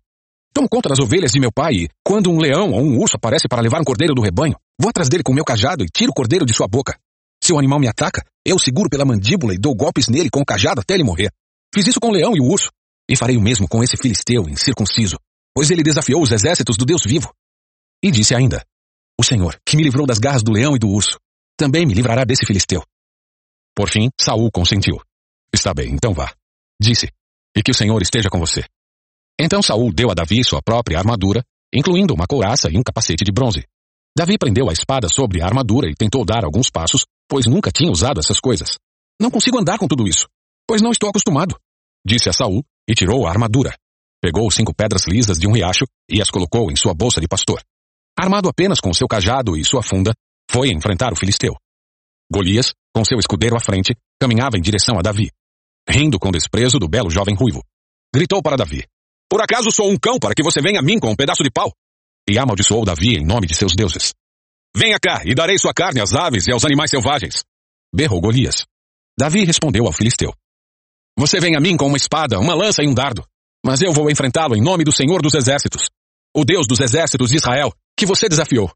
Tomo 0.54 0.68
conta 0.68 0.90
das 0.90 1.00
ovelhas 1.00 1.32
de 1.32 1.40
meu 1.40 1.52
pai 1.52 1.74
e, 1.74 1.90
quando 2.04 2.30
um 2.30 2.40
leão 2.40 2.72
ou 2.72 2.82
um 2.82 3.00
urso 3.00 3.16
aparece 3.16 3.48
para 3.48 3.62
levar 3.62 3.80
um 3.80 3.86
cordeiro 3.86 4.14
do 4.14 4.22
rebanho, 4.22 4.56
vou 4.78 4.90
atrás 4.90 5.08
dele 5.08 5.24
com 5.24 5.32
meu 5.32 5.46
cajado 5.46 5.86
e 5.86 5.88
tiro 5.88 6.12
o 6.12 6.14
cordeiro 6.14 6.46
de 6.46 6.54
sua 6.54 6.68
boca. 6.68 7.00
Se 7.42 7.54
o 7.54 7.58
animal 7.58 7.80
me 7.80 7.88
ataca, 7.88 8.26
eu 8.46 8.60
seguro 8.60 8.90
pela 8.90 9.06
mandíbula 9.06 9.54
e 9.54 9.58
dou 9.58 9.74
golpes 9.74 10.10
nele 10.10 10.30
com 10.30 10.42
o 10.42 10.46
cajado 10.46 10.82
até 10.82 10.96
ele 10.96 11.04
morrer. 11.06 11.32
Fiz 11.74 11.88
isso 11.88 12.00
com 12.02 12.10
o 12.10 12.12
leão 12.12 12.36
e 12.36 12.42
o 12.42 12.52
urso, 12.52 12.70
e 13.08 13.16
farei 13.16 13.38
o 13.38 13.42
mesmo 13.42 13.68
com 13.68 13.82
esse 13.82 13.96
filisteu 13.96 14.50
incircunciso 14.50 15.18
pois 15.60 15.70
ele 15.72 15.84
desafiou 15.84 16.24
os 16.24 16.32
exércitos 16.32 16.78
do 16.78 16.86
Deus 16.86 17.02
vivo. 17.06 17.34
E 18.02 18.10
disse 18.10 18.34
ainda: 18.34 18.66
O 19.20 19.26
Senhor, 19.26 19.60
que 19.66 19.76
me 19.76 19.84
livrou 19.84 20.08
das 20.08 20.18
garras 20.18 20.42
do 20.42 20.54
leão 20.54 20.74
e 20.74 20.80
do 20.80 20.88
urso, 20.88 21.20
também 21.58 21.86
me 21.86 21.94
livrará 21.94 22.24
desse 22.24 22.46
filisteu. 22.46 22.82
Por 23.76 23.90
fim, 23.90 24.08
Saul 24.18 24.50
consentiu. 24.54 24.96
Está 25.54 25.74
bem, 25.74 25.90
então 25.90 26.14
vá. 26.14 26.34
Disse: 26.82 27.10
E 27.54 27.62
que 27.62 27.72
o 27.72 27.74
Senhor 27.74 28.02
esteja 28.02 28.30
com 28.30 28.40
você. 28.40 28.64
Então 29.38 29.62
Saul 29.62 29.92
deu 29.92 30.10
a 30.10 30.14
Davi 30.14 30.42
sua 30.46 30.62
própria 30.62 30.98
armadura, 30.98 31.44
incluindo 31.76 32.14
uma 32.14 32.26
couraça 32.26 32.70
e 32.72 32.78
um 32.78 32.82
capacete 32.82 33.26
de 33.26 33.32
bronze. 33.34 33.66
Davi 34.18 34.38
prendeu 34.38 34.70
a 34.70 34.72
espada 34.72 35.10
sobre 35.10 35.42
a 35.42 35.46
armadura 35.46 35.90
e 35.90 35.94
tentou 35.94 36.24
dar 36.24 36.46
alguns 36.46 36.70
passos, 36.70 37.06
pois 37.28 37.46
nunca 37.46 37.70
tinha 37.70 37.92
usado 37.92 38.22
essas 38.22 38.40
coisas. 38.40 38.78
Não 39.22 39.30
consigo 39.30 39.60
andar 39.60 39.78
com 39.78 39.90
tudo 39.90 40.08
isso, 40.08 40.26
pois 40.66 40.82
não 40.82 40.92
estou 40.92 41.10
acostumado, 41.10 41.60
disse 42.08 42.30
a 42.30 42.34
Saul 42.34 42.64
e 42.88 42.94
tirou 42.94 43.28
a 43.28 43.30
armadura. 43.30 43.76
Pegou 44.22 44.52
cinco 44.52 44.74
pedras 44.74 45.06
lisas 45.08 45.40
de 45.40 45.48
um 45.48 45.54
riacho 45.54 45.86
e 46.10 46.22
as 46.22 46.30
colocou 46.30 46.72
em 46.72 46.76
sua 46.76 46.94
bolsa 46.94 47.22
de 47.22 47.28
pastor. 47.28 47.62
Armado 48.18 48.50
apenas 48.50 48.82
com 48.82 48.94
seu 48.94 49.08
cajado 49.08 49.56
e 49.56 49.64
sua 49.64 49.82
funda, 49.82 50.14
foi 50.52 50.70
enfrentar 50.70 51.14
o 51.14 51.16
filisteu. 51.16 51.56
Golias, 52.32 52.74
com 52.94 53.06
seu 53.06 53.18
escudeiro 53.18 53.56
à 53.56 53.60
frente, 53.60 53.96
caminhava 54.20 54.58
em 54.58 54.62
direção 54.62 55.00
a 55.00 55.02
Davi. 55.02 55.32
Rindo 55.90 56.20
com 56.20 56.32
desprezo 56.32 56.78
do 56.78 56.88
belo 56.88 57.10
jovem 57.10 57.34
ruivo. 57.34 57.64
Gritou 58.14 58.42
para 58.42 58.58
Davi: 58.58 58.84
Por 59.30 59.42
acaso 59.42 59.72
sou 59.72 59.90
um 59.90 59.98
cão 59.98 60.20
para 60.20 60.36
que 60.36 60.44
você 60.44 60.62
venha 60.62 60.80
a 60.80 60.84
mim 60.84 61.00
com 61.00 61.10
um 61.10 61.16
pedaço 61.16 61.44
de 61.44 61.50
pau? 61.50 61.72
E 62.30 62.38
amaldiçoou 62.38 62.84
Davi 62.84 63.16
em 63.16 63.26
nome 63.26 63.48
de 63.48 63.56
seus 63.56 63.74
deuses. 63.74 64.14
Venha 64.76 65.00
cá 65.00 65.22
e 65.26 65.34
darei 65.34 65.58
sua 65.58 65.74
carne 65.74 66.02
às 66.02 66.14
aves 66.14 66.46
e 66.46 66.52
aos 66.52 66.66
animais 66.66 66.92
selvagens. 66.92 67.44
Berrou 67.94 68.22
Golias. 68.22 68.66
Davi 69.18 69.46
respondeu 69.46 69.86
ao 69.86 69.94
filisteu: 69.94 70.34
Você 71.18 71.40
vem 71.40 71.56
a 71.56 71.60
mim 71.60 71.78
com 71.78 71.88
uma 71.88 71.98
espada, 71.98 72.40
uma 72.40 72.54
lança 72.54 72.84
e 72.84 72.88
um 72.88 72.94
dardo. 72.94 73.26
Mas 73.66 73.82
eu 73.82 73.92
vou 73.92 74.10
enfrentá-lo 74.10 74.56
em 74.56 74.62
nome 74.62 74.84
do 74.84 74.92
Senhor 74.92 75.22
dos 75.22 75.34
Exércitos, 75.34 75.90
o 76.36 76.46
Deus 76.46 76.66
dos 76.68 76.80
Exércitos 76.80 77.30
de 77.30 77.38
Israel, 77.38 77.74
que 77.98 78.06
você 78.06 78.30
desafiou. 78.30 78.72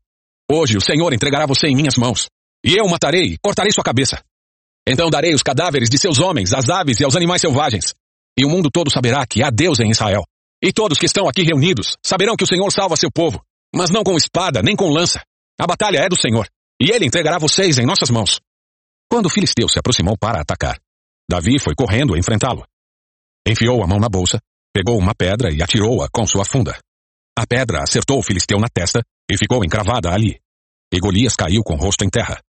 Hoje 0.51 0.77
o 0.77 0.81
Senhor 0.81 1.13
entregará 1.13 1.45
você 1.45 1.67
em 1.67 1.75
minhas 1.75 1.95
mãos, 1.95 2.27
e 2.65 2.75
eu 2.75 2.86
o 2.86 2.89
matarei 2.89 3.23
e 3.23 3.38
cortarei 3.38 3.71
sua 3.71 3.84
cabeça. 3.84 4.21
Então 4.88 5.09
darei 5.09 5.34
os 5.34 5.41
cadáveres 5.41 5.89
de 5.89 5.97
seus 5.97 6.19
homens, 6.19 6.53
às 6.53 6.69
aves 6.69 6.99
e 6.99 7.05
aos 7.05 7.15
animais 7.15 7.41
selvagens. 7.41 7.93
E 8.38 8.45
o 8.45 8.49
mundo 8.49 8.69
todo 8.69 8.91
saberá 8.91 9.25
que 9.25 9.41
há 9.41 9.49
Deus 9.49 9.79
em 9.79 9.89
Israel. 9.89 10.23
E 10.61 10.73
todos 10.73 10.97
que 10.97 11.05
estão 11.05 11.27
aqui 11.27 11.43
reunidos 11.43 11.95
saberão 12.05 12.36
que 12.36 12.43
o 12.43 12.47
Senhor 12.47 12.69
salva 12.71 12.97
seu 12.97 13.11
povo, 13.11 13.41
mas 13.73 13.89
não 13.89 14.03
com 14.03 14.17
espada 14.17 14.61
nem 14.61 14.75
com 14.75 14.89
lança. 14.89 15.21
A 15.59 15.67
batalha 15.67 15.99
é 15.99 16.09
do 16.09 16.19
Senhor, 16.19 16.47
e 16.81 16.91
ele 16.91 17.05
entregará 17.05 17.38
vocês 17.38 17.77
em 17.77 17.86
nossas 17.86 18.09
mãos. 18.09 18.39
Quando 19.09 19.27
o 19.27 19.29
filisteu 19.29 19.69
se 19.69 19.79
aproximou 19.79 20.17
para 20.17 20.41
atacar, 20.41 20.79
Davi 21.29 21.59
foi 21.59 21.75
correndo 21.75 22.17
enfrentá-lo. 22.17 22.65
Enfiou 23.47 23.84
a 23.84 23.88
mão 23.88 23.99
na 23.99 24.09
bolsa, 24.09 24.39
pegou 24.74 24.97
uma 24.97 25.13
pedra 25.13 25.53
e 25.53 25.61
atirou-a 25.61 26.09
com 26.09 26.26
sua 26.26 26.43
funda. 26.43 26.78
A 27.38 27.45
pedra 27.45 27.84
acertou 27.84 28.19
o 28.19 28.24
filisteu 28.24 28.59
na 28.59 28.67
testa 28.67 29.01
e 29.30 29.38
ficou 29.38 29.63
encravada 29.63 30.11
ali. 30.11 30.39
E 30.93 30.99
Golias 30.99 31.36
caiu 31.36 31.63
com 31.63 31.74
o 31.74 31.78
rosto 31.78 32.03
em 32.03 32.09
terra. 32.09 32.41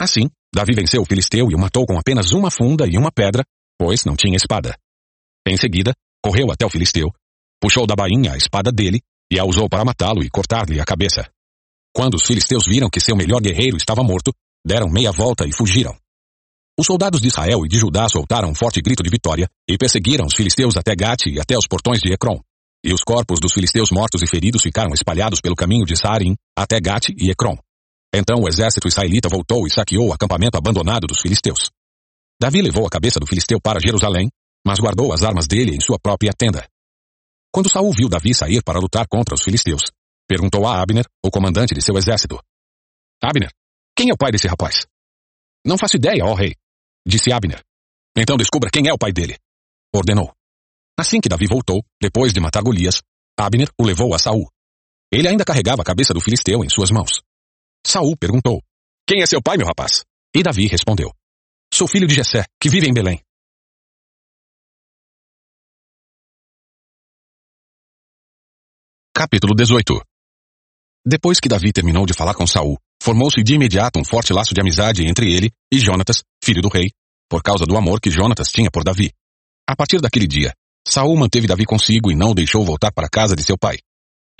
Assim, 0.00 0.28
Davi 0.54 0.74
venceu 0.74 1.02
o 1.02 1.04
filisteu 1.04 1.50
e 1.50 1.54
o 1.54 1.58
matou 1.58 1.86
com 1.86 1.98
apenas 1.98 2.32
uma 2.32 2.50
funda 2.50 2.86
e 2.86 2.98
uma 2.98 3.10
pedra, 3.12 3.44
pois 3.78 4.04
não 4.04 4.16
tinha 4.16 4.36
espada. 4.36 4.76
Em 5.46 5.56
seguida, 5.56 5.92
correu 6.22 6.50
até 6.50 6.64
o 6.66 6.70
filisteu, 6.70 7.12
puxou 7.60 7.86
da 7.86 7.94
bainha 7.94 8.32
a 8.32 8.36
espada 8.36 8.70
dele 8.70 9.00
e 9.32 9.38
a 9.38 9.44
usou 9.44 9.68
para 9.68 9.84
matá-lo 9.84 10.22
e 10.22 10.30
cortar-lhe 10.30 10.80
a 10.80 10.84
cabeça. 10.84 11.28
Quando 11.94 12.14
os 12.14 12.26
filisteus 12.26 12.66
viram 12.66 12.90
que 12.90 13.00
seu 13.00 13.16
melhor 13.16 13.40
guerreiro 13.40 13.76
estava 13.76 14.02
morto, 14.02 14.32
deram 14.66 14.88
meia 14.88 15.12
volta 15.12 15.46
e 15.46 15.52
fugiram. 15.52 15.96
Os 16.76 16.86
soldados 16.86 17.20
de 17.20 17.28
Israel 17.28 17.64
e 17.64 17.68
de 17.68 17.78
Judá 17.78 18.08
soltaram 18.08 18.50
um 18.50 18.54
forte 18.54 18.80
grito 18.80 19.02
de 19.02 19.08
vitória 19.08 19.48
e 19.68 19.78
perseguiram 19.78 20.26
os 20.26 20.34
filisteus 20.34 20.76
até 20.76 20.94
Gate 20.96 21.26
e 21.26 21.40
até 21.40 21.56
os 21.56 21.68
portões 21.68 22.00
de 22.00 22.12
Ecrom. 22.12 22.40
E 22.84 22.92
os 22.92 23.02
corpos 23.02 23.38
dos 23.38 23.52
filisteus 23.52 23.92
mortos 23.92 24.22
e 24.22 24.26
feridos 24.26 24.60
ficaram 24.60 24.92
espalhados 24.92 25.40
pelo 25.40 25.54
caminho 25.54 25.84
de 25.84 25.96
Saarim 25.96 26.34
até 26.58 26.80
Gate 26.80 27.10
e 27.16 27.30
Ecrom. 27.30 27.56
Então 28.12 28.42
o 28.42 28.48
exército 28.48 28.88
israelita 28.88 29.28
voltou 29.28 29.66
e 29.68 29.70
saqueou 29.70 30.08
o 30.08 30.12
acampamento 30.12 30.58
abandonado 30.58 31.06
dos 31.06 31.20
filisteus. 31.20 31.70
Davi 32.40 32.60
levou 32.60 32.84
a 32.84 32.90
cabeça 32.90 33.20
do 33.20 33.26
filisteu 33.26 33.60
para 33.60 33.78
Jerusalém, 33.80 34.28
mas 34.66 34.80
guardou 34.80 35.12
as 35.12 35.22
armas 35.22 35.46
dele 35.46 35.76
em 35.76 35.80
sua 35.80 35.98
própria 36.00 36.32
tenda. 36.36 36.66
Quando 37.52 37.70
Saul 37.70 37.92
viu 37.96 38.08
Davi 38.08 38.34
sair 38.34 38.62
para 38.64 38.80
lutar 38.80 39.06
contra 39.06 39.34
os 39.34 39.42
filisteus, 39.42 39.82
perguntou 40.28 40.66
a 40.66 40.82
Abner, 40.82 41.06
o 41.24 41.30
comandante 41.30 41.72
de 41.72 41.80
seu 41.80 41.96
exército. 41.96 42.40
Abner, 43.22 43.50
quem 43.96 44.10
é 44.10 44.12
o 44.12 44.16
pai 44.16 44.32
desse 44.32 44.48
rapaz? 44.48 44.80
Não 45.64 45.78
faço 45.78 45.96
ideia, 45.96 46.24
ó 46.24 46.34
rei, 46.34 46.54
disse 47.06 47.32
Abner. 47.32 47.62
Então 48.16 48.36
descubra 48.36 48.70
quem 48.70 48.88
é 48.88 48.92
o 48.92 48.98
pai 48.98 49.12
dele, 49.12 49.36
ordenou. 49.94 50.32
Assim 50.98 51.20
que 51.20 51.28
Davi 51.28 51.46
voltou, 51.46 51.84
depois 52.00 52.32
de 52.32 52.40
matar 52.40 52.62
Golias, 52.62 53.02
Abner 53.38 53.68
o 53.78 53.84
levou 53.84 54.14
a 54.14 54.18
Saul. 54.18 54.48
Ele 55.12 55.28
ainda 55.28 55.44
carregava 55.44 55.82
a 55.82 55.84
cabeça 55.84 56.14
do 56.14 56.20
filisteu 56.20 56.64
em 56.64 56.68
suas 56.68 56.90
mãos. 56.90 57.20
Saul 57.86 58.16
perguntou: 58.16 58.62
Quem 59.06 59.22
é 59.22 59.26
seu 59.26 59.42
pai, 59.42 59.56
meu 59.56 59.66
rapaz? 59.66 60.04
E 60.34 60.42
Davi 60.42 60.66
respondeu: 60.66 61.12
Sou 61.72 61.88
filho 61.88 62.06
de 62.06 62.14
Jessé, 62.14 62.44
que 62.60 62.68
vive 62.68 62.88
em 62.88 62.94
Belém. 62.94 63.20
Capítulo 69.12 69.54
18 69.54 70.00
Depois 71.06 71.38
que 71.38 71.48
Davi 71.48 71.72
terminou 71.72 72.06
de 72.06 72.14
falar 72.14 72.34
com 72.34 72.46
Saul, 72.46 72.76
formou-se 73.04 73.42
de 73.42 73.52
imediato 73.52 74.00
um 74.00 74.04
forte 74.04 74.32
laço 74.32 74.54
de 74.54 74.60
amizade 74.62 75.06
entre 75.06 75.30
ele 75.30 75.52
e 75.70 75.78
Jonatas, 75.78 76.22
filho 76.42 76.62
do 76.62 76.70
rei, 76.70 76.90
por 77.28 77.42
causa 77.42 77.66
do 77.66 77.76
amor 77.76 78.00
que 78.00 78.10
Jonatas 78.10 78.48
tinha 78.48 78.70
por 78.70 78.82
Davi. 78.82 79.12
A 79.68 79.76
partir 79.76 80.00
daquele 80.00 80.26
dia, 80.26 80.54
Saul 80.88 81.14
manteve 81.14 81.46
Davi 81.46 81.66
consigo 81.66 82.10
e 82.10 82.16
não 82.16 82.30
o 82.30 82.34
deixou 82.34 82.64
voltar 82.64 82.90
para 82.92 83.06
a 83.06 83.10
casa 83.10 83.36
de 83.36 83.42
seu 83.44 83.58
pai. 83.58 83.76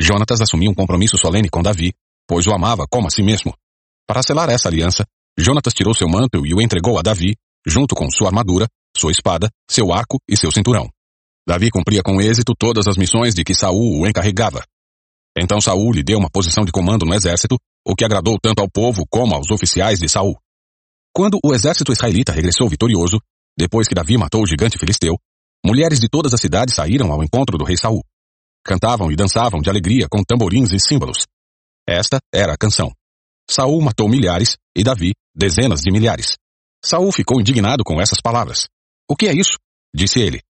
Jonatas 0.01 0.41
assumiu 0.41 0.71
um 0.71 0.75
compromisso 0.75 1.19
solene 1.19 1.51
com 1.51 1.61
Davi, 1.61 1.93
pois 2.27 2.47
o 2.47 2.55
amava 2.55 2.87
como 2.91 3.07
a 3.07 3.11
si 3.11 3.23
mesmo. 3.23 3.53
Para 4.07 4.23
selar 4.23 4.49
essa 4.49 4.69
aliança, 4.69 5.05
Jonatas 5.39 5.75
tirou 5.75 5.95
seu 5.95 6.09
manto 6.09 6.47
e 6.47 6.55
o 6.55 6.63
entregou 6.63 6.99
a 6.99 7.03
Davi, 7.03 7.37
junto 7.67 7.95
com 7.95 8.11
sua 8.11 8.29
armadura, 8.29 8.67
sua 8.97 9.13
espada, 9.13 9.51
seu 9.71 9.93
arco 9.93 10.17
e 10.27 10.39
seu 10.39 10.51
cinturão. 10.51 10.89
Davi 11.47 11.69
cumpria 11.69 12.03
com 12.03 12.19
êxito 12.19 12.55
todas 12.59 12.89
as 12.89 12.97
missões 12.97 13.35
de 13.35 13.45
que 13.45 13.55
Saul 13.55 14.01
o 14.01 14.07
encarregava. 14.07 14.65
Então 15.37 15.61
Saul 15.61 15.93
lhe 15.93 16.03
deu 16.03 16.19
uma 16.19 16.31
posição 16.31 16.65
de 16.65 16.73
comando 16.73 17.05
no 17.05 17.13
exército, 17.13 17.59
o 17.87 17.95
que 17.95 18.05
agradou 18.05 18.39
tanto 18.41 18.61
ao 18.61 18.71
povo 18.71 19.05
como 19.11 19.35
aos 19.35 19.51
oficiais 19.51 19.99
de 19.99 20.09
Saul. 20.09 20.37
Quando 21.15 21.39
o 21.45 21.55
exército 21.55 21.93
israelita 21.93 22.33
regressou 22.33 22.69
vitorioso, 22.69 23.21
depois 23.57 23.87
que 23.87 23.95
Davi 23.95 24.17
matou 24.17 24.43
o 24.43 24.47
gigante 24.47 24.79
filisteu, 24.79 25.17
mulheres 25.65 26.01
de 26.01 26.09
todas 26.09 26.35
as 26.35 26.41
cidades 26.41 26.75
saíram 26.75 27.13
ao 27.13 27.23
encontro 27.23 27.57
do 27.57 27.65
rei 27.65 27.77
Saul. 27.77 28.03
Cantavam 28.65 29.13
e 29.13 29.17
dançavam 29.17 29.61
de 29.61 29.69
alegria 29.69 30.09
com 30.11 30.25
tamborins 30.25 30.73
e 30.73 30.81
símbolos. 30.81 31.27
Esta 31.87 32.19
era 32.33 32.55
a 32.55 32.57
canção. 32.57 32.91
Saul 33.49 33.81
matou 33.83 34.09
milhares 34.09 34.57
e 34.75 34.83
Davi 34.83 35.13
dezenas 35.35 35.81
de 35.83 35.93
milhares. 35.93 36.37
Saul 36.85 37.13
ficou 37.13 37.41
indignado 37.41 37.85
com 37.85 38.01
essas 38.01 38.21
palavras. 38.21 38.69
O 39.09 39.15
que 39.15 39.27
é 39.29 39.33
isso? 39.33 39.59
disse 39.95 40.21
ele. 40.21 40.41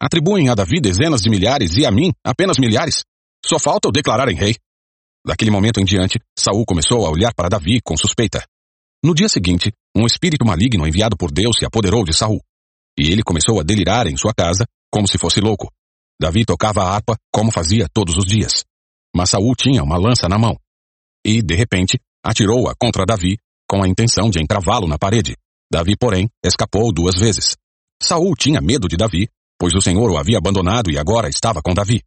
Atribuem 0.00 0.48
a 0.48 0.54
Davi 0.54 0.80
dezenas 0.80 1.22
de 1.22 1.30
milhares 1.30 1.76
e 1.76 1.86
a 1.86 1.90
mim 1.90 2.12
apenas 2.24 2.58
milhares. 2.58 3.04
Só 3.46 3.58
falta 3.58 3.88
o 3.88 3.92
declararem 3.92 4.36
rei. 4.36 4.56
Daquele 5.26 5.50
momento 5.50 5.80
em 5.80 5.84
diante, 5.84 6.18
Saul 6.36 6.64
começou 6.66 7.06
a 7.06 7.10
olhar 7.10 7.32
para 7.34 7.48
Davi 7.48 7.80
com 7.82 7.96
suspeita. 7.96 8.44
No 9.04 9.14
dia 9.14 9.28
seguinte, 9.28 9.72
um 9.96 10.06
espírito 10.06 10.44
maligno 10.44 10.86
enviado 10.86 11.16
por 11.16 11.30
Deus 11.30 11.56
se 11.58 11.64
apoderou 11.64 12.04
de 12.04 12.12
Saul. 12.12 12.40
E 12.98 13.10
ele 13.10 13.22
começou 13.22 13.60
a 13.60 13.62
delirar 13.62 14.06
em 14.06 14.16
sua 14.16 14.32
casa, 14.34 14.64
como 14.90 15.06
se 15.08 15.18
fosse 15.18 15.40
louco. 15.40 15.70
Davi 16.20 16.44
tocava 16.44 16.82
a 16.82 16.94
harpa 16.94 17.16
como 17.32 17.50
fazia 17.50 17.88
todos 17.92 18.16
os 18.16 18.24
dias. 18.24 18.64
Mas 19.14 19.30
Saul 19.30 19.54
tinha 19.54 19.82
uma 19.82 19.96
lança 19.96 20.28
na 20.28 20.38
mão. 20.38 20.56
E, 21.24 21.42
de 21.42 21.54
repente, 21.54 21.98
atirou-a 22.24 22.74
contra 22.74 23.06
Davi, 23.06 23.38
com 23.68 23.82
a 23.82 23.88
intenção 23.88 24.28
de 24.28 24.40
encravá-lo 24.40 24.86
na 24.86 24.98
parede. 24.98 25.36
Davi, 25.70 25.96
porém, 25.96 26.28
escapou 26.44 26.92
duas 26.92 27.14
vezes. 27.16 27.56
Saul 28.02 28.34
tinha 28.34 28.60
medo 28.60 28.88
de 28.88 28.96
Davi, 28.96 29.28
pois 29.58 29.74
o 29.74 29.80
Senhor 29.80 30.10
o 30.10 30.18
havia 30.18 30.38
abandonado 30.38 30.90
e 30.90 30.98
agora 30.98 31.28
estava 31.28 31.62
com 31.62 31.72
Davi. 31.72 32.02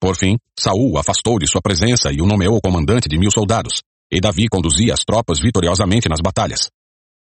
Por 0.00 0.16
fim, 0.16 0.36
Saul 0.58 0.98
afastou 0.98 1.38
de 1.38 1.46
sua 1.46 1.62
presença 1.62 2.12
e 2.12 2.20
o 2.20 2.26
nomeou 2.26 2.60
comandante 2.60 3.08
de 3.08 3.18
mil 3.18 3.30
soldados, 3.30 3.82
e 4.10 4.20
Davi 4.20 4.48
conduzia 4.48 4.94
as 4.94 5.04
tropas 5.04 5.40
vitoriosamente 5.40 6.08
nas 6.08 6.20
batalhas. 6.20 6.70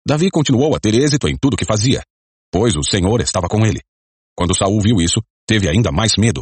Davi 0.07 0.29
continuou 0.31 0.75
a 0.75 0.79
ter 0.79 0.95
êxito 0.95 1.27
em 1.27 1.37
tudo 1.37 1.57
que 1.57 1.65
fazia, 1.65 2.01
pois 2.51 2.75
o 2.75 2.83
Senhor 2.83 3.21
estava 3.21 3.47
com 3.47 3.65
ele. 3.65 3.81
Quando 4.35 4.57
Saul 4.57 4.81
viu 4.81 5.01
isso, 5.01 5.21
teve 5.45 5.69
ainda 5.69 5.91
mais 5.91 6.13
medo. 6.17 6.41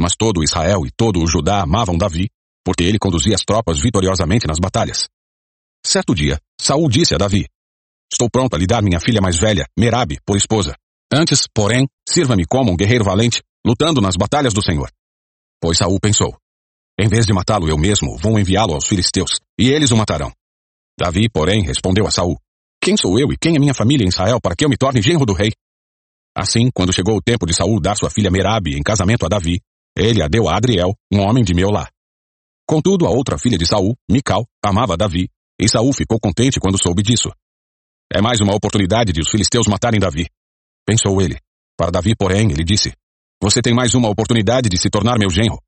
Mas 0.00 0.14
todo 0.16 0.42
Israel 0.42 0.84
e 0.84 0.90
todo 0.96 1.22
o 1.22 1.26
Judá 1.26 1.62
amavam 1.62 1.96
Davi, 1.96 2.28
porque 2.64 2.82
ele 2.82 2.98
conduzia 2.98 3.34
as 3.34 3.42
tropas 3.42 3.78
vitoriosamente 3.78 4.46
nas 4.46 4.58
batalhas. 4.58 5.06
Certo 5.84 6.14
dia, 6.14 6.40
Saul 6.60 6.88
disse 6.88 7.14
a 7.14 7.18
Davi: 7.18 7.46
Estou 8.10 8.28
pronto 8.30 8.54
a 8.54 8.58
lhe 8.58 8.66
dar 8.66 8.82
minha 8.82 8.98
filha 8.98 9.20
mais 9.20 9.38
velha, 9.38 9.66
Merabe, 9.78 10.18
por 10.26 10.36
esposa. 10.36 10.74
Antes, 11.12 11.46
porém, 11.54 11.86
sirva-me 12.08 12.44
como 12.44 12.72
um 12.72 12.76
guerreiro 12.76 13.04
valente, 13.04 13.40
lutando 13.64 14.00
nas 14.00 14.16
batalhas 14.16 14.52
do 14.52 14.62
Senhor. 14.62 14.90
Pois 15.66 15.78
Saul 15.78 15.98
pensou: 15.98 16.32
Em 16.96 17.08
vez 17.08 17.26
de 17.26 17.32
matá-lo 17.32 17.68
eu 17.68 17.76
mesmo, 17.76 18.16
vou 18.18 18.38
enviá-lo 18.38 18.74
aos 18.74 18.86
filisteus, 18.86 19.40
e 19.58 19.68
eles 19.68 19.90
o 19.90 19.96
matarão. 19.96 20.30
Davi, 20.96 21.28
porém, 21.28 21.64
respondeu 21.64 22.06
a 22.06 22.10
Saul: 22.12 22.38
Quem 22.80 22.96
sou 22.96 23.18
eu 23.18 23.32
e 23.32 23.36
quem 23.36 23.56
é 23.56 23.58
minha 23.58 23.74
família 23.74 24.04
em 24.04 24.08
Israel 24.08 24.38
para 24.40 24.54
que 24.54 24.64
eu 24.64 24.68
me 24.68 24.76
torne 24.76 25.02
genro 25.02 25.26
do 25.26 25.32
rei? 25.32 25.50
Assim, 26.38 26.70
quando 26.72 26.92
chegou 26.92 27.16
o 27.16 27.20
tempo 27.20 27.46
de 27.46 27.52
Saul 27.52 27.80
dar 27.80 27.96
sua 27.96 28.10
filha 28.10 28.30
Merabe 28.30 28.78
em 28.78 28.80
casamento 28.80 29.26
a 29.26 29.28
Davi, 29.28 29.58
ele 29.98 30.22
a 30.22 30.28
deu 30.28 30.48
a 30.48 30.56
Adriel, 30.56 30.94
um 31.12 31.18
homem 31.18 31.42
de 31.42 31.52
Meolá. 31.52 31.90
Contudo, 32.64 33.04
a 33.04 33.10
outra 33.10 33.36
filha 33.36 33.58
de 33.58 33.66
Saul, 33.66 33.96
Mical, 34.08 34.46
amava 34.64 34.96
Davi, 34.96 35.28
e 35.60 35.68
Saul 35.68 35.92
ficou 35.92 36.20
contente 36.20 36.60
quando 36.60 36.80
soube 36.80 37.02
disso. 37.02 37.28
É 38.14 38.22
mais 38.22 38.40
uma 38.40 38.54
oportunidade 38.54 39.12
de 39.12 39.20
os 39.20 39.28
filisteus 39.28 39.66
matarem 39.66 39.98
Davi. 39.98 40.28
Pensou 40.86 41.20
ele. 41.20 41.36
Para 41.76 41.90
Davi, 41.90 42.14
porém, 42.14 42.52
ele 42.52 42.62
disse: 42.62 42.92
Você 43.42 43.60
tem 43.60 43.74
mais 43.74 43.94
uma 43.94 44.08
oportunidade 44.08 44.68
de 44.68 44.78
se 44.78 44.88
tornar 44.88 45.18
meu 45.18 45.28
genro. 45.28 45.60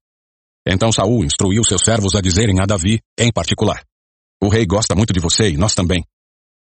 Então 0.67 0.91
Saul 0.91 1.25
instruiu 1.25 1.63
seus 1.65 1.83
servos 1.83 2.15
a 2.15 2.21
dizerem 2.21 2.61
a 2.61 2.67
Davi, 2.67 3.01
em 3.19 3.31
particular: 3.31 3.85
O 4.43 4.49
rei 4.49 4.65
gosta 4.67 4.95
muito 4.95 5.13
de 5.13 5.21
você 5.21 5.51
e 5.51 5.57
nós 5.57 5.75
também. 5.75 6.03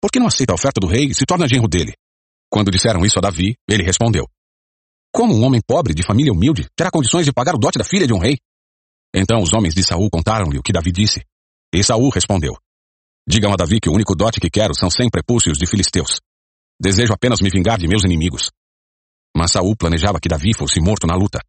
Por 0.00 0.10
que 0.10 0.18
não 0.18 0.26
aceita 0.26 0.52
a 0.52 0.54
oferta 0.54 0.80
do 0.80 0.86
rei 0.86 1.06
e 1.06 1.14
se 1.14 1.24
torna 1.26 1.48
genro 1.48 1.68
dele? 1.68 1.94
Quando 2.50 2.70
disseram 2.70 3.04
isso 3.04 3.18
a 3.18 3.22
Davi, 3.22 3.54
ele 3.68 3.82
respondeu: 3.82 4.26
Como 5.12 5.34
um 5.34 5.44
homem 5.44 5.60
pobre 5.66 5.92
de 5.92 6.02
família 6.02 6.32
humilde 6.32 6.66
terá 6.74 6.90
condições 6.90 7.26
de 7.26 7.32
pagar 7.32 7.54
o 7.54 7.58
dote 7.58 7.78
da 7.78 7.84
filha 7.84 8.06
de 8.06 8.14
um 8.14 8.18
rei? 8.18 8.38
Então 9.14 9.42
os 9.42 9.52
homens 9.52 9.74
de 9.74 9.84
Saul 9.84 10.08
contaram-lhe 10.10 10.58
o 10.58 10.62
que 10.62 10.72
Davi 10.72 10.90
disse. 10.90 11.22
E 11.74 11.84
Saul 11.84 12.08
respondeu: 12.08 12.56
Digam 13.28 13.52
a 13.52 13.56
Davi 13.56 13.78
que 13.78 13.90
o 13.90 13.94
único 13.94 14.14
dote 14.14 14.40
que 14.40 14.50
quero 14.50 14.74
são 14.74 14.88
cem 14.88 15.10
prepúcios 15.10 15.58
de 15.58 15.66
filisteus. 15.66 16.20
Desejo 16.80 17.12
apenas 17.12 17.40
me 17.40 17.50
vingar 17.50 17.78
de 17.78 17.86
meus 17.86 18.04
inimigos. 18.04 18.50
Mas 19.36 19.52
Saul 19.52 19.76
planejava 19.76 20.20
que 20.20 20.28
Davi 20.28 20.52
fosse 20.54 20.80
morto 20.80 21.06
na 21.06 21.14
luta. 21.14 21.40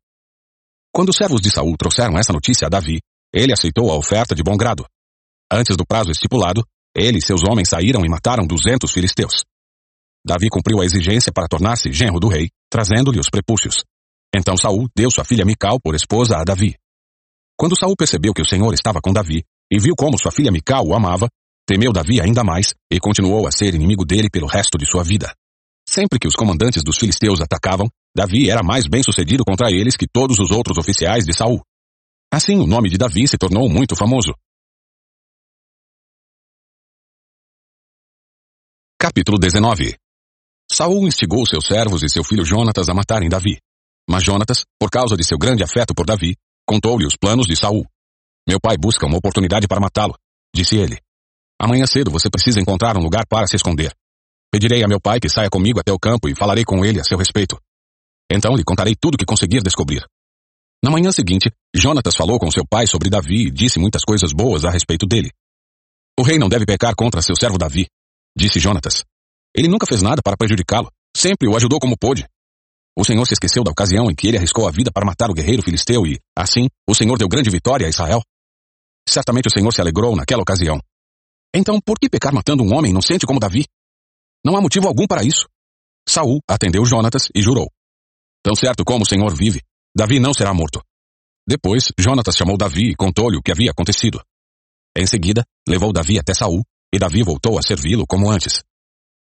Quando 0.93 1.09
os 1.09 1.15
servos 1.15 1.41
de 1.41 1.51
Saul 1.51 1.75
trouxeram 1.77 2.17
essa 2.17 2.33
notícia 2.33 2.67
a 2.67 2.69
Davi, 2.69 3.01
ele 3.33 3.51
aceitou 3.51 3.91
a 3.91 3.97
oferta 3.97 4.33
de 4.33 4.41
bom 4.41 4.55
grado. 4.55 4.85
Antes 5.51 5.75
do 5.75 5.85
prazo 5.85 6.09
estipulado, 6.09 6.63
ele 6.95 7.19
e 7.19 7.21
seus 7.21 7.41
homens 7.43 7.69
saíram 7.69 8.05
e 8.05 8.09
mataram 8.09 8.47
duzentos 8.47 8.91
filisteus. 8.91 9.43
Davi 10.25 10.47
cumpriu 10.49 10.81
a 10.81 10.85
exigência 10.85 11.31
para 11.31 11.47
tornar-se 11.47 11.91
genro 11.91 12.19
do 12.19 12.27
rei, 12.27 12.49
trazendo-lhe 12.69 13.19
os 13.19 13.29
prepúcios. 13.29 13.83
Então 14.33 14.57
Saul 14.57 14.87
deu 14.95 15.11
sua 15.11 15.23
filha 15.23 15.45
Mical 15.45 15.79
por 15.79 15.93
esposa 15.93 16.37
a 16.37 16.43
Davi. 16.43 16.75
Quando 17.57 17.77
Saul 17.77 17.95
percebeu 17.95 18.33
que 18.33 18.41
o 18.41 18.47
Senhor 18.47 18.73
estava 18.73 18.99
com 19.01 19.13
Davi, 19.13 19.43
e 19.71 19.79
viu 19.79 19.95
como 19.95 20.17
sua 20.17 20.31
filha 20.31 20.51
Mical 20.51 20.85
o 20.85 20.95
amava, 20.95 21.27
temeu 21.67 21.91
Davi 21.91 22.21
ainda 22.21 22.43
mais 22.43 22.73
e 22.91 22.99
continuou 22.99 23.47
a 23.47 23.51
ser 23.51 23.75
inimigo 23.75 24.05
dele 24.05 24.29
pelo 24.29 24.47
resto 24.47 24.77
de 24.77 24.89
sua 24.89 25.03
vida. 25.03 25.33
Sempre 25.95 26.19
que 26.19 26.27
os 26.27 26.35
comandantes 26.35 26.83
dos 26.83 26.97
filisteus 26.97 27.39
atacavam, 27.39 27.87
Davi 28.13 28.49
era 28.49 28.61
mais 28.61 28.85
bem 28.85 29.01
sucedido 29.01 29.45
contra 29.45 29.71
eles 29.71 29.95
que 29.95 30.05
todos 30.05 30.39
os 30.39 30.51
outros 30.51 30.77
oficiais 30.77 31.23
de 31.23 31.33
Saul. 31.33 31.61
Assim, 32.29 32.57
o 32.57 32.67
nome 32.67 32.89
de 32.89 32.97
Davi 32.97 33.25
se 33.25 33.37
tornou 33.37 33.69
muito 33.69 33.95
famoso. 33.95 34.33
Capítulo 38.99 39.39
19 39.39 39.95
Saul 40.69 41.07
instigou 41.07 41.45
seus 41.45 41.65
servos 41.65 42.03
e 42.03 42.09
seu 42.09 42.25
filho 42.25 42.43
Jonatas 42.43 42.89
a 42.89 42.93
matarem 42.93 43.29
Davi. 43.29 43.57
Mas 44.09 44.21
Jonatas, 44.21 44.65
por 44.77 44.89
causa 44.89 45.15
de 45.15 45.23
seu 45.23 45.37
grande 45.37 45.63
afeto 45.63 45.95
por 45.95 46.05
Davi, 46.05 46.35
contou-lhe 46.67 47.05
os 47.05 47.15
planos 47.15 47.47
de 47.47 47.55
Saul. 47.55 47.85
Meu 48.45 48.59
pai 48.59 48.75
busca 48.77 49.05
uma 49.05 49.17
oportunidade 49.17 49.65
para 49.65 49.79
matá-lo, 49.79 50.17
disse 50.53 50.75
ele. 50.75 50.99
Amanhã 51.57 51.85
cedo 51.85 52.11
você 52.11 52.29
precisa 52.29 52.59
encontrar 52.59 52.97
um 52.97 53.01
lugar 53.01 53.25
para 53.25 53.47
se 53.47 53.55
esconder. 53.55 53.95
Pedirei 54.55 54.81
a 54.85 54.87
meu 54.87 55.01
pai 55.01 55.19
que 55.19 55.27
saia 55.27 55.49
comigo 55.49 55.81
até 55.81 55.91
o 55.91 55.99
campo 55.99 56.29
e 56.29 56.33
falarei 56.33 56.63
com 56.63 56.85
ele 56.85 57.01
a 57.01 57.03
seu 57.03 57.17
respeito. 57.17 57.59
Então 58.31 58.55
lhe 58.55 58.63
contarei 58.63 58.95
tudo 58.95 59.15
o 59.15 59.17
que 59.17 59.25
conseguir 59.25 59.61
descobrir. 59.61 60.01
Na 60.81 60.89
manhã 60.89 61.11
seguinte, 61.11 61.51
Jonatas 61.75 62.15
falou 62.15 62.39
com 62.39 62.49
seu 62.49 62.65
pai 62.65 62.87
sobre 62.87 63.09
Davi 63.09 63.47
e 63.47 63.51
disse 63.51 63.79
muitas 63.79 64.05
coisas 64.05 64.31
boas 64.31 64.63
a 64.63 64.71
respeito 64.71 65.05
dele. 65.05 65.29
O 66.17 66.23
rei 66.23 66.39
não 66.39 66.47
deve 66.47 66.65
pecar 66.65 66.95
contra 66.95 67.21
seu 67.21 67.35
servo 67.35 67.57
Davi, 67.57 67.87
disse 68.33 68.57
Jonatas. 68.57 69.03
Ele 69.53 69.67
nunca 69.67 69.85
fez 69.85 70.01
nada 70.01 70.21
para 70.23 70.37
prejudicá-lo, 70.37 70.89
sempre 71.13 71.49
o 71.49 71.57
ajudou 71.57 71.77
como 71.77 71.97
pôde. 71.97 72.25
O 72.97 73.03
Senhor 73.03 73.25
se 73.25 73.33
esqueceu 73.33 73.61
da 73.61 73.71
ocasião 73.71 74.09
em 74.09 74.15
que 74.15 74.29
ele 74.29 74.37
arriscou 74.37 74.69
a 74.69 74.71
vida 74.71 74.89
para 74.89 75.05
matar 75.05 75.29
o 75.29 75.33
guerreiro 75.33 75.63
filisteu 75.63 76.07
e, 76.07 76.17
assim, 76.33 76.69
o 76.87 76.95
Senhor 76.95 77.17
deu 77.17 77.27
grande 77.27 77.49
vitória 77.49 77.87
a 77.87 77.89
Israel. 77.89 78.21
Certamente 79.05 79.49
o 79.49 79.51
Senhor 79.51 79.73
se 79.73 79.81
alegrou 79.81 80.15
naquela 80.15 80.43
ocasião. 80.43 80.79
Então, 81.53 81.77
por 81.85 81.99
que 81.99 82.09
pecar 82.09 82.33
matando 82.33 82.63
um 82.63 82.73
homem 82.73 82.91
inocente 82.91 83.25
como 83.25 83.37
Davi? 83.37 83.65
Não 84.45 84.55
há 84.55 84.61
motivo 84.61 84.87
algum 84.87 85.07
para 85.07 85.23
isso. 85.23 85.47
Saul 86.07 86.39
atendeu 86.47 86.85
Jonatas 86.85 87.29
e 87.33 87.41
jurou. 87.41 87.67
Tão 88.43 88.53
certo 88.53 88.85
como 88.85 89.03
o 89.03 89.07
Senhor 89.07 89.35
vive, 89.35 89.61
Davi 89.97 90.19
não 90.19 90.35
será 90.35 90.53
morto. 90.53 90.83
Depois, 91.47 91.91
Jonatas 91.97 92.35
chamou 92.35 92.55
Davi 92.55 92.91
e 92.91 92.95
contou-lhe 92.95 93.37
o 93.37 93.41
que 93.41 93.51
havia 93.51 93.71
acontecido. 93.71 94.21
Em 94.95 95.07
seguida, 95.07 95.43
levou 95.67 95.91
Davi 95.91 96.19
até 96.19 96.33
Saul, 96.33 96.63
e 96.93 96.99
Davi 96.99 97.23
voltou 97.23 97.57
a 97.57 97.63
servi-lo 97.63 98.05
como 98.07 98.29
antes. 98.29 98.61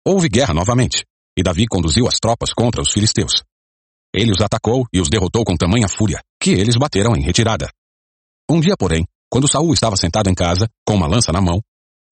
Houve 0.06 0.28
guerra 0.28 0.54
novamente, 0.54 1.04
e 1.36 1.42
Davi 1.42 1.66
conduziu 1.66 2.06
as 2.06 2.20
tropas 2.20 2.52
contra 2.52 2.80
os 2.80 2.92
filisteus. 2.92 3.42
Ele 4.14 4.30
os 4.30 4.40
atacou 4.40 4.86
e 4.92 5.00
os 5.00 5.08
derrotou 5.08 5.44
com 5.44 5.56
tamanha 5.56 5.88
fúria, 5.88 6.20
que 6.40 6.50
eles 6.50 6.76
bateram 6.76 7.16
em 7.16 7.22
retirada. 7.22 7.68
Um 8.48 8.60
dia, 8.60 8.76
porém, 8.78 9.04
quando 9.28 9.50
Saul 9.50 9.72
estava 9.72 9.96
sentado 9.96 10.30
em 10.30 10.34
casa, 10.34 10.68
com 10.86 10.94
uma 10.94 11.06
lança 11.06 11.32
na 11.32 11.40
mão, 11.40 11.60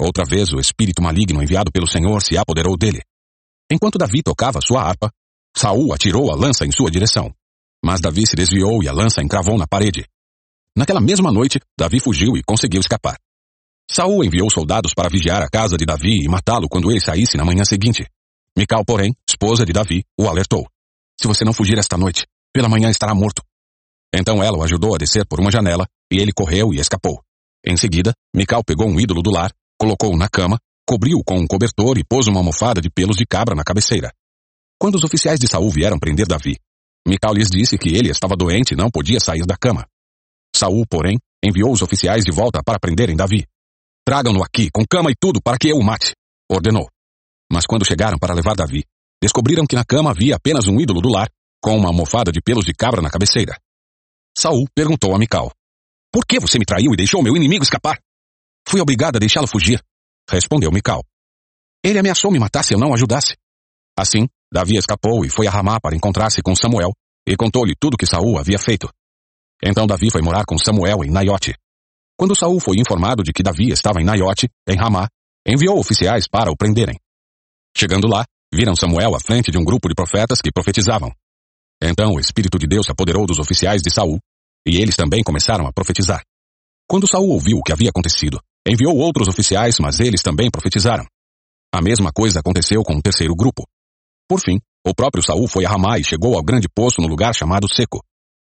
outra 0.01 0.25
vez 0.25 0.53
o 0.53 0.61
espírito 0.61 1.03
maligno 1.03 1.43
enviado 1.43 1.71
pelo 1.73 1.87
Senhor 1.87 2.23
se 2.23 2.37
apoderou 2.37 2.77
dele. 2.77 3.03
Enquanto 3.71 3.99
Davi 3.99 4.23
tocava 4.23 4.61
sua 4.61 4.83
harpa, 4.83 5.11
Saul 5.57 5.93
atirou 5.93 6.31
a 6.31 6.37
lança 6.37 6.65
em 6.65 6.73
sua 6.73 6.91
direção. 6.91 7.33
Mas 7.85 8.01
Davi 8.01 8.27
se 8.27 8.37
desviou 8.37 8.83
e 8.83 8.89
a 8.89 8.93
lança 8.93 9.23
encravou 9.23 9.59
na 9.59 9.67
parede. 9.67 10.07
Naquela 10.77 11.01
mesma 11.01 11.33
noite, 11.33 11.61
Davi 11.79 12.01
fugiu 12.01 12.37
e 12.37 12.43
conseguiu 12.43 12.81
escapar. 12.81 13.19
Saul 13.91 14.23
enviou 14.23 14.51
soldados 14.51 14.93
para 14.95 15.09
vigiar 15.09 15.43
a 15.43 15.49
casa 15.49 15.77
de 15.77 15.85
Davi 15.85 16.23
e 16.23 16.29
matá-lo 16.29 16.69
quando 16.69 16.91
ele 16.91 17.01
saísse 17.01 17.37
na 17.37 17.45
manhã 17.45 17.65
seguinte. 17.65 18.07
Mical, 18.57 18.85
porém, 18.85 19.15
esposa 19.29 19.65
de 19.65 19.73
Davi, 19.73 20.05
o 20.19 20.29
alertou. 20.29 20.67
Se 21.21 21.27
você 21.27 21.45
não 21.45 21.53
fugir 21.53 21.79
esta 21.79 21.97
noite, 21.97 22.27
pela 22.53 22.69
manhã 22.69 22.91
estará 22.91 23.15
morto. 23.15 23.43
Então 24.15 24.43
ela 24.43 24.59
o 24.59 24.63
ajudou 24.63 24.95
a 24.95 24.99
descer 24.99 25.27
por 25.27 25.41
uma 25.41 25.51
janela, 25.51 25.87
e 26.11 26.19
ele 26.19 26.33
correu 26.33 26.73
e 26.73 26.79
escapou. 26.79 27.23
Em 27.65 27.77
seguida, 27.77 28.13
Mical 28.35 28.63
pegou 28.65 28.89
um 28.89 29.01
ídolo 29.01 29.23
do 29.23 29.31
lar, 29.31 29.53
colocou-o 29.79 30.17
na 30.17 30.29
cama, 30.29 30.59
cobriu-o 30.87 31.23
com 31.25 31.39
um 31.39 31.47
cobertor 31.47 31.99
e 31.99 32.05
pôs 32.05 32.27
uma 32.27 32.41
almofada 32.41 32.81
de 32.81 32.91
pelos 32.91 33.17
de 33.17 33.25
cabra 33.25 33.55
na 33.55 33.63
cabeceira. 33.63 34.13
Quando 34.79 34.97
os 34.97 35.05
oficiais 35.05 35.39
de 35.39 35.49
Saul 35.49 35.71
vieram 35.71 35.99
prender 35.99 36.27
Davi, 36.27 36.57
Mical 37.07 37.33
lhes 37.33 37.49
disse 37.49 37.79
que 37.79 37.97
ele 37.97 38.11
estava 38.11 38.37
doente 38.37 38.73
e 38.73 38.77
não 38.77 38.91
podia 38.91 39.21
sair 39.21 39.47
da 39.47 39.57
cama. 39.57 39.87
Saul, 40.55 40.85
porém, 40.89 41.19
enviou 41.45 41.73
os 41.73 41.83
oficiais 41.83 42.25
de 42.25 42.31
volta 42.31 42.63
para 42.63 42.79
prenderem 42.79 43.17
Davi. 43.17 43.47
Tragam-no 44.05 44.43
aqui, 44.43 44.71
com 44.73 44.85
cama 44.87 45.11
e 45.11 45.15
tudo, 45.19 45.41
para 45.43 45.59
que 45.59 45.69
eu 45.69 45.77
o 45.77 45.85
mate, 45.85 46.15
ordenou. 46.51 46.89
Mas 47.51 47.67
quando 47.67 47.87
chegaram 47.87 48.19
para 48.19 48.35
levar 48.35 48.55
Davi, 48.55 48.85
descobriram 49.23 49.67
que 49.67 49.77
na 49.77 49.85
cama 49.85 50.11
havia 50.11 50.37
apenas 50.37 50.67
um 50.67 50.81
ídolo 50.81 51.01
do 51.01 51.09
lar, 51.09 51.29
com 51.63 51.77
uma 51.77 51.89
almofada 51.89 52.31
de 52.31 52.41
pelos 52.41 52.65
de 52.65 52.73
cabra 52.73 53.03
na 53.03 53.11
cabeceira. 53.11 53.57
Saul 54.37 54.67
perguntou 54.75 55.15
a 55.15 55.19
Mical: 55.19 55.51
Por 56.13 56.25
que 56.27 56.39
você 56.39 56.59
me 56.59 56.65
traiu 56.65 56.93
e 56.93 56.97
deixou 56.97 57.23
meu 57.23 57.37
inimigo 57.37 57.65
escapar? 57.65 57.99
Fui 58.69 58.83
obrigada 58.83 59.17
a 59.17 59.19
deixá-lo 59.19 59.47
fugir, 59.47 59.83
respondeu 60.31 60.71
Mical. 60.71 61.03
Ele 61.83 61.99
ameaçou 61.99 62.31
me 62.31 62.39
matar 62.39 62.63
se 62.63 62.75
eu 62.75 62.79
não 62.79 62.93
ajudasse. 62.93 63.35
Assim, 63.99 64.29
Davi 64.53 64.77
escapou 64.77 65.25
e 65.25 65.31
foi 65.31 65.47
a 65.47 65.51
Ramá 65.51 65.81
para 65.81 65.97
encontrar-se 65.97 66.43
com 66.43 66.55
Samuel 66.55 66.93
e 67.27 67.35
contou-lhe 67.35 67.75
tudo 67.81 67.97
que 67.97 68.05
Saul 68.05 68.39
havia 68.39 68.59
feito. 68.59 68.87
Então 69.65 69.87
Davi 69.87 70.11
foi 70.11 70.21
morar 70.21 70.45
com 70.45 70.59
Samuel 70.59 71.03
em 71.03 71.11
Naiote. 71.11 71.55
Quando 72.15 72.37
Saul 72.37 72.61
foi 72.61 72.77
informado 72.77 73.23
de 73.23 73.33
que 73.33 73.43
Davi 73.43 73.71
estava 73.71 74.03
em 74.03 74.05
Naiote, 74.05 74.51
em 74.69 74.77
Ramá, 74.77 75.09
enviou 75.47 75.79
oficiais 75.79 76.29
para 76.29 76.51
o 76.51 76.57
prenderem. 76.57 76.99
Chegando 77.75 78.07
lá, 78.07 78.27
viram 78.53 78.77
Samuel 78.77 79.15
à 79.15 79.21
frente 79.21 79.51
de 79.51 79.57
um 79.57 79.65
grupo 79.65 79.89
de 79.89 79.95
profetas 79.95 80.43
que 80.43 80.53
profetizavam. 80.53 81.11
Então 81.83 82.17
o 82.17 82.21
Espírito 82.21 82.59
de 82.59 82.67
Deus 82.67 82.85
se 82.85 82.93
apoderou 82.93 83.25
dos 83.25 83.39
oficiais 83.39 83.81
de 83.81 83.91
Saul, 83.91 84.19
e 84.67 84.77
eles 84.77 84.95
também 84.95 85.23
começaram 85.25 85.67
a 85.67 85.73
profetizar. 85.73 86.23
Quando 86.87 87.09
Saul 87.09 87.31
ouviu 87.31 87.59
o 87.59 87.63
que 87.63 87.73
havia 87.73 87.91
acontecido, 87.91 88.39
enviou 88.69 88.97
outros 88.97 89.29
oficiais, 89.29 89.77
mas 89.81 89.99
eles 89.99 90.23
também 90.23 90.51
profetizaram. 90.51 91.07
A 91.73 91.81
mesma 91.81 92.13
coisa 92.13 92.41
aconteceu 92.41 92.83
com 92.83 92.95
o 92.95 93.03
terceiro 93.03 93.35
grupo. 93.35 93.67
Por 94.29 94.41
fim, 94.41 94.61
o 94.87 94.95
próprio 94.95 95.23
Saul 95.23 95.49
foi 95.49 95.65
a 95.65 95.71
Ramá 95.71 95.99
e 95.99 96.05
chegou 96.05 96.37
ao 96.37 96.43
grande 96.43 96.69
poço 96.69 97.01
no 97.01 97.09
lugar 97.09 97.35
chamado 97.35 97.67
Seco. 97.73 98.05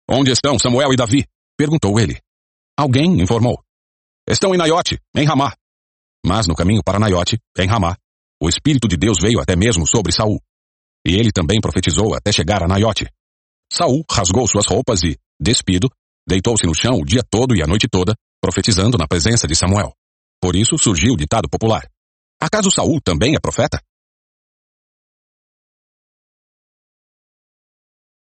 Onde 0.09 0.33
estão 0.33 0.59
Samuel 0.59 0.93
e 0.93 0.97
Davi? 0.97 1.25
perguntou 1.57 1.99
ele. 1.99 2.19
Alguém 2.77 3.21
informou. 3.21 3.63
Estão 4.29 4.55
em 4.55 4.59
Naiote, 4.59 4.99
em 5.15 5.25
Ramá. 5.25 5.55
Mas 6.25 6.47
no 6.47 6.55
caminho 6.55 6.83
para 6.85 6.99
Naiote, 6.99 7.39
em 7.59 7.69
Ramá, 7.69 7.97
o 8.43 8.49
Espírito 8.49 8.89
de 8.89 8.97
Deus 8.97 9.19
veio 9.21 9.41
até 9.41 9.55
mesmo 9.55 9.87
sobre 9.87 10.13
Saul. 10.13 10.41
E 11.07 11.15
ele 11.15 11.31
também 11.31 11.61
profetizou 11.61 12.15
até 12.15 12.33
chegar 12.33 12.63
a 12.63 12.69
Naiote. 12.69 13.07
Saul 13.73 14.05
rasgou 14.11 14.47
suas 14.47 14.67
roupas 14.67 15.03
e, 15.03 15.17
despido, 15.41 15.89
deitou-se 16.29 16.67
no 16.67 16.75
chão 16.75 16.99
o 16.99 17.05
dia 17.05 17.23
todo 17.29 17.55
e 17.55 17.63
a 17.63 17.67
noite 17.67 17.87
toda, 17.89 18.15
profetizando 18.41 18.99
na 18.99 19.07
presença 19.07 19.47
de 19.47 19.55
Samuel. 19.55 19.95
Por 20.41 20.57
isso 20.57 20.79
surgiu 20.79 21.13
o 21.13 21.17
ditado 21.17 21.49
popular. 21.51 21.87
Acaso 22.41 22.71
Saul 22.71 23.01
também 23.03 23.35
é 23.35 23.39
profeta? 23.39 23.79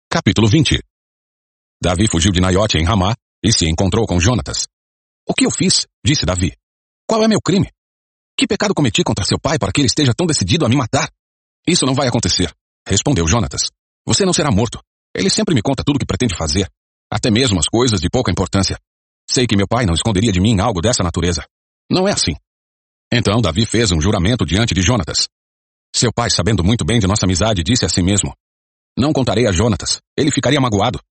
Capítulo 0.10 0.49
20 0.49 0.77
Davi 1.81 2.10
fugiu 2.10 2.34
de 2.34 2.41
Naiote 2.41 2.77
em 2.77 2.84
Ramá 2.84 3.15
e 3.41 3.53
se 3.53 3.65
encontrou 3.65 4.06
com 4.06 4.19
Jonatas. 4.19 4.68
O 5.26 5.34
que 5.34 5.45
eu 5.45 5.52
fiz? 5.52 5.88
disse 6.06 6.26
Davi. 6.26 6.53
Qual 7.07 7.23
é 7.23 7.30
meu 7.30 7.41
crime? 7.41 7.72
Que 8.38 8.45
pecado 8.45 8.73
cometi 8.73 9.03
contra 9.03 9.23
seu 9.23 9.40
pai 9.40 9.57
para 9.57 9.72
que 9.72 9.80
ele 9.80 9.88
esteja 9.88 10.14
tão 10.14 10.27
decidido 10.27 10.65
a 10.65 10.69
me 10.69 10.76
matar? 10.76 11.10
Isso 11.65 11.85
não 11.85 11.95
vai 11.95 12.10
acontecer, 12.10 12.53
respondeu 12.85 13.26
Jonatas. 13.26 13.69
Você 14.06 14.26
não 14.26 14.34
será 14.34 14.52
morto. 14.52 14.81
Ele 15.15 15.30
sempre 15.30 15.56
me 15.56 15.61
conta 15.61 15.84
tudo 15.84 15.95
o 15.95 15.99
que 15.99 16.06
pretende 16.06 16.35
fazer, 16.35 16.69
até 17.10 17.31
mesmo 17.31 17.60
as 17.60 17.68
coisas 17.68 18.02
de 18.02 18.10
pouca 18.10 18.31
importância. 18.31 18.77
Sei 19.30 19.48
que 19.48 19.56
meu 19.56 19.68
pai 19.68 19.85
não 19.85 19.94
esconderia 19.94 20.31
de 20.31 20.41
mim 20.41 20.60
algo 20.60 20.81
dessa 20.81 21.03
natureza. 21.03 21.45
Não 21.91 22.07
é 22.07 22.13
assim. 22.13 22.31
Então 23.11 23.41
Davi 23.41 23.65
fez 23.65 23.91
um 23.91 23.99
juramento 23.99 24.45
diante 24.45 24.73
de 24.73 24.81
Jonatas. 24.81 25.27
Seu 25.93 26.09
pai, 26.13 26.30
sabendo 26.30 26.63
muito 26.63 26.85
bem 26.85 26.99
de 26.99 27.05
nossa 27.05 27.26
amizade, 27.26 27.63
disse 27.63 27.84
a 27.84 27.89
si 27.89 28.01
mesmo: 28.01 28.34
Não 28.97 29.11
contarei 29.11 29.45
a 29.45 29.51
Jonatas, 29.51 29.99
ele 30.18 30.31
ficaria 30.31 30.61
magoado. 30.61 31.01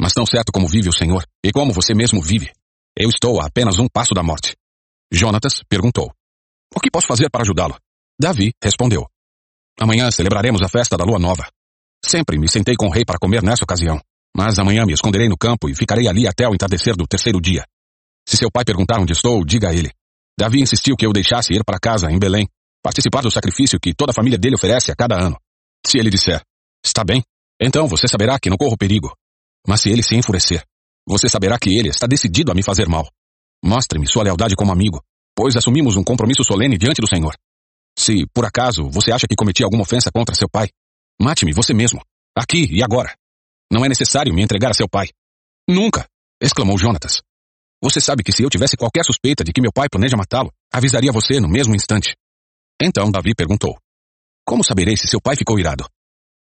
Mas 0.00 0.12
tão 0.12 0.24
certo 0.24 0.52
como 0.52 0.68
vive 0.68 0.88
o 0.88 0.92
Senhor, 0.92 1.26
e 1.44 1.50
como 1.50 1.72
você 1.72 1.94
mesmo 1.94 2.22
vive, 2.22 2.52
eu 2.96 3.08
estou 3.08 3.40
a 3.40 3.46
apenas 3.46 3.80
um 3.80 3.88
passo 3.88 4.14
da 4.14 4.22
morte. 4.22 4.54
Jonatas 5.12 5.62
perguntou: 5.68 6.12
O 6.76 6.78
que 6.78 6.92
posso 6.92 7.08
fazer 7.08 7.28
para 7.28 7.42
ajudá-lo? 7.42 7.76
Davi 8.20 8.52
respondeu: 8.62 9.08
Amanhã 9.80 10.12
celebraremos 10.12 10.62
a 10.62 10.68
festa 10.68 10.96
da 10.96 11.04
lua 11.04 11.18
nova. 11.18 11.44
Sempre 12.06 12.38
me 12.38 12.48
sentei 12.48 12.76
com 12.76 12.86
o 12.86 12.92
rei 12.92 13.04
para 13.04 13.18
comer 13.18 13.42
nessa 13.42 13.64
ocasião. 13.64 14.00
Mas 14.36 14.60
amanhã 14.60 14.86
me 14.86 14.92
esconderei 14.92 15.28
no 15.28 15.36
campo 15.36 15.68
e 15.68 15.74
ficarei 15.74 16.06
ali 16.06 16.28
até 16.28 16.46
o 16.46 16.54
entardecer 16.54 16.94
do 16.94 17.04
terceiro 17.04 17.40
dia. 17.40 17.64
Se 18.28 18.36
seu 18.36 18.48
pai 18.48 18.64
perguntar 18.64 19.00
onde 19.00 19.12
estou, 19.12 19.44
diga 19.44 19.70
a 19.70 19.74
ele. 19.74 19.90
Davi 20.40 20.62
insistiu 20.62 20.96
que 20.96 21.04
eu 21.04 21.12
deixasse 21.12 21.52
ir 21.52 21.62
para 21.62 21.78
casa, 21.78 22.10
em 22.10 22.18
Belém, 22.18 22.48
participar 22.82 23.20
do 23.20 23.30
sacrifício 23.30 23.78
que 23.78 23.92
toda 23.92 24.12
a 24.12 24.14
família 24.14 24.38
dele 24.38 24.54
oferece 24.54 24.90
a 24.90 24.96
cada 24.96 25.14
ano. 25.14 25.36
Se 25.86 25.98
ele 25.98 26.08
disser, 26.08 26.42
está 26.82 27.04
bem, 27.04 27.22
então 27.60 27.86
você 27.86 28.08
saberá 28.08 28.40
que 28.40 28.48
não 28.48 28.56
corro 28.56 28.74
perigo. 28.74 29.14
Mas 29.68 29.82
se 29.82 29.90
ele 29.90 30.02
se 30.02 30.16
enfurecer, 30.16 30.64
você 31.06 31.28
saberá 31.28 31.58
que 31.58 31.68
ele 31.68 31.90
está 31.90 32.06
decidido 32.06 32.50
a 32.50 32.54
me 32.54 32.62
fazer 32.62 32.88
mal. 32.88 33.06
Mostre-me 33.62 34.06
sua 34.06 34.22
lealdade 34.22 34.56
como 34.56 34.72
amigo, 34.72 35.02
pois 35.36 35.58
assumimos 35.58 35.96
um 35.96 36.02
compromisso 36.02 36.42
solene 36.42 36.78
diante 36.78 37.02
do 37.02 37.06
Senhor. 37.06 37.36
Se, 37.98 38.26
por 38.32 38.46
acaso, 38.46 38.88
você 38.88 39.12
acha 39.12 39.26
que 39.28 39.36
cometi 39.36 39.62
alguma 39.62 39.82
ofensa 39.82 40.10
contra 40.10 40.34
seu 40.34 40.48
pai, 40.48 40.70
mate-me 41.20 41.52
você 41.52 41.74
mesmo, 41.74 42.00
aqui 42.34 42.66
e 42.70 42.82
agora. 42.82 43.14
Não 43.70 43.84
é 43.84 43.90
necessário 43.90 44.32
me 44.32 44.42
entregar 44.42 44.70
a 44.70 44.74
seu 44.74 44.88
pai. 44.88 45.10
Nunca! 45.68 46.06
exclamou 46.40 46.78
Jonatas. 46.78 47.20
Você 47.82 48.00
sabe 48.00 48.22
que 48.22 48.32
se 48.32 48.42
eu 48.42 48.50
tivesse 48.50 48.76
qualquer 48.76 49.04
suspeita 49.04 49.42
de 49.42 49.52
que 49.52 49.60
meu 49.60 49.72
pai 49.72 49.88
planeja 49.88 50.16
matá-lo, 50.16 50.52
avisaria 50.72 51.10
você 51.10 51.40
no 51.40 51.48
mesmo 51.48 51.74
instante. 51.74 52.14
Então 52.80 53.10
Davi 53.10 53.34
perguntou: 53.34 53.78
Como 54.44 54.62
saberei 54.62 54.96
se 54.96 55.08
seu 55.08 55.20
pai 55.20 55.34
ficou 55.36 55.58
irado? 55.58 55.84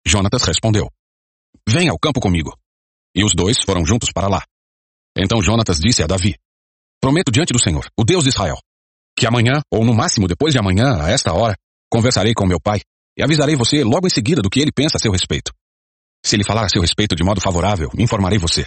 Jonatas 0.06 0.44
respondeu: 0.44 0.90
Venha 1.66 1.92
ao 1.92 1.98
campo 1.98 2.20
comigo. 2.20 2.54
E 3.16 3.24
os 3.24 3.32
dois 3.34 3.56
foram 3.64 3.86
juntos 3.86 4.10
para 4.12 4.28
lá. 4.28 4.44
Então 5.16 5.40
Jonatas 5.40 5.78
disse 5.78 6.02
a 6.02 6.06
Davi: 6.06 6.34
Prometo 7.00 7.32
diante 7.32 7.52
do 7.52 7.62
Senhor, 7.62 7.86
o 7.98 8.04
Deus 8.04 8.24
de 8.24 8.30
Israel, 8.30 8.58
que 9.18 9.26
amanhã, 9.26 9.62
ou 9.70 9.84
no 9.84 9.94
máximo 9.94 10.28
depois 10.28 10.52
de 10.52 10.58
amanhã, 10.58 11.02
a 11.02 11.10
esta 11.10 11.32
hora, 11.32 11.56
conversarei 11.90 12.34
com 12.34 12.46
meu 12.46 12.60
pai 12.60 12.80
e 13.16 13.22
avisarei 13.22 13.56
você 13.56 13.84
logo 13.84 14.06
em 14.06 14.10
seguida 14.10 14.42
do 14.42 14.50
que 14.50 14.60
ele 14.60 14.72
pensa 14.72 14.98
a 14.98 15.00
seu 15.00 15.12
respeito. 15.12 15.52
Se 16.24 16.36
ele 16.36 16.44
falar 16.44 16.64
a 16.64 16.68
seu 16.68 16.82
respeito 16.82 17.14
de 17.14 17.22
modo 17.22 17.40
favorável, 17.40 17.90
informarei 17.98 18.38
você. 18.38 18.66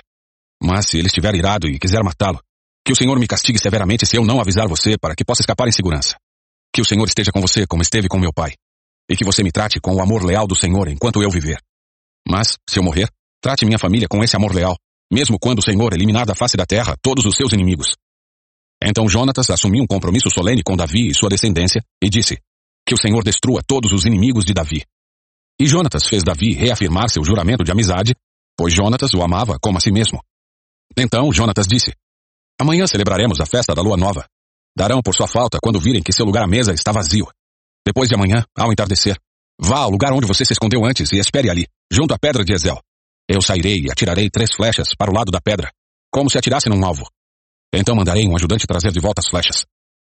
Mas 0.62 0.88
se 0.88 0.98
ele 0.98 1.08
estiver 1.08 1.36
irado 1.36 1.68
e 1.68 1.78
quiser 1.80 2.04
matá-lo, 2.04 2.40
que 2.88 2.94
o 2.94 2.96
Senhor 2.96 3.20
me 3.20 3.28
castigue 3.28 3.60
severamente 3.60 4.06
se 4.06 4.16
eu 4.16 4.24
não 4.24 4.40
avisar 4.40 4.66
você 4.66 4.98
para 4.98 5.14
que 5.14 5.26
possa 5.26 5.42
escapar 5.42 5.68
em 5.68 5.74
segurança. 5.74 6.16
Que 6.74 6.80
o 6.80 6.86
Senhor 6.86 7.06
esteja 7.06 7.34
com 7.34 7.42
você 7.42 7.68
como 7.68 7.82
esteve 7.82 8.08
com 8.08 8.18
meu 8.18 8.32
pai. 8.32 8.54
E 9.12 9.18
que 9.18 9.26
você 9.26 9.44
me 9.44 9.52
trate 9.52 9.78
com 9.82 9.94
o 9.94 10.02
amor 10.02 10.24
leal 10.24 10.48
do 10.48 10.58
Senhor 10.58 10.88
enquanto 10.88 11.22
eu 11.22 11.30
viver. 11.30 11.58
Mas, 12.26 12.56
se 12.70 12.80
eu 12.80 12.84
morrer, 12.84 13.10
trate 13.42 13.66
minha 13.66 13.78
família 13.78 14.08
com 14.08 14.24
esse 14.24 14.38
amor 14.38 14.56
leal, 14.56 14.78
mesmo 15.12 15.38
quando 15.38 15.60
o 15.60 15.62
Senhor 15.62 15.92
eliminar 15.92 16.26
da 16.26 16.34
face 16.34 16.56
da 16.56 16.66
terra 16.66 16.96
todos 17.02 17.26
os 17.26 17.36
seus 17.36 17.52
inimigos. 17.52 17.88
Então 18.82 19.10
Jonatas 19.10 19.50
assumiu 19.50 19.84
um 19.84 19.88
compromisso 19.88 20.30
solene 20.30 20.64
com 20.64 20.78
Davi 20.78 21.10
e 21.10 21.14
sua 21.14 21.28
descendência 21.28 21.84
e 22.02 22.10
disse: 22.10 22.38
Que 22.86 22.94
o 22.94 22.98
Senhor 22.98 23.22
destrua 23.22 23.60
todos 23.68 23.92
os 23.92 24.06
inimigos 24.06 24.46
de 24.46 24.54
Davi. 24.54 24.86
E 25.60 25.68
Jonatas 25.68 26.08
fez 26.08 26.24
Davi 26.24 26.54
reafirmar 26.54 27.10
seu 27.10 27.26
juramento 27.26 27.66
de 27.66 27.72
amizade, 27.72 28.16
pois 28.58 28.74
Jonatas 28.74 29.14
o 29.14 29.22
amava 29.22 29.58
como 29.62 29.78
a 29.78 29.82
si 29.82 29.92
mesmo. 29.92 30.22
Então 30.98 31.34
Jonatas 31.34 31.68
disse: 31.68 31.92
Amanhã 32.60 32.88
celebraremos 32.88 33.40
a 33.40 33.46
festa 33.46 33.76
da 33.76 33.82
lua 33.82 33.96
nova. 33.96 34.26
Darão 34.76 35.02
por 35.02 35.14
sua 35.14 35.28
falta 35.28 35.60
quando 35.62 35.80
virem 35.80 36.02
que 36.02 36.12
seu 36.12 36.26
lugar 36.26 36.44
à 36.44 36.48
mesa 36.48 36.74
está 36.74 36.92
vazio. 36.92 37.28
Depois 37.86 38.10
de 38.10 38.16
amanhã, 38.16 38.44
ao 38.58 38.72
entardecer, 38.72 39.16
vá 39.60 39.80
ao 39.80 39.92
lugar 39.92 40.12
onde 40.12 40.26
você 40.26 40.44
se 40.44 40.54
escondeu 40.54 40.84
antes 40.84 41.12
e 41.12 41.20
espere 41.20 41.50
ali, 41.50 41.68
junto 41.92 42.14
à 42.14 42.18
pedra 42.18 42.44
de 42.44 42.54
Ezel. 42.54 42.80
Eu 43.30 43.42
sairei 43.42 43.82
e 43.86 43.92
atirarei 43.92 44.30
três 44.30 44.54
flechas 44.56 44.90
para 44.98 45.12
o 45.12 45.14
lado 45.14 45.32
da 45.32 45.40
pedra, 45.40 45.72
como 46.12 46.30
se 46.30 46.38
atirasse 46.38 46.68
num 46.68 46.84
alvo. 46.84 47.08
Então 47.74 47.96
mandarei 47.96 48.28
um 48.28 48.36
ajudante 48.36 48.66
trazer 48.66 48.92
de 48.92 49.00
volta 49.00 49.22
as 49.22 49.30
flechas. 49.30 49.66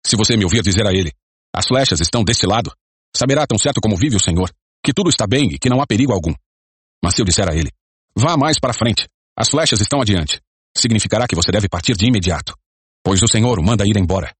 Se 0.06 0.16
você 0.16 0.36
me 0.36 0.44
ouvir 0.44 0.62
dizer 0.62 0.86
a 0.86 0.92
ele, 0.92 1.12
as 1.54 1.66
flechas 1.66 2.00
estão 2.00 2.22
deste 2.22 2.46
lado, 2.46 2.72
saberá 3.16 3.46
tão 3.46 3.58
certo 3.58 3.80
como 3.80 3.96
vive 3.96 4.16
o 4.16 4.20
Senhor, 4.20 4.50
que 4.84 4.92
tudo 4.92 5.08
está 5.08 5.26
bem 5.26 5.54
e 5.54 5.58
que 5.58 5.70
não 5.70 5.80
há 5.80 5.86
perigo 5.86 6.12
algum. 6.12 6.34
Mas 7.02 7.14
se 7.14 7.22
eu 7.22 7.24
disser 7.24 7.48
a 7.48 7.54
ele, 7.54 7.70
vá 8.16 8.36
mais 8.36 8.58
para 8.58 8.74
frente, 8.74 9.08
as 9.38 9.48
flechas 9.48 9.80
estão 9.80 10.00
adiante, 10.00 10.40
significará 10.76 11.26
que 11.26 11.36
você 11.36 11.50
deve 11.50 11.68
partir 11.68 11.96
de 11.96 12.06
imediato, 12.06 12.54
pois 13.04 13.22
o 13.22 13.28
Senhor 13.28 13.58
o 13.58 13.64
manda 13.64 13.86
ir 13.86 13.96
embora. 13.96 14.32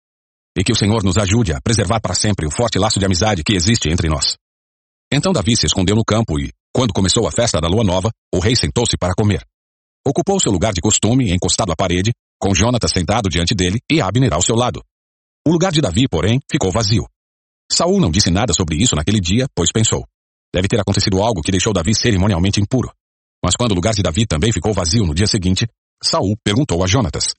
E 0.57 0.63
que 0.63 0.73
o 0.73 0.77
Senhor 0.77 1.03
nos 1.03 1.17
ajude 1.17 1.53
a 1.53 1.61
preservar 1.61 2.01
para 2.01 2.15
sempre 2.15 2.47
o 2.47 2.51
forte 2.51 2.79
laço 2.79 2.99
de 2.99 3.05
amizade 3.05 3.43
que 3.43 3.55
existe 3.55 3.89
entre 3.89 4.09
nós. 4.09 4.37
Então 5.13 5.33
Davi 5.33 5.57
se 5.57 5.67
escondeu 5.67 5.97
no 5.97 6.05
campo 6.05 6.39
e, 6.39 6.53
quando 6.73 6.93
começou 6.93 7.27
a 7.27 7.33
festa 7.33 7.61
da 7.61 7.69
lua 7.69 7.85
nova, 7.85 8.11
o 8.33 8.39
rei 8.39 8.57
sentou-se 8.57 8.97
para 8.97 9.15
comer. 9.15 9.45
Ocupou 10.07 10.39
seu 10.41 10.53
lugar 10.53 10.73
de 10.73 10.81
costume, 10.81 11.33
encostado 11.33 11.73
à 11.73 11.77
parede, 11.77 12.13
com 12.39 12.55
Jonatas 12.55 12.91
sentado 12.91 13.29
diante 13.29 13.55
dele 13.55 13.81
e 13.91 14.01
Abner 14.01 14.33
ao 14.33 14.43
seu 14.43 14.55
lado. 14.55 14.83
O 15.47 15.51
lugar 15.51 15.73
de 15.73 15.81
Davi, 15.81 16.07
porém, 16.09 16.41
ficou 16.51 16.71
vazio. 16.71 17.07
Saul 17.71 18.01
não 18.01 18.11
disse 18.11 18.31
nada 18.31 18.53
sobre 18.53 18.77
isso 18.77 18.95
naquele 18.95 19.21
dia, 19.21 19.47
pois 19.55 19.73
pensou: 19.73 20.05
deve 20.55 20.69
ter 20.69 20.81
acontecido 20.81 21.23
algo 21.23 21.43
que 21.43 21.51
deixou 21.51 21.73
Davi 21.73 21.95
cerimonialmente 21.95 22.61
impuro. 22.61 22.93
Mas 23.45 23.57
quando 23.57 23.73
o 23.73 23.75
lugar 23.75 23.95
de 23.95 24.03
Davi 24.03 24.27
também 24.27 24.53
ficou 24.53 24.73
vazio 24.73 25.05
no 25.05 25.15
dia 25.15 25.27
seguinte, 25.27 25.67
Saul 26.03 26.37
perguntou 26.45 26.83
a 26.83 26.87
Jonatas: 26.87 27.35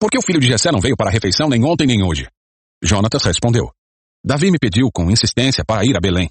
Por 0.00 0.10
que 0.10 0.18
o 0.18 0.22
filho 0.22 0.40
de 0.40 0.46
Jessé 0.46 0.70
não 0.72 0.80
veio 0.80 0.96
para 0.96 1.10
a 1.10 1.12
refeição 1.12 1.48
nem 1.48 1.64
ontem 1.64 1.86
nem 1.86 2.02
hoje? 2.02 2.26
Jonatas 2.82 3.24
respondeu: 3.24 3.70
Davi 4.24 4.50
me 4.50 4.58
pediu 4.58 4.90
com 4.92 5.10
insistência 5.10 5.64
para 5.64 5.84
ir 5.84 5.96
a 5.96 6.00
Belém. 6.00 6.30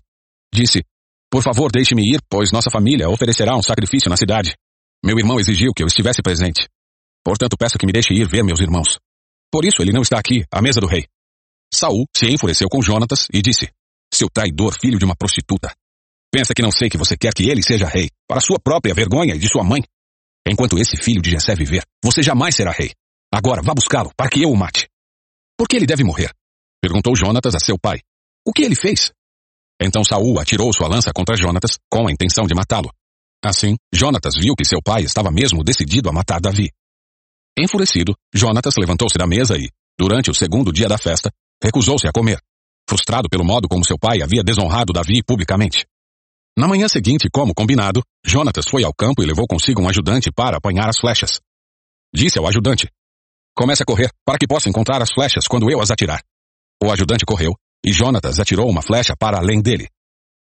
Disse: 0.53 0.83
Por 1.29 1.41
favor, 1.41 1.71
deixe-me 1.71 2.03
ir, 2.13 2.21
pois 2.29 2.51
nossa 2.51 2.69
família 2.69 3.09
oferecerá 3.09 3.55
um 3.55 3.61
sacrifício 3.61 4.09
na 4.09 4.17
cidade. 4.17 4.55
Meu 5.03 5.17
irmão 5.17 5.39
exigiu 5.39 5.71
que 5.75 5.83
eu 5.83 5.87
estivesse 5.87 6.21
presente. 6.21 6.67
Portanto, 7.23 7.57
peço 7.57 7.77
que 7.77 7.85
me 7.85 7.91
deixe 7.91 8.13
ir 8.13 8.27
ver 8.27 8.43
meus 8.43 8.59
irmãos. 8.59 8.97
Por 9.51 9.65
isso 9.65 9.81
ele 9.81 9.91
não 9.91 10.01
está 10.01 10.19
aqui, 10.19 10.45
à 10.51 10.61
mesa 10.61 10.79
do 10.79 10.87
rei. 10.87 11.05
Saul 11.73 12.05
se 12.15 12.29
enfureceu 12.29 12.67
com 12.69 12.81
Jonatas 12.81 13.27
e 13.33 13.41
disse: 13.41 13.69
Seu 14.13 14.29
traidor 14.29 14.73
filho 14.79 14.97
de 14.97 15.05
uma 15.05 15.15
prostituta. 15.15 15.73
Pensa 16.31 16.53
que 16.53 16.61
não 16.61 16.71
sei 16.71 16.89
que 16.89 16.97
você 16.97 17.15
quer 17.17 17.33
que 17.33 17.49
ele 17.49 17.63
seja 17.63 17.87
rei, 17.87 18.09
para 18.27 18.41
sua 18.41 18.59
própria 18.59 18.93
vergonha 18.93 19.35
e 19.35 19.39
de 19.39 19.47
sua 19.47 19.63
mãe. 19.63 19.81
Enquanto 20.49 20.77
esse 20.79 20.95
filho 20.95 21.21
de 21.21 21.31
Jessé 21.31 21.55
viver, 21.55 21.83
você 22.03 22.23
jamais 22.23 22.55
será 22.55 22.71
rei. 22.71 22.93
Agora 23.33 23.61
vá 23.61 23.73
buscá-lo, 23.73 24.11
para 24.15 24.29
que 24.29 24.41
eu 24.41 24.49
o 24.49 24.55
mate. 24.55 24.87
Por 25.57 25.67
que 25.67 25.75
ele 25.75 25.85
deve 25.85 26.03
morrer? 26.03 26.31
Perguntou 26.81 27.15
Jonatas 27.15 27.53
a 27.55 27.59
seu 27.59 27.77
pai. 27.77 27.99
O 28.45 28.53
que 28.53 28.61
ele 28.61 28.75
fez? 28.75 29.11
Então 29.81 30.03
Saul 30.03 30.39
atirou 30.39 30.71
sua 30.71 30.87
lança 30.87 31.11
contra 31.13 31.35
Jonatas, 31.35 31.77
com 31.91 32.07
a 32.07 32.11
intenção 32.11 32.45
de 32.47 32.55
matá-lo. 32.55 32.89
Assim, 33.43 33.75
Jonatas 33.93 34.35
viu 34.39 34.55
que 34.55 34.65
seu 34.65 34.81
pai 34.81 35.03
estava 35.03 35.29
mesmo 35.29 35.63
decidido 35.63 36.09
a 36.09 36.13
matar 36.13 36.39
Davi. 36.39 36.71
Enfurecido, 37.57 38.15
Jonatas 38.33 38.75
levantou-se 38.79 39.17
da 39.17 39.27
mesa 39.27 39.57
e, 39.57 39.69
durante 39.99 40.31
o 40.31 40.33
segundo 40.33 40.71
dia 40.71 40.87
da 40.87 40.97
festa, 40.97 41.29
recusou-se 41.61 42.07
a 42.07 42.11
comer, 42.11 42.39
frustrado 42.89 43.27
pelo 43.29 43.43
modo 43.43 43.67
como 43.67 43.85
seu 43.85 43.97
pai 43.99 44.21
havia 44.21 44.43
desonrado 44.43 44.93
Davi 44.93 45.21
publicamente. 45.23 45.85
Na 46.57 46.67
manhã 46.67 46.87
seguinte, 46.87 47.29
como 47.31 47.53
combinado, 47.53 48.01
Jonatas 48.25 48.67
foi 48.67 48.83
ao 48.83 48.91
campo 48.91 49.21
e 49.21 49.27
levou 49.27 49.45
consigo 49.45 49.79
um 49.79 49.87
ajudante 49.87 50.31
para 50.31 50.57
apanhar 50.57 50.89
as 50.89 50.97
flechas. 50.97 51.39
Disse 52.11 52.39
ao 52.39 52.47
ajudante: 52.47 52.89
Comece 53.55 53.83
a 53.83 53.85
correr, 53.85 54.09
para 54.25 54.39
que 54.39 54.47
possa 54.47 54.67
encontrar 54.67 54.99
as 54.99 55.11
flechas 55.13 55.47
quando 55.47 55.69
eu 55.69 55.79
as 55.79 55.91
atirar. 55.91 56.19
O 56.83 56.91
ajudante 56.91 57.27
correu, 57.27 57.53
e 57.85 57.93
Jonatas 57.93 58.39
atirou 58.39 58.67
uma 58.67 58.81
flecha 58.81 59.15
para 59.15 59.37
além 59.37 59.61
dele. 59.61 59.87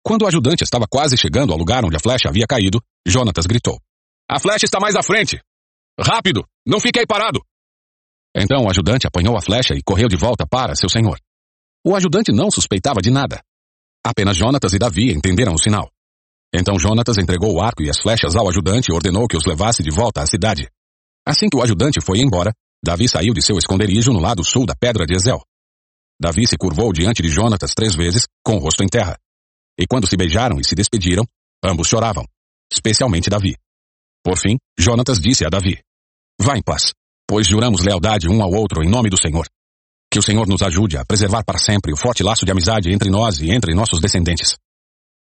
Quando 0.03 0.23
o 0.23 0.27
ajudante 0.27 0.63
estava 0.63 0.87
quase 0.89 1.15
chegando 1.15 1.53
ao 1.53 1.59
lugar 1.59 1.85
onde 1.85 1.95
a 1.95 1.99
flecha 1.99 2.29
havia 2.29 2.47
caído, 2.47 2.81
Jonatas 3.07 3.45
gritou: 3.45 3.79
A 4.27 4.39
flecha 4.39 4.65
está 4.65 4.79
mais 4.79 4.95
à 4.95 5.03
frente! 5.03 5.39
Rápido! 5.99 6.43
Não 6.65 6.79
fique 6.79 6.99
aí 6.99 7.05
parado! 7.05 7.41
Então 8.35 8.63
o 8.63 8.69
ajudante 8.71 9.05
apanhou 9.05 9.37
a 9.37 9.41
flecha 9.41 9.75
e 9.75 9.83
correu 9.83 10.07
de 10.07 10.17
volta 10.17 10.47
para 10.47 10.75
seu 10.75 10.89
senhor. 10.89 11.19
O 11.85 11.95
ajudante 11.95 12.31
não 12.31 12.49
suspeitava 12.49 13.01
de 13.01 13.11
nada. 13.11 13.39
Apenas 14.03 14.35
Jonatas 14.35 14.73
e 14.73 14.79
Davi 14.79 15.11
entenderam 15.11 15.53
o 15.53 15.59
sinal. 15.59 15.91
Então 16.53 16.79
Jonatas 16.79 17.17
entregou 17.17 17.53
o 17.53 17.61
arco 17.61 17.83
e 17.83 17.89
as 17.89 17.99
flechas 17.99 18.35
ao 18.35 18.47
ajudante 18.47 18.91
e 18.91 18.93
ordenou 18.95 19.27
que 19.27 19.37
os 19.37 19.45
levasse 19.45 19.83
de 19.83 19.91
volta 19.91 20.21
à 20.21 20.25
cidade. 20.25 20.69
Assim 21.27 21.49
que 21.49 21.57
o 21.57 21.61
ajudante 21.61 21.99
foi 22.01 22.19
embora, 22.19 22.53
Davi 22.83 23.07
saiu 23.07 23.33
de 23.33 23.41
seu 23.41 23.57
esconderijo 23.57 24.13
no 24.13 24.19
lado 24.19 24.43
sul 24.43 24.65
da 24.65 24.75
pedra 24.75 25.05
de 25.05 25.15
Ezel. 25.15 25.41
Davi 26.19 26.47
se 26.47 26.57
curvou 26.57 26.93
diante 26.93 27.21
de 27.21 27.27
Jonatas 27.27 27.73
três 27.75 27.95
vezes, 27.95 28.25
com 28.43 28.55
o 28.55 28.59
rosto 28.59 28.83
em 28.83 28.87
terra. 28.87 29.17
E 29.77 29.85
quando 29.85 30.07
se 30.07 30.15
beijaram 30.15 30.59
e 30.59 30.63
se 30.65 30.73
despediram, 30.73 31.25
ambos 31.63 31.87
choravam, 31.87 32.25
especialmente 32.71 33.29
Davi. 33.29 33.55
Por 34.23 34.37
fim, 34.37 34.57
Jonatas 34.79 35.19
disse 35.19 35.45
a 35.45 35.49
Davi: 35.49 35.79
Vá 36.41 36.57
em 36.57 36.63
paz, 36.63 36.93
pois 37.27 37.45
juramos 37.45 37.81
lealdade 37.81 38.27
um 38.29 38.41
ao 38.41 38.51
outro 38.51 38.83
em 38.83 38.89
nome 38.89 39.09
do 39.09 39.19
Senhor. 39.19 39.47
Que 40.09 40.19
o 40.19 40.23
Senhor 40.23 40.47
nos 40.47 40.61
ajude 40.61 40.97
a 40.97 41.05
preservar 41.05 41.43
para 41.43 41.59
sempre 41.59 41.91
o 41.91 41.97
forte 41.97 42.23
laço 42.23 42.45
de 42.45 42.51
amizade 42.51 42.91
entre 42.91 43.09
nós 43.09 43.39
e 43.39 43.51
entre 43.51 43.73
nossos 43.75 43.99
descendentes. 43.99 44.55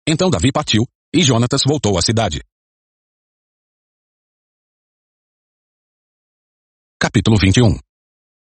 Então 0.08 0.30
Davi 0.30 0.52
partiu 0.52 0.84
e 1.14 1.22
Jonatas 1.24 1.64
voltou 1.66 1.98
à 1.98 2.02
cidade. 2.02 2.42
Capítulo 7.00 7.38
21 7.38 7.78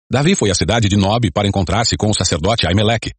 Davi 0.09 0.35
foi 0.35 0.49
à 0.49 0.55
cidade 0.55 0.87
de 0.87 0.97
Nob 0.97 1.31
para 1.31 1.47
encontrar-se 1.47 1.95
com 1.95 2.09
o 2.09 2.15
sacerdote 2.15 2.65
Aimeleque. 2.65 3.11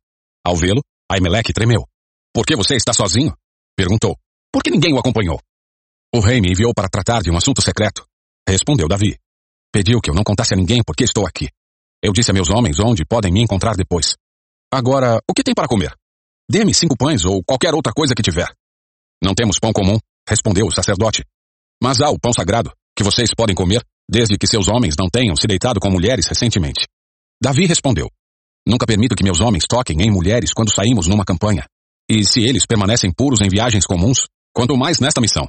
Ao 0.44 0.56
vê-lo, 0.56 0.82
Aimeleque 1.10 1.52
tremeu. 1.52 1.86
Por 2.34 2.44
que 2.44 2.56
você 2.56 2.74
está 2.74 2.92
sozinho? 2.92 3.32
Perguntou. 3.76 4.16
Por 4.52 4.62
que 4.62 4.70
ninguém 4.70 4.92
o 4.92 4.98
acompanhou? 4.98 5.40
O 6.12 6.20
rei 6.20 6.40
me 6.40 6.50
enviou 6.50 6.72
para 6.74 6.88
tratar 6.88 7.22
de 7.22 7.30
um 7.30 7.36
assunto 7.36 7.62
secreto. 7.62 8.04
Respondeu 8.48 8.88
Davi. 8.88 9.16
Pediu 9.70 10.00
que 10.00 10.10
eu 10.10 10.14
não 10.14 10.24
contasse 10.24 10.54
a 10.54 10.56
ninguém 10.56 10.82
porque 10.84 11.04
estou 11.04 11.26
aqui. 11.26 11.48
Eu 12.02 12.12
disse 12.12 12.30
a 12.30 12.34
meus 12.34 12.50
homens 12.50 12.80
onde 12.80 13.04
podem 13.04 13.30
me 13.30 13.42
encontrar 13.42 13.76
depois. 13.76 14.16
Agora, 14.72 15.20
o 15.30 15.34
que 15.34 15.44
tem 15.44 15.54
para 15.54 15.68
comer? 15.68 15.94
Dê-me 16.50 16.74
cinco 16.74 16.96
pães 16.96 17.24
ou 17.24 17.44
qualquer 17.44 17.74
outra 17.74 17.92
coisa 17.92 18.14
que 18.14 18.22
tiver. 18.22 18.48
Não 19.22 19.34
temos 19.34 19.58
pão 19.58 19.72
comum, 19.72 19.98
respondeu 20.28 20.66
o 20.66 20.72
sacerdote. 20.72 21.24
Mas 21.82 22.00
há 22.00 22.10
o 22.10 22.18
pão 22.18 22.32
sagrado, 22.32 22.72
que 22.96 23.04
vocês 23.04 23.30
podem 23.36 23.54
comer, 23.54 23.82
desde 24.10 24.36
que 24.38 24.46
seus 24.46 24.68
homens 24.68 24.94
não 24.98 25.08
tenham 25.08 25.36
se 25.36 25.46
deitado 25.46 25.80
com 25.80 25.90
mulheres 25.90 26.26
recentemente. 26.26 26.86
Davi 27.42 27.66
respondeu: 27.66 28.08
Nunca 28.66 28.86
permito 28.86 29.14
que 29.14 29.24
meus 29.24 29.40
homens 29.40 29.64
toquem 29.68 29.96
em 30.02 30.10
mulheres 30.10 30.52
quando 30.52 30.74
saímos 30.74 31.06
numa 31.06 31.24
campanha. 31.24 31.64
E 32.10 32.24
se 32.24 32.42
eles 32.42 32.66
permanecem 32.66 33.12
puros 33.12 33.40
em 33.40 33.48
viagens 33.48 33.86
comuns, 33.86 34.26
quanto 34.52 34.76
mais 34.76 34.98
nesta 34.98 35.20
missão. 35.20 35.46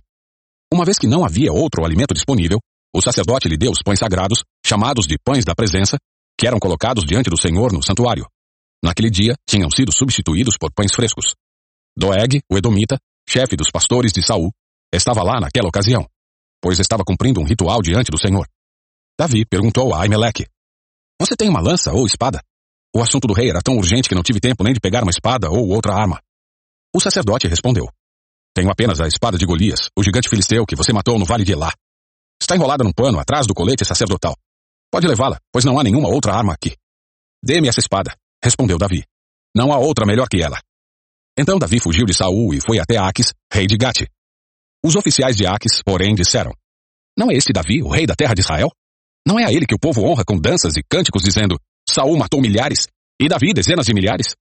Uma 0.71 0.85
vez 0.85 0.99
que 0.99 1.07
não 1.07 1.25
havia 1.25 1.51
outro 1.51 1.83
alimento 1.83 2.13
disponível, 2.13 2.59
o 2.95 3.01
sacerdote 3.01 3.47
lhe 3.47 3.57
deu 3.57 3.71
os 3.71 3.81
pães 3.83 3.99
sagrados, 3.99 4.43
chamados 4.65 5.07
de 5.07 5.17
pães 5.23 5.45
da 5.45 5.55
presença, 5.55 5.97
que 6.37 6.47
eram 6.47 6.59
colocados 6.59 7.03
diante 7.05 7.29
do 7.29 7.39
Senhor 7.39 7.71
no 7.73 7.83
santuário. 7.83 8.25
Naquele 8.83 9.09
dia, 9.09 9.35
tinham 9.47 9.69
sido 9.69 9.91
substituídos 9.91 10.55
por 10.57 10.71
pães 10.71 10.93
frescos. 10.93 11.33
Doeg, 11.97 12.41
o 12.49 12.57
Edomita, 12.57 12.97
chefe 13.29 13.55
dos 13.55 13.69
pastores 13.69 14.11
de 14.11 14.23
Saul, 14.23 14.51
estava 14.91 15.21
lá 15.21 15.39
naquela 15.39 15.69
ocasião, 15.69 16.03
pois 16.59 16.79
estava 16.79 17.03
cumprindo 17.05 17.39
um 17.39 17.45
ritual 17.45 17.79
diante 17.81 18.09
do 18.09 18.17
Senhor. 18.17 18.47
Davi 19.19 19.45
perguntou 19.45 19.93
a 19.93 20.01
Aimeleque, 20.01 20.47
Você 21.21 21.35
tem 21.35 21.47
uma 21.47 21.61
lança 21.61 21.93
ou 21.93 22.07
espada? 22.07 22.41
O 22.95 23.01
assunto 23.01 23.27
do 23.27 23.33
rei 23.33 23.49
era 23.49 23.61
tão 23.61 23.77
urgente 23.77 24.09
que 24.09 24.15
não 24.15 24.23
tive 24.23 24.39
tempo 24.39 24.63
nem 24.63 24.73
de 24.73 24.79
pegar 24.79 25.03
uma 25.03 25.11
espada 25.11 25.49
ou 25.49 25.69
outra 25.69 25.93
arma. 25.93 26.19
O 26.95 26.99
sacerdote 26.99 27.47
respondeu, 27.47 27.87
Tenho 28.55 28.71
apenas 28.71 28.99
a 28.99 29.07
espada 29.07 29.37
de 29.37 29.45
Golias, 29.45 29.89
o 29.95 30.03
gigante 30.03 30.27
filisteu 30.27 30.65
que 30.65 30.75
você 30.75 30.91
matou 30.91 31.19
no 31.19 31.25
vale 31.25 31.43
de 31.43 31.51
Elá. 31.51 31.71
Está 32.41 32.55
enrolada 32.55 32.83
num 32.83 32.93
pano 32.93 33.19
atrás 33.19 33.45
do 33.45 33.53
colete 33.53 33.85
sacerdotal. 33.85 34.35
Pode 34.91 35.05
levá-la, 35.05 35.37
pois 35.51 35.65
não 35.65 35.77
há 35.77 35.83
nenhuma 35.83 36.09
outra 36.09 36.33
arma 36.33 36.53
aqui. 36.53 36.75
Dê-me 37.43 37.67
essa 37.67 37.79
espada, 37.79 38.15
respondeu 38.43 38.79
Davi. 38.79 39.03
Não 39.55 39.71
há 39.71 39.77
outra 39.77 40.05
melhor 40.05 40.27
que 40.27 40.41
ela. 40.41 40.59
Então 41.39 41.57
Davi 41.57 41.79
fugiu 41.79 42.05
de 42.05 42.13
Saul 42.13 42.53
e 42.53 42.59
foi 42.59 42.79
até 42.79 42.97
Aques, 42.97 43.33
rei 43.49 43.65
de 43.65 43.77
Gate. 43.77 44.05
Os 44.83 44.97
oficiais 44.97 45.37
de 45.37 45.47
Aques, 45.47 45.81
porém, 45.85 46.13
disseram: 46.13 46.51
Não 47.17 47.31
é 47.31 47.35
este 47.35 47.53
Davi, 47.53 47.81
o 47.81 47.87
rei 47.87 48.05
da 48.05 48.13
terra 48.13 48.33
de 48.33 48.41
Israel? 48.41 48.69
Não 49.25 49.39
é 49.39 49.45
a 49.45 49.53
ele 49.53 49.65
que 49.65 49.73
o 49.73 49.79
povo 49.79 50.03
honra 50.03 50.25
com 50.25 50.37
danças 50.37 50.75
e 50.75 50.83
cânticos, 50.83 51.23
dizendo: 51.23 51.57
Saul 51.89 52.17
matou 52.17 52.41
milhares 52.41 52.87
e 53.21 53.29
Davi 53.29 53.53
dezenas 53.53 53.85
de 53.85 53.93
milhares? 53.93 54.35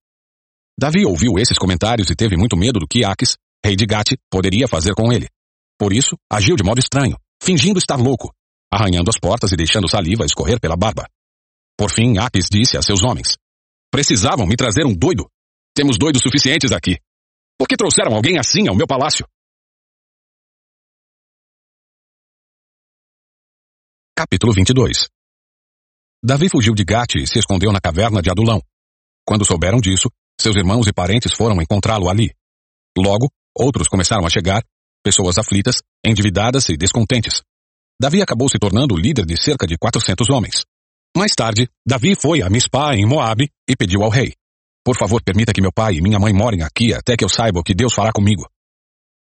Davi 0.76 1.06
ouviu 1.06 1.38
esses 1.38 1.56
comentários 1.56 2.10
e 2.10 2.16
teve 2.16 2.36
muito 2.36 2.56
medo 2.56 2.80
do 2.80 2.88
que 2.88 3.04
Aques, 3.04 3.36
rei 3.64 3.76
de 3.76 3.86
Gate, 3.86 4.16
poderia 4.28 4.66
fazer 4.66 4.92
com 4.96 5.12
ele. 5.12 5.28
Por 5.78 5.92
isso, 5.92 6.16
agiu 6.28 6.56
de 6.56 6.64
modo 6.64 6.80
estranho, 6.80 7.16
fingindo 7.40 7.78
estar 7.78 7.96
louco, 7.96 8.32
arranhando 8.72 9.08
as 9.08 9.20
portas 9.20 9.52
e 9.52 9.56
deixando 9.56 9.88
saliva 9.88 10.24
escorrer 10.24 10.58
pela 10.58 10.76
barba. 10.76 11.06
Por 11.76 11.92
fim, 11.92 12.18
Aques 12.18 12.46
disse 12.50 12.76
a 12.76 12.82
seus 12.82 13.04
homens: 13.04 13.36
Precisavam 13.88 14.48
me 14.48 14.56
trazer 14.56 14.84
um 14.84 14.92
doido. 14.92 15.28
Temos 15.78 15.96
doidos 15.96 16.22
suficientes 16.24 16.72
aqui. 16.72 16.98
Por 17.56 17.68
que 17.68 17.76
trouxeram 17.76 18.12
alguém 18.12 18.36
assim 18.36 18.66
ao 18.66 18.74
meu 18.74 18.84
palácio? 18.84 19.24
Capítulo 24.12 24.52
22 24.52 25.06
Davi 26.20 26.48
fugiu 26.48 26.74
de 26.74 26.82
Gate 26.82 27.22
e 27.22 27.28
se 27.28 27.38
escondeu 27.38 27.70
na 27.70 27.80
caverna 27.80 28.20
de 28.20 28.28
Adulão. 28.28 28.60
Quando 29.24 29.44
souberam 29.44 29.78
disso, 29.78 30.10
seus 30.40 30.56
irmãos 30.56 30.88
e 30.88 30.92
parentes 30.92 31.32
foram 31.32 31.62
encontrá-lo 31.62 32.10
ali. 32.10 32.34
Logo, 32.98 33.30
outros 33.56 33.86
começaram 33.86 34.26
a 34.26 34.30
chegar, 34.30 34.64
pessoas 35.04 35.38
aflitas, 35.38 35.76
endividadas 36.04 36.68
e 36.70 36.76
descontentes. 36.76 37.40
Davi 38.02 38.20
acabou 38.20 38.48
se 38.48 38.58
tornando 38.58 38.96
o 38.96 38.98
líder 38.98 39.24
de 39.24 39.40
cerca 39.40 39.64
de 39.64 39.78
400 39.78 40.28
homens. 40.28 40.64
Mais 41.16 41.34
tarde, 41.36 41.68
Davi 41.86 42.16
foi 42.20 42.42
a 42.42 42.50
Mispá, 42.50 42.96
em 42.96 43.06
Moabe, 43.06 43.48
e 43.68 43.76
pediu 43.76 44.02
ao 44.02 44.10
rei: 44.10 44.34
Por 44.88 44.96
favor, 44.96 45.22
permita 45.22 45.52
que 45.52 45.60
meu 45.60 45.70
pai 45.70 45.96
e 45.96 46.00
minha 46.00 46.18
mãe 46.18 46.32
morem 46.32 46.62
aqui 46.62 46.94
até 46.94 47.14
que 47.14 47.22
eu 47.22 47.28
saiba 47.28 47.60
o 47.60 47.62
que 47.62 47.74
Deus 47.74 47.92
fará 47.92 48.10
comigo. 48.10 48.48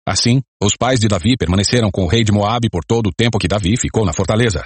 Assim, 0.07 0.41
os 0.63 0.77
pais 0.77 0.97
de 0.97 1.09
Davi 1.09 1.35
permaneceram 1.35 1.91
com 1.91 2.05
o 2.05 2.07
rei 2.07 2.23
de 2.23 2.31
Moabe 2.31 2.69
por 2.69 2.85
todo 2.85 3.07
o 3.07 3.11
tempo 3.11 3.37
que 3.37 3.49
Davi 3.49 3.75
ficou 3.75 4.05
na 4.05 4.13
fortaleza. 4.13 4.63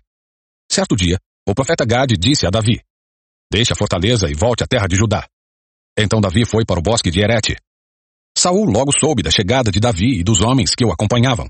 Certo 0.71 0.95
dia, 0.95 1.17
o 1.49 1.55
profeta 1.55 1.85
Gade 1.85 2.13
disse 2.15 2.45
a 2.45 2.51
Davi: 2.51 2.83
Deixe 3.51 3.73
a 3.73 3.75
fortaleza 3.75 4.29
e 4.29 4.35
volte 4.35 4.63
à 4.63 4.67
terra 4.67 4.85
de 4.85 4.95
Judá. 4.95 5.25
Então 5.97 6.21
Davi 6.21 6.45
foi 6.45 6.65
para 6.65 6.79
o 6.79 6.83
bosque 6.83 7.09
de 7.09 7.19
Erete. 7.19 7.55
Saul 8.37 8.69
logo 8.69 8.91
soube 8.91 9.23
da 9.23 9.31
chegada 9.31 9.71
de 9.71 9.79
Davi 9.79 10.19
e 10.19 10.23
dos 10.23 10.41
homens 10.41 10.75
que 10.75 10.85
o 10.85 10.91
acompanhavam. 10.91 11.49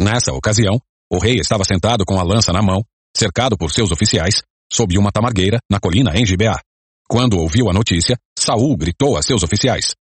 Nessa 0.00 0.32
ocasião, 0.32 0.80
o 1.12 1.18
rei 1.18 1.34
estava 1.34 1.64
sentado 1.64 2.02
com 2.06 2.18
a 2.18 2.22
lança 2.22 2.50
na 2.50 2.62
mão, 2.62 2.82
cercado 3.14 3.58
por 3.58 3.70
seus 3.70 3.92
oficiais, 3.92 4.42
sob 4.72 4.96
uma 4.96 5.12
tamargueira 5.12 5.58
na 5.70 5.78
colina 5.78 6.16
em 6.16 6.24
Gibeá. 6.24 6.58
Quando 7.06 7.38
ouviu 7.38 7.68
a 7.68 7.74
notícia, 7.74 8.16
Saul 8.46 8.76
gritou 8.76 9.16
a 9.16 9.22
seus 9.22 9.42
oficiais: 9.42 9.96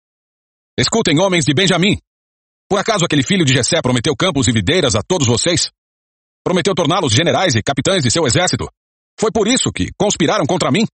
Escutem, 0.79 1.19
homens 1.21 1.45
de 1.45 1.53
Benjamim! 1.53 1.99
Por 2.71 2.79
acaso 2.79 3.05
aquele 3.05 3.23
filho 3.23 3.45
de 3.45 3.53
Jessé 3.53 3.83
prometeu 3.83 4.17
campos 4.17 4.49
e 4.49 4.53
videiras 4.53 4.95
a 4.95 5.03
todos 5.07 5.29
vocês? 5.29 5.71
Prometeu 6.43 6.75
torná-los 6.75 7.12
generais 7.12 7.55
e 7.55 7.62
capitães 7.62 8.03
de 8.03 8.11
seu 8.11 8.27
exército? 8.27 8.67
Foi 9.19 9.31
por 9.31 9.47
isso 9.47 9.71
que 9.71 9.91
conspiraram 9.99 10.47
contra 10.47 10.71
mim? 10.71 10.87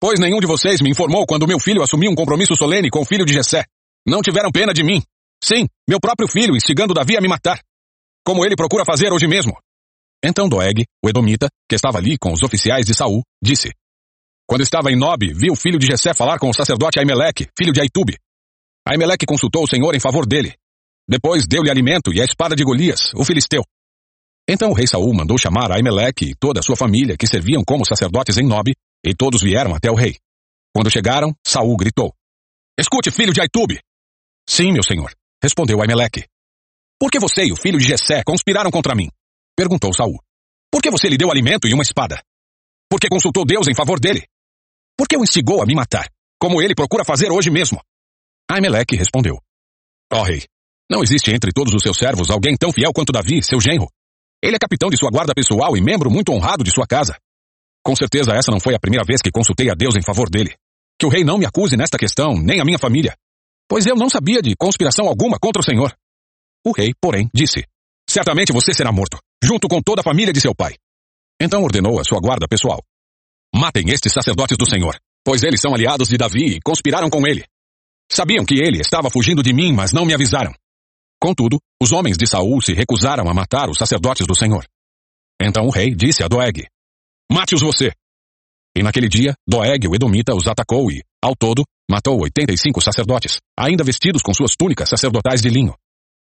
Pois 0.00 0.18
nenhum 0.18 0.40
de 0.40 0.48
vocês 0.48 0.80
me 0.80 0.90
informou 0.90 1.26
quando 1.26 1.46
meu 1.46 1.60
filho 1.60 1.80
assumiu 1.80 2.10
um 2.10 2.14
compromisso 2.16 2.56
solene 2.56 2.90
com 2.90 3.02
o 3.02 3.04
filho 3.04 3.24
de 3.24 3.34
Jessé. 3.34 3.64
Não 4.04 4.20
tiveram 4.20 4.50
pena 4.50 4.72
de 4.72 4.82
mim. 4.82 5.00
Sim, 5.44 5.68
meu 5.88 6.00
próprio 6.00 6.26
filho 6.26 6.56
instigando 6.56 6.92
Davi 6.92 7.16
a 7.16 7.20
me 7.20 7.28
matar. 7.28 7.60
Como 8.26 8.44
ele 8.44 8.56
procura 8.56 8.84
fazer 8.84 9.12
hoje 9.12 9.28
mesmo. 9.28 9.56
Então 10.24 10.48
Doeg, 10.48 10.84
o 11.04 11.08
Edomita, 11.08 11.48
que 11.68 11.76
estava 11.76 11.98
ali 11.98 12.18
com 12.18 12.32
os 12.32 12.42
oficiais 12.42 12.84
de 12.84 12.94
Saul, 12.94 13.22
disse: 13.40 13.70
Quando 14.50 14.62
estava 14.62 14.90
em 14.90 14.96
Nob, 14.96 15.32
vi 15.32 15.48
o 15.48 15.54
filho 15.54 15.78
de 15.78 15.86
Jessé 15.86 16.12
falar 16.12 16.40
com 16.40 16.50
o 16.50 16.52
sacerdote 16.52 16.98
Aimeleque, 16.98 17.46
filho 17.56 17.72
de 17.72 17.80
Aitube. 17.80 18.18
Aimeleque 18.84 19.24
consultou 19.24 19.62
o 19.62 19.68
Senhor 19.68 19.94
em 19.94 20.00
favor 20.00 20.26
dele. 20.26 20.56
Depois 21.08 21.46
deu-lhe 21.46 21.70
alimento 21.70 22.12
e 22.12 22.20
a 22.20 22.24
espada 22.24 22.56
de 22.56 22.64
Golias, 22.64 23.12
o 23.14 23.24
filisteu. 23.24 23.62
Então 24.48 24.70
o 24.70 24.74
rei 24.74 24.88
Saul 24.88 25.14
mandou 25.14 25.38
chamar 25.38 25.70
Aimeleque 25.70 26.30
e 26.30 26.34
toda 26.34 26.58
a 26.58 26.62
sua 26.64 26.74
família, 26.74 27.16
que 27.16 27.28
serviam 27.28 27.62
como 27.64 27.86
sacerdotes 27.86 28.38
em 28.38 28.42
Nob, 28.44 28.74
e 29.06 29.14
todos 29.14 29.40
vieram 29.40 29.72
até 29.72 29.88
o 29.88 29.94
rei. 29.94 30.16
Quando 30.74 30.90
chegaram, 30.90 31.32
Saul 31.46 31.76
gritou: 31.76 32.12
Escute, 32.76 33.12
filho 33.12 33.32
de 33.32 33.40
Aitube! 33.40 33.78
Sim, 34.48 34.72
meu 34.72 34.82
senhor, 34.82 35.14
respondeu 35.40 35.80
Aimeleque. 35.80 36.24
Por 36.98 37.08
que 37.08 37.20
você 37.20 37.44
e 37.44 37.52
o 37.52 37.56
filho 37.56 37.78
de 37.78 37.84
Jessé 37.84 38.24
conspiraram 38.24 38.72
contra 38.72 38.96
mim? 38.96 39.08
Perguntou 39.56 39.94
Saul. 39.94 40.18
Por 40.72 40.82
que 40.82 40.90
você 40.90 41.08
lhe 41.08 41.16
deu 41.16 41.30
alimento 41.30 41.68
e 41.68 41.72
uma 41.72 41.84
espada? 41.84 42.20
Por 42.90 42.98
que 42.98 43.08
consultou 43.08 43.44
Deus 43.44 43.68
em 43.68 43.74
favor 43.76 44.00
dele? 44.00 44.26
Por 44.96 45.08
que 45.08 45.16
o 45.16 45.22
instigou 45.22 45.62
a 45.62 45.66
me 45.66 45.74
matar, 45.74 46.08
como 46.38 46.60
ele 46.60 46.74
procura 46.74 47.04
fazer 47.04 47.30
hoje 47.30 47.50
mesmo? 47.50 47.80
Aimeleque 48.50 48.96
respondeu. 48.96 49.38
Ó 50.12 50.20
oh, 50.20 50.22
rei, 50.22 50.44
não 50.90 51.02
existe 51.02 51.30
entre 51.30 51.52
todos 51.52 51.72
os 51.72 51.82
seus 51.82 51.96
servos 51.96 52.30
alguém 52.30 52.56
tão 52.56 52.72
fiel 52.72 52.92
quanto 52.92 53.12
Davi, 53.12 53.42
seu 53.42 53.60
genro. 53.60 53.88
Ele 54.42 54.56
é 54.56 54.58
capitão 54.58 54.90
de 54.90 54.96
sua 54.96 55.10
guarda 55.10 55.32
pessoal 55.34 55.76
e 55.76 55.80
membro 55.80 56.10
muito 56.10 56.32
honrado 56.32 56.64
de 56.64 56.72
sua 56.72 56.86
casa. 56.86 57.16
Com 57.84 57.94
certeza 57.94 58.32
essa 58.32 58.50
não 58.50 58.58
foi 58.58 58.74
a 58.74 58.78
primeira 58.78 59.04
vez 59.06 59.20
que 59.22 59.30
consultei 59.30 59.70
a 59.70 59.74
Deus 59.74 59.94
em 59.96 60.02
favor 60.02 60.28
dele. 60.28 60.54
Que 60.98 61.06
o 61.06 61.08
rei 61.08 61.24
não 61.24 61.38
me 61.38 61.46
acuse 61.46 61.76
nesta 61.76 61.96
questão, 61.96 62.34
nem 62.34 62.60
a 62.60 62.64
minha 62.64 62.78
família. 62.78 63.14
Pois 63.68 63.86
eu 63.86 63.94
não 63.94 64.10
sabia 64.10 64.42
de 64.42 64.54
conspiração 64.56 65.06
alguma 65.06 65.38
contra 65.38 65.60
o 65.60 65.64
Senhor. 65.64 65.94
O 66.66 66.72
rei, 66.72 66.92
porém, 67.00 67.30
disse: 67.32 67.64
Certamente 68.08 68.52
você 68.52 68.74
será 68.74 68.90
morto, 68.90 69.18
junto 69.42 69.68
com 69.68 69.80
toda 69.80 70.00
a 70.00 70.04
família 70.04 70.32
de 70.32 70.40
seu 70.40 70.54
pai. 70.54 70.74
Então 71.40 71.62
ordenou 71.62 72.00
a 72.00 72.04
sua 72.04 72.18
guarda 72.18 72.48
pessoal: 72.48 72.82
Matem 73.54 73.90
estes 73.90 74.12
sacerdotes 74.12 74.56
do 74.56 74.68
Senhor, 74.68 74.96
pois 75.24 75.42
eles 75.42 75.60
são 75.60 75.74
aliados 75.74 76.08
de 76.08 76.16
Davi 76.16 76.56
e 76.56 76.60
conspiraram 76.60 77.10
com 77.10 77.26
ele. 77.26 77.44
Sabiam 78.10 78.44
que 78.44 78.54
ele 78.54 78.80
estava 78.80 79.10
fugindo 79.10 79.42
de 79.42 79.52
mim, 79.52 79.72
mas 79.72 79.92
não 79.92 80.04
me 80.04 80.14
avisaram. 80.14 80.52
Contudo, 81.20 81.58
os 81.80 81.92
homens 81.92 82.16
de 82.16 82.26
Saul 82.26 82.60
se 82.62 82.72
recusaram 82.72 83.28
a 83.28 83.34
matar 83.34 83.68
os 83.68 83.78
sacerdotes 83.78 84.26
do 84.26 84.34
Senhor. 84.34 84.64
Então 85.40 85.66
o 85.66 85.70
rei 85.70 85.94
disse 85.94 86.22
a 86.22 86.28
Doeg: 86.28 86.66
Mate-os 87.30 87.60
você! 87.62 87.92
E 88.76 88.82
naquele 88.82 89.08
dia, 89.08 89.34
Doeg, 89.46 89.86
o 89.88 89.94
Edomita, 89.94 90.34
os 90.34 90.46
atacou 90.46 90.90
e, 90.90 91.02
ao 91.22 91.34
todo, 91.36 91.64
matou 91.90 92.20
85 92.20 92.80
sacerdotes, 92.80 93.38
ainda 93.58 93.84
vestidos 93.84 94.22
com 94.22 94.32
suas 94.32 94.54
túnicas 94.56 94.88
sacerdotais 94.88 95.40
de 95.40 95.48
linho. 95.48 95.74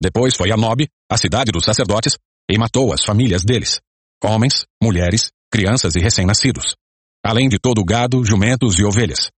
Depois 0.01 0.35
foi 0.35 0.53
a 0.53 0.57
Nob, 0.57 0.87
a 1.11 1.17
cidade 1.17 1.51
dos 1.51 1.65
sacerdotes, 1.65 2.17
e 2.51 2.59
matou 2.59 2.93
as 2.93 3.05
famílias 3.05 3.43
deles. 3.43 3.81
Homens, 4.23 4.65
mulheres, 4.83 5.31
crianças 5.51 5.97
e 5.97 6.01
recém-nascidos. 6.01 6.77
Além 7.27 7.49
de 7.49 7.59
todo 7.59 7.81
o 7.81 7.85
gado, 7.85 8.25
jumentos 8.25 8.79
e 8.79 8.85
ovelhas. 8.85 9.31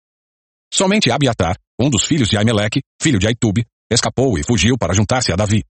Somente 0.72 1.10
Abiatar, 1.10 1.56
um 1.80 1.88
dos 1.88 2.04
filhos 2.04 2.28
de 2.28 2.36
Aimeleque, 2.36 2.82
filho 3.00 3.18
de 3.18 3.26
Aitube, 3.26 3.64
escapou 3.90 4.38
e 4.38 4.42
fugiu 4.42 4.76
para 4.76 4.92
juntar-se 4.92 5.32
a 5.32 5.36
Davi. 5.36 5.64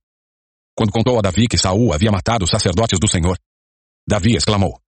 Quando 0.76 0.92
contou 0.92 1.18
a 1.18 1.22
Davi 1.22 1.46
que 1.46 1.56
Saul 1.56 1.92
havia 1.92 2.10
matado 2.10 2.44
os 2.44 2.50
sacerdotes 2.50 2.98
do 2.98 3.08
Senhor, 3.08 3.38
Davi 4.08 4.34
exclamou: 4.34 4.80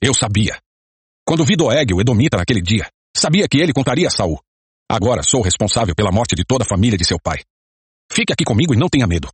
eu 0.00 0.14
sabia. 0.14 0.60
Quando 1.26 1.44
vi 1.44 1.56
Doeg, 1.56 1.92
o 1.94 2.00
Edomita, 2.00 2.36
naquele 2.36 2.60
dia, 2.60 2.88
sabia 3.16 3.48
que 3.48 3.58
ele 3.58 3.72
contaria 3.72 4.08
a 4.08 4.10
Saul. 4.10 4.38
Agora 4.88 5.22
sou 5.22 5.40
responsável 5.40 5.94
pela 5.94 6.12
morte 6.12 6.36
de 6.36 6.44
toda 6.44 6.64
a 6.64 6.68
família 6.68 6.98
de 6.98 7.04
seu 7.04 7.18
pai. 7.18 7.42
Fique 8.12 8.32
aqui 8.32 8.44
comigo 8.44 8.74
e 8.74 8.76
não 8.76 8.88
tenha 8.88 9.06
medo. 9.06 9.28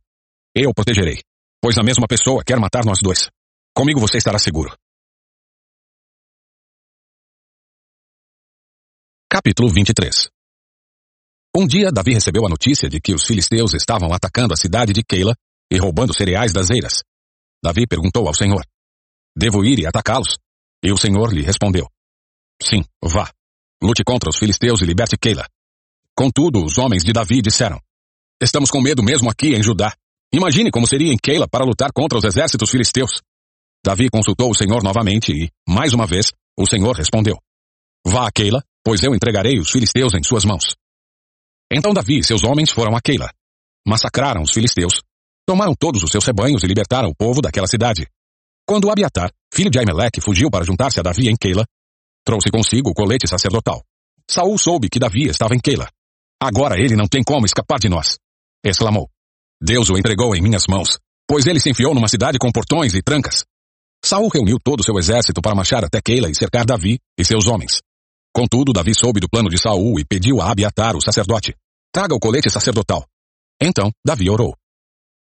Eu 0.55 0.69
o 0.69 0.73
protegerei, 0.73 1.21
pois 1.61 1.77
a 1.77 1.83
mesma 1.83 2.07
pessoa 2.07 2.43
quer 2.43 2.57
matar 2.57 2.85
nós 2.85 2.99
dois. 3.01 3.29
Comigo 3.75 3.99
você 3.99 4.17
estará 4.17 4.39
seguro. 4.39 4.73
Capítulo 9.33 9.67
23 9.67 10.29
Um 11.57 11.65
dia 11.65 11.91
Davi 11.91 12.13
recebeu 12.13 12.45
a 12.45 12.49
notícia 12.49 12.87
de 12.87 13.01
que 13.01 13.15
os 13.15 13.25
filisteus 13.25 13.73
estavam 13.73 14.13
atacando 14.13 14.53
a 14.53 14.55
cidade 14.55 14.93
de 14.93 15.03
Keila 15.03 15.33
e 15.71 15.77
roubando 15.79 16.15
cereais 16.15 16.53
das 16.53 16.69
eiras. 16.69 17.01
Davi 17.63 17.87
perguntou 17.87 18.27
ao 18.27 18.35
Senhor: 18.35 18.63
Devo 19.35 19.65
ir 19.65 19.79
e 19.79 19.87
atacá-los? 19.87 20.37
E 20.83 20.91
o 20.91 20.97
Senhor 20.99 21.33
lhe 21.33 21.41
respondeu: 21.41 21.87
Sim, 22.61 22.85
vá. 23.03 23.31
Lute 23.81 24.03
contra 24.03 24.29
os 24.29 24.37
filisteus 24.37 24.81
e 24.81 24.85
liberte 24.85 25.17
Keila. 25.17 25.47
Contudo, 26.15 26.63
os 26.63 26.77
homens 26.77 27.03
de 27.03 27.11
Davi 27.11 27.41
disseram: 27.41 27.79
Estamos 28.39 28.69
com 28.69 28.81
medo 28.81 29.01
mesmo 29.01 29.31
aqui 29.31 29.55
em 29.55 29.63
Judá. 29.63 29.95
Imagine 30.31 30.69
como 30.69 30.85
seria 30.85 31.11
em 31.11 31.17
Keila 31.17 31.47
para 31.47 31.65
lutar 31.65 31.91
contra 31.91 32.19
os 32.19 32.23
exércitos 32.23 32.69
filisteus. 32.69 33.19
Davi 33.83 34.11
consultou 34.11 34.51
o 34.51 34.55
Senhor 34.55 34.83
novamente 34.83 35.31
e, 35.31 35.49
mais 35.67 35.91
uma 35.91 36.05
vez, 36.05 36.31
o 36.55 36.67
Senhor 36.67 36.95
respondeu: 36.95 37.39
Vá 38.05 38.27
a 38.27 38.31
Keila, 38.31 38.63
pois 38.83 39.01
eu 39.03 39.15
entregarei 39.15 39.59
os 39.59 39.69
filisteus 39.69 40.13
em 40.13 40.23
suas 40.23 40.45
mãos. 40.45 40.75
Então 41.71 41.93
Davi 41.93 42.19
e 42.19 42.23
seus 42.23 42.43
homens 42.43 42.69
foram 42.71 42.95
a 42.95 43.01
Keila. 43.01 43.29
Massacraram 43.87 44.41
os 44.41 44.51
filisteus, 44.51 45.01
tomaram 45.45 45.73
todos 45.77 46.03
os 46.03 46.11
seus 46.11 46.25
rebanhos 46.25 46.63
e 46.63 46.67
libertaram 46.67 47.09
o 47.09 47.15
povo 47.15 47.41
daquela 47.41 47.67
cidade. 47.67 48.07
Quando 48.67 48.89
Abiatar, 48.89 49.31
filho 49.53 49.69
de 49.69 49.79
Aimeleque, 49.79 50.21
fugiu 50.21 50.49
para 50.49 50.63
juntar-se 50.63 50.99
a 50.99 51.03
Davi 51.03 51.29
em 51.29 51.35
Keila, 51.35 51.65
trouxe 52.25 52.49
consigo 52.49 52.89
o 52.89 52.93
colete 52.93 53.27
sacerdotal. 53.27 53.83
Saul 54.29 54.57
soube 54.57 54.89
que 54.89 54.99
Davi 54.99 55.27
estava 55.27 55.53
em 55.53 55.59
Keila. 55.59 55.89
Agora 56.41 56.79
ele 56.79 56.95
não 56.95 57.07
tem 57.07 57.23
como 57.23 57.45
escapar 57.45 57.79
de 57.79 57.89
nós. 57.89 58.17
Exclamou. 58.63 59.09
Deus 59.61 59.89
o 59.89 59.97
entregou 59.97 60.35
em 60.35 60.41
minhas 60.41 60.63
mãos, 60.67 60.97
pois 61.27 61.45
ele 61.45 61.59
se 61.59 61.69
enfiou 61.69 61.93
numa 61.93 62.07
cidade 62.07 62.37
com 62.37 62.51
portões 62.51 62.93
e 62.93 63.01
trancas. 63.01 63.45
Saul 64.03 64.29
reuniu 64.29 64.57
todo 64.61 64.81
o 64.81 64.83
seu 64.83 64.97
exército 64.97 65.41
para 65.41 65.55
marchar 65.55 65.83
até 65.85 66.01
Keila 66.01 66.29
e 66.29 66.35
cercar 66.35 66.65
Davi 66.65 66.99
e 67.17 67.23
seus 67.23 67.47
homens. 67.47 67.81
Contudo, 68.33 68.73
Davi 68.73 68.93
soube 68.95 69.19
do 69.19 69.29
plano 69.29 69.47
de 69.47 69.59
Saul 69.59 69.99
e 69.99 70.05
pediu 70.05 70.41
a 70.41 70.49
Abiatar, 70.49 70.95
o 70.97 71.01
sacerdote, 71.01 71.55
traga 71.93 72.15
o 72.15 72.19
colete 72.19 72.49
sacerdotal. 72.49 73.05
Então, 73.61 73.91
Davi 74.03 74.27
orou. 74.27 74.57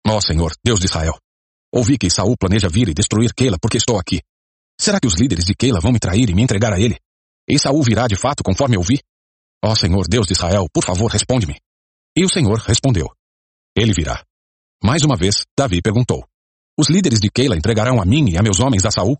Ó 0.07 0.17
oh, 0.17 0.21
Senhor, 0.21 0.53
Deus 0.63 0.79
de 0.79 0.85
Israel, 0.85 1.17
ouvi 1.73 1.97
que 1.97 2.09
Saul 2.09 2.37
planeja 2.37 2.69
vir 2.69 2.87
e 2.87 2.93
destruir 2.93 3.33
Keila 3.33 3.57
porque 3.59 3.77
estou 3.77 3.97
aqui. 3.97 4.21
Será 4.79 4.99
que 4.99 5.07
os 5.07 5.15
líderes 5.15 5.43
de 5.43 5.55
Keila 5.55 5.79
vão 5.81 5.91
me 5.91 5.99
trair 5.99 6.29
e 6.29 6.35
me 6.35 6.43
entregar 6.43 6.71
a 6.71 6.79
ele? 6.79 6.97
E 7.49 7.57
Saul 7.57 7.81
virá 7.81 8.07
de 8.07 8.15
fato 8.15 8.43
conforme 8.43 8.77
eu 8.77 8.83
vi? 8.83 8.99
Ó 9.65 9.71
oh, 9.71 9.75
Senhor, 9.75 10.07
Deus 10.07 10.27
de 10.27 10.33
Israel, 10.33 10.67
por 10.71 10.85
favor, 10.85 11.11
responde-me. 11.11 11.59
E 12.15 12.23
o 12.23 12.29
Senhor 12.29 12.59
respondeu. 12.59 13.09
Ele 13.75 13.91
virá. 13.91 14.23
Mais 14.83 15.03
uma 15.03 15.17
vez, 15.17 15.45
Davi 15.57 15.81
perguntou. 15.81 16.23
Os 16.77 16.89
líderes 16.89 17.19
de 17.19 17.29
Keila 17.29 17.57
entregarão 17.57 17.99
a 17.99 18.05
mim 18.05 18.29
e 18.29 18.37
a 18.37 18.43
meus 18.43 18.59
homens 18.59 18.85
a 18.85 18.91
Saul? 18.91 19.17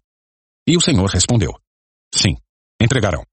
E 0.67 0.77
o 0.77 0.81
Senhor 0.81 1.09
respondeu. 1.09 1.51
Sim, 2.13 2.37
entregarão. 2.79 3.25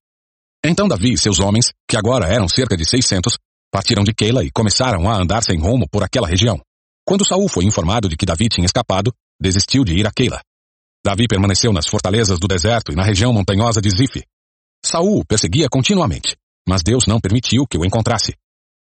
Então 0.69 0.89
Davi 0.89 1.13
e 1.13 1.19
seus 1.19 1.39
homens, 1.39 1.71
que 1.89 1.97
agora 1.97 2.27
eram 2.27 2.49
cerca 2.49 2.77
de 2.77 2.85
seiscentos, 2.85 3.39
partiram 3.71 4.03
de 4.03 4.13
Keila 4.13 4.43
e 4.43 4.51
começaram 4.51 5.09
a 5.09 5.17
andar 5.17 5.45
sem 5.45 5.57
rumo 5.61 5.89
por 5.89 6.03
aquela 6.03 6.27
região. 6.27 6.61
Quando 7.07 7.25
Saul 7.25 7.49
foi 7.49 7.65
informado 7.65 8.09
de 8.09 8.17
que 8.17 8.27
Davi 8.27 8.49
tinha 8.49 8.65
escapado, 8.65 9.13
desistiu 9.41 9.85
de 9.85 9.95
ir 9.95 10.05
a 10.09 10.11
Keila. 10.11 10.41
Davi 11.05 11.29
permaneceu 11.29 11.73
nas 11.73 11.87
fortalezas 11.87 12.41
do 12.41 12.49
deserto 12.49 12.91
e 12.91 12.97
na 12.97 13.05
região 13.05 13.33
montanhosa 13.33 13.81
de 13.81 13.89
Zif. 13.91 14.25
Saul 14.85 15.21
o 15.21 15.25
perseguia 15.25 15.69
continuamente, 15.71 16.37
mas 16.69 16.83
Deus 16.83 17.07
não 17.07 17.21
permitiu 17.21 17.65
que 17.65 17.79
o 17.79 17.85
encontrasse. 17.85 18.35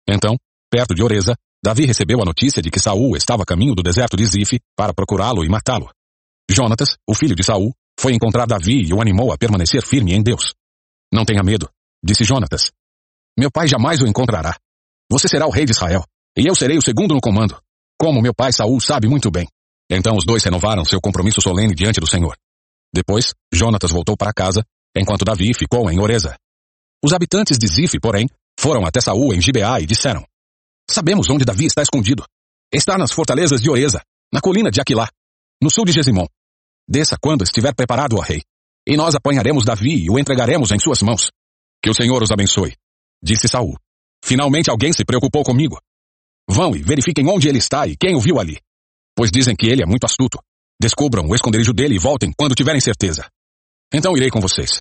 Então, 0.07 0.37
perto 0.71 0.95
de 0.95 1.03
Oreza, 1.03 1.35
Davi 1.65 1.87
recebeu 1.87 2.21
a 2.21 2.27
notícia 2.27 2.61
de 2.61 2.71
que 2.71 2.79
Saul 2.79 3.17
estava 3.17 3.45
a 3.45 3.47
caminho 3.47 3.75
do 3.75 3.83
deserto 3.83 4.19
de 4.19 4.27
Zif 4.27 4.61
para 4.77 4.93
procurá-lo 4.93 5.43
e 5.47 5.49
matá-lo. 5.49 5.89
Jonatas, 6.51 6.99
o 7.09 7.15
filho 7.15 7.35
de 7.35 7.43
Saul, 7.43 7.73
foi 7.99 8.13
encontrar 8.13 8.47
Davi 8.47 8.87
e 8.87 8.93
o 8.93 9.01
animou 9.01 9.33
a 9.33 9.39
permanecer 9.39 9.83
firme 9.83 10.13
em 10.13 10.23
Deus. 10.23 10.53
Não 11.13 11.25
tenha 11.25 11.43
medo, 11.43 11.69
disse 12.03 12.25
Jonatas. 12.25 12.71
Meu 13.39 13.51
pai 13.51 13.67
jamais 13.67 14.01
o 14.01 14.07
encontrará. 14.07 14.57
Você 15.11 15.29
será 15.29 15.47
o 15.47 15.51
rei 15.51 15.65
de 15.65 15.73
Israel, 15.73 16.05
e 16.37 16.47
eu 16.47 16.55
serei 16.55 16.79
o 16.79 16.83
segundo 16.83 17.15
no 17.15 17.21
comando, 17.21 17.61
como 17.99 18.23
meu 18.23 18.35
pai 18.35 18.53
Saul 18.53 18.81
sabe 18.81 19.09
muito 19.09 19.31
bem. 19.31 19.49
Então 19.91 20.17
os 20.17 20.25
dois 20.25 20.45
renovaram 20.45 20.85
seu 20.85 21.01
compromisso 21.01 21.41
solene 21.41 21.75
diante 21.75 21.99
do 21.99 22.07
Senhor. 22.07 22.37
Depois, 22.95 23.35
Jonatas 23.53 23.91
voltou 23.91 24.17
para 24.17 24.33
casa, 24.33 24.65
enquanto 24.97 25.25
Davi 25.25 25.53
ficou 25.53 25.91
em 25.91 25.99
Oreza. 25.99 26.37
Os 27.05 27.13
habitantes 27.13 27.59
de 27.59 27.67
Zif, 27.67 27.99
porém, 28.01 28.29
foram 28.59 28.85
até 28.85 29.01
Saul 29.01 29.35
em 29.35 29.41
Gibeá 29.41 29.81
e 29.81 29.87
disseram: 29.87 30.25
Sabemos 30.89 31.29
onde 31.31 31.45
Davi 31.45 31.67
está 31.67 31.83
escondido. 31.83 32.25
Está 32.73 32.97
nas 32.97 33.11
fortalezas 33.11 33.61
de 33.61 33.71
Oreza, 33.71 34.01
na 34.33 34.41
colina 34.41 34.71
de 34.71 34.81
Aquilá, 34.81 35.09
no 35.63 35.71
sul 35.71 35.85
de 35.85 35.93
Gesimon. 35.93 36.27
Desça 36.89 37.17
quando 37.21 37.43
estiver 37.43 37.75
preparado, 37.75 38.17
ó 38.17 38.21
rei. 38.21 38.43
E 38.91 38.97
nós 38.97 39.15
apanharemos 39.15 39.65
Davi 39.65 40.05
e 40.05 40.11
o 40.11 40.19
entregaremos 40.19 40.73
em 40.73 40.79
suas 40.81 41.01
mãos. 41.01 41.31
Que 41.81 41.89
o 41.89 41.95
Senhor 41.95 42.21
os 42.25 42.33
abençoe. 42.33 42.75
Disse 43.23 43.47
Saul. 43.47 43.77
Finalmente 44.25 44.69
alguém 44.69 44.93
se 44.93 45.05
preocupou 45.05 45.45
comigo. 45.45 45.81
Vão 46.51 46.75
e 46.75 46.83
verifiquem 46.83 47.29
onde 47.29 47.49
ele 47.49 47.59
está 47.59 47.87
e 47.87 47.97
quem 47.97 48.17
o 48.17 48.21
viu 48.21 48.41
ali. 48.41 48.59
Pois 49.15 49.31
dizem 49.31 49.55
que 49.55 49.69
ele 49.69 49.85
é 49.85 49.87
muito 49.87 50.07
astuto. 50.07 50.41
Descubram 50.83 51.29
o 51.29 51.37
esconderijo 51.37 51.73
dele 51.73 51.95
e 51.95 51.99
voltem 51.99 52.33
quando 52.37 52.57
tiverem 52.57 52.81
certeza. 52.81 53.29
Então 53.95 54.17
irei 54.17 54.29
com 54.29 54.41
vocês. 54.41 54.81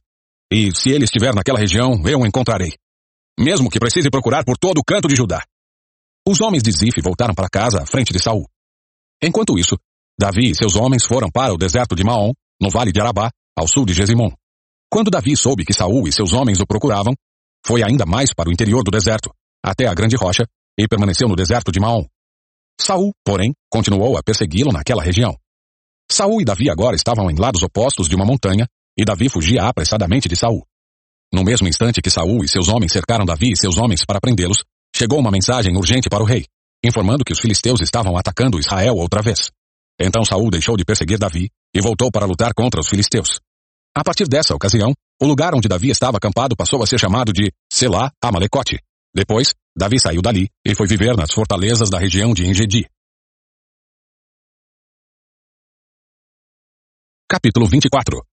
E 0.52 0.76
se 0.76 0.90
ele 0.90 1.04
estiver 1.04 1.36
naquela 1.36 1.60
região, 1.60 2.02
eu 2.08 2.22
o 2.22 2.26
encontrarei. 2.26 2.74
Mesmo 3.40 3.70
que 3.70 3.80
precise 3.80 4.10
procurar 4.10 4.44
por 4.44 4.58
todo 4.58 4.80
o 4.80 4.84
canto 4.84 5.08
de 5.08 5.16
Judá. 5.16 5.46
Os 6.28 6.42
homens 6.42 6.64
de 6.64 6.72
Zif 6.72 7.00
voltaram 7.04 7.36
para 7.36 7.48
casa 7.48 7.84
à 7.84 7.86
frente 7.86 8.12
de 8.12 8.20
Saul. 8.20 8.50
Enquanto 9.22 9.60
isso, 9.60 9.78
Davi 10.20 10.50
e 10.50 10.56
seus 10.56 10.76
homens 10.76 11.06
foram 11.06 11.30
para 11.30 11.54
o 11.54 11.58
deserto 11.60 11.96
de 11.96 12.04
Maom, 12.04 12.34
no 12.60 12.72
vale 12.72 12.92
de 12.92 13.00
Arabá, 13.00 13.30
ao 13.60 13.68
sul 13.68 13.86
de 13.86 13.94
Gesimon. 13.94 14.32
Quando 14.90 15.12
Davi 15.12 15.36
soube 15.36 15.66
que 15.66 15.74
Saul 15.74 16.08
e 16.08 16.12
seus 16.12 16.34
homens 16.34 16.60
o 16.60 16.66
procuravam, 16.66 17.14
foi 17.66 17.84
ainda 17.84 18.06
mais 18.06 18.34
para 18.34 18.50
o 18.50 18.54
interior 18.54 18.84
do 18.84 18.92
deserto, 18.92 19.30
até 19.64 19.86
a 19.86 19.94
grande 19.94 20.16
rocha, 20.16 20.46
e 20.80 20.88
permaneceu 20.88 21.28
no 21.28 21.36
deserto 21.36 21.72
de 21.72 21.80
Maom. 21.80 22.06
Saul, 22.80 23.12
porém, 23.24 23.54
continuou 23.70 24.18
a 24.18 24.24
persegui-lo 24.24 24.72
naquela 24.72 25.04
região. 25.04 25.36
Saul 26.10 26.42
e 26.42 26.46
Davi 26.46 26.70
agora 26.70 26.96
estavam 26.96 27.30
em 27.30 27.36
lados 27.36 27.62
opostos 27.62 28.08
de 28.08 28.16
uma 28.16 28.26
montanha, 28.26 28.66
e 28.98 29.04
Davi 29.04 29.30
fugia 29.30 29.64
apressadamente 29.64 30.30
de 30.30 30.36
Saul. 30.36 30.66
No 31.32 31.44
mesmo 31.44 31.68
instante 31.68 32.02
que 32.02 32.10
Saul 32.10 32.44
e 32.44 32.48
seus 32.48 32.70
homens 32.70 32.94
cercaram 32.94 33.26
Davi 33.26 33.52
e 33.52 33.58
seus 33.58 33.78
homens 33.78 34.04
para 34.06 34.20
prendê-los, 34.20 34.64
chegou 34.96 35.20
uma 35.20 35.30
mensagem 35.30 35.76
urgente 35.76 36.10
para 36.10 36.24
o 36.24 36.26
rei, 36.26 36.46
informando 36.84 37.24
que 37.24 37.34
os 37.34 37.40
filisteus 37.40 37.82
estavam 37.82 38.18
atacando 38.18 38.58
Israel 38.58 38.96
outra 38.96 39.22
vez. 39.22 39.52
Então 40.02 40.24
Saul 40.24 40.50
deixou 40.50 40.78
de 40.78 40.86
perseguir 40.86 41.20
Davi 41.20 41.50
e 41.76 41.82
voltou 41.82 42.10
para 42.10 42.26
lutar 42.26 42.54
contra 42.54 42.80
os 42.80 42.88
filisteus. 42.88 43.40
A 44.00 44.02
partir 44.02 44.30
dessa 44.30 44.56
ocasião, 44.56 44.94
o 45.22 45.26
lugar 45.26 45.54
onde 45.54 45.68
Davi 45.68 45.90
estava 45.90 46.16
acampado 46.16 46.56
passou 46.56 46.82
a 46.82 46.88
ser 46.88 46.98
chamado 46.98 47.34
de 47.34 47.52
Selá 47.70 48.10
Amalecote. 48.24 48.80
Depois, 49.14 49.54
Davi 49.78 50.00
saiu 50.00 50.22
dali 50.22 50.48
e 50.66 50.74
foi 50.74 50.88
viver 50.88 51.18
nas 51.18 51.34
fortalezas 51.34 51.90
da 51.90 52.00
região 52.00 52.34
de 52.34 52.46
Engedi. 52.46 52.88
Capítulo 57.30 57.68
24 57.68 58.24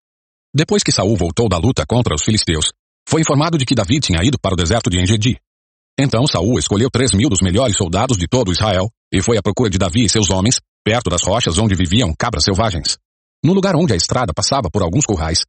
Depois 0.55 0.85
que 0.85 0.93
Saul 0.93 1.17
voltou 1.17 1.49
da 1.49 1.59
luta 1.59 1.85
contra 1.85 2.15
os 2.15 2.23
filisteus, 2.23 2.71
foi 3.09 3.23
informado 3.23 3.59
de 3.59 3.65
que 3.65 3.75
Davi 3.75 3.99
tinha 3.99 4.23
ido 4.23 4.39
para 4.39 4.55
o 4.55 4.57
deserto 4.57 4.89
de 4.89 5.01
Engedi. 5.01 5.37
Então 5.99 6.29
Saul 6.29 6.61
escolheu 6.61 6.89
três 6.93 7.13
mil 7.13 7.29
dos 7.29 7.43
melhores 7.43 7.77
soldados 7.77 8.17
de 8.17 8.29
todo 8.29 8.53
Israel 8.53 8.89
e 9.13 9.21
foi 9.21 9.37
à 9.37 9.43
procura 9.43 9.69
de 9.69 9.79
Davi 9.79 10.05
e 10.05 10.09
seus 10.09 10.31
homens, 10.31 10.61
perto 10.85 11.11
das 11.11 11.25
rochas 11.25 11.59
onde 11.59 11.75
viviam 11.75 12.15
cabras 12.17 12.45
selvagens. 12.45 12.97
No 13.45 13.53
lugar 13.53 13.75
onde 13.75 13.93
a 13.93 13.97
estrada 13.97 14.33
passava 14.33 14.71
por 14.71 14.83
alguns 14.83 15.05
currais, 15.05 15.41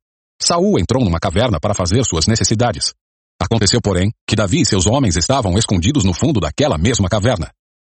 Saul 0.42 0.80
entrou 0.80 1.04
numa 1.04 1.20
caverna 1.20 1.60
para 1.60 1.74
fazer 1.74 2.04
suas 2.06 2.28
necessidades. 2.28 2.94
Aconteceu, 3.42 3.82
porém, 3.82 4.12
que 4.28 4.36
Davi 4.36 4.62
e 4.62 4.66
seus 4.66 4.88
homens 4.88 5.16
estavam 5.16 5.58
escondidos 5.58 6.04
no 6.04 6.14
fundo 6.14 6.40
daquela 6.40 6.78
mesma 6.78 7.08
caverna. 7.08 7.52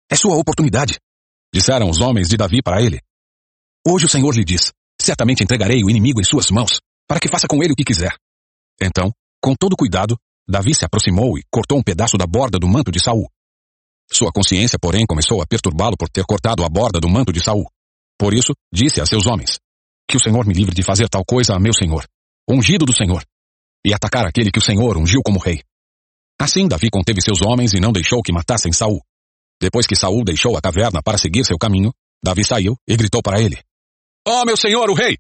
É 0.10 0.16
sua 0.16 0.36
oportunidade, 0.36 1.00
disseram 1.54 1.90
os 1.90 2.00
homens 2.00 2.28
de 2.30 2.38
Davi 2.38 2.62
para 2.62 2.82
ele. 2.82 3.00
Hoje 3.86 4.06
o 4.06 4.10
Senhor 4.10 4.34
lhe 4.34 4.44
diz: 4.44 4.72
certamente 5.00 5.44
entregarei 5.44 5.84
o 5.84 5.90
inimigo 5.90 6.22
em 6.22 6.24
suas 6.24 6.50
mãos, 6.50 6.80
para 7.08 7.20
que 7.20 7.28
faça 7.28 7.48
com 7.48 7.62
ele 7.64 7.74
o 7.74 7.76
que 7.76 7.84
quiser. 7.84 8.16
Então, 8.82 9.12
com 9.42 9.54
todo 9.56 9.76
cuidado, 9.76 10.18
Davi 10.48 10.74
se 10.74 10.86
aproximou 10.86 11.38
e 11.38 11.44
cortou 11.52 11.78
um 11.78 11.84
pedaço 11.84 12.18
da 12.18 12.26
borda 12.26 12.58
do 12.58 12.68
manto 12.68 12.92
de 12.92 13.02
Saul. 13.02 13.30
Sua 14.12 14.32
consciência, 14.32 14.78
porém, 14.80 15.06
começou 15.06 15.42
a 15.42 15.46
perturbá-lo 15.46 15.98
por 15.98 16.10
ter 16.10 16.24
cortado 16.26 16.64
a 16.64 16.70
borda 16.70 17.00
do 17.00 17.10
manto 17.10 17.32
de 17.32 17.44
Saul. 17.44 17.66
Por 18.18 18.34
isso, 18.34 18.54
disse 18.72 19.02
a 19.02 19.06
seus 19.06 19.26
homens: 19.26 19.60
Que 20.08 20.18
o 20.18 20.20
Senhor 20.20 20.46
me 20.46 20.54
livre 20.54 20.76
de 20.76 20.84
fazer 20.84 21.10
tal 21.10 21.24
coisa 21.26 21.56
a 21.56 21.60
meu 21.60 21.74
senhor, 21.74 22.06
ungido 22.50 22.86
do 22.86 22.96
Senhor, 22.96 23.24
e 23.86 23.94
atacar 23.94 24.26
aquele 24.26 24.52
que 24.52 24.60
o 24.60 24.62
Senhor 24.62 24.98
ungiu 24.98 25.22
como 25.24 25.40
rei. 25.40 25.62
Assim 26.40 26.68
Davi 26.68 26.90
conteve 26.90 27.22
seus 27.22 27.42
homens 27.42 27.74
e 27.74 27.80
não 27.80 27.92
deixou 27.92 28.22
que 28.22 28.34
matassem 28.34 28.72
Saul. 28.72 29.02
Depois 29.62 29.88
que 29.88 29.96
Saul 29.96 30.24
deixou 30.24 30.58
a 30.58 30.62
caverna 30.62 31.02
para 31.02 31.18
seguir 31.18 31.46
seu 31.46 31.58
caminho, 31.58 31.94
Davi 32.24 32.44
saiu 32.44 32.76
e 32.88 32.96
gritou 32.96 33.22
para 33.22 33.42
ele: 33.42 33.62
Ó 34.28 34.42
oh, 34.42 34.46
meu 34.46 34.58
senhor, 34.58 34.90
o 34.90 34.94
rei! 34.94 35.18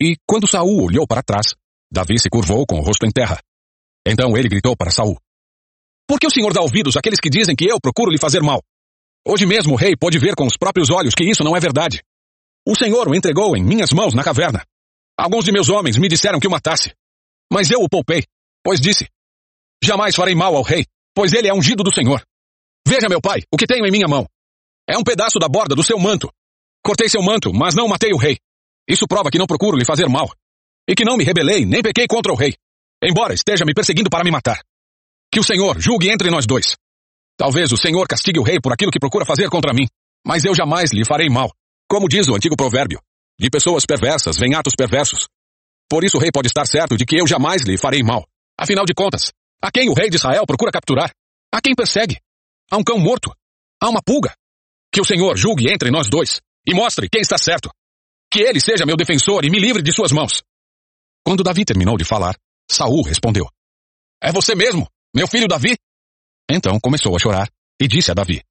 E 0.00 0.16
quando 0.26 0.48
Saul 0.48 0.84
olhou 0.84 1.06
para 1.06 1.22
trás, 1.22 1.54
Davi 1.92 2.18
se 2.18 2.30
curvou 2.30 2.64
com 2.66 2.78
o 2.78 2.82
rosto 2.82 3.06
em 3.06 3.10
terra. 3.10 3.38
Então 4.06 4.36
ele 4.36 4.48
gritou 4.48 4.76
para 4.76 4.90
Saul: 4.90 5.20
Por 6.08 6.18
que 6.18 6.26
o 6.26 6.30
senhor 6.30 6.52
dá 6.52 6.62
ouvidos 6.62 6.96
àqueles 6.96 7.20
que 7.20 7.28
dizem 7.28 7.54
que 7.54 7.66
eu 7.66 7.80
procuro 7.80 8.10
lhe 8.10 8.18
fazer 8.18 8.40
mal? 8.40 8.62
Hoje 9.26 9.44
mesmo 9.44 9.74
o 9.74 9.76
rei 9.76 9.94
pode 9.96 10.18
ver 10.18 10.34
com 10.34 10.46
os 10.46 10.56
próprios 10.56 10.90
olhos 10.90 11.14
que 11.14 11.24
isso 11.24 11.44
não 11.44 11.56
é 11.56 11.60
verdade. 11.60 12.02
O 12.66 12.74
senhor 12.74 13.08
o 13.08 13.14
entregou 13.14 13.56
em 13.56 13.62
minhas 13.62 13.90
mãos 13.92 14.14
na 14.14 14.24
caverna. 14.24 14.64
Alguns 15.20 15.44
de 15.44 15.52
meus 15.52 15.68
homens 15.68 15.98
me 15.98 16.08
disseram 16.08 16.40
que 16.40 16.48
o 16.48 16.50
matasse. 16.50 16.94
Mas 17.52 17.70
eu 17.70 17.82
o 17.82 17.88
poupei, 17.90 18.24
pois 18.64 18.80
disse: 18.80 19.06
Jamais 19.84 20.16
farei 20.16 20.34
mal 20.34 20.56
ao 20.56 20.62
rei, 20.62 20.86
pois 21.14 21.34
ele 21.34 21.46
é 21.46 21.52
ungido 21.52 21.82
do 21.82 21.92
Senhor. 21.92 22.24
Veja, 22.88 23.06
meu 23.06 23.20
pai, 23.20 23.42
o 23.52 23.56
que 23.58 23.66
tenho 23.66 23.84
em 23.84 23.90
minha 23.90 24.08
mão. 24.08 24.26
É 24.88 24.96
um 24.96 25.02
pedaço 25.02 25.38
da 25.38 25.46
borda 25.46 25.74
do 25.74 25.82
seu 25.82 25.98
manto. 25.98 26.32
Cortei 26.82 27.06
seu 27.06 27.22
manto, 27.22 27.52
mas 27.52 27.74
não 27.74 27.86
matei 27.86 28.14
o 28.14 28.16
rei. 28.16 28.38
Isso 28.88 29.06
prova 29.06 29.30
que 29.30 29.38
não 29.38 29.46
procuro 29.46 29.76
lhe 29.76 29.84
fazer 29.84 30.08
mal. 30.08 30.26
E 30.88 30.94
que 30.94 31.04
não 31.04 31.18
me 31.18 31.24
rebelei, 31.24 31.66
nem 31.66 31.82
pequei 31.82 32.06
contra 32.06 32.32
o 32.32 32.36
rei. 32.36 32.54
Embora 33.04 33.34
esteja 33.34 33.66
me 33.66 33.74
perseguindo 33.74 34.08
para 34.08 34.24
me 34.24 34.30
matar. 34.30 34.58
Que 35.30 35.38
o 35.38 35.44
Senhor 35.44 35.78
julgue 35.78 36.08
entre 36.08 36.30
nós 36.30 36.46
dois. 36.46 36.76
Talvez 37.36 37.72
o 37.72 37.76
Senhor 37.76 38.08
castigue 38.08 38.40
o 38.40 38.42
rei 38.42 38.58
por 38.58 38.72
aquilo 38.72 38.90
que 38.90 38.98
procura 38.98 39.26
fazer 39.26 39.50
contra 39.50 39.74
mim. 39.74 39.86
Mas 40.26 40.46
eu 40.46 40.54
jamais 40.54 40.92
lhe 40.92 41.04
farei 41.04 41.28
mal. 41.28 41.52
Como 41.86 42.08
diz 42.08 42.26
o 42.26 42.34
antigo 42.34 42.56
provérbio. 42.56 42.98
De 43.40 43.48
pessoas 43.48 43.86
perversas 43.86 44.36
vêm 44.36 44.54
atos 44.54 44.74
perversos. 44.76 45.26
Por 45.88 46.04
isso 46.04 46.18
o 46.18 46.20
rei 46.20 46.30
pode 46.30 46.48
estar 46.48 46.66
certo 46.66 46.94
de 46.94 47.06
que 47.06 47.16
eu 47.16 47.26
jamais 47.26 47.62
lhe 47.62 47.78
farei 47.78 48.02
mal. 48.02 48.28
Afinal 48.54 48.84
de 48.84 48.92
contas, 48.92 49.32
a 49.62 49.70
quem 49.70 49.88
o 49.88 49.94
rei 49.94 50.10
de 50.10 50.16
Israel 50.16 50.44
procura 50.44 50.70
capturar? 50.70 51.10
A 51.50 51.58
quem 51.58 51.74
persegue? 51.74 52.20
A 52.70 52.76
um 52.76 52.84
cão 52.84 52.98
morto? 52.98 53.34
A 53.82 53.88
uma 53.88 54.02
pulga? 54.02 54.34
Que 54.92 55.00
o 55.00 55.06
Senhor 55.06 55.38
julgue 55.38 55.72
entre 55.72 55.90
nós 55.90 56.10
dois 56.10 56.38
e 56.66 56.74
mostre 56.74 57.08
quem 57.08 57.22
está 57.22 57.38
certo. 57.38 57.70
Que 58.30 58.42
ele 58.42 58.60
seja 58.60 58.84
meu 58.84 58.94
defensor 58.94 59.42
e 59.42 59.48
me 59.48 59.58
livre 59.58 59.80
de 59.80 59.90
suas 59.90 60.12
mãos. 60.12 60.42
Quando 61.24 61.42
Davi 61.42 61.64
terminou 61.64 61.96
de 61.96 62.04
falar, 62.04 62.36
Saul 62.70 63.00
respondeu: 63.00 63.48
É 64.22 64.30
você 64.30 64.54
mesmo, 64.54 64.86
meu 65.16 65.26
filho 65.26 65.48
Davi? 65.48 65.78
Então 66.50 66.78
começou 66.78 67.16
a 67.16 67.18
chorar 67.18 67.48
e 67.80 67.88
disse 67.88 68.10
a 68.10 68.14
Davi: 68.14 68.42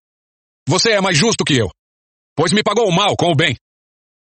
Você 0.68 0.94
é 0.94 1.00
mais 1.00 1.16
justo 1.16 1.46
que 1.46 1.54
eu, 1.54 1.70
pois 2.36 2.52
me 2.52 2.64
pagou 2.64 2.90
o 2.90 2.92
mal 2.92 3.16
com 3.16 3.32
o 3.32 3.36
bem. 3.36 3.56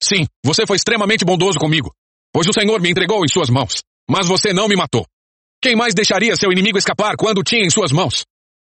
Sim, 0.05 0.27
você 0.45 0.67
foi 0.67 0.77
extremamente 0.77 1.25
bondoso 1.25 1.59
comigo, 1.59 1.91
pois 2.31 2.47
o 2.47 2.53
Senhor 2.53 2.79
me 2.79 2.91
entregou 2.91 3.25
em 3.25 3.29
suas 3.29 3.49
mãos, 3.49 3.83
mas 4.07 4.29
você 4.29 4.53
não 4.53 4.69
me 4.69 4.77
matou. 4.77 5.07
Quem 5.63 5.75
mais 5.75 5.95
deixaria 5.95 6.37
seu 6.37 6.53
inimigo 6.53 6.77
escapar 6.77 7.17
quando 7.17 7.43
tinha 7.43 7.65
em 7.65 7.71
suas 7.71 7.91
mãos? 7.91 8.23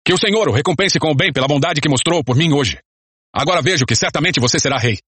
Que 0.04 0.12
o 0.12 0.18
Senhor 0.18 0.48
o 0.48 0.52
recompense 0.52 0.98
com 0.98 1.12
o 1.12 1.14
bem 1.14 1.32
pela 1.32 1.46
bondade 1.46 1.80
que 1.80 1.88
mostrou 1.88 2.24
por 2.24 2.34
mim 2.34 2.52
hoje. 2.52 2.80
Agora 3.32 3.62
vejo 3.62 3.86
que 3.86 3.94
certamente 3.94 4.40
você 4.40 4.58
será 4.58 4.76
rei, 4.76 4.98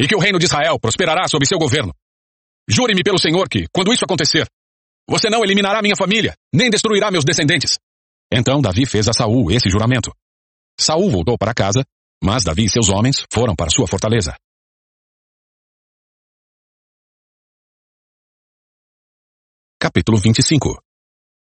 e 0.00 0.06
que 0.06 0.14
o 0.14 0.20
reino 0.20 0.38
de 0.38 0.44
Israel 0.44 0.78
prosperará 0.78 1.26
sob 1.26 1.44
seu 1.44 1.58
governo. 1.58 1.92
Jure-me 2.68 3.02
pelo 3.02 3.18
Senhor 3.18 3.48
que, 3.48 3.66
quando 3.72 3.92
isso 3.92 4.04
acontecer, 4.04 4.46
você 5.10 5.28
não 5.28 5.42
eliminará 5.42 5.82
minha 5.82 5.96
família, 5.96 6.36
nem 6.54 6.70
destruirá 6.70 7.10
meus 7.10 7.24
descendentes. 7.24 7.76
Então 8.32 8.62
Davi 8.62 8.86
fez 8.86 9.08
a 9.08 9.12
Saul 9.12 9.50
esse 9.50 9.68
juramento. 9.68 10.12
Saul 10.78 11.10
voltou 11.10 11.36
para 11.36 11.52
casa, 11.52 11.84
mas 12.22 12.44
Davi 12.44 12.66
e 12.66 12.70
seus 12.70 12.88
homens 12.88 13.24
foram 13.32 13.56
para 13.56 13.70
sua 13.70 13.88
fortaleza. 13.88 14.36
Capítulo 19.86 20.18
25 20.18 20.80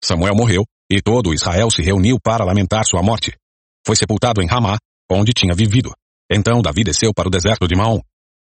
Samuel 0.00 0.36
morreu, 0.36 0.64
e 0.88 1.02
todo 1.02 1.34
Israel 1.34 1.68
se 1.68 1.82
reuniu 1.82 2.16
para 2.22 2.44
lamentar 2.44 2.84
sua 2.86 3.02
morte. 3.02 3.36
Foi 3.84 3.96
sepultado 3.96 4.40
em 4.40 4.46
Ramá, 4.46 4.78
onde 5.10 5.32
tinha 5.32 5.52
vivido. 5.52 5.92
Então 6.30 6.62
Davi 6.62 6.84
desceu 6.84 7.12
para 7.12 7.26
o 7.26 7.30
deserto 7.30 7.66
de 7.66 7.74
Maom. 7.74 7.98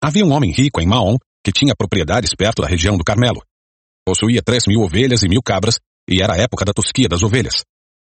Havia 0.03 0.27
um 0.27 0.33
homem 0.33 0.51
rico 0.51 0.81
em 0.81 0.89
Maom, 0.89 1.17
que 1.45 1.53
tinha 1.53 1.73
propriedades 1.79 2.35
perto 2.35 2.63
da 2.63 2.69
região 2.69 2.99
do 2.99 3.05
Carmelo. 3.05 3.45
Possuía 4.05 4.43
três 4.45 4.65
mil 4.67 4.81
ovelhas 4.81 5.23
e 5.23 5.29
mil 5.29 5.41
cabras, 5.41 5.79
e 6.09 6.21
era 6.21 6.33
a 6.33 6.37
época 6.37 6.65
da 6.65 6.73
tosquia 6.73 7.09
das 7.09 7.23
ovelhas. 7.23 7.63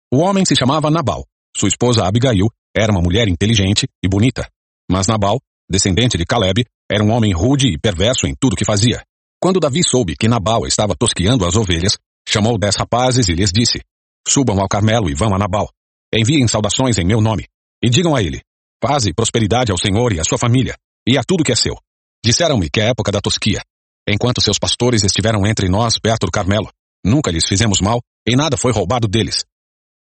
O 0.10 0.20
homem 0.20 0.46
se 0.46 0.56
chamava 0.56 0.90
Nabal. 0.90 1.26
Sua 1.54 1.68
esposa 1.68 2.06
Abigail 2.06 2.48
era 2.74 2.94
uma 2.94 3.02
mulher 3.02 3.28
inteligente 3.28 3.90
e 4.02 4.08
bonita. 4.08 4.48
Mas 4.90 5.06
Nabal, 5.06 5.38
descendente 5.70 6.18
de 6.18 6.26
Caleb, 6.26 6.64
era 6.90 7.04
um 7.04 7.12
homem 7.12 7.34
rude 7.34 7.68
e 7.68 7.78
perverso 7.78 8.26
em 8.26 8.34
tudo 8.40 8.56
que 8.56 8.64
fazia. 8.64 9.04
Quando 9.40 9.60
Davi 9.60 9.82
soube 9.84 10.16
que 10.16 10.28
Nabal 10.28 10.66
estava 10.66 10.96
tosquiando 10.96 11.46
as 11.46 11.56
ovelhas, 11.56 11.98
chamou 12.28 12.58
dez 12.58 12.76
rapazes 12.76 13.28
e 13.30 13.34
lhes 13.34 13.52
disse, 13.52 13.82
Subam 14.28 14.60
ao 14.60 14.68
Carmelo 14.68 15.10
e 15.10 15.14
vão 15.14 15.34
a 15.34 15.38
Nabal. 15.38 15.70
Enviem 16.14 16.48
saudações 16.48 16.98
em 16.98 17.06
meu 17.06 17.22
nome. 17.22 17.46
E 17.84 17.90
digam 17.90 18.16
a 18.16 18.24
ele, 18.24 18.42
Faze 18.84 19.14
prosperidade 19.14 19.72
ao 19.72 19.78
Senhor 19.78 20.14
e 20.14 20.20
à 20.20 20.24
sua 20.24 20.38
família, 20.38 20.76
e 21.08 21.18
a 21.18 21.24
tudo 21.24 21.44
que 21.44 21.52
é 21.52 21.56
seu. 21.56 21.76
Disseram-me 22.24 22.70
que 22.70 22.82
é 22.82 22.90
época 22.90 23.12
da 23.12 23.22
tosquia. 23.22 23.62
Enquanto 24.08 24.42
seus 24.42 24.58
pastores 24.58 25.04
estiveram 25.04 25.46
entre 25.46 25.68
nós 25.70 26.00
perto 26.00 26.26
do 26.26 26.32
Carmelo, 26.32 26.70
nunca 27.06 27.32
lhes 27.32 27.46
fizemos 27.48 27.82
mal 27.82 28.02
e 28.28 28.36
nada 28.36 28.58
foi 28.58 28.72
roubado 28.72 29.08
deles. 29.08 29.46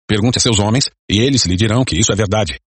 Pergunte 0.06 0.38
a 0.38 0.40
seus 0.40 0.58
homens, 0.58 0.90
e 1.10 1.20
eles 1.20 1.44
lhe 1.46 1.56
dirão 1.56 1.84
que 1.84 1.98
isso 1.98 2.12
é 2.12 2.16
verdade. 2.16 2.58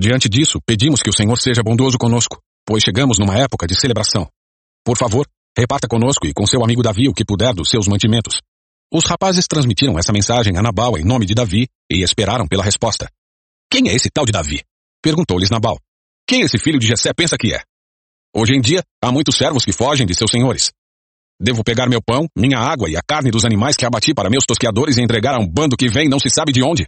Diante 0.00 0.28
disso, 0.28 0.58
pedimos 0.66 1.00
que 1.02 1.10
o 1.10 1.16
Senhor 1.16 1.36
seja 1.36 1.62
bondoso 1.62 1.96
conosco, 1.96 2.40
pois 2.66 2.82
chegamos 2.82 3.18
numa 3.18 3.38
época 3.38 3.66
de 3.66 3.78
celebração. 3.78 4.28
Por 4.84 4.98
favor, 4.98 5.26
reparta 5.56 5.86
conosco 5.88 6.26
e 6.26 6.32
com 6.32 6.46
seu 6.46 6.62
amigo 6.64 6.82
Davi 6.82 7.08
o 7.08 7.14
que 7.14 7.24
puder 7.24 7.54
dos 7.54 7.70
seus 7.70 7.86
mantimentos. 7.86 8.40
Os 8.92 9.04
rapazes 9.04 9.46
transmitiram 9.48 9.98
essa 9.98 10.12
mensagem 10.12 10.56
a 10.56 10.62
Nabal 10.62 10.98
em 10.98 11.04
nome 11.04 11.26
de 11.26 11.34
Davi 11.34 11.68
e 11.90 12.02
esperaram 12.02 12.46
pela 12.46 12.62
resposta. 12.62 13.08
Quem 13.70 13.88
é 13.88 13.94
esse 13.94 14.10
tal 14.10 14.24
de 14.24 14.32
Davi? 14.32 14.62
Perguntou-lhes 15.02 15.50
Nabal. 15.50 15.78
Quem 16.26 16.42
esse 16.42 16.58
filho 16.58 16.78
de 16.78 16.86
Jessé 16.86 17.12
pensa 17.12 17.36
que 17.36 17.52
é? 17.52 17.62
Hoje 18.34 18.54
em 18.54 18.60
dia, 18.60 18.82
há 19.02 19.12
muitos 19.12 19.36
servos 19.36 19.64
que 19.64 19.72
fogem 19.72 20.06
de 20.06 20.14
seus 20.14 20.30
senhores. 20.30 20.72
Devo 21.40 21.62
pegar 21.64 21.88
meu 21.88 22.00
pão, 22.00 22.26
minha 22.36 22.58
água 22.58 22.88
e 22.88 22.96
a 22.96 23.02
carne 23.02 23.30
dos 23.30 23.44
animais 23.44 23.76
que 23.76 23.84
abati 23.84 24.14
para 24.14 24.30
meus 24.30 24.44
tosqueadores 24.44 24.96
e 24.96 25.02
entregar 25.02 25.34
a 25.34 25.38
um 25.38 25.46
bando 25.46 25.76
que 25.76 25.88
vem 25.88 26.08
não 26.08 26.18
se 26.18 26.30
sabe 26.30 26.52
de 26.52 26.62
onde? 26.62 26.86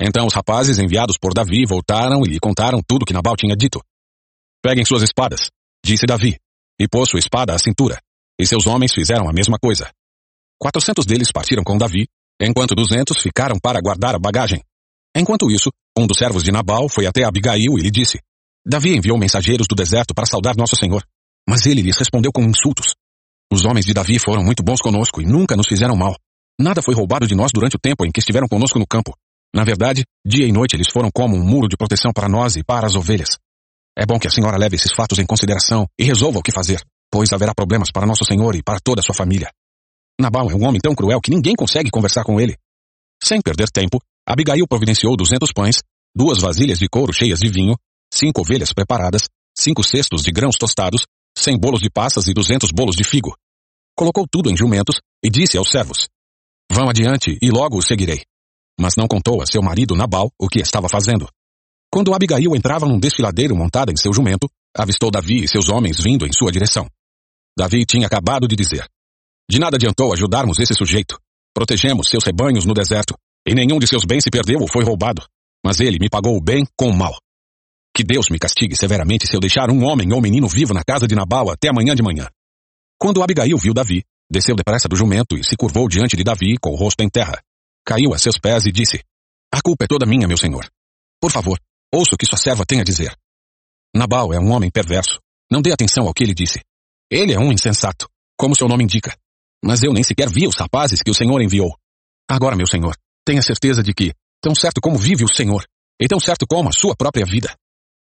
Então 0.00 0.26
os 0.26 0.34
rapazes 0.34 0.78
enviados 0.78 1.16
por 1.18 1.32
Davi 1.34 1.64
voltaram 1.66 2.22
e 2.24 2.28
lhe 2.28 2.40
contaram 2.40 2.80
tudo 2.86 3.04
que 3.04 3.12
Nabal 3.12 3.36
tinha 3.36 3.56
dito. 3.56 3.80
Peguem 4.62 4.84
suas 4.84 5.02
espadas, 5.02 5.50
disse 5.84 6.06
Davi, 6.06 6.36
e 6.80 6.88
pôs 6.88 7.10
sua 7.10 7.18
espada 7.18 7.54
à 7.54 7.58
cintura. 7.58 8.00
E 8.40 8.46
seus 8.46 8.66
homens 8.66 8.92
fizeram 8.94 9.28
a 9.28 9.32
mesma 9.32 9.58
coisa. 9.58 9.90
Quatrocentos 10.58 11.04
deles 11.04 11.30
partiram 11.30 11.62
com 11.62 11.76
Davi, 11.76 12.06
enquanto 12.40 12.74
duzentos 12.74 13.22
ficaram 13.22 13.58
para 13.62 13.80
guardar 13.80 14.14
a 14.14 14.18
bagagem. 14.18 14.62
Enquanto 15.14 15.50
isso, 15.50 15.70
um 15.96 16.06
dos 16.06 16.16
servos 16.16 16.42
de 16.42 16.50
Nabal 16.50 16.88
foi 16.88 17.04
até 17.04 17.24
Abigail 17.24 17.78
e 17.78 17.82
lhe 17.82 17.90
disse, 17.90 18.18
Davi 18.66 18.96
enviou 18.96 19.18
mensageiros 19.18 19.66
do 19.68 19.74
deserto 19.74 20.14
para 20.14 20.26
saudar 20.26 20.56
nosso 20.56 20.76
senhor, 20.76 21.02
mas 21.48 21.66
ele 21.66 21.82
lhes 21.82 21.98
respondeu 21.98 22.32
com 22.32 22.42
insultos. 22.42 22.94
Os 23.52 23.64
homens 23.64 23.84
de 23.84 23.92
Davi 23.92 24.18
foram 24.18 24.42
muito 24.42 24.62
bons 24.62 24.80
conosco 24.80 25.20
e 25.20 25.26
nunca 25.26 25.56
nos 25.56 25.66
fizeram 25.66 25.96
mal. 25.96 26.16
Nada 26.58 26.80
foi 26.80 26.94
roubado 26.94 27.26
de 27.26 27.34
nós 27.34 27.50
durante 27.52 27.76
o 27.76 27.78
tempo 27.78 28.04
em 28.06 28.10
que 28.10 28.20
estiveram 28.20 28.46
conosco 28.46 28.78
no 28.78 28.86
campo. 28.86 29.14
Na 29.54 29.64
verdade, 29.64 30.04
dia 30.24 30.46
e 30.46 30.52
noite 30.52 30.76
eles 30.76 30.88
foram 30.92 31.10
como 31.12 31.36
um 31.36 31.44
muro 31.44 31.68
de 31.68 31.76
proteção 31.76 32.12
para 32.12 32.28
nós 32.28 32.56
e 32.56 32.62
para 32.62 32.86
as 32.86 32.94
ovelhas. 32.94 33.38
É 33.96 34.06
bom 34.06 34.18
que 34.18 34.26
a 34.26 34.30
senhora 34.30 34.56
leve 34.56 34.76
esses 34.76 34.92
fatos 34.92 35.18
em 35.18 35.26
consideração 35.26 35.86
e 35.98 36.04
resolva 36.04 36.38
o 36.38 36.42
que 36.42 36.52
fazer, 36.52 36.82
pois 37.10 37.32
haverá 37.32 37.54
problemas 37.54 37.90
para 37.90 38.06
nosso 38.06 38.24
senhor 38.24 38.54
e 38.54 38.62
para 38.62 38.80
toda 38.80 39.00
a 39.00 39.04
sua 39.04 39.14
família. 39.14 39.50
Nabal 40.20 40.50
é 40.50 40.54
um 40.54 40.64
homem 40.64 40.80
tão 40.80 40.94
cruel 40.94 41.20
que 41.20 41.30
ninguém 41.30 41.54
consegue 41.54 41.90
conversar 41.90 42.24
com 42.24 42.40
ele. 42.40 42.56
Sem 43.22 43.40
perder 43.40 43.68
tempo, 43.70 43.98
Abigail 44.26 44.66
providenciou 44.68 45.16
duzentos 45.16 45.52
pães, 45.52 45.80
duas 46.14 46.40
vasilhas 46.40 46.78
de 46.78 46.88
couro 46.88 47.12
cheias 47.12 47.38
de 47.38 47.48
vinho, 47.48 47.76
cinco 48.12 48.42
ovelhas 48.42 48.72
preparadas, 48.72 49.22
cinco 49.56 49.82
cestos 49.82 50.22
de 50.22 50.30
grãos 50.30 50.56
tostados, 50.56 51.04
cem 51.36 51.58
bolos 51.58 51.80
de 51.80 51.90
passas 51.90 52.28
e 52.28 52.34
duzentos 52.34 52.70
bolos 52.70 52.96
de 52.96 53.04
figo. 53.04 53.34
Colocou 53.96 54.26
tudo 54.30 54.50
em 54.50 54.56
jumentos 54.56 55.00
e 55.24 55.28
disse 55.30 55.56
aos 55.56 55.70
servos, 55.70 56.08
Vão 56.72 56.88
adiante 56.88 57.36
e 57.42 57.50
logo 57.50 57.76
o 57.76 57.82
seguirei. 57.82 58.22
Mas 58.78 58.94
não 58.96 59.08
contou 59.08 59.42
a 59.42 59.46
seu 59.46 59.60
marido 59.60 59.96
Nabal 59.96 60.30
o 60.38 60.48
que 60.48 60.60
estava 60.60 60.88
fazendo. 60.88 61.28
Quando 61.92 62.14
Abigail 62.14 62.54
entrava 62.54 62.86
num 62.86 63.00
desfiladeiro 63.00 63.56
montada 63.56 63.90
em 63.90 63.96
seu 63.96 64.12
jumento, 64.12 64.48
avistou 64.76 65.10
Davi 65.10 65.42
e 65.42 65.48
seus 65.48 65.68
homens 65.68 66.00
vindo 66.00 66.24
em 66.24 66.32
sua 66.32 66.52
direção. 66.52 66.88
Davi 67.58 67.84
tinha 67.84 68.06
acabado 68.06 68.46
de 68.46 68.54
dizer, 68.54 68.86
De 69.50 69.58
nada 69.58 69.76
adiantou 69.76 70.12
ajudarmos 70.12 70.60
esse 70.60 70.72
sujeito. 70.72 71.18
Protegemos 71.52 72.08
seus 72.08 72.24
rebanhos 72.24 72.64
no 72.64 72.74
deserto, 72.74 73.14
e 73.44 73.54
nenhum 73.54 73.80
de 73.80 73.88
seus 73.88 74.04
bens 74.04 74.22
se 74.22 74.30
perdeu 74.30 74.60
ou 74.60 74.68
foi 74.68 74.84
roubado. 74.84 75.26
Mas 75.64 75.80
ele 75.80 75.98
me 76.00 76.08
pagou 76.08 76.36
o 76.36 76.40
bem 76.40 76.64
com 76.76 76.88
o 76.88 76.96
mal. 76.96 77.18
Que 77.92 78.04
Deus 78.04 78.26
me 78.30 78.38
castigue 78.38 78.76
severamente 78.76 79.26
se 79.26 79.34
eu 79.34 79.40
deixar 79.40 79.68
um 79.68 79.84
homem 79.84 80.12
ou 80.12 80.20
menino 80.20 80.46
vivo 80.46 80.72
na 80.72 80.84
casa 80.84 81.08
de 81.08 81.16
Nabal 81.16 81.50
até 81.50 81.68
amanhã 81.68 81.94
de 81.96 82.02
manhã. 82.04 82.28
Quando 82.98 83.20
Abigail 83.20 83.58
viu 83.58 83.74
Davi, 83.74 84.04
desceu 84.30 84.54
depressa 84.54 84.88
do 84.88 84.94
jumento 84.94 85.36
e 85.36 85.42
se 85.42 85.56
curvou 85.56 85.88
diante 85.88 86.16
de 86.16 86.22
Davi 86.22 86.56
com 86.60 86.70
o 86.70 86.76
rosto 86.76 87.02
em 87.02 87.10
terra. 87.10 87.42
Caiu 87.84 88.14
a 88.14 88.18
seus 88.18 88.38
pés 88.38 88.64
e 88.64 88.70
disse, 88.70 89.02
A 89.52 89.60
culpa 89.60 89.84
é 89.84 89.88
toda 89.88 90.06
minha, 90.06 90.28
meu 90.28 90.36
senhor. 90.36 90.70
Por 91.20 91.32
favor, 91.32 91.58
ouça 91.92 92.14
o 92.14 92.18
que 92.18 92.26
sua 92.26 92.38
serva 92.38 92.64
tem 92.66 92.80
a 92.80 92.84
dizer. 92.84 93.16
Nabal 93.94 94.32
é 94.32 94.38
um 94.38 94.50
homem 94.50 94.70
perverso. 94.70 95.18
Não 95.50 95.60
dê 95.60 95.72
atenção 95.72 96.06
ao 96.06 96.14
que 96.14 96.22
ele 96.22 96.34
disse. 96.34 96.60
Ele 97.10 97.32
é 97.32 97.38
um 97.38 97.52
insensato, 97.52 98.08
como 98.38 98.54
seu 98.54 98.68
nome 98.68 98.84
indica. 98.84 99.16
Mas 99.64 99.82
eu 99.82 99.92
nem 99.92 100.02
sequer 100.02 100.30
vi 100.30 100.46
os 100.46 100.56
rapazes 100.56 101.02
que 101.02 101.10
o 101.10 101.14
Senhor 101.14 101.40
enviou. 101.42 101.76
Agora, 102.30 102.56
meu 102.56 102.66
senhor, 102.66 102.96
tenha 103.26 103.42
certeza 103.42 103.82
de 103.82 103.92
que, 103.92 104.14
tão 104.40 104.54
certo 104.54 104.80
como 104.80 104.96
vive 104.96 105.24
o 105.24 105.34
Senhor, 105.34 105.64
e 106.00 106.06
tão 106.06 106.20
certo 106.20 106.46
como 106.46 106.68
a 106.68 106.72
sua 106.72 106.94
própria 106.94 107.26
vida, 107.26 107.54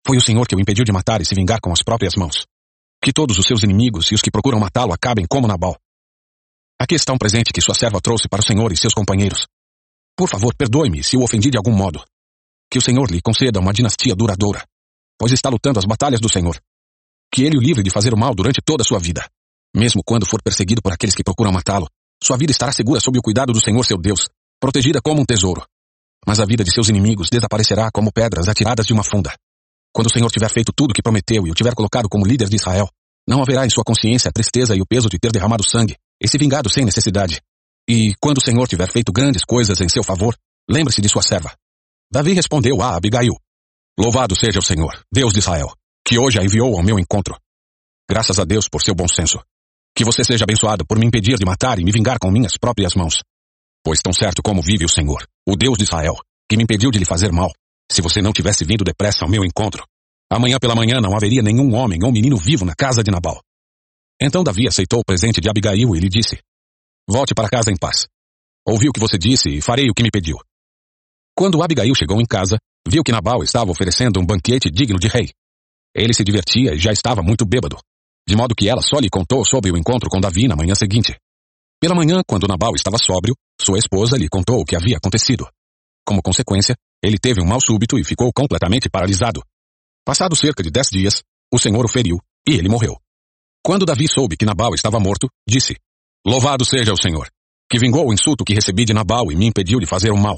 foi 0.07 0.17
o 0.17 0.21
Senhor 0.21 0.47
que 0.47 0.55
o 0.55 0.59
impediu 0.59 0.85
de 0.85 0.91
matar 0.91 1.21
e 1.21 1.25
se 1.25 1.35
vingar 1.35 1.59
com 1.61 1.71
as 1.71 1.83
próprias 1.83 2.15
mãos. 2.15 2.45
Que 3.03 3.11
todos 3.11 3.37
os 3.37 3.45
seus 3.45 3.63
inimigos 3.63 4.11
e 4.11 4.15
os 4.15 4.21
que 4.21 4.31
procuram 4.31 4.59
matá-lo 4.59 4.93
acabem 4.93 5.25
como 5.29 5.47
Nabal. 5.47 5.77
Aqui 6.79 6.95
está 6.95 7.13
um 7.13 7.17
presente 7.17 7.51
que 7.53 7.61
sua 7.61 7.75
serva 7.75 7.99
trouxe 8.01 8.27
para 8.29 8.39
o 8.39 8.43
Senhor 8.43 8.71
e 8.71 8.77
seus 8.77 8.93
companheiros. 8.93 9.45
Por 10.15 10.29
favor, 10.29 10.55
perdoe-me 10.55 11.03
se 11.03 11.17
o 11.17 11.23
ofendi 11.23 11.49
de 11.49 11.57
algum 11.57 11.73
modo. 11.73 12.03
Que 12.73 12.79
o 12.79 12.81
Senhor 12.81 13.07
lhe 13.11 13.21
conceda 13.21 13.59
uma 13.59 13.71
dinastia 13.71 14.15
duradoura, 14.15 14.65
pois 15.15 15.31
está 15.31 15.47
lutando 15.47 15.77
as 15.77 15.85
batalhas 15.85 16.19
do 16.19 16.27
Senhor. 16.27 16.59
Que 17.31 17.43
ele 17.43 17.55
o 17.55 17.61
livre 17.61 17.83
de 17.83 17.91
fazer 17.91 18.15
o 18.15 18.17
mal 18.17 18.33
durante 18.33 18.63
toda 18.65 18.81
a 18.81 18.83
sua 18.83 18.97
vida. 18.97 19.23
Mesmo 19.77 20.01
quando 20.03 20.25
for 20.25 20.41
perseguido 20.41 20.81
por 20.81 20.91
aqueles 20.91 21.13
que 21.13 21.23
procuram 21.23 21.51
matá-lo, 21.51 21.87
sua 22.23 22.35
vida 22.35 22.51
estará 22.51 22.71
segura 22.71 22.99
sob 22.99 23.19
o 23.19 23.21
cuidado 23.21 23.53
do 23.53 23.61
Senhor 23.61 23.85
seu 23.85 23.95
Deus, 23.95 24.27
protegida 24.59 24.99
como 25.03 25.21
um 25.21 25.23
tesouro. 25.23 25.63
Mas 26.25 26.39
a 26.39 26.45
vida 26.45 26.63
de 26.63 26.73
seus 26.73 26.89
inimigos 26.89 27.29
desaparecerá 27.29 27.91
como 27.93 28.11
pedras 28.11 28.47
atiradas 28.47 28.87
de 28.87 28.93
uma 28.93 29.03
funda. 29.03 29.31
Quando 29.93 30.07
o 30.07 30.11
Senhor 30.11 30.31
tiver 30.31 30.49
feito 30.49 30.73
tudo 30.75 30.89
o 30.89 30.93
que 30.95 31.03
prometeu 31.03 31.45
e 31.45 31.51
o 31.51 31.53
tiver 31.53 31.75
colocado 31.75 32.09
como 32.09 32.25
líder 32.25 32.49
de 32.49 32.55
Israel, 32.55 32.89
não 33.27 33.43
haverá 33.43 33.67
em 33.67 33.69
sua 33.69 33.83
consciência 33.83 34.29
a 34.29 34.33
tristeza 34.33 34.75
e 34.75 34.81
o 34.81 34.87
peso 34.87 35.09
de 35.09 35.19
ter 35.19 35.31
derramado 35.31 35.63
sangue 35.63 35.95
e 36.19 36.27
se 36.27 36.39
vingado 36.39 36.71
sem 36.71 36.83
necessidade. 36.83 37.39
E 37.87 38.15
quando 38.19 38.39
o 38.39 38.43
Senhor 38.43 38.67
tiver 38.67 38.91
feito 38.91 39.13
grandes 39.13 39.45
coisas 39.45 39.79
em 39.79 39.87
seu 39.87 40.03
favor, 40.03 40.35
lembre-se 40.67 40.99
de 40.99 41.07
sua 41.07 41.21
serva. 41.21 41.53
Davi 42.13 42.33
respondeu 42.33 42.79
a 42.79 42.95
Abigail: 42.95 43.33
Louvado 43.99 44.35
seja 44.35 44.59
o 44.59 44.61
Senhor, 44.61 45.03
Deus 45.11 45.33
de 45.33 45.39
Israel, 45.39 45.73
que 46.07 46.19
hoje 46.19 46.39
a 46.39 46.43
enviou 46.43 46.77
ao 46.77 46.83
meu 46.83 46.99
encontro. 46.99 47.35
Graças 48.07 48.37
a 48.37 48.45
Deus 48.45 48.69
por 48.69 48.83
seu 48.83 48.93
bom 48.93 49.07
senso. 49.07 49.39
Que 49.97 50.05
você 50.05 50.23
seja 50.23 50.43
abençoado 50.43 50.85
por 50.85 50.99
me 50.99 51.07
impedir 51.07 51.39
de 51.39 51.45
matar 51.45 51.79
e 51.79 51.83
me 51.83 51.91
vingar 51.91 52.19
com 52.19 52.29
minhas 52.29 52.55
próprias 52.55 52.93
mãos. 52.93 53.23
Pois 53.83 53.99
tão 53.99 54.13
certo 54.13 54.43
como 54.43 54.61
vive 54.61 54.85
o 54.85 54.89
Senhor, 54.89 55.25
o 55.43 55.55
Deus 55.55 55.75
de 55.75 55.85
Israel, 55.85 56.13
que 56.47 56.55
me 56.55 56.61
impediu 56.65 56.91
de 56.91 56.99
lhe 56.99 57.05
fazer 57.05 57.31
mal, 57.31 57.51
se 57.91 57.99
você 57.99 58.21
não 58.21 58.31
tivesse 58.31 58.63
vindo 58.63 58.83
depressa 58.83 59.25
ao 59.25 59.31
meu 59.31 59.43
encontro, 59.43 59.83
amanhã 60.31 60.59
pela 60.61 60.75
manhã 60.75 61.01
não 61.01 61.15
haveria 61.15 61.41
nenhum 61.41 61.73
homem 61.73 61.97
ou 62.03 62.11
menino 62.11 62.37
vivo 62.37 62.63
na 62.63 62.75
casa 62.75 63.01
de 63.01 63.09
Nabal. 63.09 63.41
Então 64.21 64.43
Davi 64.43 64.67
aceitou 64.67 64.99
o 64.99 65.03
presente 65.03 65.41
de 65.41 65.49
Abigail 65.49 65.95
e 65.95 65.99
lhe 65.99 66.09
disse, 66.09 66.37
Volte 67.09 67.33
para 67.33 67.49
casa 67.49 67.71
em 67.71 67.75
paz. 67.75 68.05
Ouvi 68.67 68.87
o 68.87 68.93
que 68.93 68.99
você 68.99 69.17
disse 69.17 69.49
e 69.49 69.61
farei 69.61 69.89
o 69.89 69.95
que 69.95 70.03
me 70.03 70.11
pediu. 70.11 70.37
Quando 71.35 71.63
Abigail 71.63 71.93
chegou 71.95 72.21
em 72.21 72.25
casa, 72.25 72.57
viu 72.87 73.03
que 73.03 73.11
Nabal 73.11 73.43
estava 73.43 73.71
oferecendo 73.71 74.19
um 74.19 74.25
banquete 74.25 74.69
digno 74.69 74.99
de 74.99 75.07
rei. 75.07 75.31
ele 75.95 76.13
se 76.13 76.23
divertia 76.23 76.73
e 76.73 76.79
já 76.79 76.91
estava 76.91 77.21
muito 77.21 77.45
bêbado, 77.45 77.77
de 78.27 78.35
modo 78.35 78.55
que 78.55 78.67
ela 78.67 78.81
só 78.81 78.99
lhe 78.99 79.09
contou 79.09 79.45
sobre 79.45 79.71
o 79.71 79.77
encontro 79.77 80.09
com 80.09 80.19
Davi 80.19 80.47
na 80.47 80.55
manhã 80.55 80.73
seguinte. 80.75 81.15
Pela 81.79 81.95
manhã, 81.95 82.21
quando 82.25 82.47
Nabal 82.47 82.73
estava 82.75 82.97
sóbrio, 82.97 83.35
sua 83.59 83.77
esposa 83.77 84.17
lhe 84.17 84.29
contou 84.29 84.59
o 84.61 84.65
que 84.65 84.75
havia 84.75 84.97
acontecido. 84.97 85.47
Como 86.05 86.21
consequência, 86.21 86.75
ele 87.03 87.17
teve 87.17 87.43
um 87.43 87.47
mal 87.47 87.59
súbito 87.59 87.97
e 87.99 88.03
ficou 88.03 88.31
completamente 88.33 88.89
paralisado. 88.89 89.41
Passado 90.05 90.35
cerca 90.35 90.63
de 90.63 90.71
dez 90.71 90.87
dias, 90.89 91.21
o 91.51 91.59
Senhor 91.59 91.83
o 91.85 91.89
feriu 91.89 92.19
e 92.47 92.53
ele 92.53 92.69
morreu. 92.69 92.97
Quando 93.63 93.85
Davi 93.85 94.07
soube 94.07 94.35
que 94.35 94.45
Nabal 94.45 94.73
estava 94.73 94.99
morto, 94.99 95.29
disse: 95.47 95.75
Louvado 96.25 96.65
seja 96.65 96.93
o 96.93 97.01
Senhor, 97.01 97.29
que 97.69 97.79
vingou 97.79 98.07
o 98.07 98.13
insulto 98.13 98.43
que 98.43 98.53
recebi 98.53 98.85
de 98.85 98.93
Nabal 98.93 99.31
e 99.31 99.35
me 99.35 99.45
impediu 99.45 99.79
de 99.79 99.85
fazer 99.85 100.11
o 100.11 100.17
mal. 100.17 100.37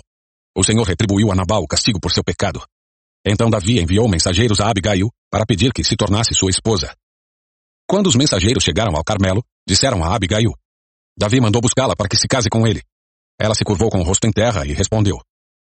O 0.56 0.64
Senhor 0.64 0.84
retribuiu 0.84 1.32
a 1.32 1.36
Nabal 1.36 1.62
o 1.62 1.68
castigo 1.68 2.00
por 2.00 2.12
seu 2.12 2.24
pecado. 2.24 2.64
Então 3.26 3.50
Davi 3.50 3.80
enviou 3.80 4.08
mensageiros 4.08 4.62
a 4.62 4.70
Abigail 4.70 5.10
para 5.30 5.46
pedir 5.46 5.74
que 5.74 5.84
se 5.84 5.96
tornasse 5.96 6.34
sua 6.34 6.50
esposa. 6.50 6.96
Quando 7.88 8.08
os 8.08 8.16
mensageiros 8.16 8.64
chegaram 8.64 8.96
ao 8.96 9.04
Carmelo, 9.04 9.44
disseram 9.68 10.04
a 10.04 10.16
Abigail: 10.16 10.54
Davi 11.18 11.42
mandou 11.42 11.62
buscá-la 11.62 11.96
para 11.96 12.08
que 12.08 12.16
se 12.16 12.28
case 12.28 12.50
com 12.50 12.66
ele. 12.66 12.82
Ela 13.40 13.54
se 13.54 13.64
curvou 13.66 13.90
com 13.90 14.00
o 14.00 14.04
rosto 14.04 14.28
em 14.28 14.32
terra 14.32 14.66
e 14.66 14.74
respondeu: 14.74 15.20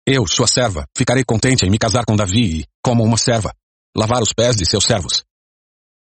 Eu, 0.06 0.26
sua 0.26 0.46
serva, 0.46 0.84
ficarei 0.96 1.24
contente 1.24 1.64
em 1.64 1.70
me 1.70 1.78
casar 1.78 2.04
com 2.04 2.16
Davi 2.16 2.60
e, 2.60 2.66
como 2.82 3.04
uma 3.04 3.16
serva, 3.16 3.52
lavar 3.96 4.22
os 4.22 4.32
pés 4.32 4.56
de 4.56 4.66
seus 4.66 4.84
servos. 4.84 5.22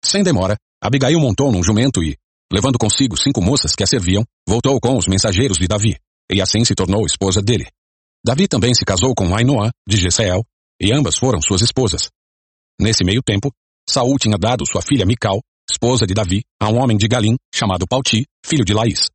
Sem 0.03 0.23
demora, 0.23 0.57
Abigail 0.81 1.19
montou 1.19 1.51
num 1.51 1.63
jumento 1.63 2.01
e, 2.01 2.17
levando 2.51 2.79
consigo 2.79 3.15
cinco 3.15 3.41
moças 3.41 3.75
que 3.75 3.83
a 3.83 3.87
serviam, 3.87 4.25
voltou 4.47 4.79
com 4.79 4.97
os 4.97 5.07
mensageiros 5.07 5.57
de 5.57 5.67
Davi, 5.67 5.97
e 6.31 6.41
assim 6.41 6.65
se 6.65 6.73
tornou 6.73 7.05
esposa 7.05 7.41
dele. 7.41 7.67
Davi 8.23 8.47
também 8.47 8.73
se 8.75 8.85
casou 8.85 9.15
com 9.15 9.35
Ainoã, 9.35 9.71
de 9.87 9.97
Jezreel, 9.97 10.43
e 10.79 10.93
ambas 10.93 11.17
foram 11.17 11.41
suas 11.41 11.61
esposas. 11.61 12.09
Nesse 12.79 13.03
meio 13.03 13.21
tempo, 13.23 13.51
Saul 13.89 14.17
tinha 14.19 14.37
dado 14.37 14.63
sua 14.65 14.81
filha 14.81 15.07
Mical, 15.07 15.41
esposa 15.69 16.05
de 16.05 16.13
Davi, 16.13 16.43
a 16.61 16.69
um 16.69 16.79
homem 16.79 16.97
de 16.97 17.07
Galim, 17.07 17.35
chamado 17.53 17.87
Pauti, 17.87 18.25
filho 18.45 18.63
de 18.63 18.73
Laís. 18.73 19.07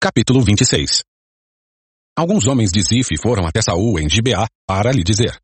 Capítulo 0.00 0.40
26 0.42 1.02
Alguns 2.16 2.46
homens 2.46 2.70
de 2.70 2.80
Zif 2.82 3.16
foram 3.20 3.46
até 3.46 3.60
Saul 3.60 3.98
em 3.98 4.08
Gibeá 4.08 4.46
para 4.66 4.92
lhe 4.92 5.02
dizer: 5.02 5.36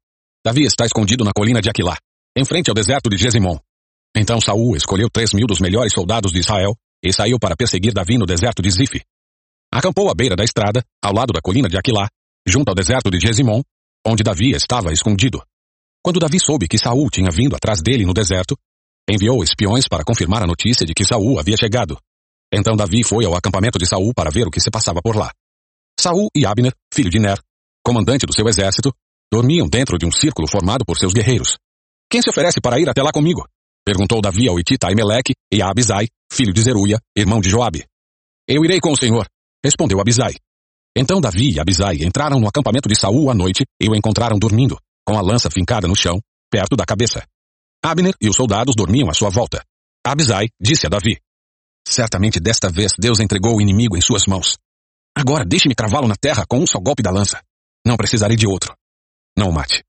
Davi 0.44 0.62
está 0.62 0.86
escondido 0.86 1.24
na 1.24 1.32
colina 1.32 1.60
de 1.60 1.68
Aquilá, 1.68 1.96
em 2.36 2.44
frente 2.44 2.70
ao 2.70 2.74
deserto 2.74 3.10
de 3.10 3.16
Gesimon. 3.16 3.58
Então 4.16 4.40
Saul 4.40 4.76
escolheu 4.76 5.10
três 5.10 5.32
mil 5.32 5.46
dos 5.46 5.60
melhores 5.60 5.92
soldados 5.92 6.32
de 6.32 6.38
Israel 6.38 6.74
e 7.02 7.12
saiu 7.12 7.39
para 7.39 7.56
perseguir 7.56 7.93
Davi 7.93 8.18
no 8.18 8.27
deserto 8.27 8.62
de 8.62 8.70
Zif. 8.70 9.01
Acampou 9.73 10.10
à 10.10 10.14
beira 10.14 10.36
da 10.36 10.44
estrada, 10.44 10.82
ao 11.02 11.12
lado 11.12 11.32
da 11.32 11.40
colina 11.40 11.68
de 11.68 11.77
Aquilá, 11.77 12.09
junto 12.47 12.68
ao 12.68 12.74
deserto 12.74 13.10
de 13.10 13.18
Gesimon, 13.18 13.62
onde 14.06 14.23
Davi 14.23 14.52
estava 14.52 14.93
escondido. 14.93 15.43
Quando 16.02 16.20
Davi 16.20 16.39
soube 16.39 16.68
que 16.68 16.78
Saul 16.78 17.10
tinha 17.10 17.31
vindo 17.31 17.56
atrás 17.56 17.82
dele 17.82 18.05
no 18.05 18.14
deserto, 18.14 18.56
enviou 19.09 19.43
espiões 19.43 19.89
para 19.89 20.05
confirmar 20.05 20.43
a 20.43 20.47
notícia 20.47 20.86
de 20.86 20.94
que 20.94 21.05
Saul 21.05 21.39
havia 21.39 21.56
chegado. 21.56 21.98
Então 22.52 22.77
Davi 22.77 23.02
foi 23.02 23.24
ao 23.24 23.35
acampamento 23.35 23.78
de 23.78 23.86
Saul 23.86 24.12
para 24.14 24.31
ver 24.31 24.47
o 24.47 24.51
que 24.51 24.60
se 24.60 24.70
passava 24.70 25.01
por 25.02 25.16
lá. 25.16 25.32
Saul 25.98 26.28
e 26.35 26.47
Abner, 26.47 26.73
filho 26.93 27.10
de 27.10 27.18
Ner, 27.18 27.40
comandante 27.85 28.27
do 28.27 28.35
seu 28.35 28.48
exército, 28.48 28.93
dormiam 29.32 29.66
dentro 29.68 29.98
de 29.98 30.06
um 30.06 30.12
círculo 30.12 30.48
formado 30.48 30.85
por 30.85 30.97
seus 30.97 31.12
guerreiros. 31.12 31.56
Quem 32.09 32.23
se 32.23 32.31
oferece 32.31 32.60
para 32.60 32.78
ir 32.78 32.89
até 32.89 33.02
lá 33.02 33.10
comigo? 33.10 33.44
Perguntou 33.86 34.20
Davi 34.20 34.48
ao 34.48 34.58
Itita 34.58 34.88
Aimeleque 34.88 35.32
e 35.52 35.62
a 35.62 35.70
Abisai, 35.70 36.08
filho 36.32 36.52
de 36.52 36.60
Zeruia, 36.60 36.98
irmão 37.16 37.40
de 37.40 37.48
Joabe. 37.48 37.86
Eu 38.48 38.64
irei 38.64 38.80
com 38.80 38.90
o 38.90 38.96
senhor, 38.96 39.28
respondeu 39.64 40.00
Abisai. 40.00 40.34
Então 40.96 41.20
Davi 41.20 41.52
e 41.52 41.60
Abisai 41.60 41.98
entraram 42.02 42.40
no 42.40 42.48
acampamento 42.48 42.88
de 42.88 42.96
Saul 42.96 43.30
à 43.30 43.34
noite 43.34 43.64
e 43.80 43.88
o 43.88 43.94
encontraram 43.94 44.40
dormindo, 44.40 44.76
com 45.06 45.16
a 45.16 45.20
lança 45.20 45.48
fincada 45.48 45.86
no 45.86 45.94
chão, 45.94 46.20
perto 46.50 46.74
da 46.74 46.84
cabeça. 46.84 47.24
Abner 47.80 48.12
e 48.20 48.28
os 48.28 48.34
soldados 48.34 48.74
dormiam 48.74 49.08
à 49.08 49.14
sua 49.14 49.30
volta. 49.30 49.62
Abisai 50.04 50.48
disse 50.60 50.86
a 50.86 50.90
Davi: 50.90 51.20
Certamente 51.86 52.40
desta 52.40 52.68
vez 52.68 52.92
Deus 52.98 53.20
entregou 53.20 53.56
o 53.56 53.60
inimigo 53.60 53.96
em 53.96 54.00
suas 54.00 54.26
mãos. 54.26 54.56
Agora 55.16 55.44
deixe-me 55.44 55.76
cravá-lo 55.76 56.08
na 56.08 56.16
terra 56.16 56.44
com 56.48 56.58
um 56.58 56.66
só 56.66 56.80
golpe 56.80 57.04
da 57.04 57.12
lança. 57.12 57.40
Não 57.86 57.96
precisarei 57.96 58.36
de 58.36 58.48
outro. 58.48 58.74
Não 59.38 59.50
o 59.50 59.52
mate. 59.52 59.84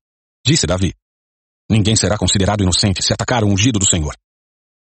Disse 0.46 0.68
Davi. 0.68 0.94
Ninguém 1.70 1.96
será 1.96 2.16
considerado 2.16 2.62
inocente 2.62 3.02
se 3.02 3.12
atacar 3.12 3.44
o 3.44 3.48
ungido 3.48 3.78
do 3.78 3.88
Senhor. 3.88 4.14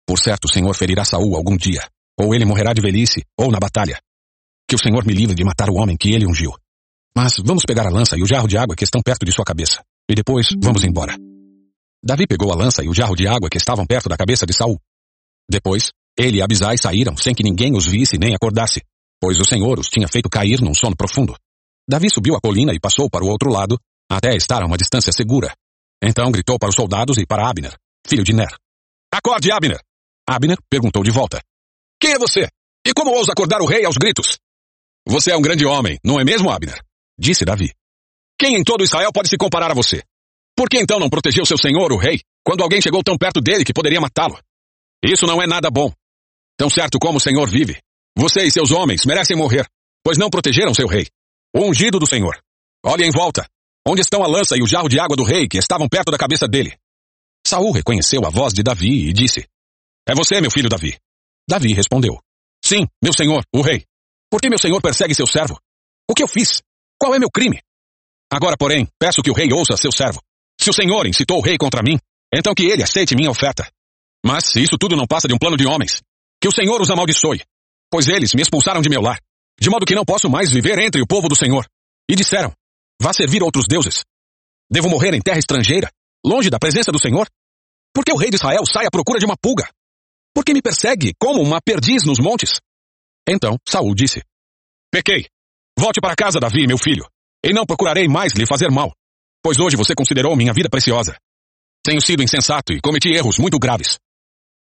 Por 0.06 0.18
certo, 0.18 0.44
o 0.44 0.52
Senhor 0.52 0.74
ferirá 0.74 1.04
Saul 1.04 1.34
algum 1.34 1.56
dia, 1.56 1.86
ou 2.18 2.34
ele 2.34 2.44
morrerá 2.44 2.72
de 2.72 2.80
velhice, 2.80 3.24
ou 3.36 3.50
na 3.50 3.58
batalha. 3.58 3.98
Que 4.68 4.76
o 4.76 4.78
Senhor 4.78 5.04
me 5.04 5.12
livre 5.12 5.34
de 5.34 5.44
matar 5.44 5.68
o 5.68 5.74
homem 5.74 5.96
que 5.96 6.12
ele 6.12 6.26
ungiu. 6.26 6.52
Mas 7.16 7.34
vamos 7.44 7.64
pegar 7.66 7.86
a 7.86 7.90
lança 7.90 8.16
e 8.16 8.22
o 8.22 8.26
jarro 8.26 8.46
de 8.46 8.56
água 8.56 8.76
que 8.76 8.84
estão 8.84 9.00
perto 9.02 9.26
de 9.26 9.32
sua 9.32 9.44
cabeça, 9.44 9.82
e 10.08 10.14
depois 10.14 10.48
vamos 10.62 10.84
embora. 10.84 11.16
Davi 12.04 12.26
pegou 12.26 12.52
a 12.52 12.54
lança 12.54 12.84
e 12.84 12.88
o 12.88 12.94
jarro 12.94 13.16
de 13.16 13.26
água 13.26 13.48
que 13.50 13.58
estavam 13.58 13.84
perto 13.84 14.08
da 14.08 14.16
cabeça 14.16 14.46
de 14.46 14.52
Saul. 14.52 14.78
Depois, 15.50 15.90
ele 16.16 16.38
e 16.38 16.42
Abisai 16.42 16.76
saíram 16.78 17.16
sem 17.16 17.34
que 17.34 17.42
ninguém 17.42 17.76
os 17.76 17.86
visse 17.86 18.16
nem 18.16 18.34
acordasse, 18.34 18.80
pois 19.20 19.40
o 19.40 19.44
Senhor 19.44 19.78
os 19.80 19.88
tinha 19.88 20.06
feito 20.06 20.28
cair 20.28 20.60
num 20.60 20.74
sono 20.74 20.96
profundo. 20.96 21.34
Davi 21.88 22.08
subiu 22.10 22.36
a 22.36 22.40
colina 22.40 22.72
e 22.72 22.80
passou 22.80 23.10
para 23.10 23.24
o 23.24 23.28
outro 23.28 23.50
lado, 23.50 23.78
até 24.10 24.36
estar 24.36 24.62
a 24.62 24.66
uma 24.66 24.76
distância 24.76 25.12
segura. 25.12 25.52
Então 26.02 26.30
gritou 26.30 26.58
para 26.58 26.68
os 26.68 26.74
soldados 26.74 27.18
e 27.18 27.26
para 27.26 27.48
Abner, 27.48 27.76
filho 28.06 28.24
de 28.24 28.32
Ner. 28.32 28.54
Acorde, 29.12 29.50
Abner! 29.50 29.80
Abner 30.28 30.58
perguntou 30.68 31.02
de 31.02 31.10
volta. 31.10 31.40
Quem 32.00 32.12
é 32.12 32.18
você? 32.18 32.48
E 32.86 32.92
como 32.92 33.10
ousa 33.10 33.32
acordar 33.32 33.60
o 33.60 33.66
rei 33.66 33.84
aos 33.84 33.96
gritos? 33.96 34.38
Você 35.06 35.30
é 35.30 35.36
um 35.36 35.42
grande 35.42 35.64
homem, 35.64 35.98
não 36.04 36.20
é 36.20 36.24
mesmo, 36.24 36.50
Abner? 36.50 36.80
Disse 37.18 37.44
Davi. 37.44 37.72
Quem 38.38 38.56
em 38.56 38.64
todo 38.64 38.84
Israel 38.84 39.12
pode 39.12 39.28
se 39.28 39.36
comparar 39.36 39.70
a 39.70 39.74
você? 39.74 40.02
Por 40.56 40.68
que 40.68 40.78
então 40.78 40.98
não 40.98 41.08
protegeu 41.08 41.46
seu 41.46 41.56
senhor, 41.56 41.92
o 41.92 41.96
rei, 41.96 42.20
quando 42.44 42.62
alguém 42.62 42.80
chegou 42.80 43.02
tão 43.02 43.16
perto 43.16 43.40
dele 43.40 43.64
que 43.64 43.72
poderia 43.72 44.00
matá-lo? 44.00 44.38
Isso 45.02 45.26
não 45.26 45.42
é 45.42 45.46
nada 45.46 45.70
bom. 45.70 45.92
Tão 46.56 46.70
certo 46.70 46.98
como 46.98 47.18
o 47.18 47.20
senhor 47.20 47.48
vive, 47.48 47.78
você 48.16 48.44
e 48.44 48.50
seus 48.50 48.70
homens 48.70 49.04
merecem 49.04 49.36
morrer, 49.36 49.66
pois 50.02 50.16
não 50.16 50.30
protegeram 50.30 50.74
seu 50.74 50.86
rei, 50.86 51.06
o 51.54 51.64
ungido 51.64 51.98
do 51.98 52.06
Senhor. 52.06 52.38
Olhe 52.84 53.04
em 53.04 53.10
volta. 53.10 53.46
Onde 53.86 54.00
estão 54.00 54.22
a 54.22 54.26
lança 54.26 54.56
e 54.56 54.62
o 54.62 54.66
jarro 54.66 54.88
de 54.88 54.98
água 54.98 55.16
do 55.16 55.22
rei 55.22 55.46
que 55.46 55.58
estavam 55.58 55.88
perto 55.88 56.10
da 56.10 56.18
cabeça 56.18 56.48
dele? 56.48 56.76
Saul 57.46 57.72
reconheceu 57.72 58.24
a 58.26 58.30
voz 58.30 58.52
de 58.52 58.62
Davi 58.62 59.08
e 59.08 59.12
disse: 59.12 59.46
É 60.08 60.14
você, 60.14 60.40
meu 60.40 60.50
filho 60.50 60.68
Davi. 60.68 60.96
Davi 61.48 61.72
respondeu: 61.72 62.18
Sim, 62.64 62.86
meu 63.02 63.12
senhor, 63.12 63.44
o 63.54 63.62
rei. 63.62 63.84
Por 64.30 64.40
que 64.40 64.48
meu 64.48 64.58
senhor 64.58 64.80
persegue 64.82 65.14
seu 65.14 65.26
servo? 65.26 65.58
O 66.10 66.14
que 66.14 66.22
eu 66.22 66.28
fiz? 66.28 66.62
Qual 66.98 67.14
é 67.14 67.18
meu 67.18 67.30
crime? 67.30 67.60
Agora, 68.32 68.56
porém, 68.56 68.88
peço 68.98 69.22
que 69.22 69.30
o 69.30 69.34
rei 69.34 69.52
ouça 69.52 69.76
seu 69.76 69.92
servo. 69.92 70.20
Se 70.60 70.70
o 70.70 70.72
senhor 70.72 71.06
incitou 71.06 71.38
o 71.38 71.42
rei 71.42 71.56
contra 71.56 71.82
mim, 71.82 71.98
então 72.34 72.54
que 72.54 72.64
ele 72.64 72.82
aceite 72.82 73.14
minha 73.14 73.30
oferta. 73.30 73.70
Mas 74.24 74.46
se 74.46 74.60
isso 74.60 74.76
tudo 74.78 74.96
não 74.96 75.06
passa 75.06 75.28
de 75.28 75.34
um 75.34 75.38
plano 75.38 75.56
de 75.56 75.66
homens, 75.66 76.02
que 76.40 76.48
o 76.48 76.52
senhor 76.52 76.80
os 76.80 76.90
amaldiçoe 76.90 77.40
pois 77.90 78.08
eles 78.08 78.34
me 78.34 78.42
expulsaram 78.42 78.80
de 78.80 78.88
meu 78.88 79.00
lar, 79.00 79.18
de 79.60 79.70
modo 79.70 79.86
que 79.86 79.94
não 79.94 80.04
posso 80.04 80.28
mais 80.28 80.50
viver 80.50 80.78
entre 80.78 81.00
o 81.00 81.06
povo 81.06 81.28
do 81.28 81.36
Senhor. 81.36 81.66
E 82.10 82.14
disseram: 82.14 82.52
Vá 83.00 83.12
servir 83.12 83.42
outros 83.42 83.66
deuses. 83.68 84.04
Devo 84.70 84.88
morrer 84.88 85.14
em 85.14 85.20
terra 85.20 85.38
estrangeira, 85.38 85.90
longe 86.24 86.50
da 86.50 86.58
presença 86.58 86.90
do 86.90 86.98
Senhor? 86.98 87.28
Porque 87.94 88.12
o 88.12 88.16
rei 88.16 88.30
de 88.30 88.36
Israel 88.36 88.64
sai 88.66 88.86
à 88.86 88.90
procura 88.90 89.18
de 89.18 89.24
uma 89.24 89.36
pulga? 89.36 89.68
Porque 90.34 90.52
me 90.52 90.60
persegue 90.60 91.14
como 91.18 91.40
uma 91.40 91.60
perdiz 91.60 92.04
nos 92.04 92.18
montes? 92.18 92.60
Então 93.28 93.56
Saul 93.68 93.94
disse: 93.94 94.22
Pequei. 94.90 95.26
Volte 95.78 96.00
para 96.00 96.16
casa, 96.16 96.40
Davi, 96.40 96.66
meu 96.66 96.78
filho, 96.78 97.06
e 97.44 97.52
não 97.52 97.66
procurarei 97.66 98.08
mais 98.08 98.32
lhe 98.32 98.46
fazer 98.46 98.70
mal, 98.70 98.92
pois 99.42 99.58
hoje 99.58 99.76
você 99.76 99.94
considerou 99.94 100.34
minha 100.34 100.54
vida 100.54 100.70
preciosa. 100.70 101.16
Tenho 101.84 102.00
sido 102.00 102.22
insensato 102.22 102.72
e 102.72 102.80
cometi 102.80 103.10
erros 103.10 103.38
muito 103.38 103.58
graves. 103.58 103.98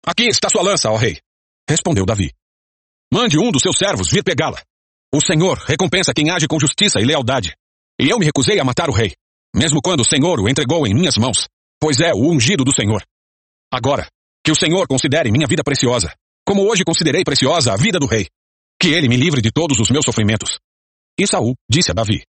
Aqui 0.06 0.28
está 0.28 0.50
sua 0.50 0.62
lança, 0.62 0.90
ó 0.90 0.96
rei, 0.96 1.20
respondeu 1.68 2.06
Davi. 2.06 2.32
Mande 3.12 3.40
um 3.40 3.52
dos 3.52 3.64
seus 3.64 3.76
servos 3.78 4.12
vir 4.12 4.24
pegá-la. 4.24 4.62
O 5.12 5.20
Senhor 5.20 5.58
recompensa 5.58 6.14
quem 6.14 6.30
age 6.30 6.48
com 6.48 6.60
justiça 6.60 7.00
e 7.02 7.06
lealdade. 7.06 7.56
E 8.00 8.10
eu 8.10 8.18
me 8.18 8.26
recusei 8.26 8.60
a 8.60 8.64
matar 8.64 8.90
o 8.90 8.94
rei, 8.94 9.14
mesmo 9.54 9.82
quando 9.84 10.00
o 10.00 10.06
Senhor 10.06 10.40
o 10.40 10.48
entregou 10.48 10.88
em 10.88 10.94
minhas 10.94 11.18
mãos, 11.18 11.48
pois 11.82 12.00
é 12.00 12.14
o 12.14 12.32
ungido 12.32 12.64
do 12.64 12.74
Senhor. 12.74 13.04
Agora, 13.72 14.08
que 14.44 14.52
o 14.52 14.56
Senhor 14.56 14.88
considere 14.88 15.32
minha 15.32 15.46
vida 15.46 15.64
preciosa, 15.64 16.14
como 16.48 16.64
hoje 16.64 16.86
considerei 16.86 17.24
preciosa 17.24 17.74
a 17.74 17.76
vida 17.76 18.00
do 18.00 18.06
rei. 18.06 18.28
Que 18.82 18.88
ele 18.88 19.10
me 19.10 19.18
livre 19.18 19.42
de 19.42 19.52
todos 19.52 19.78
os 19.80 19.90
meus 19.90 20.06
sofrimentos. 20.06 20.58
E 21.20 21.28
Saul 21.28 21.54
disse 21.70 21.92
a 21.92 21.94
Davi: 21.94 22.24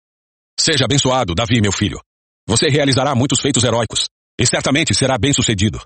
Seja 0.59 0.85
abençoado, 0.85 1.33
Davi, 1.33 1.61
meu 1.61 1.71
filho. 1.71 2.01
Você 2.49 2.69
realizará 2.69 3.15
muitos 3.15 3.41
feitos 3.41 3.63
heróicos, 3.63 4.09
e 4.39 4.45
certamente 4.45 4.93
será 4.93 5.17
bem-sucedido. 5.17 5.81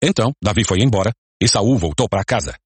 Então, 0.00 0.32
Davi 0.40 0.62
foi 0.64 0.78
embora, 0.78 1.12
e 1.42 1.48
Saul 1.48 1.76
voltou 1.76 2.08
para 2.08 2.24
casa. 2.24 2.56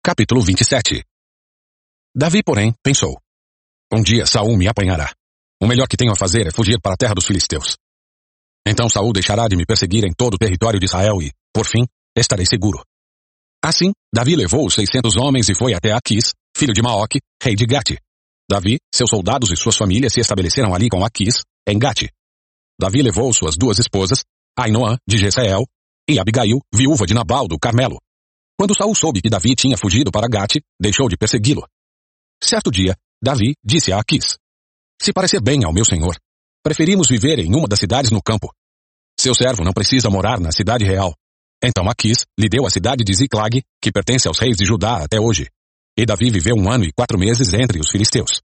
Capítulo 0.00 0.40
27 0.42 1.02
Davi, 2.16 2.42
porém, 2.44 2.72
pensou: 2.82 3.18
Um 3.92 4.02
dia 4.02 4.24
Saul 4.24 4.56
me 4.56 4.68
apanhará. 4.68 5.12
O 5.60 5.66
melhor 5.66 5.88
que 5.88 5.96
tenho 5.96 6.12
a 6.12 6.16
fazer 6.16 6.46
é 6.46 6.52
fugir 6.52 6.80
para 6.80 6.94
a 6.94 6.96
terra 6.96 7.14
dos 7.14 7.26
filisteus. 7.26 7.76
Então 8.66 8.88
Saul 8.88 9.12
deixará 9.12 9.48
de 9.48 9.56
me 9.56 9.66
perseguir 9.66 10.04
em 10.04 10.12
todo 10.12 10.34
o 10.34 10.38
território 10.38 10.78
de 10.78 10.86
Israel 10.86 11.20
e, 11.20 11.32
por 11.52 11.66
fim, 11.66 11.86
estarei 12.16 12.46
seguro. 12.46 12.82
Assim, 13.64 13.92
Davi 14.14 14.36
levou 14.36 14.66
os 14.66 14.74
seiscentos 14.74 15.16
homens 15.16 15.48
e 15.48 15.54
foi 15.54 15.74
até 15.74 15.92
Aquis, 15.92 16.32
filho 16.56 16.72
de 16.72 16.82
Maoque, 16.82 17.20
rei 17.42 17.56
de 17.56 17.66
Gate. 17.66 17.98
Davi, 18.48 18.78
seus 18.94 19.10
soldados 19.10 19.50
e 19.50 19.56
suas 19.56 19.76
famílias 19.76 20.12
se 20.12 20.20
estabeleceram 20.20 20.74
ali 20.74 20.88
com 20.88 21.04
Aquis, 21.04 21.42
em 21.66 21.78
Gate. 21.78 22.08
Davi 22.78 23.02
levou 23.02 23.32
suas 23.32 23.56
duas 23.56 23.78
esposas, 23.78 24.22
Ainoã, 24.56 24.96
de 25.08 25.18
Jezreel, 25.18 25.64
e 26.08 26.18
Abigail, 26.18 26.60
viúva 26.72 27.06
de 27.06 27.14
Nabal 27.14 27.48
do 27.48 27.58
Carmelo. 27.58 27.98
Quando 28.58 28.76
Saul 28.76 28.94
soube 28.94 29.20
que 29.20 29.30
Davi 29.30 29.54
tinha 29.54 29.76
fugido 29.76 30.12
para 30.12 30.28
Gate, 30.28 30.60
deixou 30.80 31.08
de 31.08 31.16
persegui-lo. 31.16 31.66
Certo 32.42 32.70
dia, 32.70 32.96
Davi 33.22 33.54
disse 33.64 33.92
a 33.92 33.98
Aquis, 33.98 34.36
Se 35.00 35.12
parecer 35.12 35.40
bem 35.40 35.64
ao 35.64 35.72
meu 35.72 35.84
senhor, 35.84 36.16
preferimos 36.62 37.08
viver 37.08 37.38
em 37.38 37.54
uma 37.54 37.68
das 37.68 37.78
cidades 37.80 38.10
no 38.10 38.22
campo. 38.22 38.52
Seu 39.18 39.34
servo 39.34 39.64
não 39.64 39.72
precisa 39.72 40.10
morar 40.10 40.40
na 40.40 40.52
cidade 40.52 40.84
real. 40.84 41.14
Então 41.62 41.88
Aquis 41.88 42.26
lhe 42.38 42.48
deu 42.48 42.66
a 42.66 42.70
cidade 42.70 43.04
de 43.04 43.14
Ziclag, 43.14 43.62
que 43.80 43.92
pertence 43.92 44.28
aos 44.28 44.38
reis 44.38 44.56
de 44.56 44.64
Judá 44.64 45.02
até 45.02 45.18
hoje. 45.20 45.48
E 45.96 46.04
Davi 46.04 46.30
viveu 46.30 46.56
um 46.56 46.70
ano 46.70 46.84
e 46.84 46.92
quatro 46.92 47.18
meses 47.18 47.54
entre 47.54 47.78
os 47.78 47.90
filisteus. 47.90 48.42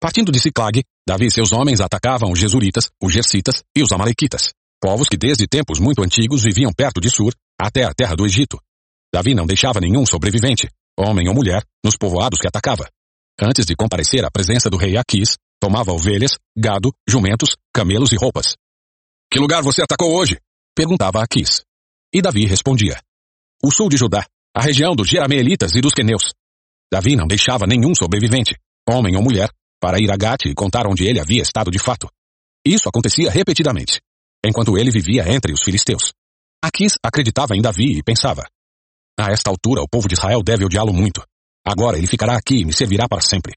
Partindo 0.00 0.30
de 0.30 0.38
Ziclag, 0.38 0.82
Davi 1.06 1.26
e 1.26 1.30
seus 1.30 1.52
homens 1.52 1.80
atacavam 1.80 2.30
os 2.30 2.38
Jesuritas, 2.38 2.88
os 3.02 3.12
Gersitas 3.12 3.62
e 3.76 3.82
os 3.82 3.90
Amalequitas, 3.90 4.52
povos 4.80 5.08
que 5.08 5.16
desde 5.16 5.46
tempos 5.48 5.80
muito 5.80 6.02
antigos 6.02 6.44
viviam 6.44 6.72
perto 6.72 7.00
de 7.00 7.10
Sur, 7.10 7.34
até 7.60 7.84
a 7.84 7.92
terra 7.92 8.14
do 8.14 8.24
Egito. 8.24 8.58
Davi 9.12 9.34
não 9.34 9.46
deixava 9.46 9.80
nenhum 9.80 10.06
sobrevivente, 10.06 10.68
homem 10.96 11.28
ou 11.28 11.34
mulher, 11.34 11.64
nos 11.84 11.96
povoados 11.96 12.38
que 12.38 12.46
atacava. 12.46 12.88
Antes 13.40 13.64
de 13.64 13.76
comparecer 13.76 14.24
à 14.24 14.30
presença 14.30 14.68
do 14.68 14.76
rei 14.76 14.96
Aquis, 14.96 15.36
tomava 15.60 15.92
ovelhas, 15.92 16.36
gado, 16.56 16.92
jumentos, 17.08 17.50
camelos 17.72 18.10
e 18.10 18.16
roupas. 18.16 18.56
Que 19.32 19.38
lugar 19.38 19.62
você 19.62 19.80
atacou 19.80 20.12
hoje? 20.16 20.38
perguntava 20.74 21.22
Aquis. 21.22 21.62
E 22.12 22.20
Davi 22.20 22.46
respondia. 22.46 23.00
O 23.62 23.70
sul 23.70 23.88
de 23.88 23.96
Judá, 23.96 24.26
a 24.56 24.60
região 24.60 24.96
dos 24.96 25.08
Jerameelitas 25.08 25.76
e 25.76 25.80
dos 25.80 25.94
Queneus. 25.94 26.32
Davi 26.92 27.14
não 27.14 27.28
deixava 27.28 27.64
nenhum 27.64 27.94
sobrevivente, 27.94 28.56
homem 28.88 29.14
ou 29.16 29.22
mulher, 29.22 29.50
para 29.80 30.00
ir 30.00 30.10
a 30.10 30.16
Gate 30.16 30.46
e 30.46 30.54
contar 30.54 30.86
onde 30.88 31.06
ele 31.06 31.20
havia 31.20 31.42
estado 31.42 31.70
de 31.70 31.78
fato. 31.78 32.08
Isso 32.66 32.88
acontecia 32.88 33.30
repetidamente, 33.30 34.00
enquanto 34.44 34.76
ele 34.76 34.90
vivia 34.90 35.28
entre 35.32 35.52
os 35.52 35.62
filisteus. 35.62 36.12
Aquis 36.62 36.94
acreditava 37.04 37.54
em 37.54 37.62
Davi 37.62 37.98
e 37.98 38.02
pensava: 38.02 38.48
A 39.16 39.30
esta 39.30 39.48
altura 39.48 39.82
o 39.82 39.88
povo 39.88 40.08
de 40.08 40.14
Israel 40.14 40.42
deve 40.42 40.64
odiá-lo 40.64 40.92
muito. 40.92 41.22
Agora 41.64 41.98
ele 41.98 42.06
ficará 42.06 42.36
aqui 42.36 42.62
e 42.62 42.64
me 42.64 42.72
servirá 42.72 43.08
para 43.08 43.20
sempre. 43.20 43.54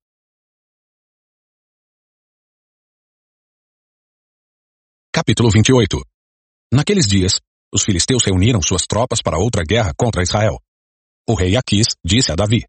Capítulo 5.14 5.50
28 5.52 6.02
Naqueles 6.74 7.06
dias, 7.06 7.40
os 7.74 7.84
filisteus 7.84 8.24
reuniram 8.24 8.62
suas 8.62 8.86
tropas 8.88 9.22
para 9.22 9.38
outra 9.38 9.64
guerra 9.64 9.94
contra 9.98 10.24
Israel. 10.24 10.58
O 11.28 11.36
rei 11.36 11.56
Aquis 11.56 11.88
disse 12.04 12.32
a 12.32 12.36
Davi: 12.36 12.66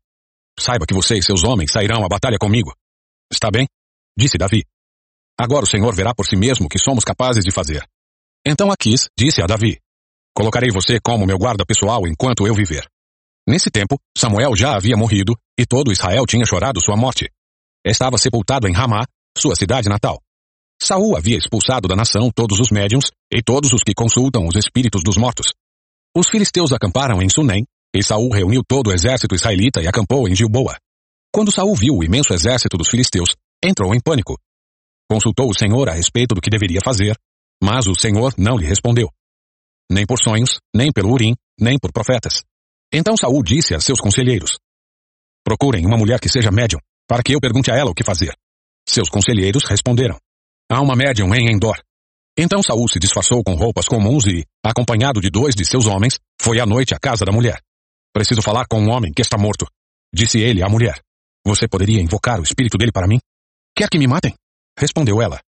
Saiba 0.59 0.87
que 0.87 0.95
você 0.95 1.17
e 1.17 1.23
seus 1.23 1.45
homens 1.45 1.73
sairão 1.73 2.05
à 2.05 2.09
batalha 2.09 2.39
comigo. 2.39 2.73
Está 3.31 3.51
bem? 3.51 3.67
Disse 4.17 4.37
Davi. 4.37 4.65
Agora 5.39 5.65
o 5.65 5.69
Senhor 5.69 5.95
verá 5.95 6.15
por 6.15 6.27
si 6.27 6.37
mesmo 6.37 6.67
o 6.67 6.69
que 6.69 6.79
somos 6.79 7.05
capazes 7.05 7.45
de 7.45 7.51
fazer. 7.51 7.85
Então 8.47 8.71
Aquis 8.71 9.09
disse 9.19 9.43
a 9.43 9.47
Davi: 9.47 9.81
Colocarei 10.35 10.71
você 10.71 10.99
como 11.01 11.27
meu 11.27 11.39
guarda 11.39 11.65
pessoal 11.65 12.07
enquanto 12.07 12.47
eu 12.47 12.55
viver. 12.55 12.87
Nesse 13.47 13.71
tempo, 13.71 13.99
Samuel 14.17 14.55
já 14.55 14.77
havia 14.77 14.97
morrido 14.97 15.35
e 15.59 15.67
todo 15.67 15.93
Israel 15.93 16.25
tinha 16.27 16.47
chorado 16.47 16.81
sua 16.81 16.97
morte. 16.97 17.29
Estava 17.85 18.17
sepultado 18.17 18.69
em 18.69 18.73
Ramá, 18.73 19.05
sua 19.37 19.57
cidade 19.57 19.89
natal. 19.89 20.21
Saul 20.81 21.17
havia 21.17 21.37
expulsado 21.37 21.89
da 21.89 21.97
nação 21.97 22.31
todos 22.35 22.61
os 22.61 22.71
médiums 22.71 23.11
e 23.33 23.43
todos 23.43 23.73
os 23.73 23.83
que 23.83 23.95
consultam 23.95 24.47
os 24.47 24.57
espíritos 24.57 25.03
dos 25.05 25.17
mortos. 25.17 25.53
Os 26.17 26.29
filisteus 26.29 26.73
acamparam 26.73 27.23
em 27.23 27.29
Sunem, 27.29 27.65
e 27.95 28.03
Saul 28.03 28.31
reuniu 28.33 28.63
todo 28.67 28.91
o 28.91 28.93
exército 28.93 29.35
israelita 29.35 29.81
e 29.81 29.89
acampou 29.89 30.29
em 30.29 30.35
Gilboa. 30.35 30.77
Quando 31.33 31.53
Saul 31.53 31.75
viu 31.75 31.97
o 31.97 32.05
imenso 32.05 32.33
exército 32.33 32.77
dos 32.77 32.89
filisteus, 32.89 33.31
entrou 33.65 33.95
em 33.95 34.01
pânico. 34.01 34.39
Consultou 35.11 35.51
o 35.51 35.55
Senhor 35.55 35.89
a 35.89 35.93
respeito 35.93 36.35
do 36.35 36.41
que 36.41 36.51
deveria 36.51 36.81
fazer, 36.85 37.17
mas 37.63 37.87
o 37.87 37.95
Senhor 37.95 38.35
não 38.37 38.57
lhe 38.57 38.67
respondeu. 38.67 39.09
Nem 39.91 40.07
por 40.07 40.19
sonhos, 40.19 40.59
nem 40.75 40.93
pelo 40.93 41.13
urim, 41.13 41.35
nem 41.59 41.79
por 41.79 41.93
profetas. 41.93 42.43
Então 42.93 43.17
Saul 43.17 43.43
disse 43.43 43.75
a 43.75 43.81
seus 43.81 44.01
conselheiros: 44.01 44.59
Procurem 45.43 45.87
uma 45.87 45.97
mulher 45.97 46.21
que 46.21 46.29
seja 46.29 46.51
médium, 46.51 46.79
para 47.09 47.23
que 47.23 47.35
eu 47.35 47.41
pergunte 47.41 47.71
a 47.71 47.77
ela 47.77 47.91
o 47.91 47.95
que 47.95 48.05
fazer. 48.05 48.37
Seus 48.87 49.09
conselheiros 49.09 49.65
responderam: 49.65 50.19
Há 50.71 50.81
uma 50.81 50.95
médium 50.95 51.35
em 51.35 51.51
Endor. 51.51 51.81
Então 52.37 52.63
Saul 52.63 52.89
se 52.89 52.99
disfarçou 52.99 53.43
com 53.43 53.55
roupas 53.55 53.87
comuns 53.87 54.27
e, 54.27 54.45
acompanhado 54.65 55.21
de 55.21 55.31
dois 55.31 55.55
de 55.55 55.65
seus 55.65 55.87
homens, 55.87 56.19
foi 56.41 56.61
à 56.61 56.67
noite 56.67 56.95
à 56.95 56.99
casa 56.99 57.25
da 57.25 57.33
mulher. 57.33 57.61
Preciso 58.13 58.43
falar 58.43 58.67
com 58.67 58.81
um 58.81 58.91
homem 58.91 59.13
que 59.13 59.23
está 59.23 59.39
morto, 59.39 59.67
disse 60.15 60.39
ele 60.39 60.63
à 60.63 60.69
mulher. 60.69 61.01
Você 61.47 61.67
poderia 61.67 62.01
invocar 62.01 62.41
o 62.41 62.43
espírito 62.43 62.79
dele 62.79 62.93
para 62.93 63.07
mim? 63.07 63.19
Quer 63.77 63.89
que 63.89 63.99
me 63.99 64.07
matem? 64.07 64.35
Respondeu 64.79 65.21
ela. 65.21 65.41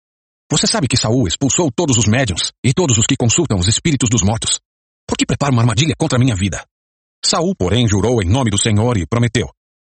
Você 0.51 0.67
sabe 0.67 0.87
que 0.87 0.97
Saul 0.97 1.27
expulsou 1.27 1.71
todos 1.71 1.97
os 1.97 2.07
médiuns 2.07 2.51
e 2.63 2.73
todos 2.73 2.97
os 2.97 3.05
que 3.05 3.15
consultam 3.15 3.57
os 3.57 3.67
espíritos 3.67 4.09
dos 4.09 4.21
mortos. 4.21 4.59
Por 5.07 5.17
que 5.17 5.25
prepara 5.25 5.51
uma 5.51 5.61
armadilha 5.61 5.95
contra 5.97 6.19
minha 6.19 6.35
vida? 6.35 6.63
Saul, 7.25 7.55
porém, 7.55 7.87
jurou 7.87 8.21
em 8.21 8.29
nome 8.29 8.51
do 8.51 8.57
Senhor 8.57 8.97
e 8.97 9.07
prometeu: 9.07 9.49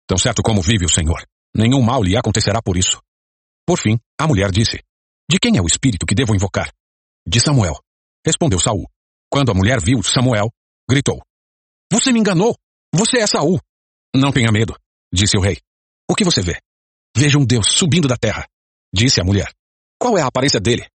Tão 0.06 0.18
certo 0.18 0.42
como 0.42 0.60
vive 0.60 0.84
o 0.84 0.90
Senhor, 0.90 1.24
nenhum 1.54 1.80
mal 1.80 2.02
lhe 2.02 2.16
acontecerá 2.16 2.60
por 2.60 2.76
isso. 2.76 3.00
Por 3.64 3.78
fim, 3.78 3.98
a 4.18 4.26
mulher 4.26 4.50
disse: 4.50 4.82
De 5.30 5.38
quem 5.38 5.56
é 5.56 5.62
o 5.62 5.66
espírito 5.66 6.06
que 6.06 6.14
devo 6.14 6.34
invocar? 6.34 6.72
De 7.26 7.40
Samuel. 7.40 7.78
Respondeu 8.26 8.58
Saul. 8.58 8.86
Quando 9.30 9.52
a 9.52 9.54
mulher 9.54 9.80
viu 9.80 10.02
Samuel, 10.02 10.50
gritou: 10.88 11.22
Você 11.92 12.12
me 12.12 12.18
enganou! 12.18 12.56
Você 12.92 13.18
é 13.18 13.26
Saul! 13.26 13.60
Não 14.14 14.32
tenha 14.32 14.50
medo, 14.50 14.76
disse 15.12 15.38
o 15.38 15.40
rei. 15.40 15.58
O 16.10 16.16
que 16.16 16.24
você 16.24 16.42
vê? 16.42 16.60
Vejo 17.16 17.38
um 17.38 17.46
Deus 17.46 17.68
subindo 17.70 18.08
da 18.08 18.16
terra, 18.16 18.44
disse 18.92 19.20
a 19.20 19.24
mulher. 19.24 19.52
Qual 19.98 20.18
é 20.18 20.22
a 20.22 20.26
aparência 20.26 20.58
dele? 20.58 20.88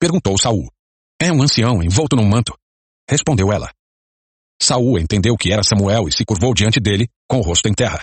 Perguntou 0.00 0.38
Saul. 0.38 0.70
É 1.20 1.30
um 1.30 1.42
ancião 1.42 1.82
envolto 1.82 2.16
num 2.16 2.26
manto, 2.26 2.56
respondeu 3.08 3.52
ela. 3.52 3.70
Saul 4.62 4.98
entendeu 4.98 5.36
que 5.36 5.52
era 5.52 5.62
Samuel 5.62 6.08
e 6.08 6.12
se 6.12 6.24
curvou 6.24 6.54
diante 6.54 6.80
dele, 6.80 7.08
com 7.28 7.38
o 7.38 7.42
rosto 7.42 7.68
em 7.68 7.74
terra. 7.74 8.02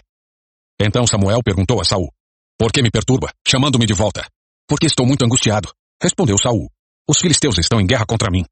Então 0.79 1.07
Samuel 1.07 1.41
perguntou 1.43 1.79
a 1.81 1.85
Saul: 1.85 2.09
Por 2.57 2.71
que 2.71 2.81
me 2.81 2.91
perturba, 2.91 3.31
chamando-me 3.47 3.85
de 3.85 3.93
volta? 3.93 4.27
Porque 4.67 4.85
estou 4.85 5.05
muito 5.05 5.23
angustiado, 5.25 5.71
respondeu 6.01 6.37
Saul. 6.37 6.69
Os 7.09 7.19
filisteus 7.19 7.57
estão 7.57 7.79
em 7.79 7.87
guerra 7.87 8.05
contra 8.05 8.29
mim. 8.29 8.45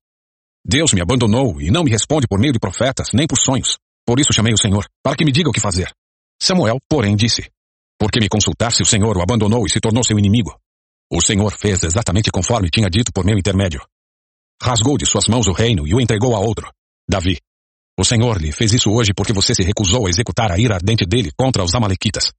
Deus 0.65 0.93
me 0.93 1.01
abandonou 1.01 1.61
e 1.61 1.69
não 1.69 1.84
me 1.84 1.91
responde 1.91 2.27
por 2.27 2.39
meio 2.39 2.53
de 2.53 2.59
profetas, 2.59 3.09
nem 3.13 3.27
por 3.27 3.38
sonhos. 3.38 3.77
Por 4.05 4.19
isso 4.19 4.34
chamei 4.34 4.53
o 4.53 4.57
Senhor, 4.57 4.85
para 5.03 5.15
que 5.15 5.25
me 5.25 5.31
diga 5.31 5.49
o 5.49 5.53
que 5.53 5.59
fazer. 5.59 5.91
Samuel, 6.41 6.77
porém, 6.89 7.15
disse: 7.15 7.49
por 7.99 8.11
que 8.11 8.19
me 8.19 8.29
consultar 8.29 8.71
se 8.71 8.84
o 8.84 8.85
Senhor 8.85 9.17
o 9.17 9.21
abandonou 9.23 9.65
e 9.65 9.69
se 9.69 9.79
tornou 9.79 10.03
seu 10.03 10.19
inimigo? 10.19 10.55
O 11.11 11.19
Senhor 11.19 11.51
fez 11.57 11.84
exatamente 11.84 12.31
conforme 12.31 12.69
tinha 12.69 12.89
dito 12.89 13.11
por 13.11 13.25
meu 13.25 13.38
intermédio. 13.38 13.81
Rasgou 14.61 14.97
de 14.97 15.05
suas 15.05 15.27
mãos 15.27 15.47
o 15.47 15.51
reino 15.51 15.88
e 15.88 15.95
o 15.95 16.01
entregou 16.01 16.35
a 16.35 16.39
outro, 16.39 16.71
Davi. 17.09 17.39
O 17.99 18.06
Senhor 18.06 18.40
lhe 18.40 18.52
fez 18.52 18.74
isso 18.74 18.91
hoje 18.91 19.11
porque 19.14 19.34
você 19.34 19.56
se 19.56 19.64
recusou 19.64 20.06
a 20.06 20.10
executar 20.10 20.52
a 20.52 20.60
ira 20.60 20.76
ardente 20.76 21.06
dele 21.06 21.32
contra 21.36 21.64
os 21.64 21.74
Amalequitas. 21.74 22.32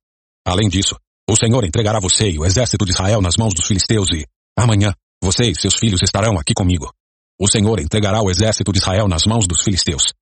Além 0.47 0.69
disso, 0.69 0.97
o 1.29 1.37
Senhor 1.37 1.65
entregará 1.65 1.99
você 1.99 2.31
e 2.31 2.39
o 2.39 2.45
exército 2.45 2.85
de 2.85 2.93
Israel 2.93 3.21
nas 3.21 3.35
mãos 3.37 3.53
dos 3.53 3.67
filisteus 3.67 4.09
e, 4.13 4.25
amanhã, 4.57 4.95
você 5.23 5.51
e 5.51 5.55
seus 5.55 5.75
filhos 5.75 6.01
estarão 6.03 6.39
aqui 6.39 6.55
comigo. 6.55 6.93
O 7.41 7.49
Senhor 7.49 7.81
entregará 7.81 8.23
o 8.23 8.31
exército 8.31 8.73
de 8.73 8.79
Israel 8.79 9.09
nas 9.09 9.27
mãos 9.27 9.47
dos 9.47 9.63
filisteus. 9.63 10.15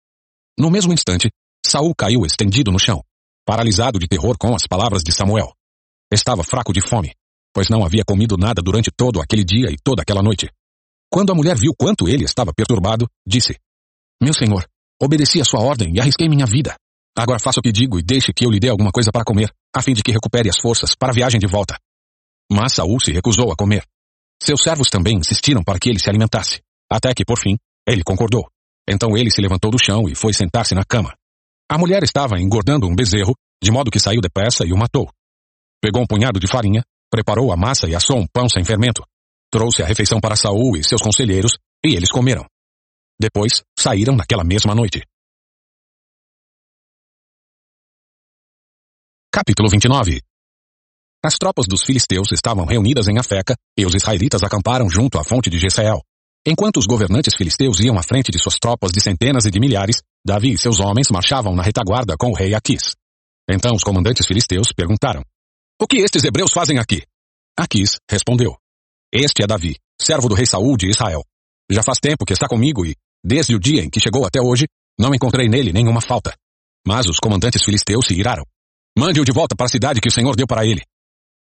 No 0.58 0.70
mesmo 0.70 0.92
instante, 0.92 1.30
Saul 1.64 1.94
caiu 1.94 2.24
estendido 2.24 2.72
no 2.72 2.78
chão, 2.78 3.02
paralisado 3.44 3.98
de 3.98 4.08
terror 4.08 4.36
com 4.38 4.54
as 4.54 4.66
palavras 4.66 5.02
de 5.02 5.12
Samuel. 5.12 5.52
Estava 6.10 6.42
fraco 6.42 6.72
de 6.72 6.80
fome, 6.80 7.12
pois 7.54 7.68
não 7.68 7.84
havia 7.84 8.04
comido 8.04 8.36
nada 8.36 8.62
durante 8.62 8.90
todo 8.90 9.20
aquele 9.20 9.44
dia 9.44 9.70
e 9.70 9.76
toda 9.82 10.02
aquela 10.02 10.22
noite. 10.22 10.48
Quando 11.10 11.30
a 11.30 11.34
mulher 11.34 11.56
viu 11.56 11.72
quanto 11.78 12.08
ele 12.08 12.24
estava 12.24 12.52
perturbado, 12.54 13.06
disse: 13.26 13.56
Meu 14.22 14.34
senhor, 14.34 14.66
obedeci 15.00 15.40
a 15.40 15.44
sua 15.44 15.60
ordem 15.60 15.94
e 15.94 16.00
arrisquei 16.00 16.28
minha 16.28 16.46
vida. 16.46 16.74
Agora 17.16 17.38
faça 17.38 17.60
o 17.60 17.62
que 17.62 17.72
digo 17.72 17.98
e 17.98 18.02
deixe 18.02 18.32
que 18.32 18.44
eu 18.44 18.50
lhe 18.50 18.60
dê 18.60 18.68
alguma 18.68 18.92
coisa 18.92 19.10
para 19.10 19.24
comer, 19.24 19.50
a 19.74 19.80
fim 19.80 19.94
de 19.94 20.02
que 20.02 20.12
recupere 20.12 20.50
as 20.50 20.58
forças 20.58 20.94
para 20.94 21.10
a 21.10 21.14
viagem 21.14 21.40
de 21.40 21.46
volta. 21.46 21.78
Mas 22.50 22.74
Saul 22.74 23.00
se 23.00 23.12
recusou 23.12 23.50
a 23.50 23.56
comer. 23.56 23.84
Seus 24.42 24.62
servos 24.62 24.90
também 24.90 25.16
insistiram 25.16 25.62
para 25.64 25.78
que 25.78 25.88
ele 25.88 25.98
se 25.98 26.08
alimentasse, 26.10 26.60
até 26.90 27.14
que, 27.14 27.24
por 27.24 27.38
fim, 27.38 27.56
ele 27.88 28.04
concordou. 28.04 28.46
Então 28.88 29.16
ele 29.16 29.30
se 29.30 29.40
levantou 29.40 29.70
do 29.70 29.82
chão 29.82 30.08
e 30.08 30.14
foi 30.14 30.32
sentar-se 30.32 30.74
na 30.74 30.84
cama. 30.84 31.14
A 31.70 31.78
mulher 31.78 32.02
estava 32.04 32.38
engordando 32.38 32.86
um 32.86 32.94
bezerro, 32.94 33.34
de 33.62 33.70
modo 33.70 33.90
que 33.90 33.98
saiu 33.98 34.20
depressa 34.20 34.64
e 34.64 34.72
o 34.72 34.76
matou. 34.76 35.10
Pegou 35.80 36.02
um 36.02 36.06
punhado 36.06 36.38
de 36.38 36.46
farinha, 36.46 36.82
preparou 37.10 37.50
a 37.52 37.56
massa 37.56 37.88
e 37.88 37.94
assou 37.94 38.18
um 38.18 38.26
pão 38.26 38.48
sem 38.48 38.64
fermento. 38.64 39.02
Trouxe 39.50 39.82
a 39.82 39.86
refeição 39.86 40.20
para 40.20 40.36
Saul 40.36 40.76
e 40.76 40.84
seus 40.84 41.00
conselheiros, 41.00 41.56
e 41.84 41.94
eles 41.94 42.10
comeram. 42.10 42.46
Depois, 43.18 43.62
saíram 43.78 44.14
naquela 44.14 44.44
mesma 44.44 44.74
noite. 44.74 45.02
Capítulo 49.32 49.70
29 49.70 50.20
As 51.24 51.38
tropas 51.38 51.66
dos 51.66 51.82
filisteus 51.82 52.30
estavam 52.32 52.66
reunidas 52.66 53.08
em 53.08 53.18
Afeca, 53.18 53.54
e 53.76 53.86
os 53.86 53.94
israelitas 53.94 54.42
acamparam 54.42 54.88
junto 54.90 55.18
à 55.18 55.24
fonte 55.24 55.48
de 55.48 55.58
Jezreel. 55.58 56.02
Enquanto 56.46 56.76
os 56.76 56.86
governantes 56.86 57.34
filisteus 57.34 57.80
iam 57.80 57.98
à 57.98 58.02
frente 58.02 58.30
de 58.30 58.38
suas 58.38 58.56
tropas 58.56 58.92
de 58.92 59.02
centenas 59.02 59.46
e 59.46 59.50
de 59.50 59.58
milhares, 59.58 60.02
Davi 60.24 60.52
e 60.52 60.58
seus 60.58 60.78
homens 60.78 61.08
marchavam 61.10 61.54
na 61.54 61.62
retaguarda 61.62 62.16
com 62.18 62.30
o 62.30 62.34
rei 62.34 62.54
Aquis. 62.54 62.94
Então 63.48 63.74
os 63.74 63.82
comandantes 63.82 64.26
filisteus 64.26 64.72
perguntaram: 64.72 65.22
O 65.80 65.86
que 65.86 65.98
estes 65.98 66.22
hebreus 66.22 66.52
fazem 66.52 66.78
aqui? 66.78 67.02
Aquis 67.58 67.98
respondeu. 68.10 68.56
Este 69.10 69.42
é 69.42 69.46
Davi, 69.46 69.76
servo 70.00 70.28
do 70.28 70.34
rei 70.34 70.44
Saul 70.44 70.76
de 70.76 70.90
Israel. 70.90 71.24
Já 71.70 71.82
faz 71.82 71.98
tempo 71.98 72.24
que 72.24 72.32
está 72.32 72.46
comigo 72.46 72.84
e, 72.84 72.94
desde 73.26 73.56
o 73.56 73.58
dia 73.58 73.82
em 73.82 73.90
que 73.90 73.98
chegou 73.98 74.24
até 74.24 74.40
hoje, 74.40 74.66
não 74.98 75.12
encontrei 75.12 75.48
nele 75.48 75.72
nenhuma 75.72 76.00
falta. 76.00 76.32
Mas 76.86 77.06
os 77.06 77.18
comandantes 77.18 77.64
filisteus 77.64 78.06
se 78.06 78.14
iraram. 78.14 78.44
Mande-o 78.96 79.24
de 79.24 79.32
volta 79.32 79.56
para 79.56 79.66
a 79.66 79.68
cidade 79.68 80.00
que 80.00 80.08
o 80.08 80.12
Senhor 80.12 80.36
deu 80.36 80.46
para 80.46 80.64
ele. 80.64 80.82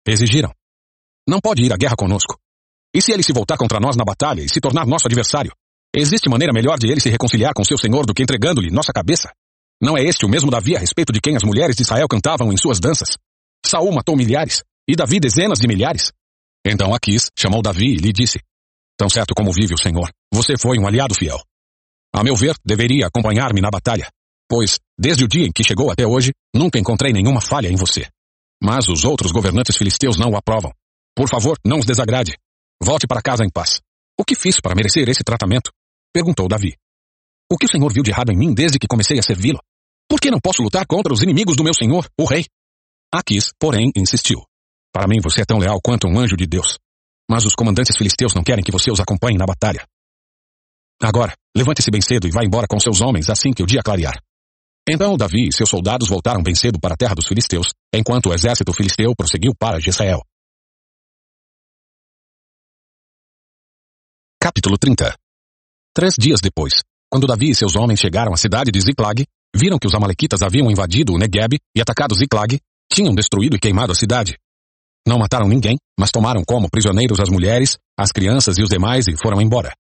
Exigiram. 0.07 0.51
Não 1.29 1.41
pode 1.41 1.63
ir 1.63 1.73
à 1.73 1.77
guerra 1.77 1.95
conosco. 1.95 2.39
E 2.95 3.03
se 3.03 3.13
ele 3.13 3.23
se 3.23 3.33
voltar 3.33 3.59
contra 3.59 3.79
nós 3.79 3.97
na 3.97 4.05
batalha 4.05 4.41
e 4.41 4.49
se 4.49 4.61
tornar 4.61 4.87
nosso 4.87 5.07
adversário? 5.07 5.53
Existe 5.95 6.29
maneira 6.29 6.53
melhor 6.53 6.79
de 6.79 6.89
ele 6.91 7.01
se 7.01 7.11
reconciliar 7.11 7.53
com 7.55 7.63
seu 7.63 7.77
Senhor 7.77 8.07
do 8.07 8.15
que 8.15 8.23
entregando-lhe 8.23 8.71
nossa 8.71 8.93
cabeça? 8.93 9.31
Não 9.81 9.97
é 9.97 10.03
este 10.03 10.25
o 10.25 10.29
mesmo 10.29 10.51
Davi 10.51 10.77
a 10.77 10.81
respeito 10.81 11.13
de 11.13 11.21
quem 11.21 11.37
as 11.37 11.43
mulheres 11.43 11.77
de 11.77 11.83
Israel 11.83 12.09
cantavam 12.09 12.53
em 12.53 12.57
suas 12.57 12.81
danças? 12.81 13.17
Saul 13.65 13.93
matou 13.93 14.17
milhares, 14.17 14.63
e 14.89 14.97
Davi 14.97 15.21
dezenas 15.21 15.59
de 15.59 15.69
milhares. 15.69 16.13
Então 16.67 16.95
Aquis 16.95 17.29
chamou 17.39 17.63
Davi 17.63 17.93
e 17.93 17.97
lhe 17.97 18.13
disse, 18.13 18.41
Tão 18.97 19.09
certo 19.11 19.35
como 19.35 19.53
vive 19.53 19.75
o 19.75 19.79
Senhor, 19.79 20.11
você 20.33 20.55
foi 20.59 20.79
um 20.79 20.87
aliado 20.87 21.15
fiel. 21.15 21.39
A 22.15 22.23
meu 22.23 22.37
ver, 22.37 22.55
deveria 22.65 23.09
acompanhar-me 23.09 23.61
na 23.61 23.71
batalha, 23.71 24.09
pois, 24.49 24.79
desde 24.97 25.25
o 25.25 25.29
dia 25.29 25.47
em 25.47 25.53
que 25.53 25.65
chegou 25.65 25.91
até 25.91 26.07
hoje, 26.07 26.33
nunca 26.55 26.79
encontrei 26.79 27.13
nenhuma 27.13 27.41
falha 27.41 27.69
em 27.69 27.75
você. 27.75 28.07
Mas 28.63 28.89
os 28.89 29.05
outros 29.05 29.33
governantes 29.33 29.77
filisteus 29.77 30.17
não 30.17 30.31
o 30.31 30.37
aprovam. 30.37 30.73
Por 31.17 31.29
favor, 31.29 31.59
não 31.67 31.81
os 31.81 31.85
desagrade. 31.85 32.37
Volte 32.81 33.09
para 33.09 33.21
casa 33.21 33.45
em 33.45 33.51
paz. 33.51 33.81
O 34.17 34.25
que 34.25 34.37
fiz 34.37 34.61
para 34.61 34.77
merecer 34.77 35.09
esse 35.09 35.25
tratamento? 35.25 35.73
Perguntou 36.13 36.47
Davi. 36.47 36.77
O 37.51 37.59
que 37.59 37.67
o 37.67 37.69
Senhor 37.69 37.93
viu 37.93 38.05
de 38.05 38.13
errado 38.13 38.31
em 38.31 38.39
mim 38.39 38.55
desde 38.55 38.79
que 38.79 38.87
comecei 38.87 39.19
a 39.19 39.23
servi-lo? 39.23 39.59
Por 40.09 40.21
que 40.21 40.31
não 40.31 40.39
posso 40.39 40.63
lutar 40.63 40.87
contra 40.87 41.13
os 41.13 41.21
inimigos 41.21 41.57
do 41.57 41.65
meu 41.65 41.75
Senhor, 41.75 42.07
o 42.17 42.25
rei? 42.25 42.47
Aquis, 43.13 43.51
porém, 43.59 43.91
insistiu. 43.97 44.41
Para 44.93 45.09
mim 45.09 45.19
você 45.21 45.43
é 45.43 45.45
tão 45.45 45.59
leal 45.59 45.81
quanto 45.83 46.07
um 46.07 46.17
anjo 46.17 46.37
de 46.37 46.47
Deus. 46.47 46.79
Mas 47.29 47.45
os 47.45 47.57
comandantes 47.57 47.97
filisteus 47.97 48.35
não 48.35 48.45
querem 48.45 48.63
que 48.63 48.71
você 48.71 48.91
os 48.91 49.01
acompanhe 49.01 49.37
na 49.37 49.47
batalha. 49.47 49.85
Agora, 51.03 51.35
levante-se 51.57 51.91
bem 51.91 52.01
cedo 52.01 52.27
e 52.27 52.31
vá 52.31 52.45
embora 52.45 52.67
com 52.69 52.79
seus 52.79 53.01
homens 53.01 53.29
assim 53.29 53.53
que 53.53 53.63
o 53.63 53.67
dia 53.67 53.83
clarear. 53.83 54.19
Então 54.89 55.17
Davi 55.17 55.49
e 55.49 55.53
seus 55.53 55.71
soldados 55.71 56.09
voltaram 56.09 56.43
bem 56.43 56.55
cedo 56.55 56.79
para 56.79 56.95
a 56.95 56.97
terra 56.97 57.15
dos 57.15 57.27
filisteus, 57.27 57.69
enquanto 57.95 58.29
o 58.29 58.35
exército 58.35 58.73
filisteu 58.73 59.15
prosseguiu 59.17 59.53
para 59.59 59.81
Jezreel. 59.81 60.21
Capítulo 64.41 64.77
30 64.79 65.17
Três 65.95 66.15
dias 66.19 66.41
depois, 66.41 66.83
quando 67.11 67.27
Davi 67.27 67.51
e 67.51 67.55
seus 67.55 67.77
homens 67.77 68.01
chegaram 68.01 68.33
à 68.33 68.37
cidade 68.37 68.71
de 68.71 68.81
Ziklag, 68.81 69.25
viram 69.57 69.79
que 69.79 69.87
os 69.87 69.95
amalequitas 69.95 70.43
haviam 70.43 70.71
invadido 70.71 71.15
o 71.15 71.19
Negueb 71.19 71.59
e 71.75 71.81
atacado 71.81 72.15
Ziklag, 72.15 72.59
tinham 72.93 73.15
destruído 73.15 73.57
e 73.57 73.59
queimado 73.59 73.93
a 73.93 73.95
cidade. 73.95 74.37
Não 75.07 75.19
mataram 75.19 75.49
ninguém, 75.49 75.79
mas 75.99 76.11
tomaram 76.11 76.43
como 76.45 76.69
prisioneiros 76.69 77.21
as 77.21 77.31
mulheres, 77.31 77.79
as 77.99 78.11
crianças 78.11 78.59
e 78.59 78.63
os 78.63 78.69
demais 78.69 79.07
e 79.07 79.17
foram 79.17 79.41
embora. 79.41 79.73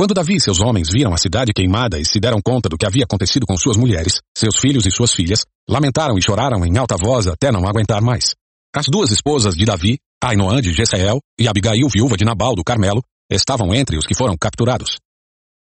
Quando 0.00 0.14
Davi 0.14 0.36
e 0.36 0.40
seus 0.40 0.60
homens 0.62 0.88
viram 0.90 1.12
a 1.12 1.18
cidade 1.18 1.52
queimada 1.52 1.98
e 1.98 2.06
se 2.06 2.18
deram 2.18 2.40
conta 2.42 2.70
do 2.70 2.78
que 2.78 2.86
havia 2.86 3.04
acontecido 3.04 3.44
com 3.44 3.54
suas 3.58 3.76
mulheres, 3.76 4.18
seus 4.34 4.56
filhos 4.56 4.86
e 4.86 4.90
suas 4.90 5.12
filhas, 5.12 5.44
lamentaram 5.68 6.16
e 6.16 6.22
choraram 6.22 6.64
em 6.64 6.78
alta 6.78 6.96
voz 6.96 7.26
até 7.26 7.52
não 7.52 7.68
aguentar 7.68 8.00
mais. 8.00 8.34
As 8.74 8.86
duas 8.86 9.10
esposas 9.10 9.54
de 9.54 9.66
Davi, 9.66 9.98
Ainoã 10.24 10.62
de 10.62 10.72
Jezreel 10.72 11.20
e 11.38 11.46
Abigail, 11.46 11.86
viúva 11.92 12.16
de 12.16 12.24
Nabal 12.24 12.54
do 12.54 12.64
Carmelo, 12.64 13.02
estavam 13.30 13.74
entre 13.74 13.98
os 13.98 14.06
que 14.06 14.14
foram 14.14 14.38
capturados. 14.40 14.96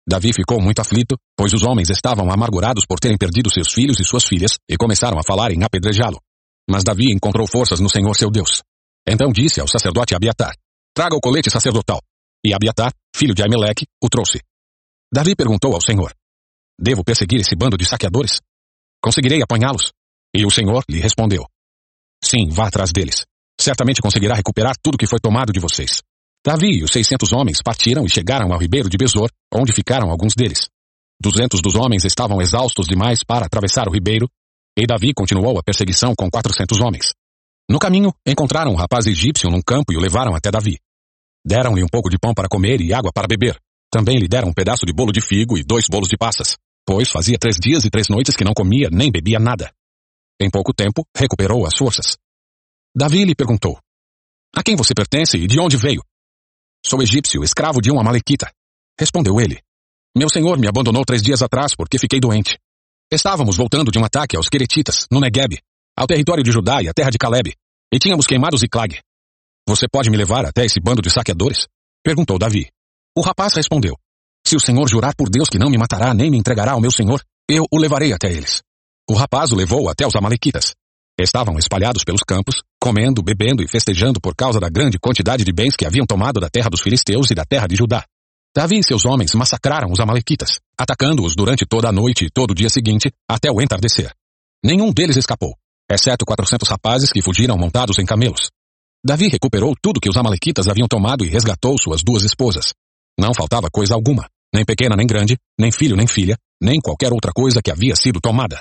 Davi 0.08 0.32
ficou 0.32 0.60
muito 0.60 0.78
aflito, 0.78 1.16
pois 1.36 1.52
os 1.52 1.64
homens 1.64 1.90
estavam 1.90 2.30
amargurados 2.30 2.86
por 2.86 3.00
terem 3.00 3.18
perdido 3.18 3.52
seus 3.52 3.72
filhos 3.72 3.98
e 3.98 4.04
suas 4.04 4.24
filhas 4.24 4.52
e 4.70 4.76
começaram 4.76 5.18
a 5.18 5.24
falar 5.26 5.50
em 5.50 5.64
apedrejá-lo. 5.64 6.20
Mas 6.70 6.84
Davi 6.84 7.10
encontrou 7.10 7.48
forças 7.48 7.80
no 7.80 7.90
Senhor 7.90 8.14
seu 8.14 8.30
Deus. 8.30 8.62
Então 9.08 9.32
disse 9.32 9.60
ao 9.60 9.66
sacerdote 9.66 10.14
Abiatar, 10.14 10.54
traga 10.94 11.16
o 11.16 11.20
colete 11.20 11.50
sacerdotal. 11.50 12.00
E 12.44 12.54
Abiatar, 12.54 12.92
filho 13.14 13.34
de 13.34 13.42
Aimeleque, 13.42 13.86
o 14.02 14.08
trouxe. 14.08 14.40
Davi 15.12 15.34
perguntou 15.34 15.74
ao 15.74 15.80
Senhor, 15.80 16.14
devo 16.78 17.04
perseguir 17.04 17.40
esse 17.40 17.54
bando 17.54 17.76
de 17.76 17.84
saqueadores? 17.84 18.40
Conseguirei 19.02 19.42
apanhá-los? 19.42 19.92
E 20.34 20.46
o 20.46 20.50
Senhor 20.50 20.84
lhe 20.88 21.00
respondeu, 21.00 21.44
sim, 22.22 22.48
vá 22.50 22.68
atrás 22.68 22.92
deles. 22.92 23.24
Certamente 23.60 24.00
conseguirá 24.00 24.34
recuperar 24.34 24.74
tudo 24.82 24.96
que 24.96 25.06
foi 25.06 25.18
tomado 25.18 25.52
de 25.52 25.60
vocês. 25.60 26.02
Davi 26.44 26.78
e 26.78 26.84
os 26.84 26.90
seiscentos 26.90 27.32
homens 27.32 27.60
partiram 27.62 28.06
e 28.06 28.10
chegaram 28.10 28.52
ao 28.52 28.58
ribeiro 28.58 28.88
de 28.88 28.96
Besor, 28.96 29.30
onde 29.52 29.72
ficaram 29.72 30.10
alguns 30.10 30.34
deles. 30.34 30.68
Duzentos 31.20 31.60
dos 31.60 31.74
homens 31.74 32.04
estavam 32.04 32.40
exaustos 32.40 32.86
demais 32.86 33.22
para 33.22 33.44
atravessar 33.44 33.88
o 33.88 33.92
ribeiro, 33.92 34.26
e 34.78 34.86
Davi 34.86 35.12
continuou 35.12 35.58
a 35.58 35.62
perseguição 35.62 36.14
com 36.16 36.30
quatrocentos 36.30 36.80
homens. 36.80 37.12
No 37.68 37.78
caminho, 37.78 38.14
encontraram 38.26 38.72
um 38.72 38.76
rapaz 38.76 39.06
egípcio 39.06 39.50
num 39.50 39.60
campo 39.60 39.92
e 39.92 39.96
o 39.96 40.00
levaram 40.00 40.34
até 40.34 40.50
Davi. 40.50 40.78
Deram-lhe 41.44 41.82
um 41.82 41.88
pouco 41.88 42.10
de 42.10 42.18
pão 42.18 42.34
para 42.34 42.48
comer 42.48 42.80
e 42.80 42.92
água 42.92 43.10
para 43.12 43.26
beber. 43.26 43.58
Também 43.90 44.18
lhe 44.18 44.28
deram 44.28 44.48
um 44.48 44.52
pedaço 44.52 44.86
de 44.86 44.92
bolo 44.92 45.12
de 45.12 45.20
figo 45.20 45.58
e 45.58 45.64
dois 45.64 45.86
bolos 45.88 46.08
de 46.08 46.16
passas, 46.16 46.56
pois 46.86 47.10
fazia 47.10 47.38
três 47.38 47.56
dias 47.56 47.84
e 47.84 47.90
três 47.90 48.08
noites 48.08 48.36
que 48.36 48.44
não 48.44 48.52
comia 48.52 48.88
nem 48.90 49.10
bebia 49.10 49.38
nada. 49.38 49.72
Em 50.40 50.50
pouco 50.50 50.72
tempo, 50.72 51.04
recuperou 51.16 51.66
as 51.66 51.76
forças. 51.76 52.16
Davi 52.94 53.24
lhe 53.24 53.34
perguntou, 53.34 53.78
A 54.54 54.62
quem 54.62 54.76
você 54.76 54.94
pertence 54.94 55.36
e 55.36 55.46
de 55.46 55.58
onde 55.60 55.76
veio? 55.76 56.02
Sou 56.84 57.02
egípcio, 57.02 57.42
escravo 57.42 57.80
de 57.80 57.90
um 57.90 58.00
amalequita. 58.00 58.50
Respondeu 58.98 59.40
ele. 59.40 59.60
Meu 60.16 60.28
senhor 60.28 60.58
me 60.58 60.66
abandonou 60.66 61.04
três 61.04 61.22
dias 61.22 61.42
atrás 61.42 61.74
porque 61.74 61.98
fiquei 61.98 62.20
doente. 62.20 62.58
Estávamos 63.12 63.56
voltando 63.56 63.90
de 63.90 63.98
um 63.98 64.04
ataque 64.04 64.36
aos 64.36 64.48
Queretitas, 64.48 65.06
no 65.10 65.20
Negueb, 65.20 65.58
ao 65.96 66.06
território 66.06 66.42
de 66.42 66.52
Judá 66.52 66.82
e 66.82 66.88
à 66.88 66.94
terra 66.94 67.10
de 67.10 67.18
Caleb, 67.18 67.54
e 67.92 67.98
tínhamos 67.98 68.26
queimado 68.26 68.56
Ziklag. 68.56 69.00
Você 69.70 69.86
pode 69.86 70.10
me 70.10 70.16
levar 70.16 70.44
até 70.44 70.64
esse 70.64 70.80
bando 70.80 71.00
de 71.00 71.08
saqueadores? 71.10 71.68
Perguntou 72.02 72.36
Davi. 72.40 72.66
O 73.16 73.20
rapaz 73.20 73.54
respondeu. 73.54 73.94
Se 74.44 74.56
o 74.56 74.60
senhor 74.60 74.88
jurar 74.88 75.14
por 75.14 75.30
Deus 75.30 75.48
que 75.48 75.60
não 75.60 75.70
me 75.70 75.78
matará 75.78 76.12
nem 76.12 76.28
me 76.28 76.36
entregará 76.36 76.72
ao 76.72 76.80
meu 76.80 76.90
senhor, 76.90 77.22
eu 77.48 77.64
o 77.70 77.78
levarei 77.78 78.12
até 78.12 78.32
eles. 78.32 78.62
O 79.08 79.14
rapaz 79.14 79.52
o 79.52 79.54
levou 79.54 79.88
até 79.88 80.04
os 80.04 80.16
amalequitas. 80.16 80.74
Estavam 81.20 81.56
espalhados 81.56 82.02
pelos 82.02 82.22
campos, 82.26 82.62
comendo, 82.82 83.22
bebendo 83.22 83.62
e 83.62 83.68
festejando 83.68 84.20
por 84.20 84.34
causa 84.34 84.58
da 84.58 84.68
grande 84.68 84.98
quantidade 84.98 85.44
de 85.44 85.52
bens 85.52 85.76
que 85.76 85.86
haviam 85.86 86.04
tomado 86.04 86.40
da 86.40 86.50
terra 86.50 86.68
dos 86.68 86.80
filisteus 86.80 87.30
e 87.30 87.34
da 87.36 87.44
terra 87.44 87.68
de 87.68 87.76
Judá. 87.76 88.04
Davi 88.52 88.80
e 88.80 88.82
seus 88.82 89.04
homens 89.04 89.34
massacraram 89.34 89.92
os 89.92 90.00
amalequitas, 90.00 90.58
atacando-os 90.76 91.36
durante 91.36 91.64
toda 91.64 91.88
a 91.88 91.92
noite 91.92 92.24
e 92.24 92.28
todo 92.28 92.50
o 92.50 92.56
dia 92.56 92.68
seguinte, 92.68 93.12
até 93.30 93.52
o 93.52 93.62
entardecer. 93.62 94.12
Nenhum 94.64 94.92
deles 94.92 95.16
escapou, 95.16 95.54
exceto 95.88 96.26
quatrocentos 96.26 96.68
rapazes 96.68 97.12
que 97.12 97.22
fugiram 97.22 97.56
montados 97.56 98.00
em 98.00 98.04
camelos. 98.04 98.50
Davi 99.04 99.28
recuperou 99.28 99.74
tudo 99.80 100.00
que 100.00 100.10
os 100.10 100.16
amalequitas 100.16 100.68
haviam 100.68 100.86
tomado 100.86 101.24
e 101.24 101.28
resgatou 101.28 101.76
suas 101.78 102.02
duas 102.02 102.22
esposas. 102.22 102.74
Não 103.18 103.32
faltava 103.32 103.68
coisa 103.72 103.94
alguma, 103.94 104.28
nem 104.54 104.64
pequena 104.64 104.94
nem 104.94 105.06
grande, 105.06 105.38
nem 105.58 105.72
filho 105.72 105.96
nem 105.96 106.06
filha, 106.06 106.36
nem 106.62 106.78
qualquer 106.80 107.10
outra 107.12 107.32
coisa 107.32 107.62
que 107.62 107.70
havia 107.70 107.96
sido 107.96 108.20
tomada. 108.20 108.60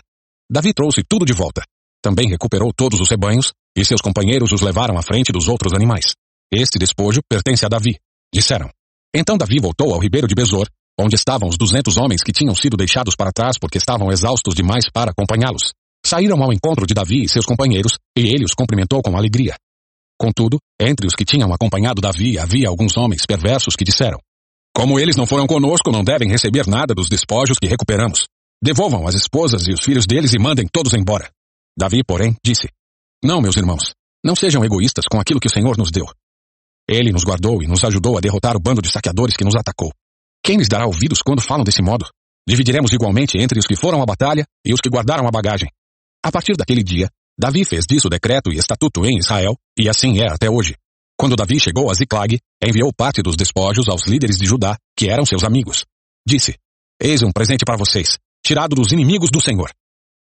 Davi 0.50 0.74
trouxe 0.74 1.04
tudo 1.08 1.26
de 1.26 1.34
volta, 1.34 1.62
também 2.02 2.30
recuperou 2.30 2.72
todos 2.74 3.02
os 3.02 3.10
rebanhos, 3.10 3.52
e 3.78 3.84
seus 3.84 4.02
companheiros 4.02 4.54
os 4.54 4.62
levaram 4.62 4.98
à 4.98 5.02
frente 5.02 5.32
dos 5.32 5.50
outros 5.50 5.74
animais. 5.74 6.16
Este 6.52 6.80
despojo 6.80 7.20
pertence 7.30 7.66
a 7.66 7.70
Davi, 7.70 7.98
disseram. 8.34 8.70
Então 9.14 9.38
Davi 9.38 9.60
voltou 9.60 9.94
ao 9.94 10.00
ribeiro 10.00 10.28
de 10.28 10.36
Besor, 10.36 10.68
onde 10.98 11.16
estavam 11.16 11.50
os 11.50 11.58
duzentos 11.58 11.98
homens 11.98 12.24
que 12.24 12.32
tinham 12.32 12.56
sido 12.56 12.78
deixados 12.78 13.16
para 13.16 13.32
trás 13.32 13.58
porque 13.60 13.78
estavam 13.78 14.10
exaustos 14.10 14.56
demais 14.56 14.86
para 14.90 15.12
acompanhá-los. 15.12 15.74
Saíram 16.06 16.42
ao 16.42 16.54
encontro 16.54 16.88
de 16.88 16.94
Davi 16.94 17.24
e 17.24 17.30
seus 17.30 17.46
companheiros, 17.46 17.98
e 18.18 18.22
ele 18.22 18.46
os 18.46 18.54
cumprimentou 18.54 19.02
com 19.02 19.18
alegria. 19.18 19.56
Contudo, 20.20 20.60
entre 20.80 21.08
os 21.08 21.16
que 21.16 21.24
tinham 21.24 21.54
acompanhado 21.54 22.02
Davi 22.02 22.38
havia 22.38 22.68
alguns 22.68 22.98
homens 22.98 23.26
perversos 23.26 23.76
que 23.76 23.86
disseram: 23.86 24.20
Como 24.76 25.00
eles 25.00 25.16
não 25.16 25.26
foram 25.26 25.48
conosco, 25.48 25.92
não 25.92 26.04
devem 26.04 26.30
receber 26.30 26.68
nada 26.68 26.94
dos 26.94 27.08
despojos 27.08 27.58
que 27.58 27.68
recuperamos. 27.68 28.26
Devolvam 28.62 29.08
as 29.08 29.16
esposas 29.16 29.66
e 29.68 29.72
os 29.72 29.80
filhos 29.80 30.06
deles 30.06 30.34
e 30.34 30.40
mandem 30.40 30.68
todos 30.70 30.94
embora. 30.94 31.30
Davi, 31.78 32.04
porém, 32.06 32.36
disse: 32.44 32.68
Não, 33.24 33.40
meus 33.40 33.56
irmãos, 33.56 33.94
não 34.24 34.36
sejam 34.36 34.66
egoístas 34.66 35.06
com 35.10 35.20
aquilo 35.20 35.40
que 35.40 35.48
o 35.48 35.52
Senhor 35.52 35.78
nos 35.78 35.90
deu. 35.90 36.06
Ele 36.90 37.14
nos 37.14 37.24
guardou 37.24 37.64
e 37.64 37.68
nos 37.68 37.84
ajudou 37.86 38.18
a 38.18 38.22
derrotar 38.22 38.58
o 38.58 38.60
bando 38.60 38.82
de 38.82 38.92
saqueadores 38.92 39.38
que 39.38 39.46
nos 39.46 39.56
atacou. 39.56 39.94
Quem 40.44 40.58
lhes 40.58 40.68
dará 40.68 40.86
ouvidos 40.86 41.22
quando 41.22 41.42
falam 41.42 41.64
desse 41.64 41.82
modo? 41.82 42.06
Dividiremos 42.48 42.92
igualmente 42.92 43.38
entre 43.38 43.60
os 43.60 43.68
que 43.68 43.76
foram 43.76 44.02
à 44.02 44.06
batalha 44.06 44.44
e 44.66 44.74
os 44.74 44.82
que 44.82 44.90
guardaram 44.90 45.28
a 45.28 45.32
bagagem. 45.32 45.70
A 46.26 46.32
partir 46.32 46.58
daquele 46.58 46.84
dia, 46.84 47.08
Davi 47.40 47.64
fez 47.64 47.86
disso 47.86 48.10
decreto 48.10 48.52
e 48.52 48.58
estatuto 48.58 49.06
em 49.06 49.18
Israel, 49.18 49.56
e 49.80 49.88
assim 49.88 50.20
é 50.20 50.28
até 50.28 50.50
hoje. 50.50 50.76
Quando 51.18 51.38
Davi 51.38 51.58
chegou 51.58 51.90
a 51.90 51.94
Ziklag, 51.94 52.38
enviou 52.62 52.92
parte 52.94 53.22
dos 53.22 53.38
despojos 53.38 53.88
aos 53.88 54.06
líderes 54.08 54.38
de 54.38 54.46
Judá, 54.46 54.76
que 54.94 55.08
eram 55.08 55.26
seus 55.26 55.46
amigos. 55.46 55.86
Disse: 56.28 56.58
Eis 57.02 57.24
um 57.24 57.32
presente 57.32 57.64
para 57.64 57.78
vocês, 57.78 58.18
tirado 58.46 58.76
dos 58.76 58.92
inimigos 58.92 59.30
do 59.32 59.40
Senhor. 59.40 59.72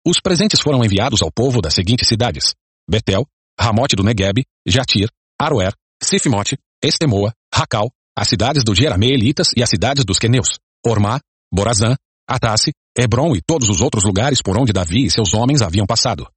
Os 0.07 0.21
presentes 0.21 0.61
foram 0.61 0.85
enviados 0.85 1.21
ao 1.21 1.33
povo 1.33 1.61
das 1.61 1.75
seguintes 1.75 2.07
cidades: 2.07 2.55
Betel, 2.89 3.27
Ramote 3.59 3.97
do 3.97 4.05
Negueb, 4.05 4.45
Jatir, 4.65 5.09
Aroer, 5.41 5.73
Sifimote, 6.01 6.57
Estemoa, 6.81 7.33
Racal, 7.53 7.91
as 8.17 8.29
cidades 8.29 8.63
dos 8.63 8.79
Jerameelitas 8.79 9.49
e 9.57 9.63
as 9.65 9.69
cidades 9.69 10.05
dos 10.05 10.21
Queneus, 10.21 10.61
Ormá, 10.87 11.19
Borazã, 11.53 11.97
Atasse, 12.31 12.71
Hebron 12.97 13.35
e 13.35 13.43
todos 13.45 13.69
os 13.69 13.81
outros 13.81 14.05
lugares 14.05 14.41
por 14.41 14.57
onde 14.57 14.73
Davi 14.73 15.05
e 15.05 15.11
seus 15.11 15.35
homens 15.35 15.63
haviam 15.63 15.85
passado. 15.85 16.29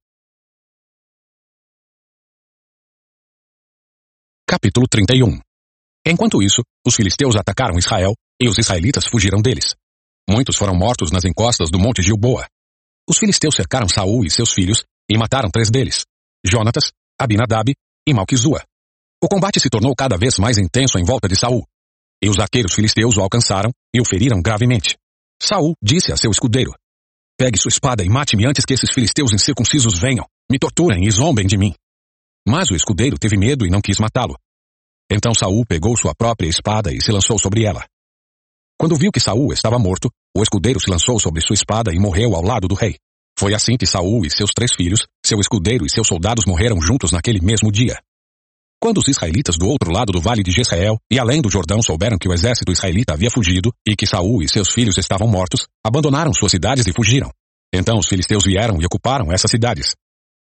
Capítulo 4.52 4.86
31 4.86 5.40
Enquanto 6.06 6.42
isso, 6.42 6.60
os 6.86 6.94
filisteus 6.94 7.36
atacaram 7.36 7.78
Israel, 7.78 8.12
e 8.38 8.46
os 8.50 8.58
israelitas 8.58 9.06
fugiram 9.06 9.40
deles. 9.40 9.74
Muitos 10.28 10.56
foram 10.56 10.74
mortos 10.74 11.10
nas 11.10 11.24
encostas 11.24 11.70
do 11.70 11.78
monte 11.78 12.02
Gilboa. 12.02 12.46
Os 13.08 13.16
filisteus 13.16 13.54
cercaram 13.54 13.88
Saul 13.88 14.26
e 14.26 14.30
seus 14.30 14.52
filhos, 14.52 14.84
e 15.10 15.16
mataram 15.16 15.48
três 15.50 15.70
deles, 15.70 16.04
Jonatas, 16.44 16.92
Abinadab 17.18 17.72
e 18.06 18.12
Malquizua. 18.12 18.62
O 19.24 19.26
combate 19.26 19.58
se 19.58 19.70
tornou 19.70 19.94
cada 19.96 20.18
vez 20.18 20.38
mais 20.38 20.58
intenso 20.58 20.98
em 20.98 21.02
volta 21.02 21.26
de 21.26 21.34
Saul. 21.34 21.66
E 22.22 22.28
os 22.28 22.38
arqueiros 22.38 22.74
filisteus 22.74 23.16
o 23.16 23.22
alcançaram 23.22 23.70
e 23.96 24.02
o 24.02 24.04
feriram 24.04 24.42
gravemente. 24.42 24.98
Saul 25.40 25.72
disse 25.82 26.12
a 26.12 26.16
seu 26.18 26.30
escudeiro, 26.30 26.74
Pegue 27.38 27.58
sua 27.58 27.70
espada 27.70 28.04
e 28.04 28.10
mate-me 28.10 28.46
antes 28.46 28.66
que 28.66 28.74
esses 28.74 28.90
filisteus 28.92 29.32
incircuncisos 29.32 29.98
venham, 29.98 30.26
me 30.50 30.58
torturem 30.58 31.06
e 31.06 31.10
zombem 31.10 31.46
de 31.46 31.56
mim. 31.56 31.74
Mas 32.46 32.70
o 32.70 32.74
escudeiro 32.74 33.16
teve 33.18 33.38
medo 33.38 33.64
e 33.64 33.70
não 33.70 33.80
quis 33.80 33.98
matá-lo. 33.98 34.36
Então 35.14 35.34
Saul 35.34 35.62
pegou 35.66 35.94
sua 35.94 36.14
própria 36.14 36.48
espada 36.48 36.90
e 36.90 36.98
se 37.02 37.12
lançou 37.12 37.38
sobre 37.38 37.64
ela. 37.64 37.84
Quando 38.80 38.96
viu 38.96 39.12
que 39.12 39.20
Saul 39.20 39.52
estava 39.52 39.78
morto, 39.78 40.10
o 40.34 40.42
escudeiro 40.42 40.80
se 40.80 40.88
lançou 40.88 41.20
sobre 41.20 41.42
sua 41.42 41.52
espada 41.52 41.92
e 41.92 41.98
morreu 41.98 42.34
ao 42.34 42.42
lado 42.42 42.66
do 42.66 42.74
rei. 42.74 42.96
Foi 43.38 43.52
assim 43.52 43.76
que 43.76 43.84
Saul 43.84 44.24
e 44.24 44.30
seus 44.30 44.52
três 44.52 44.70
filhos, 44.74 45.06
seu 45.24 45.38
escudeiro 45.38 45.84
e 45.84 45.90
seus 45.90 46.08
soldados 46.08 46.46
morreram 46.46 46.80
juntos 46.80 47.12
naquele 47.12 47.42
mesmo 47.42 47.70
dia. 47.70 48.00
Quando 48.80 48.98
os 48.98 49.06
israelitas 49.06 49.58
do 49.58 49.68
outro 49.68 49.92
lado 49.92 50.12
do 50.12 50.20
vale 50.20 50.42
de 50.42 50.50
Jezreel 50.50 50.96
e 51.10 51.18
além 51.18 51.42
do 51.42 51.50
Jordão 51.50 51.82
souberam 51.82 52.16
que 52.16 52.28
o 52.28 52.32
exército 52.32 52.72
israelita 52.72 53.12
havia 53.12 53.30
fugido 53.30 53.70
e 53.86 53.94
que 53.94 54.06
Saul 54.06 54.42
e 54.42 54.48
seus 54.48 54.70
filhos 54.70 54.96
estavam 54.96 55.28
mortos, 55.28 55.66
abandonaram 55.84 56.32
suas 56.32 56.52
cidades 56.52 56.86
e 56.86 56.92
fugiram. 56.92 57.30
Então 57.70 57.98
os 57.98 58.08
filisteus 58.08 58.44
vieram 58.44 58.80
e 58.80 58.86
ocuparam 58.86 59.30
essas 59.30 59.50
cidades. 59.50 59.94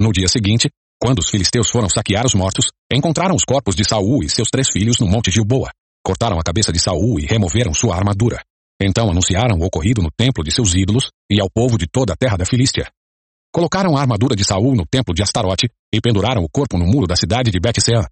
No 0.01 0.13
dia 0.13 0.27
seguinte, 0.27 0.69
quando 0.99 1.19
os 1.19 1.29
filisteus 1.29 1.71
foram 1.71 1.89
saquear 1.89 2.25
os 2.25 2.35
mortos, 2.35 2.67
encontraram 2.93 3.35
os 3.35 3.45
corpos 3.45 3.75
de 3.75 3.85
Saul 3.85 4.23
e 4.23 4.31
seus 4.31 4.49
três 4.49 4.69
filhos 4.71 4.99
no 4.99 5.07
monte 5.07 5.31
Gilboa. 5.31 5.71
Cortaram 6.05 6.39
a 6.39 6.43
cabeça 6.43 6.73
de 6.73 6.79
Saul 6.79 7.21
e 7.21 7.27
removeram 7.27 7.75
sua 7.75 7.97
armadura. 7.97 8.41
Então 8.81 9.11
anunciaram 9.11 9.59
o 9.59 9.65
ocorrido 9.65 10.03
no 10.03 10.11
templo 10.11 10.43
de 10.43 10.53
seus 10.53 10.75
ídolos 10.75 11.11
e 11.31 11.41
ao 11.41 11.49
povo 11.51 11.77
de 11.77 11.87
toda 11.87 12.13
a 12.13 12.17
terra 12.17 12.37
da 12.37 12.47
Filístia. 12.47 12.89
Colocaram 13.53 13.97
a 13.97 14.01
armadura 14.01 14.37
de 14.37 14.45
Saul 14.45 14.75
no 14.75 14.87
templo 14.87 15.15
de 15.15 15.23
Astarote 15.23 15.69
e 15.93 16.01
penduraram 16.01 16.43
o 16.43 16.49
corpo 16.49 16.79
no 16.79 16.87
muro 16.87 17.07
da 17.07 17.17
cidade 17.17 17.51
de 17.51 17.59
Bet-Sean. 17.59 18.07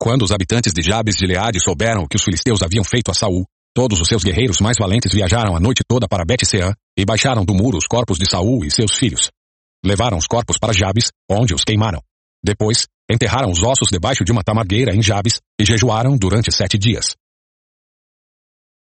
Quando 0.00 0.22
os 0.22 0.32
habitantes 0.32 0.72
de 0.72 0.82
Jabes 0.82 1.16
de 1.16 1.26
Leade 1.26 1.60
souberam 1.60 2.02
o 2.02 2.08
que 2.08 2.16
os 2.16 2.22
filisteus 2.22 2.62
haviam 2.62 2.84
feito 2.84 3.10
a 3.10 3.14
Saul, 3.14 3.44
todos 3.74 4.00
os 4.00 4.08
seus 4.08 4.22
guerreiros 4.22 4.60
mais 4.60 4.76
valentes 4.78 5.12
viajaram 5.12 5.56
a 5.56 5.60
noite 5.60 5.82
toda 5.86 6.06
para 6.08 6.24
Bet-Sean 6.24 6.72
e 6.96 7.04
baixaram 7.04 7.44
do 7.44 7.54
muro 7.54 7.78
os 7.78 7.86
corpos 7.86 8.18
de 8.18 8.28
Saul 8.28 8.64
e 8.64 8.70
seus 8.70 8.96
filhos. 8.96 9.30
Levaram 9.84 10.18
os 10.18 10.26
corpos 10.26 10.56
para 10.58 10.72
Jabes, 10.72 11.10
onde 11.30 11.54
os 11.54 11.62
queimaram. 11.62 12.00
Depois, 12.44 12.86
enterraram 13.10 13.50
os 13.50 13.62
ossos 13.62 13.88
debaixo 13.90 14.24
de 14.24 14.32
uma 14.32 14.42
tamargueira 14.42 14.94
em 14.94 15.02
Jabes 15.02 15.40
e 15.60 15.64
jejuaram 15.64 16.16
durante 16.16 16.54
sete 16.54 16.78
dias. 16.78 17.16